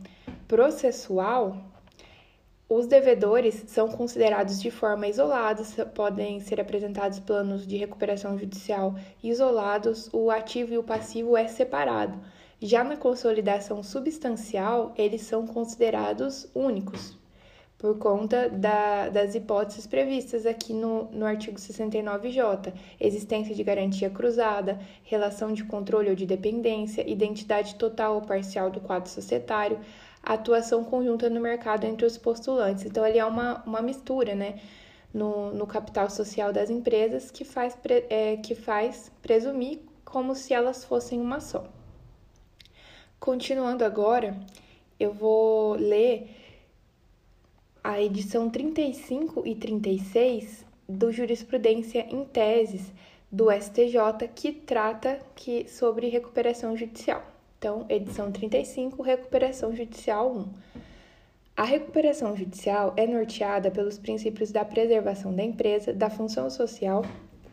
processual, 0.49 1.58
os 2.75 2.86
devedores 2.86 3.65
são 3.67 3.86
considerados 3.86 4.59
de 4.59 4.70
forma 4.70 5.07
isolada, 5.07 5.62
podem 5.94 6.41
ser 6.41 6.59
apresentados 6.59 7.20
planos 7.20 7.67
de 7.67 7.76
recuperação 7.76 8.39
judicial 8.39 8.94
isolados, 9.23 10.09
o 10.10 10.31
ativo 10.31 10.73
e 10.73 10.78
o 10.78 10.83
passivo 10.83 11.36
é 11.36 11.47
separado. 11.47 12.18
Já 12.59 12.83
na 12.83 12.97
consolidação 12.97 13.83
substancial, 13.83 14.94
eles 14.97 15.20
são 15.20 15.47
considerados 15.47 16.49
únicos 16.55 17.20
por 17.83 17.99
conta 17.99 18.49
da, 18.49 19.09
das 19.09 19.34
hipóteses 19.34 19.89
previstas 19.89 20.47
aqui 20.47 20.73
no, 20.73 21.10
no 21.10 21.26
artigo 21.26 21.59
69J: 21.59 22.73
existência 23.01 23.55
de 23.57 23.65
garantia 23.65 24.09
cruzada, 24.09 24.78
relação 25.02 25.52
de 25.52 25.65
controle 25.65 26.09
ou 26.09 26.15
de 26.15 26.25
dependência, 26.25 27.07
identidade 27.10 27.75
total 27.75 28.15
ou 28.15 28.23
parcial 28.23 28.70
do 28.70 28.81
quadro 28.81 29.10
societário, 29.10 29.81
atuação 30.23 30.84
conjunta 30.84 31.28
no 31.28 31.41
mercado 31.41 31.84
entre 31.84 32.07
os 32.07 32.17
postulantes. 32.17 32.84
Então, 32.84 33.02
ali 33.02 33.18
é 33.18 33.25
uma, 33.25 33.62
uma 33.65 33.83
mistura, 33.83 34.34
né? 34.34 34.60
No, 35.12 35.52
no 35.52 35.67
capital 35.67 36.09
social 36.09 36.52
das 36.52 36.70
empresas 36.70 37.31
que 37.31 37.44
faz, 37.44 37.76
é, 38.09 38.36
que 38.39 38.55
faz 38.55 39.12
presumir 39.20 39.81
como 40.05 40.34
se 40.34 40.55
elas 40.55 40.84
fossem 40.84 41.20
uma 41.20 41.39
só. 41.39 41.65
Continuando 43.20 43.84
agora, 43.84 44.39
eu 44.99 45.12
vou 45.12 45.75
ler 45.75 46.31
a 47.84 48.01
edição 48.01 48.49
35 48.49 49.47
e 49.47 49.55
36 49.55 50.65
do 50.89 51.12
Jurisprudência 51.12 52.07
em 52.10 52.25
Teses 52.25 52.92
do 53.31 53.51
STJ, 53.51 54.28
que 54.34 54.52
trata 54.52 55.18
que, 55.34 55.68
sobre 55.68 56.09
recuperação 56.09 56.76
judicial. 56.76 57.32
Então, 57.62 57.86
edição 57.89 58.32
35, 58.32 59.00
Recuperação 59.05 59.73
Judicial 59.73 60.34
1. 60.34 60.49
A 61.57 61.62
recuperação 61.62 62.36
judicial 62.36 62.92
é 62.97 63.07
norteada 63.07 63.70
pelos 63.70 63.97
princípios 63.97 64.50
da 64.50 64.65
preservação 64.65 65.32
da 65.32 65.44
empresa, 65.44 65.92
da 65.92 66.10
função 66.10 66.50
social 66.50 67.05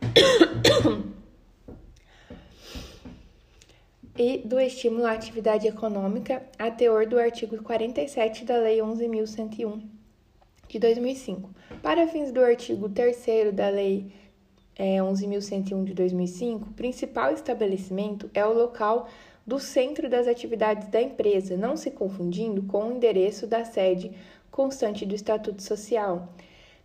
e 4.18 4.40
do 4.40 4.60
estímulo 4.60 5.06
à 5.06 5.12
atividade 5.12 5.68
econômica, 5.68 6.42
a 6.58 6.72
teor 6.72 7.06
do 7.06 7.20
artigo 7.20 7.62
47 7.62 8.46
da 8.46 8.58
Lei 8.58 8.80
11.101 8.80 9.80
de 10.68 10.80
2005. 10.80 11.52
Para 11.84 12.08
fins 12.08 12.32
do 12.32 12.44
artigo 12.44 12.90
3 12.90 13.54
da 13.54 13.70
Lei 13.70 14.12
é, 14.76 14.98
11.101 14.98 15.84
de 15.84 15.94
2005, 15.94 16.70
o 16.70 16.74
principal 16.74 17.32
estabelecimento 17.32 18.28
é 18.34 18.44
o 18.44 18.54
local 18.54 19.08
do 19.50 19.60
centro 19.60 20.08
das 20.08 20.28
atividades 20.28 20.88
da 20.90 21.02
empresa, 21.02 21.58
não 21.58 21.76
se 21.76 21.90
confundindo 21.90 22.62
com 22.62 22.84
o 22.84 22.92
endereço 22.96 23.48
da 23.48 23.66
sede 23.66 24.12
constante 24.52 25.08
do 25.08 25.16
Estatuto 25.16 25.64
Social. 25.64 26.30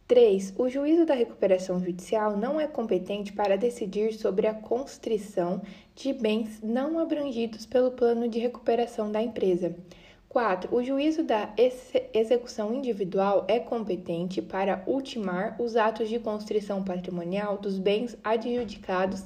3. 0.08 0.54
O 0.56 0.66
juízo 0.70 1.04
da 1.04 1.12
recuperação 1.12 1.78
judicial 1.78 2.38
não 2.38 2.58
é 2.58 2.66
competente 2.66 3.34
para 3.34 3.58
decidir 3.58 4.14
sobre 4.14 4.46
a 4.46 4.54
constrição 4.54 5.60
de 5.94 6.14
bens 6.14 6.62
não 6.62 6.98
abrangidos 6.98 7.66
pelo 7.66 7.90
plano 7.90 8.28
de 8.28 8.38
recuperação 8.38 9.12
da 9.12 9.22
empresa. 9.22 9.76
4. 10.30 10.74
O 10.74 10.82
juízo 10.82 11.22
da 11.22 11.52
execução 12.14 12.74
individual 12.74 13.44
é 13.46 13.58
competente 13.60 14.40
para 14.40 14.82
ultimar 14.86 15.60
os 15.60 15.76
atos 15.76 16.08
de 16.08 16.18
constrição 16.18 16.82
patrimonial 16.82 17.58
dos 17.58 17.78
bens 17.78 18.16
adjudicados 18.24 19.22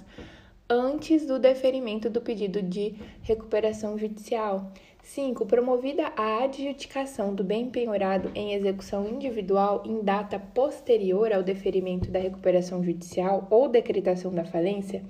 antes 0.71 1.25
do 1.25 1.39
deferimento 1.39 2.11
do 2.11 2.21
pedido 2.21 2.61
de 2.61 2.95
recuperação 3.23 3.97
judicial. 3.97 4.71
5. 5.03 5.47
Promovida 5.47 6.13
a 6.15 6.45
adjudicação 6.45 7.35
do 7.35 7.43
bem 7.43 7.71
penhorado 7.71 8.31
em 8.35 8.53
execução 8.53 9.09
individual 9.09 9.83
em 9.87 10.03
data 10.03 10.39
posterior 10.39 11.33
ao 11.33 11.43
deferimento 11.43 12.11
da 12.11 12.19
recuperação 12.19 12.85
judicial 12.85 13.47
ou 13.49 13.69
decretação 13.69 14.31
da 14.31 14.45
falência, 14.45 15.03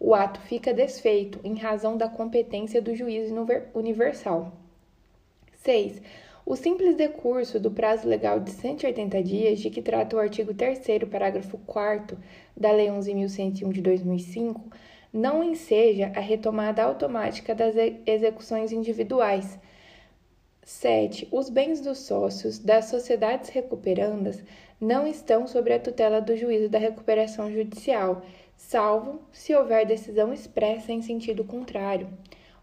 o 0.00 0.14
ato 0.14 0.40
fica 0.40 0.74
desfeito 0.74 1.38
em 1.44 1.54
razão 1.54 1.96
da 1.96 2.08
competência 2.08 2.82
do 2.82 2.96
juiz 2.96 3.30
universal. 3.74 4.52
6. 5.62 6.02
O 6.44 6.56
simples 6.56 6.96
decurso 6.96 7.60
do 7.60 7.70
prazo 7.70 8.08
legal 8.08 8.40
de 8.40 8.50
180 8.50 9.22
dias, 9.22 9.60
de 9.60 9.68
que 9.68 9.82
trata 9.82 10.16
o 10.16 10.18
artigo 10.18 10.54
3, 10.54 10.80
parágrafo 11.10 11.58
4 11.58 12.16
da 12.56 12.72
Lei 12.72 12.86
11.101 12.88 13.70
de 13.70 13.82
2005, 13.82 14.64
não 15.12 15.42
enseja 15.42 16.12
a 16.14 16.20
retomada 16.20 16.82
automática 16.82 17.54
das 17.54 17.74
execuções 18.06 18.72
individuais. 18.72 19.58
7. 20.62 21.28
Os 21.32 21.48
bens 21.48 21.80
dos 21.80 21.98
sócios 21.98 22.58
das 22.58 22.86
sociedades 22.86 23.48
recuperandas 23.48 24.42
não 24.80 25.06
estão 25.06 25.46
sob 25.46 25.72
a 25.72 25.80
tutela 25.80 26.20
do 26.20 26.36
juízo 26.36 26.68
da 26.68 26.78
recuperação 26.78 27.50
judicial, 27.50 28.22
salvo 28.56 29.22
se 29.32 29.54
houver 29.54 29.86
decisão 29.86 30.32
expressa 30.32 30.92
em 30.92 31.00
sentido 31.00 31.42
contrário. 31.42 32.08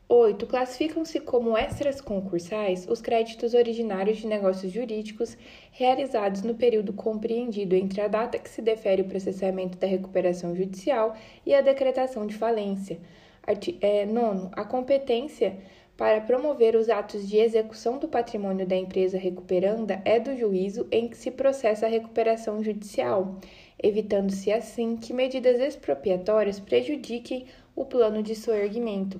8. 0.07 0.45
Classificam-se 0.45 1.19
como 1.19 1.57
extras 1.57 1.99
concursais 1.99 2.87
os 2.87 3.01
créditos 3.01 3.55
originários 3.55 4.17
de 4.17 4.27
negócios 4.27 4.71
jurídicos 4.71 5.35
realizados 5.71 6.43
no 6.43 6.53
período 6.53 6.93
compreendido 6.93 7.75
entre 7.75 8.01
a 8.01 8.07
data 8.07 8.37
que 8.37 8.49
se 8.49 8.61
defere 8.61 9.01
o 9.01 9.07
processamento 9.07 9.79
da 9.79 9.87
recuperação 9.87 10.55
judicial 10.55 11.15
e 11.43 11.55
a 11.55 11.61
decretação 11.61 12.27
de 12.27 12.35
falência. 12.35 12.99
Arti 13.41 13.79
é, 13.81 14.05
nono, 14.05 14.51
a 14.53 14.63
competência 14.63 15.57
para 15.97 16.21
promover 16.21 16.75
os 16.75 16.87
atos 16.87 17.27
de 17.27 17.37
execução 17.37 17.97
do 17.97 18.07
patrimônio 18.07 18.67
da 18.67 18.75
empresa 18.75 19.17
recuperanda 19.17 20.01
é 20.05 20.19
do 20.19 20.37
juízo 20.37 20.85
em 20.91 21.07
que 21.07 21.17
se 21.17 21.31
processa 21.31 21.87
a 21.87 21.89
recuperação 21.89 22.61
judicial, 22.61 23.39
evitando-se 23.81 24.51
assim 24.51 24.97
que 24.97 25.13
medidas 25.13 25.59
expropriatórias 25.59 26.59
prejudiquem 26.59 27.45
o 27.75 27.85
plano 27.85 28.21
de 28.21 28.35
soerguimento. 28.35 29.19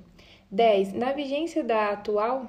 10. 0.50 0.92
Na 0.92 1.12
vigência 1.12 1.64
da 1.64 1.90
atual 1.90 2.48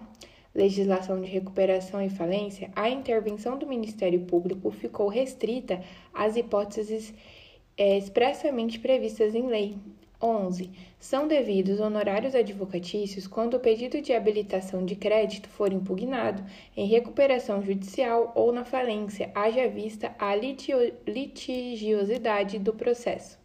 legislação 0.53 1.21
de 1.21 1.27
recuperação 1.27 2.01
e 2.01 2.09
falência, 2.09 2.69
a 2.75 2.89
intervenção 2.89 3.57
do 3.57 3.67
Ministério 3.67 4.19
Público 4.21 4.71
ficou 4.71 5.07
restrita 5.07 5.81
às 6.13 6.35
hipóteses 6.35 7.13
é, 7.77 7.97
expressamente 7.97 8.79
previstas 8.79 9.35
em 9.35 9.47
lei. 9.47 9.77
11. 10.19 10.71
São 10.99 11.27
devidos 11.27 11.79
honorários 11.79 12.33
advocatícios 12.33 13.27
quando 13.27 13.53
o 13.53 13.59
pedido 13.59 14.01
de 14.01 14.13
habilitação 14.13 14.83
de 14.83 14.95
crédito 14.95 15.47
for 15.47 15.71
impugnado 15.71 16.43
em 16.75 16.87
recuperação 16.87 17.61
judicial 17.61 18.31
ou 18.33 18.51
na 18.51 18.65
falência, 18.65 19.29
haja 19.35 19.67
vista 19.67 20.15
a 20.17 20.35
litigiosidade 20.35 22.57
do 22.57 22.73
processo. 22.73 23.37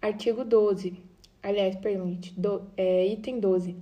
Artigo 0.00 0.44
12 0.44 1.09
aliás, 1.42 1.76
permite, 1.76 2.32
do, 2.38 2.62
é, 2.76 3.06
item 3.06 3.40
12. 3.40 3.76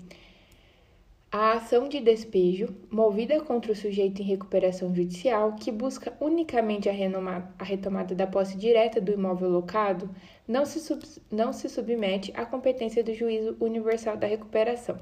A 1.31 1.53
ação 1.53 1.91
de 1.91 2.01
despejo, 2.01 2.75
movida 2.91 3.39
contra 3.43 3.71
o 3.71 3.77
sujeito 3.77 4.23
em 4.23 4.25
recuperação 4.25 4.95
judicial, 4.95 5.57
que 5.57 5.71
busca 5.71 6.17
unicamente 6.21 6.89
a, 6.89 6.93
renomar, 6.93 7.55
a 7.59 7.65
retomada 7.65 8.15
da 8.15 8.27
posse 8.27 8.57
direta 8.57 8.99
do 8.99 9.13
imóvel 9.13 9.51
locado, 9.51 10.09
não 10.47 10.65
se, 10.65 10.81
sub, 10.81 11.03
não 11.31 11.53
se 11.53 11.69
submete 11.69 12.33
à 12.35 12.47
competência 12.47 13.05
do 13.05 13.13
juízo 13.13 13.57
universal 13.61 14.17
da 14.17 14.27
recuperação. 14.27 14.99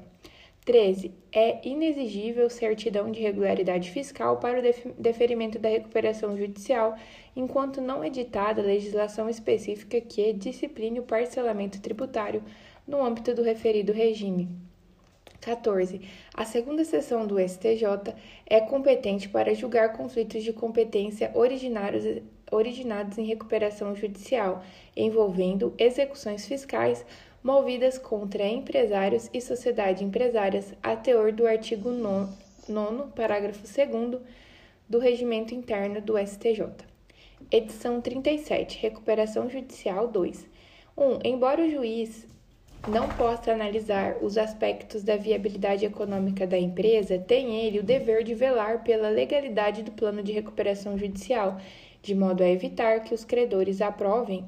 13. 0.67 1.13
É 1.31 1.65
inexigível 1.65 2.49
certidão 2.49 3.09
de 3.09 3.21
regularidade 3.21 3.89
fiscal 3.89 4.35
para 4.35 4.59
o 4.59 5.01
deferimento 5.01 5.57
da 5.57 5.69
recuperação 5.69 6.37
judicial, 6.37 6.93
enquanto 7.33 7.79
não 7.79 8.03
editada 8.03 8.61
legislação 8.61 9.29
específica 9.29 10.01
que 10.01 10.33
discipline 10.33 10.99
o 10.99 11.03
parcelamento 11.03 11.79
tributário 11.79 12.43
no 12.85 13.01
âmbito 13.01 13.33
do 13.33 13.43
referido 13.43 13.93
regime. 13.93 14.49
14. 15.39 16.01
A 16.33 16.43
segunda 16.43 16.83
sessão 16.83 17.25
do 17.25 17.39
STJ 17.39 18.13
é 18.45 18.59
competente 18.59 19.29
para 19.29 19.53
julgar 19.53 19.93
conflitos 19.93 20.43
de 20.43 20.51
competência 20.51 21.31
originados 21.33 23.17
em 23.17 23.23
recuperação 23.23 23.95
judicial, 23.95 24.61
envolvendo 24.97 25.73
execuções 25.77 26.45
fiscais 26.45 27.05
movidas 27.47 27.97
contra 27.97 28.45
empresários 28.45 29.29
e 29.33 29.39
sociedade 29.39 30.03
empresárias, 30.03 30.73
a 30.83 30.97
teor 30.97 31.31
do 31.31 31.47
artigo 31.47 31.91
9, 31.91 32.33
parágrafo 33.15 33.61
2 33.61 34.21
do 34.89 34.99
Regimento 34.99 35.55
Interno 35.55 36.01
do 36.01 36.17
STJ. 36.17 36.67
Edição 37.49 38.01
37, 38.01 38.79
Recuperação 38.81 39.49
Judicial 39.49 40.09
2. 40.09 40.45
1. 40.97 41.01
Um, 41.01 41.19
embora 41.23 41.63
o 41.63 41.71
juiz 41.71 42.27
não 42.85 43.07
possa 43.07 43.53
analisar 43.53 44.17
os 44.21 44.37
aspectos 44.37 45.01
da 45.01 45.15
viabilidade 45.15 45.85
econômica 45.85 46.45
da 46.45 46.59
empresa, 46.59 47.17
tem 47.17 47.61
ele 47.61 47.79
o 47.79 47.83
dever 47.83 48.25
de 48.25 48.33
velar 48.33 48.83
pela 48.83 49.07
legalidade 49.07 49.83
do 49.83 49.91
plano 49.93 50.21
de 50.21 50.33
recuperação 50.33 50.97
judicial, 50.97 51.61
de 52.01 52.13
modo 52.13 52.43
a 52.43 52.49
evitar 52.49 53.05
que 53.05 53.13
os 53.13 53.23
credores 53.23 53.79
aprovem 53.79 54.45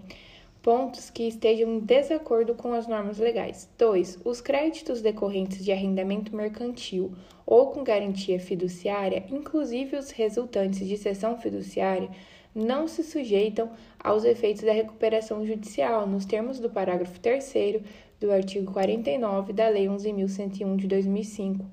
pontos 0.61 1.09
que 1.09 1.27
estejam 1.27 1.69
em 1.69 1.79
desacordo 1.79 2.53
com 2.53 2.73
as 2.73 2.87
normas 2.87 3.17
legais. 3.17 3.69
2. 3.77 4.19
Os 4.25 4.41
créditos 4.41 5.01
decorrentes 5.01 5.63
de 5.63 5.71
arrendamento 5.71 6.35
mercantil 6.35 7.13
ou 7.45 7.67
com 7.67 7.83
garantia 7.83 8.39
fiduciária, 8.39 9.25
inclusive 9.29 9.97
os 9.97 10.11
resultantes 10.11 10.87
de 10.87 10.97
cessão 10.97 11.37
fiduciária, 11.37 12.09
não 12.53 12.87
se 12.87 13.03
sujeitam 13.03 13.71
aos 13.99 14.23
efeitos 14.23 14.63
da 14.63 14.73
recuperação 14.73 15.45
judicial, 15.45 16.07
nos 16.07 16.25
termos 16.25 16.59
do 16.59 16.69
parágrafo 16.69 17.19
3 17.19 17.81
do 18.19 18.31
artigo 18.31 18.71
49 18.73 19.53
da 19.53 19.69
Lei 19.69 19.85
11.101 19.85 20.75
de 20.75 20.87
2005 20.87 21.65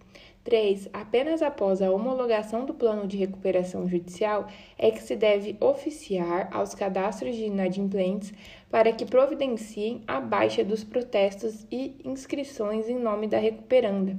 3. 0.47 0.89
Apenas 0.93 1.43
após 1.43 1.83
a 1.83 1.91
homologação 1.91 2.65
do 2.65 2.73
plano 2.73 3.05
de 3.05 3.17
recuperação 3.17 3.89
judicial 3.89 4.47
é 4.79 4.93
que 4.93 5.03
se 5.03 5.17
deve 5.17 5.57
oficiar 5.61 6.49
aos 6.53 6.73
cadastros 6.73 7.35
de 7.35 7.47
inadimplentes 7.47 8.33
para 8.71 8.93
que 8.93 9.05
providenciem 9.05 10.03
a 10.07 10.21
baixa 10.21 10.65
dos 10.65 10.85
protestos 10.85 11.67
e 11.71 11.97
inscrições 12.05 12.89
em 12.89 12.99
nome 12.99 13.27
da 13.27 13.39
recuperanda. 13.39 14.19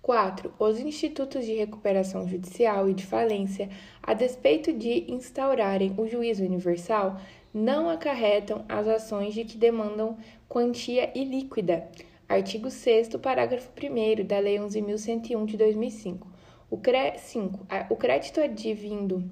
4. 0.00 0.52
Os 0.58 0.80
institutos 0.80 1.44
de 1.44 1.54
recuperação 1.54 2.28
judicial 2.28 2.88
e 2.88 2.94
de 2.94 3.06
falência, 3.06 3.68
a 4.02 4.14
despeito 4.14 4.72
de 4.72 5.10
instaurarem 5.12 5.94
o 5.96 6.08
juízo 6.08 6.44
universal, 6.44 7.20
não 7.54 7.88
acarretam 7.88 8.64
as 8.68 8.88
ações 8.88 9.34
de 9.34 9.44
que 9.44 9.56
demandam 9.56 10.16
quantia 10.48 11.12
ilíquida 11.16 11.88
Artigo 12.32 12.70
6 12.70 13.10
parágrafo 13.16 13.70
1 13.76 14.24
da 14.24 14.38
Lei 14.38 14.56
11.101 14.56 15.44
de 15.44 15.56
2005. 15.58 16.26
O, 16.70 16.78
cre... 16.78 17.18
5. 17.18 17.66
O 17.90 17.96
crédito 17.96 18.40
advindo 18.40 19.22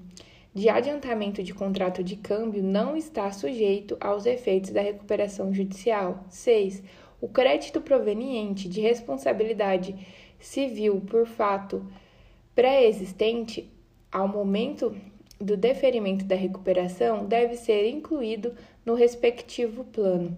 de 0.55 0.69
adiantamento 0.69 1.43
de 1.43 1.55
contrato 1.55 2.03
de 2.03 2.17
câmbio 2.17 2.63
não 2.63 2.97
está 2.97 3.31
sujeito 3.31 3.97
aos 4.01 4.27
efeitos 4.27 4.71
da 4.71 4.81
recuperação 4.81 5.53
judicial. 5.55 6.25
6. 6.29 6.83
O 7.21 7.29
crédito 7.29 7.81
proveniente 7.81 8.69
de 8.69 8.81
responsabilidade 8.81 9.95
civil 10.39 11.01
por 11.03 11.27
fato 11.27 11.87
pré-existente 12.55 13.71
ao 14.11 14.27
momento 14.27 14.97
do 15.41 15.57
deferimento 15.57 16.25
da 16.25 16.35
recuperação 16.35 17.27
deve 17.27 17.57
ser 17.57 17.89
incluído 17.89 18.55
no 18.85 18.95
respectivo 18.95 19.85
plano. 19.85 20.37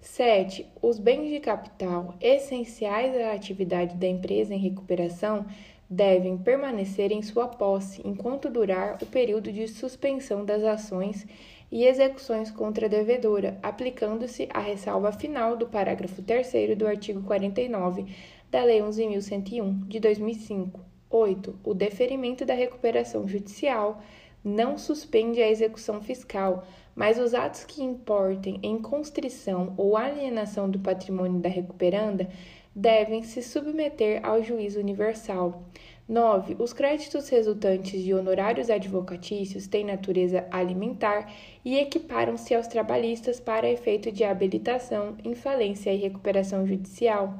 7. 0.00 0.66
Os 0.80 0.98
bens 0.98 1.28
de 1.28 1.40
capital 1.40 2.14
essenciais 2.20 3.16
à 3.20 3.32
atividade 3.32 3.96
da 3.96 4.06
empresa 4.06 4.54
em 4.54 4.58
recuperação 4.58 5.44
devem 5.88 6.36
permanecer 6.36 7.12
em 7.12 7.22
sua 7.22 7.48
posse 7.48 8.02
enquanto 8.04 8.50
durar 8.50 8.98
o 9.02 9.06
período 9.06 9.50
de 9.50 9.66
suspensão 9.68 10.44
das 10.44 10.62
ações 10.62 11.26
e 11.70 11.84
execuções 11.84 12.50
contra 12.50 12.86
a 12.86 12.88
devedora, 12.88 13.58
aplicando-se 13.62 14.48
a 14.52 14.60
ressalva 14.60 15.12
final 15.12 15.56
do 15.56 15.66
parágrafo 15.66 16.22
3 16.22 16.76
do 16.76 16.86
artigo 16.86 17.22
49 17.22 18.06
da 18.50 18.64
Lei 18.64 18.80
11.101 18.80 19.86
de 19.86 20.00
2005. 20.00 20.80
8. 21.10 21.58
O 21.64 21.74
deferimento 21.74 22.44
da 22.44 22.54
recuperação 22.54 23.26
judicial 23.26 24.02
não 24.44 24.78
suspende 24.78 25.42
a 25.42 25.48
execução 25.48 26.00
fiscal, 26.02 26.66
mas 26.94 27.18
os 27.18 27.32
atos 27.34 27.64
que 27.64 27.82
importem 27.82 28.58
em 28.62 28.78
constrição 28.78 29.74
ou 29.76 29.96
alienação 29.96 30.68
do 30.70 30.78
patrimônio 30.78 31.40
da 31.40 31.48
recuperanda 31.48 32.28
devem 32.74 33.22
se 33.22 33.42
submeter 33.42 34.20
ao 34.24 34.42
juízo 34.42 34.78
universal. 34.78 35.64
9. 36.08 36.56
Os 36.58 36.72
créditos 36.72 37.28
resultantes 37.28 38.02
de 38.02 38.14
honorários 38.14 38.70
advocatícios 38.70 39.66
têm 39.66 39.84
natureza 39.84 40.46
alimentar 40.50 41.30
e 41.62 41.78
equiparam-se 41.78 42.54
aos 42.54 42.66
trabalhistas 42.66 43.38
para 43.38 43.68
efeito 43.68 44.10
de 44.10 44.24
habilitação, 44.24 45.18
infalência 45.22 45.92
e 45.92 45.98
recuperação 45.98 46.66
judicial. 46.66 47.38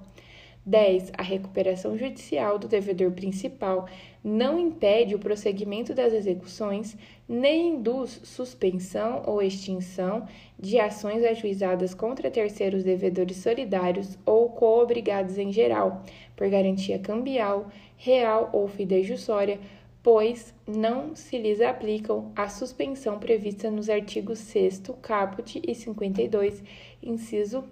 10. 0.66 1.12
A 1.16 1.22
recuperação 1.22 1.96
judicial 1.96 2.58
do 2.58 2.68
devedor 2.68 3.12
principal 3.12 3.88
não 4.22 4.58
impede 4.58 5.14
o 5.14 5.18
prosseguimento 5.18 5.94
das 5.94 6.12
execuções, 6.12 6.94
nem 7.28 7.74
induz 7.74 8.20
suspensão 8.24 9.22
ou 9.26 9.42
extinção 9.42 10.26
de 10.58 10.80
ações 10.80 11.22
ajuizadas 11.22 11.92
contra 11.92 12.30
terceiros 12.30 12.82
devedores 12.82 13.36
solidários 13.36 14.18
ou 14.24 14.48
coobrigados 14.48 15.36
em 15.36 15.52
geral, 15.52 16.02
por 16.34 16.48
garantia 16.48 16.98
cambial, 16.98 17.70
real 17.98 18.48
ou 18.52 18.66
fidejussória, 18.66 19.60
pois 20.02 20.54
não 20.66 21.14
se 21.14 21.36
lhes 21.36 21.60
aplicam 21.60 22.32
a 22.34 22.48
suspensão 22.48 23.18
prevista 23.18 23.70
nos 23.70 23.90
artigos 23.90 24.38
6 24.38 24.84
caput 25.02 25.60
e 25.62 25.74
52, 25.74 26.62
inciso 27.02 27.62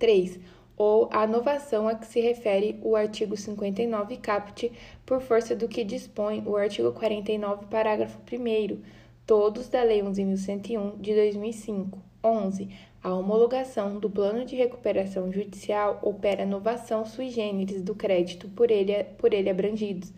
3 0.00 0.57
ou 0.78 1.08
a 1.12 1.26
novação 1.26 1.88
a 1.88 1.96
que 1.96 2.06
se 2.06 2.20
refere 2.20 2.78
o 2.82 2.94
artigo 2.94 3.36
59 3.36 4.16
caput, 4.18 4.72
por 5.04 5.20
força 5.20 5.56
do 5.56 5.66
que 5.66 5.82
dispõe 5.82 6.42
o 6.46 6.56
artigo 6.56 6.92
49, 6.92 7.66
parágrafo 7.66 8.18
1 8.20 8.80
todos 9.26 9.68
da 9.68 9.82
Lei 9.82 10.00
11.101 10.00 11.00
de 11.00 11.14
2005. 11.14 12.08
11. 12.22 12.68
A 13.02 13.14
homologação 13.14 13.98
do 13.98 14.10
plano 14.10 14.44
de 14.44 14.56
recuperação 14.56 15.30
judicial 15.32 15.98
opera 16.02 16.44
novação 16.44 17.04
sui 17.04 17.30
generis 17.30 17.82
do 17.82 17.94
crédito 17.94 18.48
por 18.48 18.70
ele, 18.70 19.04
por 19.18 19.32
ele 19.32 19.48
abrangidos, 19.50 20.12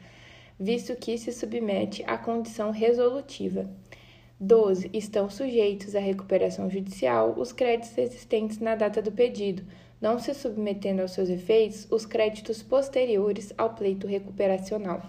visto 0.58 0.96
que 0.96 1.18
se 1.18 1.32
submete 1.32 2.02
à 2.06 2.16
condição 2.16 2.70
resolutiva. 2.70 3.68
12. 4.38 4.90
Estão 4.94 5.28
sujeitos 5.28 5.94
à 5.94 6.00
recuperação 6.00 6.70
judicial 6.70 7.34
os 7.36 7.52
créditos 7.52 7.96
existentes 7.98 8.58
na 8.58 8.74
data 8.74 9.02
do 9.02 9.12
pedido, 9.12 9.62
não 10.00 10.18
se 10.18 10.32
submetendo 10.32 11.02
aos 11.02 11.12
seus 11.12 11.28
efeitos 11.28 11.86
os 11.90 12.06
créditos 12.06 12.62
posteriores 12.62 13.52
ao 13.58 13.74
pleito 13.74 14.06
recuperacional. 14.06 15.02